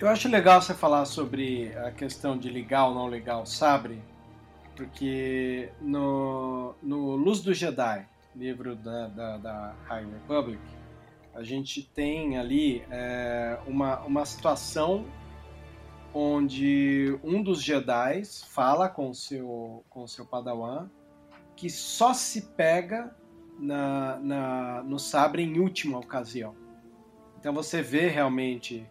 Eu 0.00 0.08
acho 0.08 0.28
legal 0.28 0.60
você 0.60 0.74
falar 0.74 1.04
sobre 1.04 1.72
a 1.76 1.90
questão 1.90 2.36
de 2.36 2.48
ligar 2.48 2.86
ou 2.88 2.94
não 2.94 3.08
ligar 3.08 3.38
o 3.38 3.46
sabre, 3.46 4.02
porque 4.76 5.70
no, 5.80 6.74
no 6.82 7.16
Luz 7.16 7.40
do 7.40 7.54
Jedi, 7.54 8.06
livro 8.34 8.74
da, 8.74 9.06
da, 9.08 9.36
da 9.38 9.74
High 9.86 10.06
Republic, 10.06 10.60
a 11.34 11.42
gente 11.42 11.82
tem 11.82 12.38
ali 12.38 12.84
é, 12.90 13.58
uma, 13.66 14.00
uma 14.00 14.26
situação 14.26 15.04
onde 16.14 17.18
um 17.24 17.42
dos 17.42 17.60
Jedi 17.60 18.22
fala 18.48 18.88
com 18.88 19.12
seu, 19.12 19.84
com 19.90 20.06
seu 20.06 20.24
Padawan 20.24 20.88
que 21.56 21.68
só 21.68 22.14
se 22.14 22.42
pega 22.42 23.14
na, 23.58 24.18
na, 24.18 24.82
no 24.82 24.98
sabre 24.98 25.42
em 25.42 25.58
última 25.58 25.98
ocasião. 25.98 26.54
Então 27.38 27.52
você 27.52 27.82
vê 27.82 28.08
realmente 28.08 28.88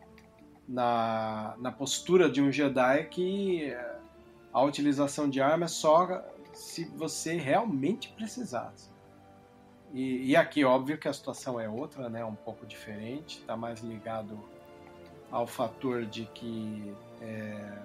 na, 0.67 1.55
na 1.59 1.71
postura 1.71 2.29
de 2.29 2.41
um 2.41 2.51
Jedi 2.51 3.05
que 3.05 3.75
a 4.51 4.61
utilização 4.61 5.29
de 5.29 5.41
arma 5.41 5.65
é 5.65 5.67
só 5.67 6.23
se 6.53 6.85
você 6.85 7.35
realmente 7.35 8.09
precisasse. 8.09 8.91
E, 9.91 10.31
e, 10.31 10.35
aqui, 10.35 10.63
óbvio 10.63 10.97
que 10.97 11.07
a 11.07 11.13
situação 11.13 11.59
é 11.59 11.69
outra, 11.69 12.09
né? 12.09 12.25
Um 12.25 12.33
pouco 12.33 12.65
diferente, 12.65 13.39
está 13.39 13.55
mais 13.55 13.81
ligado 13.81 14.39
ao 15.31 15.45
fator 15.45 16.05
de 16.05 16.25
que 16.25 16.93
é, 17.23 17.79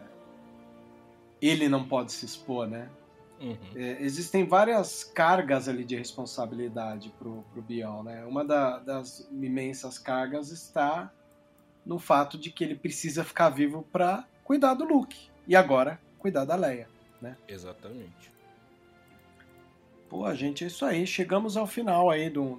ele 1.40 1.68
não 1.68 1.86
pode 1.86 2.12
se 2.12 2.24
expor, 2.24 2.66
né? 2.66 2.90
Uhum. 3.40 3.56
É, 3.76 4.02
existem 4.02 4.44
várias 4.44 5.04
cargas 5.04 5.68
ali 5.68 5.84
de 5.84 5.94
responsabilidade 5.94 7.12
pro, 7.18 7.44
pro 7.52 7.62
Bion, 7.62 8.02
né? 8.02 8.24
Uma 8.24 8.44
da, 8.44 8.78
das 8.78 9.28
imensas 9.30 9.98
cargas 9.98 10.50
está 10.50 11.12
no 11.86 11.98
fato 11.98 12.36
de 12.36 12.50
que 12.50 12.64
ele 12.64 12.74
precisa 12.74 13.24
ficar 13.24 13.50
vivo 13.50 13.86
para 13.92 14.26
cuidar 14.44 14.74
do 14.74 14.84
Luke 14.84 15.30
e 15.46 15.54
agora 15.54 16.00
cuidar 16.18 16.44
da 16.44 16.56
Leia, 16.56 16.88
né? 17.22 17.36
Exatamente. 17.46 18.32
Pô, 20.08 20.34
gente, 20.34 20.64
é 20.64 20.66
isso 20.66 20.84
aí. 20.84 21.06
Chegamos 21.06 21.56
ao 21.56 21.66
final 21.66 22.10
aí 22.10 22.30
de 22.30 22.38
um, 22.38 22.58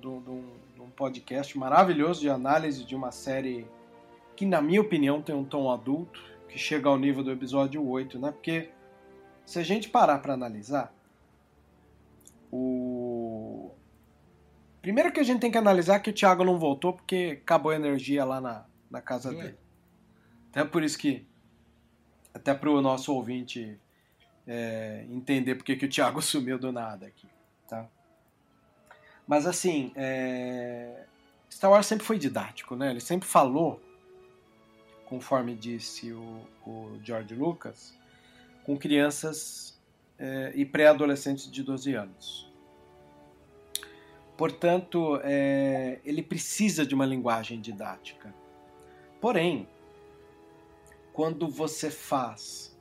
podcast 0.95 1.57
maravilhoso 1.57 2.19
de 2.19 2.29
análise 2.29 2.83
de 2.83 2.93
uma 2.93 3.09
série 3.09 3.65
que, 4.35 4.45
na 4.45 4.61
minha 4.61 4.81
opinião, 4.81 5.21
tem 5.21 5.33
um 5.33 5.45
tom 5.45 5.71
adulto, 5.71 6.21
que 6.49 6.57
chega 6.57 6.89
ao 6.89 6.97
nível 6.97 7.23
do 7.23 7.31
episódio 7.31 7.87
8, 7.87 8.19
né? 8.19 8.31
Porque 8.31 8.69
se 9.45 9.59
a 9.59 9.63
gente 9.63 9.89
parar 9.89 10.19
para 10.19 10.33
analisar, 10.33 10.93
o. 12.51 13.71
Primeiro 14.81 15.11
que 15.11 15.19
a 15.19 15.23
gente 15.23 15.39
tem 15.39 15.51
que 15.51 15.57
analisar 15.57 15.95
é 15.95 15.99
que 15.99 16.09
o 16.09 16.13
Thiago 16.13 16.43
não 16.43 16.57
voltou 16.57 16.93
porque 16.93 17.39
acabou 17.41 17.71
a 17.71 17.75
energia 17.75 18.25
lá 18.25 18.41
na, 18.41 18.65
na 18.89 19.01
casa 19.01 19.31
dele. 19.31 19.57
Então 20.49 20.63
é 20.63 20.65
por 20.65 20.83
isso 20.83 20.97
que, 20.97 21.27
até 22.33 22.53
para 22.53 22.69
o 22.69 22.81
nosso 22.81 23.13
ouvinte 23.13 23.79
é, 24.47 25.05
entender 25.09 25.55
porque 25.55 25.75
que 25.75 25.85
o 25.85 25.89
Thiago 25.89 26.21
sumiu 26.23 26.57
do 26.57 26.71
nada 26.71 27.05
aqui. 27.05 27.27
Tá? 27.67 27.87
Mas 29.27 29.45
assim, 29.45 29.91
é... 29.95 31.05
Star 31.51 31.71
Wars 31.71 31.85
sempre 31.85 32.05
foi 32.05 32.17
didático, 32.17 32.75
né? 32.75 32.89
Ele 32.89 32.99
sempre 32.99 33.27
falou, 33.27 33.81
conforme 35.09 35.55
disse 35.55 36.13
o, 36.13 36.41
o 36.65 36.99
George 37.03 37.33
Lucas, 37.33 37.97
com 38.63 38.77
crianças 38.77 39.77
é, 40.19 40.53
e 40.55 40.63
pré-adolescentes 40.63 41.51
de 41.51 41.63
12 41.63 41.95
anos. 41.95 42.49
Portanto, 44.37 45.19
é, 45.23 45.99
ele 46.05 46.21
precisa 46.21 46.85
de 46.85 46.95
uma 46.95 47.05
linguagem 47.05 47.59
didática. 47.59 48.33
Porém, 49.19 49.67
quando 51.11 51.49
você 51.49 51.89
faz 51.89 52.77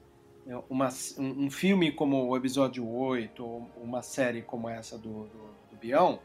é, 0.46 0.56
uma, 0.70 0.88
um, 1.18 1.46
um, 1.46 1.50
filme 1.50 1.90
como 1.90 2.28
o 2.28 2.36
episódio 2.36 2.88
8, 2.88 3.44
ou 3.44 3.68
uma 3.82 4.02
série 4.02 4.42
como 4.42 4.68
essa 4.68 4.96
do, 4.96 5.24
do, 5.24 5.50
do 5.70 5.76
Bião, 5.80 6.20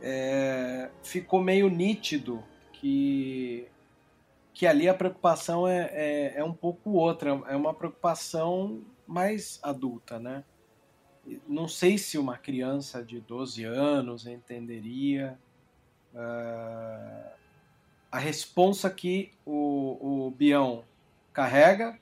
é, 0.00 0.90
ficou 1.02 1.40
meio 1.40 1.68
nítido 1.68 2.42
que, 2.72 3.68
que 4.56 4.66
ali 4.66 4.88
a 4.88 4.94
preocupação 4.94 5.68
é, 5.68 5.90
é, 5.92 6.38
é, 6.38 6.42
um 6.42 6.54
pouco 6.54 6.92
outra, 6.92 7.28
é 7.46 7.54
uma 7.54 7.74
preocupação 7.74 8.82
mais 9.06 9.60
adulta, 9.62 10.18
né? 10.18 10.44
Não 11.46 11.68
sei 11.68 11.98
se 11.98 12.16
uma 12.16 12.38
criança 12.38 13.04
de 13.04 13.20
12 13.20 13.64
anos 13.64 14.26
entenderia 14.26 15.38
uh, 16.14 17.30
a 18.10 18.18
responsa 18.18 18.88
que 18.88 19.30
o, 19.44 20.26
o 20.26 20.30
Bião 20.30 20.84
carrega 21.34 21.98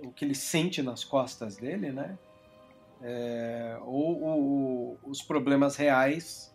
o 0.00 0.12
que 0.12 0.24
ele 0.24 0.36
sente 0.36 0.80
nas 0.80 1.02
costas 1.02 1.56
dele, 1.56 1.90
né? 1.90 2.16
É, 3.02 3.76
ou, 3.82 4.96
os 5.02 5.20
problemas 5.20 5.74
reais 5.74 6.54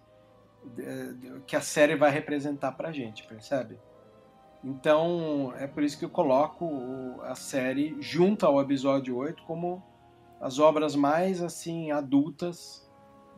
que 1.45 1.53
a 1.57 1.61
série 1.61 1.97
vai 1.97 2.11
representar 2.11 2.71
pra 2.71 2.93
gente, 2.93 3.27
percebe? 3.27 3.77
Então 4.63 5.53
é 5.57 5.67
por 5.67 5.83
isso 5.83 5.97
que 5.97 6.05
eu 6.05 6.09
coloco 6.09 7.19
a 7.23 7.35
série 7.35 7.97
junto 7.99 8.45
ao 8.45 8.61
episódio 8.61 9.17
8 9.17 9.43
como 9.43 9.83
as 10.39 10.57
obras 10.57 10.95
mais 10.95 11.41
assim 11.41 11.91
adultas 11.91 12.89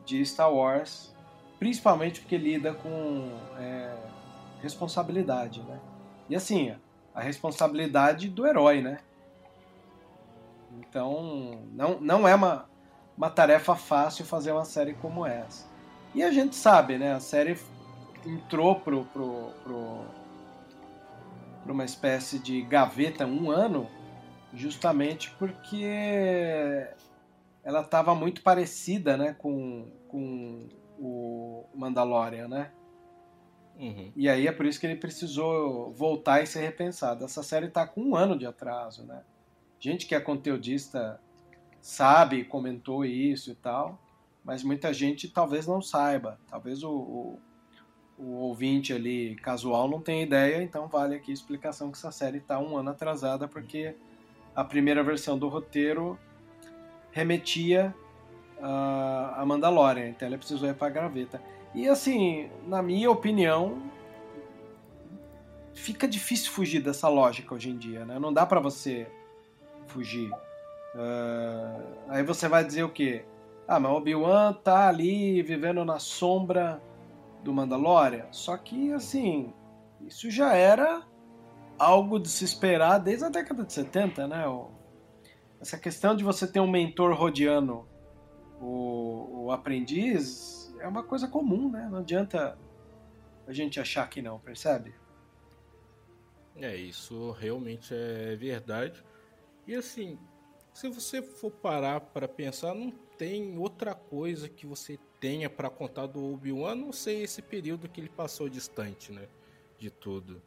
de 0.04 0.24
Star 0.24 0.52
Wars, 0.52 1.14
principalmente 1.58 2.20
porque 2.20 2.36
lida 2.36 2.74
com 2.74 3.28
é, 3.58 3.96
responsabilidade, 4.62 5.62
né? 5.62 5.80
E 6.28 6.36
assim, 6.36 6.74
a 7.14 7.20
responsabilidade 7.20 8.28
do 8.28 8.46
herói, 8.46 8.80
né? 8.80 8.98
Então, 10.78 11.62
não, 11.72 12.00
não 12.00 12.28
é 12.28 12.34
uma, 12.34 12.68
uma 13.16 13.30
tarefa 13.30 13.74
fácil 13.74 14.24
fazer 14.24 14.52
uma 14.52 14.64
série 14.64 14.94
como 14.94 15.24
essa. 15.26 15.66
E 16.14 16.22
a 16.22 16.30
gente 16.30 16.54
sabe, 16.54 16.98
né? 16.98 17.14
A 17.14 17.20
série 17.20 17.58
entrou 18.24 18.76
pro, 18.76 19.04
pro, 19.06 19.50
pro, 19.62 20.04
pra 21.66 21.72
uma 21.72 21.84
espécie 21.84 22.38
de 22.38 22.62
gaveta 22.62 23.26
um 23.26 23.50
ano, 23.50 23.90
justamente 24.54 25.32
porque 25.32 25.84
ela 27.64 27.80
estava 27.80 28.14
muito 28.14 28.40
parecida, 28.42 29.16
né, 29.16 29.34
com, 29.36 29.90
com 30.06 30.68
o 30.96 31.66
Mandalorian, 31.74 32.46
né? 32.46 32.70
Uhum. 33.76 34.12
E 34.14 34.28
aí 34.28 34.46
é 34.46 34.52
por 34.52 34.64
isso 34.64 34.78
que 34.78 34.86
ele 34.86 34.96
precisou 34.96 35.92
voltar 35.92 36.40
e 36.40 36.46
ser 36.46 36.60
repensado. 36.60 37.24
Essa 37.24 37.42
série 37.42 37.66
está 37.66 37.86
com 37.86 38.00
um 38.00 38.16
ano 38.16 38.38
de 38.38 38.46
atraso, 38.46 39.04
né? 39.04 39.22
Gente 39.80 40.06
que 40.06 40.14
é 40.14 40.20
conteudista 40.20 41.20
sabe, 41.80 42.44
comentou 42.44 43.04
isso 43.04 43.50
e 43.50 43.54
tal, 43.56 44.00
mas 44.42 44.62
muita 44.62 44.94
gente 44.94 45.28
talvez 45.28 45.66
não 45.66 45.82
saiba. 45.82 46.38
Talvez 46.48 46.82
o, 46.82 46.90
o, 46.90 47.38
o 48.18 48.36
ouvinte 48.36 48.92
ali 48.92 49.36
casual 49.36 49.88
não 49.88 50.00
tenha 50.00 50.22
ideia, 50.22 50.62
então 50.62 50.88
vale 50.88 51.16
aqui 51.16 51.30
a 51.30 51.34
explicação 51.34 51.90
que 51.90 51.98
essa 51.98 52.10
série 52.10 52.38
está 52.38 52.58
um 52.58 52.76
ano 52.76 52.90
atrasada 52.90 53.46
porque 53.46 53.94
a 54.54 54.64
primeira 54.64 55.02
versão 55.02 55.38
do 55.38 55.48
roteiro 55.48 56.18
remetia 57.12 57.94
a, 58.60 59.44
Mandalorian, 59.46 60.08
então 60.08 60.26
ela 60.26 60.38
precisou 60.38 60.68
ir 60.68 60.74
para 60.74 60.86
a 60.86 60.90
graveta. 60.90 61.42
E 61.74 61.88
assim, 61.88 62.48
na 62.66 62.82
minha 62.82 63.10
opinião, 63.10 63.82
fica 65.74 66.08
difícil 66.08 66.50
fugir 66.50 66.80
dessa 66.80 67.08
lógica 67.08 67.54
hoje 67.54 67.68
em 67.70 67.76
dia, 67.76 68.04
né? 68.04 68.18
Não 68.18 68.32
dá 68.32 68.46
para 68.46 68.60
você 68.60 69.06
fugir. 69.86 70.30
Ah, 70.94 71.80
aí 72.08 72.22
você 72.22 72.48
vai 72.48 72.64
dizer 72.64 72.82
o 72.82 72.88
quê? 72.88 73.24
Ah, 73.68 73.78
mas 73.78 73.92
Obi-Wan 73.92 74.54
tá 74.54 74.88
ali 74.88 75.42
vivendo 75.42 75.84
na 75.84 75.98
sombra 75.98 76.80
do 77.46 77.52
Mandalorian. 77.52 78.26
Só 78.32 78.56
que, 78.56 78.92
assim, 78.92 79.54
isso 80.00 80.28
já 80.28 80.54
era 80.54 81.06
algo 81.78 82.18
de 82.18 82.28
se 82.28 82.44
esperar 82.44 82.98
desde 82.98 83.24
a 83.24 83.28
década 83.28 83.64
de 83.64 83.72
70, 83.72 84.26
né? 84.26 84.44
Essa 85.60 85.78
questão 85.78 86.16
de 86.16 86.24
você 86.24 86.46
ter 86.46 86.58
um 86.58 86.68
mentor 86.68 87.14
rodeando 87.14 87.86
o, 88.60 89.44
o 89.44 89.52
aprendiz 89.52 90.74
é 90.80 90.88
uma 90.88 91.04
coisa 91.04 91.28
comum, 91.28 91.70
né? 91.70 91.88
Não 91.88 91.98
adianta 91.98 92.58
a 93.46 93.52
gente 93.52 93.78
achar 93.78 94.08
que 94.10 94.20
não, 94.20 94.40
percebe? 94.40 94.92
É, 96.56 96.74
isso 96.74 97.30
realmente 97.30 97.94
é 97.94 98.34
verdade. 98.34 99.04
E 99.68 99.74
assim, 99.74 100.18
se 100.74 100.88
você 100.88 101.22
for 101.22 101.52
parar 101.52 102.00
para 102.00 102.26
pensar, 102.26 102.74
não 102.74 102.92
tem 103.16 103.58
outra 103.58 103.94
coisa 103.94 104.48
que 104.48 104.66
você 104.66 104.98
tenha 105.20 105.48
para 105.48 105.70
contar 105.70 106.06
do 106.06 106.32
Obi-Wan, 106.32 106.74
não 106.74 106.92
ser 106.92 107.22
esse 107.22 107.42
período 107.42 107.88
que 107.88 108.00
ele 108.00 108.08
passou 108.08 108.48
distante, 108.48 109.12
né, 109.12 109.26
de 109.78 109.90
tudo. 109.90 110.42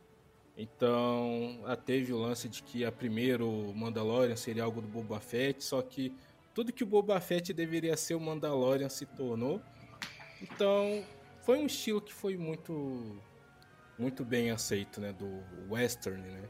Então, 0.58 1.62
ah, 1.66 1.76
teve 1.76 2.12
o 2.12 2.18
lance 2.18 2.50
de 2.50 2.62
que 2.62 2.84
a 2.84 2.92
primeiro 2.92 3.74
Mandalorian 3.74 4.36
seria 4.36 4.64
algo 4.64 4.82
do 4.82 4.88
Boba 4.88 5.20
Fett, 5.20 5.64
só 5.64 5.82
que 5.82 6.14
tudo 6.54 6.74
que 6.74 6.84
o 6.84 6.88
Boba 6.88 7.20
Fett 7.22 7.54
deveria 7.54 7.96
ser 7.96 8.16
o 8.16 8.20
Mandalorian 8.20 8.90
se 8.90 9.06
tornou. 9.06 9.62
Então, 10.42 11.04
foi 11.42 11.60
um 11.60 11.66
estilo 11.66 12.02
que 12.02 12.14
foi 12.14 12.38
muito 12.38 13.22
muito 13.98 14.24
bem 14.24 14.50
aceito, 14.50 15.02
né, 15.02 15.12
do 15.12 15.44
western, 15.70 16.22
né? 16.22 16.50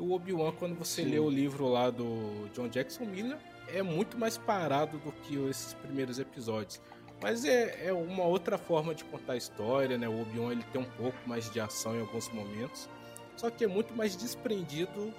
O 0.00 0.12
Obi-Wan, 0.14 0.52
quando 0.52 0.74
você 0.74 1.04
Sim. 1.04 1.10
lê 1.10 1.18
o 1.18 1.28
livro 1.28 1.68
lá 1.68 1.90
do 1.90 2.48
John 2.54 2.68
Jackson 2.68 3.04
Miller, 3.04 3.36
é 3.68 3.82
muito 3.82 4.18
mais 4.18 4.38
parado 4.38 4.98
do 4.98 5.12
que 5.12 5.36
esses 5.48 5.74
primeiros 5.74 6.18
episódios. 6.18 6.80
Mas 7.22 7.44
é, 7.44 7.88
é 7.88 7.92
uma 7.92 8.24
outra 8.24 8.56
forma 8.56 8.94
de 8.94 9.04
contar 9.04 9.34
a 9.34 9.36
história, 9.36 9.98
né? 9.98 10.08
O 10.08 10.22
Obi-Wan 10.22 10.52
ele 10.52 10.64
tem 10.72 10.80
um 10.80 10.90
pouco 10.96 11.18
mais 11.26 11.50
de 11.50 11.60
ação 11.60 11.94
em 11.94 12.00
alguns 12.00 12.30
momentos, 12.30 12.88
só 13.36 13.50
que 13.50 13.62
é 13.62 13.66
muito 13.66 13.94
mais 13.94 14.16
desprendido 14.16 15.12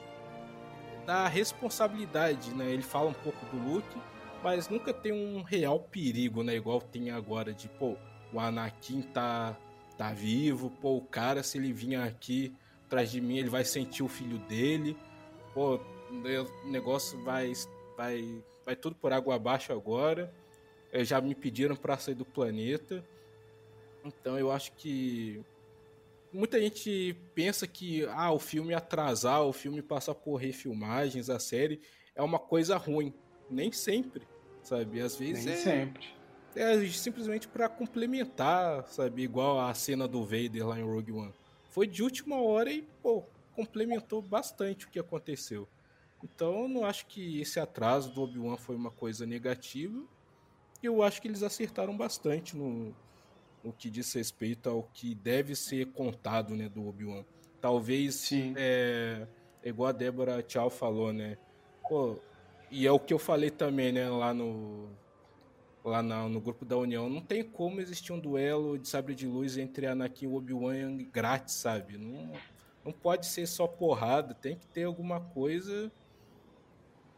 da 1.05 1.27
responsabilidade, 1.27 2.51
né? 2.55 2.71
Ele 2.71 2.81
fala 2.81 3.09
um 3.09 3.13
pouco 3.13 3.45
do 3.45 3.57
Luke, 3.57 3.97
mas 4.43 4.67
nunca 4.67 4.91
tem 4.91 5.11
um 5.11 5.43
real 5.43 5.79
perigo, 5.79 6.41
né? 6.41 6.55
Igual 6.55 6.81
tem 6.81 7.11
agora 7.11 7.53
de, 7.53 7.69
pô, 7.69 7.95
o 8.33 8.39
Anakin 8.39 9.03
tá, 9.03 9.55
tá 9.95 10.11
vivo, 10.11 10.71
pô, 10.81 10.97
o 10.97 11.01
cara, 11.01 11.43
se 11.43 11.59
ele 11.59 11.71
vir 11.71 11.95
aqui 11.97 12.51
atrás 12.91 13.09
de 13.09 13.21
mim, 13.21 13.37
ele 13.37 13.47
vai 13.47 13.63
sentir 13.63 14.03
o 14.03 14.07
filho 14.09 14.37
dele, 14.37 14.97
pô, 15.53 15.79
o 16.09 16.69
negócio 16.69 17.17
vai, 17.23 17.53
vai, 17.95 18.43
vai 18.65 18.75
tudo 18.75 18.97
por 18.97 19.13
água 19.13 19.35
abaixo 19.35 19.71
agora. 19.71 20.29
Eh, 20.91 21.05
Já 21.05 21.21
me 21.21 21.33
pediram 21.33 21.73
para 21.73 21.97
sair 21.97 22.15
do 22.15 22.25
planeta. 22.25 23.01
Então 24.03 24.37
eu 24.37 24.51
acho 24.51 24.73
que 24.73 25.41
muita 26.33 26.59
gente 26.59 27.15
pensa 27.33 27.65
que 27.65 28.05
ah, 28.07 28.29
o 28.33 28.39
filme 28.39 28.73
atrasar, 28.73 29.41
o 29.41 29.53
filme 29.53 29.81
passar 29.81 30.13
por 30.13 30.35
refilmagens, 30.35 31.29
a 31.29 31.39
série 31.39 31.79
é 32.13 32.21
uma 32.21 32.39
coisa 32.39 32.75
ruim. 32.75 33.13
Nem 33.49 33.71
sempre, 33.71 34.27
sabe? 34.61 34.99
Às 34.99 35.15
vezes 35.15 35.45
Nem 35.45 35.53
é, 35.53 35.57
sempre. 35.57 36.05
é 36.57 36.85
simplesmente 36.87 37.47
para 37.47 37.69
complementar, 37.69 38.85
sabe? 38.89 39.21
Igual 39.23 39.61
a 39.61 39.73
cena 39.73 40.09
do 40.09 40.25
Vader 40.25 40.67
lá 40.67 40.77
em 40.77 40.83
Rogue 40.83 41.13
One. 41.13 41.33
Foi 41.71 41.87
de 41.87 42.03
última 42.03 42.39
hora 42.39 42.71
e, 42.71 42.83
pô, 43.01 43.23
complementou 43.55 44.21
bastante 44.21 44.85
o 44.85 44.89
que 44.89 44.99
aconteceu. 44.99 45.67
Então 46.23 46.63
eu 46.63 46.67
não 46.67 46.85
acho 46.85 47.07
que 47.07 47.39
esse 47.39 47.59
atraso 47.59 48.13
do 48.13 48.21
Obi-Wan 48.21 48.57
foi 48.57 48.75
uma 48.75 48.91
coisa 48.91 49.25
negativa. 49.25 50.03
Eu 50.83 51.01
acho 51.01 51.21
que 51.21 51.29
eles 51.29 51.41
acertaram 51.41 51.95
bastante 51.95 52.57
no, 52.57 52.93
no 53.63 53.71
que 53.71 53.89
diz 53.89 54.11
respeito 54.13 54.69
ao 54.69 54.83
que 54.93 55.15
deve 55.15 55.55
ser 55.55 55.87
contado, 55.87 56.55
né, 56.55 56.67
do 56.67 56.85
Obi-Wan. 56.87 57.23
Talvez 57.61 58.15
Sim. 58.15 58.53
é, 58.57 59.25
igual 59.63 59.89
a 59.89 59.93
Débora 59.93 60.43
Tchau 60.43 60.69
falou, 60.69 61.13
né? 61.13 61.37
Pô, 61.87 62.17
e 62.69 62.85
é 62.85 62.91
o 62.91 62.99
que 62.99 63.13
eu 63.13 63.19
falei 63.19 63.49
também, 63.49 63.91
né, 63.93 64.09
lá 64.09 64.33
no 64.33 64.89
lá 65.83 66.01
na- 66.03 66.27
no 66.29 66.39
grupo 66.39 66.63
da 66.65 66.77
União, 66.77 67.09
não 67.09 67.21
tem 67.21 67.43
como 67.43 67.81
existir 67.81 68.13
um 68.13 68.19
duelo 68.19 68.77
de 68.77 68.87
sabre 68.87 69.15
de 69.15 69.25
luz 69.27 69.57
entre 69.57 69.87
Anakin 69.87 70.25
e 70.25 70.27
Obi-Wan 70.27 70.97
grátis, 71.11 71.55
sabe? 71.55 71.97
Não, 71.97 72.31
não 72.85 72.91
pode 72.91 73.25
ser 73.25 73.47
só 73.47 73.67
porrada, 73.67 74.33
tem 74.33 74.55
que 74.55 74.67
ter 74.67 74.83
alguma 74.83 75.19
coisa 75.19 75.91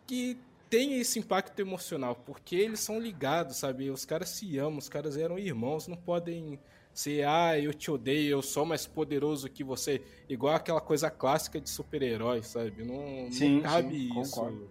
que 0.07 0.37
tenha 0.69 0.97
esse 0.97 1.19
impacto 1.19 1.59
emocional, 1.59 2.15
porque 2.15 2.55
eles 2.55 2.79
são 2.79 2.99
ligados, 2.99 3.57
sabe? 3.57 3.89
Os 3.89 4.05
caras 4.05 4.29
se 4.29 4.57
amam, 4.57 4.79
os 4.79 4.89
caras 4.89 5.17
eram 5.17 5.37
irmãos, 5.37 5.87
não 5.87 5.95
podem 5.97 6.59
ser, 6.93 7.25
ah, 7.27 7.59
eu 7.59 7.73
te 7.73 7.89
odeio, 7.91 8.31
eu 8.31 8.41
sou 8.41 8.65
mais 8.65 8.85
poderoso 8.85 9.49
que 9.49 9.63
você, 9.63 10.01
igual 10.29 10.55
aquela 10.55 10.81
coisa 10.81 11.09
clássica 11.09 11.59
de 11.59 11.69
super-herói, 11.69 12.43
sabe? 12.43 12.83
Não, 12.83 13.31
Sim, 13.31 13.55
não 13.55 13.61
cabe 13.61 13.93
sim, 13.95 14.19
isso, 14.21 14.31
concordo. 14.35 14.69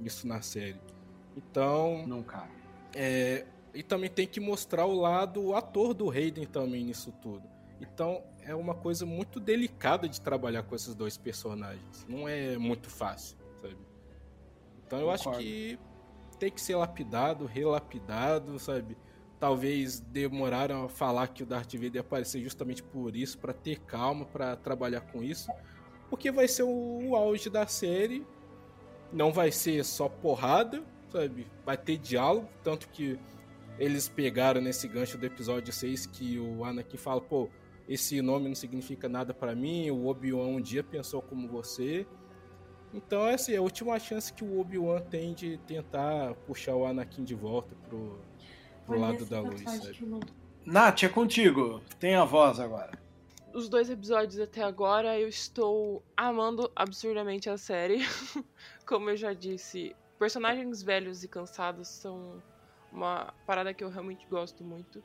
isso 0.00 0.26
na 0.26 0.40
série. 0.42 0.80
Então, 1.36 2.04
Não 2.06 2.22
cabe. 2.22 2.53
É, 2.94 3.44
e 3.74 3.82
também 3.82 4.08
tem 4.08 4.26
que 4.26 4.40
mostrar 4.40 4.86
o 4.86 4.94
lado 4.94 5.54
ator 5.54 5.92
do 5.92 6.10
Hayden 6.10 6.46
também 6.46 6.84
nisso 6.84 7.12
tudo. 7.20 7.42
Então 7.80 8.22
é 8.42 8.54
uma 8.54 8.74
coisa 8.74 9.04
muito 9.04 9.40
delicada 9.40 10.08
de 10.08 10.20
trabalhar 10.20 10.62
com 10.62 10.74
esses 10.74 10.94
dois 10.94 11.16
personagens. 11.16 12.06
Não 12.08 12.28
é 12.28 12.56
muito 12.56 12.88
fácil, 12.88 13.36
sabe? 13.60 13.76
Então 14.86 15.00
eu 15.00 15.10
acho 15.10 15.24
Concordo. 15.24 15.44
que 15.44 15.78
tem 16.38 16.50
que 16.50 16.60
ser 16.60 16.76
lapidado, 16.76 17.46
relapidado, 17.46 18.58
sabe? 18.58 18.96
Talvez 19.40 20.00
demoraram 20.00 20.84
a 20.84 20.88
falar 20.88 21.28
que 21.28 21.42
o 21.42 21.46
Darth 21.46 21.74
Vader 21.74 21.96
ia 21.96 22.00
aparecer 22.00 22.40
justamente 22.42 22.82
por 22.82 23.16
isso, 23.16 23.38
para 23.38 23.52
ter 23.52 23.80
calma, 23.80 24.24
para 24.24 24.56
trabalhar 24.56 25.00
com 25.00 25.22
isso, 25.22 25.50
porque 26.08 26.30
vai 26.30 26.46
ser 26.46 26.62
o, 26.62 27.08
o 27.08 27.16
auge 27.16 27.50
da 27.50 27.66
série. 27.66 28.24
Não 29.12 29.32
vai 29.32 29.52
ser 29.52 29.84
só 29.84 30.08
porrada, 30.08 30.82
sabe? 31.14 31.46
Vai 31.64 31.76
ter 31.76 31.96
diálogo, 31.96 32.48
tanto 32.62 32.88
que 32.88 33.18
eles 33.78 34.08
pegaram 34.08 34.60
nesse 34.60 34.88
gancho 34.88 35.16
do 35.16 35.24
episódio 35.24 35.72
6 35.72 36.06
que 36.06 36.38
o 36.38 36.64
Anakin 36.64 36.96
fala, 36.96 37.20
pô, 37.20 37.48
esse 37.88 38.20
nome 38.20 38.48
não 38.48 38.54
significa 38.54 39.08
nada 39.08 39.32
pra 39.32 39.54
mim, 39.54 39.90
o 39.90 40.06
Obi-Wan 40.06 40.46
um 40.46 40.60
dia 40.60 40.82
pensou 40.82 41.22
como 41.22 41.48
você. 41.48 42.06
Então 42.92 43.26
essa 43.26 43.52
é 43.52 43.56
a 43.56 43.62
última 43.62 43.98
chance 43.98 44.32
que 44.32 44.44
o 44.44 44.60
Obi-Wan 44.60 45.00
tem 45.02 45.34
de 45.34 45.58
tentar 45.58 46.34
puxar 46.46 46.74
o 46.74 46.84
Anakin 46.84 47.24
de 47.24 47.34
volta 47.34 47.74
pro, 47.88 48.20
pro 48.84 48.94
Olha 48.94 49.12
lado 49.12 49.26
da 49.26 49.40
luz, 49.40 49.62
sabe? 49.62 49.98
eu 50.00 50.20
Nath, 50.64 51.02
é 51.02 51.08
contigo. 51.08 51.82
Tem 52.00 52.14
a 52.14 52.24
voz 52.24 52.58
agora. 52.58 52.98
os 53.52 53.68
dois 53.68 53.90
episódios 53.90 54.40
até 54.40 54.62
agora, 54.62 55.18
eu 55.18 55.28
estou 55.28 56.02
amando 56.16 56.70
absurdamente 56.74 57.50
a 57.50 57.58
série. 57.58 57.98
Como 58.86 59.10
eu 59.10 59.16
já 59.16 59.34
disse, 59.34 59.94
personagens 60.18 60.82
velhos 60.82 61.22
e 61.24 61.28
cansados 61.28 61.88
são 61.88 62.42
uma 62.90 63.32
parada 63.46 63.74
que 63.74 63.82
eu 63.82 63.88
realmente 63.88 64.26
gosto 64.28 64.64
muito. 64.64 65.02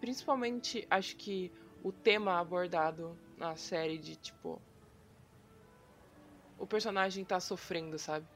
Principalmente, 0.00 0.86
acho 0.90 1.16
que 1.16 1.50
o 1.82 1.92
tema 1.92 2.38
abordado 2.38 3.18
na 3.36 3.56
série 3.56 3.98
de 3.98 4.16
tipo. 4.16 4.60
O 6.58 6.66
personagem 6.66 7.24
tá 7.24 7.40
sofrendo, 7.40 7.98
sabe? 7.98 8.26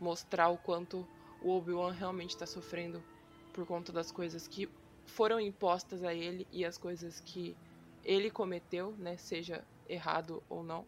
Mostrar 0.00 0.48
o 0.48 0.58
quanto 0.58 1.08
o 1.40 1.52
Obi-Wan 1.52 1.92
realmente 1.92 2.36
tá 2.36 2.46
sofrendo 2.46 3.04
por 3.52 3.64
conta 3.66 3.92
das 3.92 4.10
coisas 4.10 4.48
que 4.48 4.68
foram 5.06 5.40
impostas 5.40 6.02
a 6.02 6.12
ele 6.12 6.46
e 6.50 6.64
as 6.64 6.76
coisas 6.76 7.20
que 7.20 7.56
ele 8.02 8.30
cometeu, 8.30 8.96
né, 8.96 9.16
seja 9.16 9.64
errado 9.88 10.42
ou 10.48 10.62
não. 10.62 10.86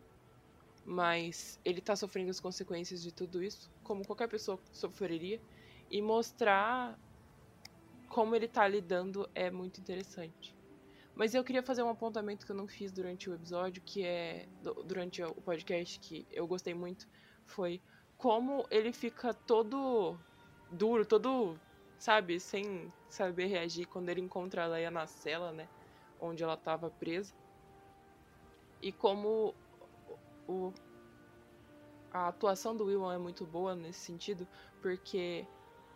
Mas 0.89 1.61
ele 1.65 1.83
tá 1.83 1.95
sofrendo 1.95 2.31
as 2.31 2.41
consequências 2.41 3.03
de 3.03 3.13
tudo 3.13 3.43
isso, 3.43 3.71
como 3.83 4.07
qualquer 4.07 4.29
pessoa 4.29 4.59
sofreria, 4.73 5.39
e 5.91 6.01
mostrar 6.01 6.99
como 8.09 8.35
ele 8.35 8.49
tá 8.49 8.67
lidando 8.67 9.29
é 9.35 9.51
muito 9.51 9.81
interessante. 9.81 10.57
Mas 11.15 11.35
eu 11.35 11.45
queria 11.45 11.63
fazer 11.63 11.83
um 11.83 11.91
apontamento 11.91 12.47
que 12.47 12.53
eu 12.53 12.57
não 12.57 12.67
fiz 12.67 12.91
durante 12.91 13.29
o 13.29 13.35
episódio, 13.35 13.83
que 13.85 14.03
é 14.03 14.49
durante 14.87 15.23
o 15.23 15.35
podcast 15.35 16.01
que 16.01 16.27
eu 16.31 16.47
gostei 16.47 16.73
muito, 16.73 17.07
foi 17.47 17.83
como 18.17 18.67
ele 18.71 18.93
fica 18.93 19.35
todo 19.35 20.19
duro, 20.73 21.05
todo, 21.05 21.59
sabe, 21.99 22.41
sem 22.41 22.91
saber 23.11 23.47
reagir 23.47 23.87
quando 23.87 24.09
ele 24.09 24.23
encontra 24.23 24.65
a 24.65 24.69
Leia 24.69 24.91
na 24.91 25.07
cela, 25.07 25.53
né? 25.53 25.69
onde 26.21 26.43
ela 26.43 26.55
estava 26.55 26.91
presa. 26.91 27.33
E 28.83 28.93
como 28.93 29.55
o, 30.49 30.73
a 32.11 32.29
atuação 32.29 32.75
do 32.75 32.87
William 32.87 33.13
é 33.13 33.19
muito 33.19 33.47
boa 33.47 33.77
nesse 33.77 34.01
sentido, 34.01 34.49
porque 34.81 35.47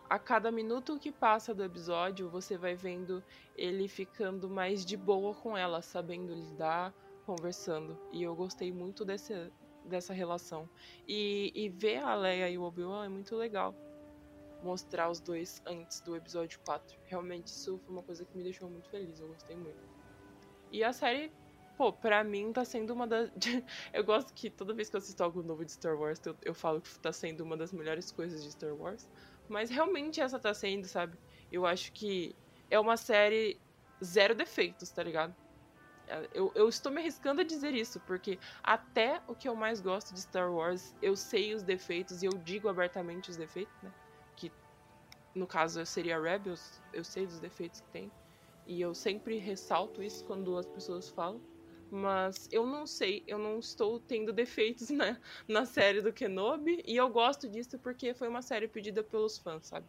a 0.09 0.19
cada 0.19 0.51
minuto 0.51 0.99
que 0.99 1.11
passa 1.11 1.53
do 1.53 1.63
episódio, 1.63 2.29
você 2.29 2.57
vai 2.57 2.75
vendo 2.75 3.23
ele 3.57 3.87
ficando 3.87 4.47
mais 4.49 4.85
de 4.85 4.95
boa 4.95 5.33
com 5.33 5.57
ela, 5.57 5.81
sabendo 5.81 6.33
lidar, 6.33 6.93
conversando. 7.25 7.97
E 8.11 8.21
eu 8.21 8.35
gostei 8.35 8.71
muito 8.71 9.03
desse, 9.03 9.51
dessa 9.85 10.13
relação. 10.13 10.69
E, 11.07 11.51
e 11.55 11.69
ver 11.69 11.97
a 11.97 12.13
Leia 12.13 12.49
e 12.49 12.57
o 12.57 12.63
Obi-Wan 12.63 13.05
é 13.05 13.09
muito 13.09 13.35
legal. 13.35 13.73
Mostrar 14.61 15.09
os 15.09 15.19
dois 15.19 15.61
antes 15.65 15.99
do 16.01 16.15
episódio 16.15 16.59
4. 16.65 16.97
Realmente, 17.05 17.47
isso 17.47 17.79
foi 17.79 17.95
uma 17.95 18.03
coisa 18.03 18.23
que 18.23 18.37
me 18.37 18.43
deixou 18.43 18.69
muito 18.69 18.89
feliz. 18.89 19.19
Eu 19.19 19.27
gostei 19.29 19.55
muito. 19.55 19.81
E 20.71 20.83
a 20.83 20.93
série, 20.93 21.31
pô, 21.77 21.93
pra 21.93 22.23
mim 22.23 22.51
tá 22.53 22.65
sendo 22.65 22.93
uma 22.93 23.07
das. 23.07 23.31
eu 23.93 24.03
gosto 24.03 24.33
que 24.33 24.49
toda 24.49 24.73
vez 24.73 24.89
que 24.89 24.95
eu 24.95 24.99
assisto 24.99 25.23
algo 25.23 25.43
novo 25.43 25.65
de 25.65 25.71
Star 25.71 25.97
Wars, 25.97 26.19
eu, 26.25 26.37
eu 26.43 26.53
falo 26.53 26.81
que 26.81 26.99
tá 26.99 27.11
sendo 27.13 27.43
uma 27.43 27.57
das 27.57 27.71
melhores 27.73 28.11
coisas 28.11 28.43
de 28.43 28.51
Star 28.51 28.75
Wars. 28.75 29.07
Mas 29.47 29.69
realmente 29.69 30.21
essa 30.21 30.39
tá 30.39 30.53
sendo, 30.53 30.87
sabe? 30.87 31.17
Eu 31.51 31.65
acho 31.65 31.91
que 31.93 32.35
é 32.69 32.79
uma 32.79 32.97
série 32.97 33.61
zero 34.03 34.35
defeitos, 34.35 34.91
tá 34.91 35.03
ligado? 35.03 35.35
É, 36.07 36.29
eu, 36.33 36.51
eu, 36.55 36.67
estou 36.69 36.91
me 36.91 37.01
arriscando 37.01 37.41
a 37.41 37.45
dizer 37.45 37.73
isso, 37.73 37.99
porque 38.01 38.39
até 38.63 39.21
o 39.27 39.35
que 39.35 39.47
eu 39.47 39.55
mais 39.55 39.79
gosto 39.79 40.13
de 40.13 40.21
Star 40.21 40.51
Wars, 40.53 40.95
eu 41.01 41.15
sei 41.15 41.53
os 41.53 41.63
defeitos 41.63 42.21
e 42.21 42.25
eu 42.25 42.37
digo 42.37 42.67
abertamente 42.67 43.29
os 43.29 43.37
defeitos, 43.37 43.81
né? 43.81 43.93
Que 44.35 44.53
no 45.35 45.47
caso 45.47 45.85
seria 45.85 46.19
Rebels, 46.19 46.81
eu 46.91 47.03
sei 47.03 47.25
dos 47.25 47.39
defeitos 47.39 47.79
que 47.81 47.89
tem. 47.91 48.11
E 48.65 48.79
eu 48.81 48.93
sempre 48.93 49.37
ressalto 49.37 50.01
isso 50.01 50.23
quando 50.25 50.57
as 50.57 50.65
pessoas 50.67 51.09
falam. 51.09 51.41
Mas 51.91 52.49
eu 52.51 52.65
não 52.65 52.87
sei, 52.87 53.23
eu 53.27 53.37
não 53.37 53.59
estou 53.59 53.99
tendo 53.99 54.33
defeitos 54.33 54.89
na, 54.89 55.17
na 55.47 55.65
série 55.65 56.01
do 56.01 56.11
Kenobi. 56.11 56.83
E 56.85 56.95
eu 56.95 57.09
gosto 57.09 57.47
disso 57.47 57.77
porque 57.79 58.13
foi 58.13 58.27
uma 58.27 58.41
série 58.41 58.67
pedida 58.67 59.03
pelos 59.03 59.37
fãs, 59.37 59.67
sabe? 59.67 59.85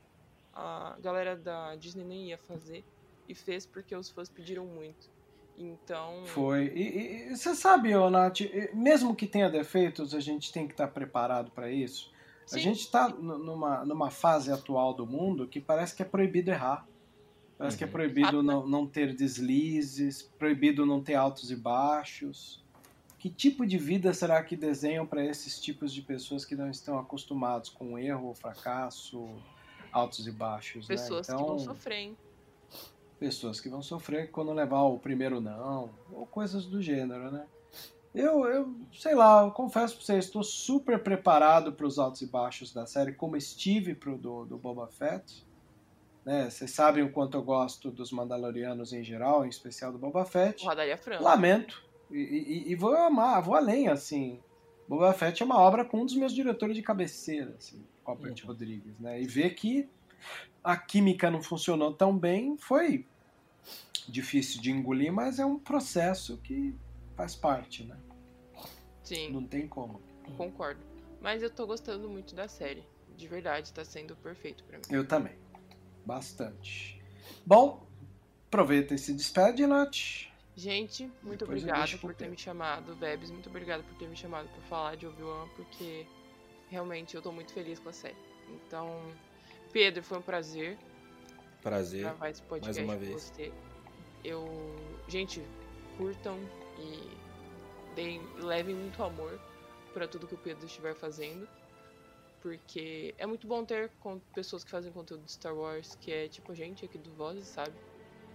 A 0.53 0.97
galera 1.01 1.37
da 1.37 1.75
Disney 1.77 2.05
nem 2.05 2.29
ia 2.29 2.39
fazer. 2.39 2.85
E 3.29 3.35
fez 3.35 3.65
porque 3.65 3.97
os 3.97 4.11
fãs 4.11 4.29
pediram 4.29 4.67
muito. 4.67 5.09
Então. 5.57 6.25
Foi. 6.27 6.67
E, 6.75 7.33
e 7.33 7.37
você 7.37 7.55
sabe, 7.55 7.95
Nath, 8.11 8.41
mesmo 8.73 9.15
que 9.15 9.27
tenha 9.27 9.49
defeitos, 9.49 10.15
a 10.15 10.21
gente 10.21 10.53
tem 10.53 10.67
que 10.67 10.75
estar 10.75 10.89
preparado 10.89 11.51
para 11.53 11.71
isso. 11.71 12.13
Sim. 12.47 12.57
A 12.57 12.59
gente 12.61 12.81
está 12.81 13.09
numa, 13.09 13.85
numa 13.85 14.11
fase 14.11 14.53
atual 14.53 14.93
do 14.93 15.07
mundo 15.07 15.49
que 15.49 15.61
parece 15.61 15.95
que 15.95 16.03
é 16.03 16.05
proibido 16.05 16.51
errar. 16.51 16.87
Parece 17.57 17.75
uhum. 17.75 17.79
que 17.79 17.85
é 17.85 17.87
uhum. 17.87 17.93
proibido 17.93 18.43
não, 18.43 18.67
não 18.67 18.87
ter 18.87 19.15
deslizes, 19.15 20.23
proibido 20.23 20.85
não 20.85 21.03
ter 21.03 21.15
altos 21.15 21.51
e 21.51 21.57
baixos. 21.57 22.63
Que 23.19 23.31
tipo 23.31 23.65
de 23.65 23.79
vida 23.79 24.13
será 24.13 24.43
que 24.43 24.55
desenham 24.55 25.07
para 25.07 25.25
esses 25.25 25.59
tipos 25.59 25.93
de 25.95 26.03
pessoas 26.03 26.45
que 26.45 26.55
não 26.55 26.69
estão 26.69 26.99
acostumados 26.99 27.71
com 27.71 27.99
erro, 27.99 28.35
fracasso, 28.35 29.29
altos 29.91 30.27
e 30.27 30.31
baixos? 30.31 30.89
Né? 30.89 30.97
Pessoas 30.97 31.29
né? 31.29 31.35
então, 31.35 31.47
que 31.47 31.51
vão 31.51 31.59
sofrer, 31.59 31.99
hein? 31.99 32.17
Pessoas 33.19 33.61
que 33.61 33.69
vão 33.69 33.81
sofrer 33.81 34.31
quando 34.31 34.53
levar 34.53 34.83
o 34.83 34.99
primeiro 34.99 35.41
não, 35.41 35.89
ou 36.13 36.27
coisas 36.27 36.67
do 36.67 36.83
gênero, 36.83 37.31
né? 37.31 37.47
Eu, 38.15 38.45
eu 38.45 38.75
sei 38.93 39.15
lá, 39.15 39.43
eu 39.43 39.51
confesso 39.51 39.97
pra 39.97 40.05
vocês, 40.05 40.27
estou 40.27 40.45
super 40.45 41.03
preparado 41.03 41.73
para 41.73 41.87
os 41.87 41.99
altos 41.99 42.21
e 42.21 42.27
baixos 42.27 42.73
da 42.73 42.87
série, 42.87 43.13
como 43.13 43.37
estive 43.37 43.95
pro 43.95 44.17
do, 44.17 44.45
do 44.45 44.57
Boba 44.57 44.87
Fett. 44.87 45.44
Né? 46.25 46.49
Vocês 46.49 46.71
sabem 46.71 47.05
o 47.05 47.13
quanto 47.13 47.37
eu 47.37 47.43
gosto 47.43 47.91
dos 47.91 48.11
Mandalorianos 48.11 48.93
em 48.93 49.05
geral, 49.05 49.45
em 49.45 49.49
especial 49.49 49.93
do 49.93 49.99
Boba 49.99 50.25
Fett. 50.25 50.65
Rodaria 50.65 50.97
franca. 50.97 51.23
Lamento. 51.23 51.85
E, 52.11 52.19
e, 52.19 52.73
e, 52.73 52.75
vou 52.75 52.97
amar, 52.97 53.43
vou 53.43 53.55
além, 53.55 53.89
assim. 53.89 54.41
Boba 54.89 55.13
Fett 55.13 55.43
é 55.43 55.47
uma 55.47 55.59
obra 55.59 55.85
com 55.85 56.01
um 56.01 56.07
dos 56.07 56.15
meus 56.15 56.33
diretores 56.33 56.77
de 56.77 56.83
cabeceira, 56.83 57.55
assim, 57.59 57.85
Robert 58.05 58.35
uhum. 58.41 58.49
Rodrigues, 58.49 58.99
né? 58.99 59.21
E 59.21 59.27
ver 59.27 59.55
que 59.55 59.89
a 60.63 60.77
química 60.77 61.31
não 61.31 61.43
funcionou 61.43 61.93
tão 61.93 62.17
bem 62.17 62.57
foi 62.57 63.07
difícil 64.09 64.61
de 64.61 64.71
engolir, 64.71 65.13
mas 65.13 65.39
é 65.39 65.45
um 65.45 65.59
processo 65.59 66.39
que 66.39 66.75
faz 67.17 67.35
parte, 67.35 67.85
né? 67.85 67.97
Sim. 69.03 69.33
Não 69.33 69.45
tem 69.45 69.67
como. 69.67 70.01
Concordo. 70.37 70.81
Mas 71.21 71.43
eu 71.43 71.51
tô 71.51 71.67
gostando 71.67 72.09
muito 72.09 72.35
da 72.35 72.49
série. 72.49 72.85
De 73.17 73.29
verdade, 73.29 73.73
tá 73.73 73.85
sendo 73.85 74.17
perfeito 74.17 74.65
para 74.65 74.79
mim. 74.79 74.85
Eu 74.91 75.07
também 75.07 75.44
bastante. 76.05 77.01
Bom, 77.45 77.87
aproveita 78.49 78.95
e 78.95 78.99
se 78.99 79.13
despede, 79.13 79.67
Nath. 79.67 80.29
Gente, 80.57 81.11
muito 81.23 81.41
Depois 81.41 81.63
obrigado 81.63 81.99
por 81.99 82.15
ter 82.15 82.29
me 82.29 82.39
chamado. 82.39 82.95
Vebs, 82.95 83.31
muito 83.31 83.49
obrigado 83.49 83.83
por 83.83 83.97
ter 83.97 84.09
me 84.09 84.17
chamado 84.17 84.49
para 84.49 84.63
falar 84.63 84.97
de 84.97 85.07
Obi-Wan, 85.07 85.49
porque 85.57 86.07
realmente 86.71 87.17
eu 87.17 87.23
tô 87.23 87.33
muito 87.33 87.53
feliz 87.53 87.79
com 87.81 87.89
a 87.89 87.93
série. 87.93 88.17
Então, 88.49 89.01
Pedro, 89.73 90.03
foi 90.03 90.19
um 90.19 90.23
prazer. 90.23 90.79
Prazer. 91.61 92.03
Gravar 92.03 92.31
esse 92.31 92.43
podcast 92.43 92.83
mais 92.83 92.89
uma 92.89 92.97
vez. 92.97 93.23
Você. 93.23 93.53
Eu, 94.23 94.49
gente, 95.09 95.43
curtam 95.99 96.39
e 96.79 97.11
deem, 97.97 98.23
levem 98.39 98.75
muito 98.75 99.03
amor 99.03 99.41
para 99.93 100.07
tudo 100.07 100.27
que 100.27 100.35
o 100.35 100.39
Pedro 100.39 100.67
estiver 100.67 100.95
fazendo 100.95 101.49
porque 102.45 103.15
é 103.17 103.25
muito 103.25 103.47
bom 103.47 103.65
ter 103.65 103.91
pessoas 104.35 104.63
que 104.63 104.71
fazem 104.71 104.93
conteúdo 104.93 105.25
de 105.25 105.33
Star 105.33 105.57
Wars, 105.57 105.97
que 105.99 106.13
é 106.13 106.29
tipo 106.29 106.53
a 106.53 106.55
gente 106.55 106.85
aqui 106.85 106.99
do 106.99 107.11
Vozes, 107.15 107.49
sabe? 107.49 107.73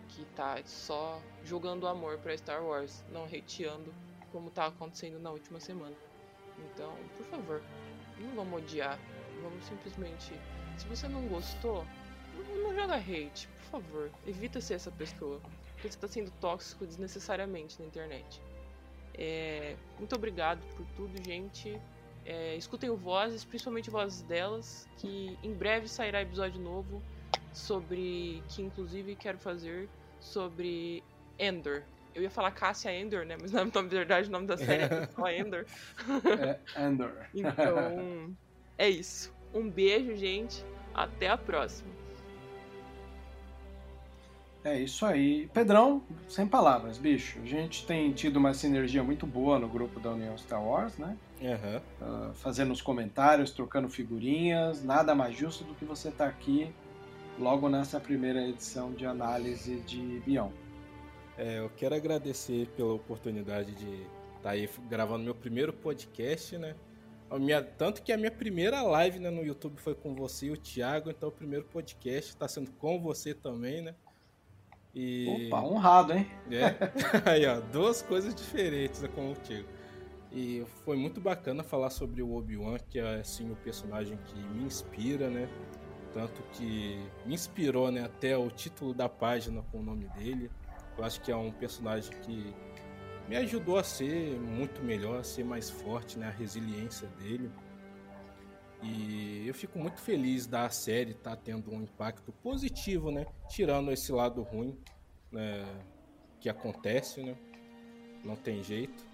Que 0.08 0.26
tá 0.36 0.60
só 0.66 1.22
jogando 1.44 1.88
amor 1.88 2.18
para 2.18 2.36
Star 2.36 2.66
Wars, 2.66 3.06
não 3.12 3.26
hateando 3.26 3.94
como 4.32 4.50
tá 4.50 4.66
acontecendo 4.66 5.20
na 5.20 5.30
última 5.30 5.60
semana. 5.60 5.96
Então, 6.58 6.92
por 7.16 7.26
favor, 7.28 7.62
não 8.18 8.34
vamos 8.34 8.64
odiar, 8.64 8.98
vamos 9.44 9.64
simplesmente. 9.66 10.34
Se 10.80 10.88
você 10.88 11.08
não 11.08 11.28
gostou, 11.28 11.86
não, 12.64 12.74
joga 12.74 12.96
hate, 12.96 13.48
por 13.48 13.64
favor. 13.66 14.12
Evita 14.26 14.60
ser 14.60 14.74
essa 14.74 14.90
pessoa, 14.90 15.40
porque 15.74 15.92
você 15.92 16.00
tá 16.00 16.08
sendo 16.08 16.32
tóxico 16.42 16.84
desnecessariamente 16.84 17.80
na 17.80 17.86
internet. 17.86 18.42
É, 19.14 19.76
muito 20.00 20.16
obrigado 20.16 20.62
por 20.76 20.84
tudo, 20.96 21.24
gente. 21.24 21.80
É, 22.26 22.56
escutem 22.56 22.90
o 22.90 22.96
Vozes, 22.96 23.44
principalmente 23.44 23.90
Vozes 23.90 24.22
delas, 24.24 24.88
que 24.98 25.38
em 25.44 25.54
breve 25.54 25.88
sairá 25.88 26.22
episódio 26.22 26.62
novo 26.62 27.02
sobre. 27.54 28.44
que 28.50 28.62
inclusive 28.62 29.16
quero 29.16 29.38
fazer 29.38 29.90
sobre 30.20 31.04
Endor. 31.38 31.84
Eu 32.14 32.24
ia 32.24 32.30
falar 32.30 32.52
Cássia 32.52 32.94
Endor, 32.94 33.26
né? 33.26 33.38
Mas 33.40 33.52
na 33.54 33.64
verdade 33.64 34.28
o 34.28 34.32
nome 34.32 34.48
da 34.48 34.58
série 34.58 34.84
é 34.84 35.08
só 35.08 35.28
Endor. 35.32 35.66
É 36.76 36.86
Endor. 36.86 37.12
então, 37.34 38.36
é 38.78 38.90
isso. 38.90 39.34
Um 39.54 39.70
beijo, 39.70 40.16
gente. 40.16 40.64
Até 40.94 41.30
a 41.30 41.38
próxima. 41.38 41.99
É 44.64 44.78
isso 44.78 45.06
aí. 45.06 45.48
Pedrão, 45.54 46.04
sem 46.28 46.46
palavras, 46.46 46.98
bicho. 46.98 47.40
A 47.42 47.46
gente 47.46 47.86
tem 47.86 48.12
tido 48.12 48.38
uma 48.38 48.54
sinergia 48.54 49.02
muito 49.04 49.26
boa 49.26 49.58
no 49.58 49.70
grupo 49.70 50.00
da 50.00 50.12
União 50.12 50.38
Star 50.38 50.62
Wars, 50.62 50.98
né? 50.98 51.18
Uhum. 51.42 51.78
Uh, 52.30 52.34
fazendo 52.34 52.74
os 52.74 52.82
comentários, 52.82 53.52
trocando 53.52 53.88
figurinhas. 53.88 54.84
Nada 54.84 55.16
mais 55.16 55.36
justo 55.36 55.64
do 55.64 55.74
que 55.76 55.86
você 55.86 56.10
estar 56.10 56.26
tá 56.26 56.30
aqui 56.30 56.70
logo 57.40 57.70
nessa 57.70 58.00
primeira 58.00 58.46
edição 58.46 58.92
de 58.92 59.06
análise 59.06 59.80
de 59.82 60.22
Bion. 60.26 60.50
É, 61.38 61.60
eu 61.60 61.72
quero 61.78 61.96
agradecer 61.96 62.68
pela 62.76 62.94
oportunidade 62.94 63.74
de 63.74 63.94
estar 63.94 64.42
tá 64.44 64.50
aí 64.50 64.70
gravando 64.90 65.24
meu 65.24 65.36
primeiro 65.36 65.72
podcast, 65.72 66.58
né? 66.58 66.76
Minha, 67.40 67.62
tanto 67.62 68.02
que 68.02 68.12
a 68.12 68.18
minha 68.18 68.32
primeira 68.32 68.82
live 68.82 69.20
né, 69.20 69.30
no 69.30 69.46
YouTube 69.46 69.78
foi 69.78 69.94
com 69.94 70.16
você 70.16 70.48
e 70.48 70.52
o 70.52 70.58
Thiago, 70.58 71.12
então 71.12 71.30
o 71.30 71.32
primeiro 71.32 71.64
podcast 71.66 72.32
está 72.32 72.48
sendo 72.48 72.72
com 72.72 73.00
você 73.00 73.34
também, 73.34 73.82
né? 73.82 73.94
E... 74.94 75.48
Opa, 75.48 75.62
honrado, 75.62 76.14
hein? 76.14 76.28
É. 76.50 76.76
Aí, 77.30 77.46
ó, 77.46 77.60
duas 77.60 78.02
coisas 78.02 78.34
diferentes 78.34 79.02
com 79.16 79.32
o 79.32 79.36
Thiago. 79.36 79.68
E 80.32 80.64
foi 80.86 80.96
muito 80.96 81.20
bacana 81.20 81.64
falar 81.64 81.90
sobre 81.90 82.22
o 82.22 82.36
Obi-Wan, 82.36 82.78
que 82.90 83.00
é 83.00 83.20
assim 83.20 83.52
o 83.52 83.56
personagem 83.56 84.18
que 84.26 84.38
me 84.38 84.64
inspira, 84.64 85.30
né? 85.30 85.50
Tanto 86.14 86.42
que 86.54 87.00
me 87.26 87.34
inspirou, 87.34 87.92
né, 87.92 88.04
até 88.04 88.38
o 88.38 88.50
título 88.50 88.94
da 88.94 89.10
página 89.10 89.64
com 89.72 89.80
o 89.80 89.84
nome 89.84 90.06
dele. 90.10 90.50
Eu 90.98 91.04
acho 91.04 91.22
que 91.22 91.32
é 91.32 91.36
um 91.36 91.52
personagem 91.52 92.12
que 92.22 92.54
me 93.28 93.36
ajudou 93.38 93.78
a 93.78 93.84
ser 93.84 94.40
muito 94.40 94.84
melhor, 94.84 95.20
a 95.20 95.24
ser 95.24 95.44
mais 95.44 95.70
forte, 95.70 96.18
né, 96.18 96.28
a 96.28 96.32
resiliência 96.32 97.08
dele. 97.20 97.50
E 98.82 99.44
eu 99.46 99.54
fico 99.54 99.78
muito 99.78 100.00
feliz 100.00 100.48
da 100.48 100.70
série 100.70 101.12
estar 101.12 101.36
tá 101.36 101.42
tendo 101.44 101.72
um 101.72 101.82
impacto 101.82 102.32
positivo, 102.44 103.12
né, 103.12 103.26
tirando 103.50 103.92
esse 103.92 104.12
lado 104.12 104.42
ruim, 104.42 104.78
né, 105.32 105.66
que 106.40 106.48
acontece, 106.50 107.22
né? 107.22 107.36
Não 108.24 108.36
tem 108.36 108.64
jeito. 108.64 109.08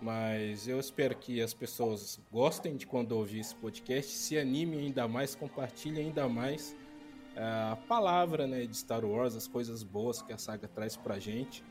Mas 0.00 0.68
eu 0.68 0.78
espero 0.78 1.16
que 1.16 1.40
as 1.40 1.54
pessoas 1.54 2.20
gostem 2.30 2.76
de 2.76 2.86
quando 2.86 3.12
ouvir 3.12 3.40
esse 3.40 3.54
podcast, 3.54 4.12
se 4.12 4.36
animem 4.36 4.80
ainda 4.80 5.08
mais, 5.08 5.34
compartilhem 5.34 6.06
ainda 6.06 6.28
mais 6.28 6.76
eh, 7.34 7.40
a 7.72 7.76
palavra 7.88 8.46
né, 8.46 8.66
de 8.66 8.76
Star 8.76 9.04
Wars, 9.04 9.34
as 9.34 9.46
coisas 9.46 9.82
boas 9.82 10.20
que 10.20 10.32
a 10.34 10.38
saga 10.38 10.68
traz 10.68 10.96
pra 10.96 11.18
gente. 11.18 11.64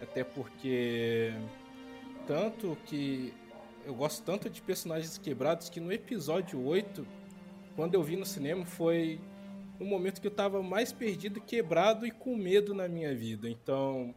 Até 0.00 0.24
porque 0.24 1.32
tanto 2.26 2.76
que 2.86 3.34
eu 3.90 3.94
gosto 3.94 4.22
tanto 4.22 4.48
de 4.48 4.62
personagens 4.62 5.18
quebrados 5.18 5.68
que 5.68 5.80
no 5.80 5.92
episódio 5.92 6.64
8, 6.64 7.04
quando 7.74 7.94
eu 7.94 8.02
vi 8.04 8.16
no 8.16 8.24
cinema, 8.24 8.64
foi 8.64 9.20
o 9.80 9.84
momento 9.84 10.20
que 10.20 10.28
eu 10.28 10.30
tava 10.30 10.62
mais 10.62 10.92
perdido, 10.92 11.40
quebrado 11.40 12.06
e 12.06 12.12
com 12.12 12.36
medo 12.36 12.72
na 12.72 12.86
minha 12.86 13.12
vida. 13.12 13.50
Então, 13.50 14.14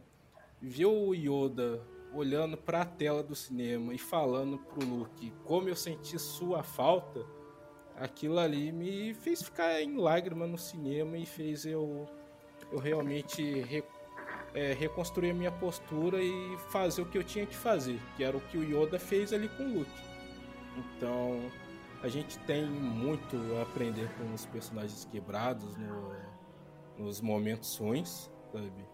ver 0.62 0.86
o 0.86 1.12
Yoda 1.12 1.82
olhando 2.12 2.56
para 2.56 2.82
a 2.82 2.84
tela 2.84 3.20
do 3.20 3.34
cinema 3.34 3.92
e 3.92 3.98
falando 3.98 4.58
pro 4.58 4.86
Luke 4.86 5.32
como 5.42 5.68
eu 5.68 5.74
senti 5.74 6.16
sua 6.20 6.62
falta, 6.62 7.26
aquilo 7.96 8.38
ali 8.38 8.70
me 8.70 9.12
fez 9.12 9.42
ficar 9.42 9.82
em 9.82 9.96
lágrima 9.96 10.46
no 10.46 10.56
cinema 10.56 11.18
e 11.18 11.26
fez 11.26 11.66
eu, 11.66 12.06
eu 12.70 12.78
realmente 12.78 13.42
re, 13.62 13.82
é, 14.54 14.72
reconstruir 14.72 15.30
a 15.30 15.34
minha 15.34 15.52
postura 15.52 16.22
e 16.22 16.56
fazer 16.70 17.02
o 17.02 17.06
que 17.06 17.18
eu 17.18 17.24
tinha 17.24 17.44
que 17.44 17.56
fazer, 17.56 18.00
que 18.16 18.22
era 18.22 18.36
o 18.36 18.40
que 18.40 18.56
o 18.56 18.62
Yoda 18.62 18.98
fez 18.98 19.32
ali 19.32 19.48
com 19.48 19.64
o 19.64 19.78
Luke. 19.80 19.90
Então, 20.76 21.40
a 22.02 22.08
gente 22.08 22.38
tem 22.40 22.64
muito 22.64 23.36
a 23.58 23.62
aprender 23.62 24.08
com 24.16 24.32
os 24.32 24.46
personagens 24.46 25.04
quebrados 25.06 25.76
no, 25.76 26.12
nos 26.98 27.20
momentos 27.20 27.76
ruins, 27.76 28.30
sabe? 28.52 28.86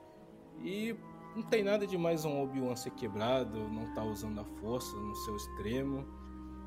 E 0.62 0.96
não 1.34 1.42
tem 1.42 1.62
nada 1.62 1.86
de 1.86 1.96
mais 1.96 2.24
um 2.24 2.42
Obi-Wan 2.42 2.76
ser 2.76 2.90
quebrado, 2.92 3.68
não 3.68 3.92
tá 3.94 4.02
usando 4.02 4.40
a 4.40 4.44
força 4.44 4.96
no 4.96 5.14
seu 5.14 5.36
extremo. 5.36 6.06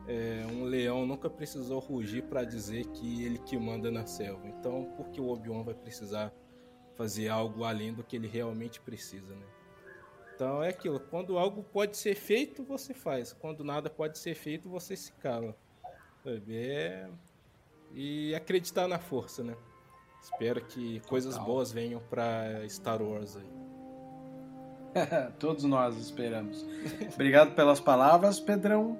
É, 0.07 0.45
um 0.51 0.65
leão 0.65 1.05
nunca 1.05 1.29
precisou 1.29 1.79
rugir 1.79 2.23
para 2.23 2.43
dizer 2.43 2.87
que 2.87 3.23
ele 3.23 3.39
que 3.39 3.57
manda 3.57 3.89
na 3.89 4.05
selva. 4.05 4.47
Então, 4.47 4.91
por 4.97 5.09
que 5.09 5.21
o 5.21 5.29
Obi-Wan 5.29 5.63
vai 5.63 5.73
precisar 5.73 6.33
fazer 6.95 7.29
algo 7.29 7.63
além 7.63 7.93
do 7.93 8.03
que 8.03 8.15
ele 8.15 8.27
realmente 8.27 8.79
precisa, 8.79 9.33
né? 9.35 9.45
Então 10.35 10.63
é 10.63 10.69
aquilo, 10.69 10.99
quando 10.99 11.37
algo 11.37 11.63
pode 11.63 11.95
ser 11.95 12.15
feito, 12.15 12.63
você 12.63 12.93
faz. 12.93 13.33
Quando 13.33 13.63
nada 13.63 13.89
pode 13.89 14.17
ser 14.17 14.35
feito, 14.35 14.69
você 14.69 14.95
se 14.95 15.11
cala. 15.13 15.55
É... 16.47 17.07
E 17.93 18.33
acreditar 18.33 18.87
na 18.87 18.97
força, 18.97 19.43
né? 19.43 19.55
Espero 20.21 20.63
que 20.63 21.01
coisas 21.01 21.37
boas 21.37 21.71
venham 21.71 22.01
para 22.09 22.67
Star 22.67 23.01
Wars 23.01 23.37
aí. 23.37 23.63
Todos 25.37 25.63
nós 25.63 25.97
esperamos. 25.97 26.65
Obrigado 27.13 27.53
pelas 27.55 27.79
palavras, 27.79 28.39
Pedrão. 28.39 28.97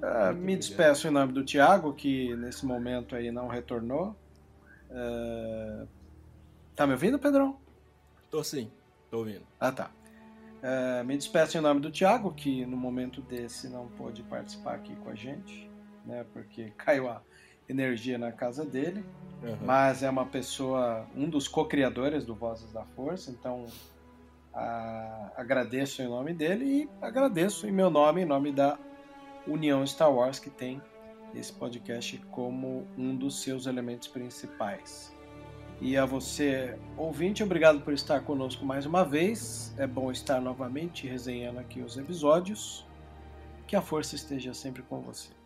Uh, 0.00 0.34
me 0.34 0.56
despeço 0.56 1.08
em 1.08 1.10
nome 1.10 1.32
do 1.32 1.44
Tiago, 1.44 1.92
que 1.92 2.34
nesse 2.36 2.64
momento 2.64 3.14
aí 3.14 3.30
não 3.30 3.48
retornou. 3.48 4.16
Uh, 4.90 5.86
tá 6.80 6.86
me 6.86 6.94
ouvindo, 6.94 7.18
Pedrão? 7.18 7.58
Tô 8.30 8.42
sim, 8.42 8.70
tô 9.10 9.18
ouvindo. 9.18 9.42
Ah, 9.60 9.70
tá. 9.70 9.90
Uh, 10.62 11.04
me 11.04 11.14
despeço 11.14 11.58
em 11.58 11.60
nome 11.60 11.78
do 11.78 11.90
Tiago, 11.90 12.32
que 12.32 12.64
no 12.64 12.74
momento 12.74 13.20
desse 13.20 13.68
não 13.68 13.86
pôde 13.86 14.22
participar 14.22 14.76
aqui 14.76 14.96
com 14.96 15.10
a 15.10 15.14
gente, 15.14 15.70
né? 16.06 16.24
Porque 16.32 16.72
caiu 16.78 17.10
a 17.10 17.20
energia 17.68 18.16
na 18.16 18.32
casa 18.32 18.64
dele. 18.64 19.04
Uhum. 19.42 19.58
Mas 19.62 20.02
é 20.02 20.08
uma 20.08 20.24
pessoa, 20.24 21.06
um 21.14 21.28
dos 21.28 21.46
co-criadores 21.46 22.24
do 22.24 22.34
Vozes 22.34 22.72
da 22.72 22.86
Força, 22.86 23.30
então 23.30 23.66
a, 24.54 25.32
agradeço 25.36 26.00
em 26.00 26.08
nome 26.08 26.32
dele 26.32 26.64
e 26.64 26.90
agradeço 27.02 27.66
em 27.66 27.72
meu 27.72 27.90
nome, 27.90 28.22
em 28.22 28.26
nome 28.26 28.52
da 28.52 28.78
União 29.46 29.86
Star 29.86 30.10
Wars, 30.10 30.38
que 30.38 30.48
tem 30.48 30.80
esse 31.34 31.52
podcast 31.52 32.16
como 32.30 32.86
um 32.96 33.14
dos 33.14 33.42
seus 33.42 33.66
elementos 33.66 34.08
principais. 34.08 35.19
E 35.80 35.96
a 35.96 36.04
você, 36.04 36.78
ouvinte, 36.94 37.42
obrigado 37.42 37.80
por 37.80 37.94
estar 37.94 38.20
conosco 38.20 38.66
mais 38.66 38.84
uma 38.84 39.02
vez. 39.02 39.74
É 39.78 39.86
bom 39.86 40.12
estar 40.12 40.38
novamente 40.38 41.06
resenhando 41.06 41.58
aqui 41.58 41.80
os 41.80 41.96
episódios. 41.96 42.86
Que 43.66 43.74
a 43.74 43.80
força 43.80 44.14
esteja 44.14 44.52
sempre 44.52 44.82
com 44.82 45.00
você. 45.00 45.39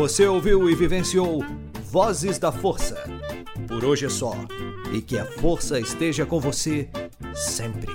Você 0.00 0.26
ouviu 0.26 0.70
e 0.70 0.74
vivenciou 0.74 1.44
Vozes 1.90 2.38
da 2.38 2.50
Força. 2.50 3.04
Por 3.68 3.84
hoje 3.84 4.06
é 4.06 4.08
só. 4.08 4.32
E 4.90 5.02
que 5.02 5.18
a 5.18 5.26
força 5.26 5.78
esteja 5.78 6.24
com 6.24 6.40
você 6.40 6.88
sempre. 7.34 7.94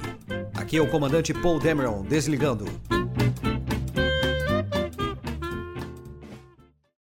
Aqui 0.54 0.78
é 0.78 0.82
o 0.82 0.88
comandante 0.88 1.34
Paul 1.34 1.60
Dameron 1.60 2.04
desligando. 2.04 2.66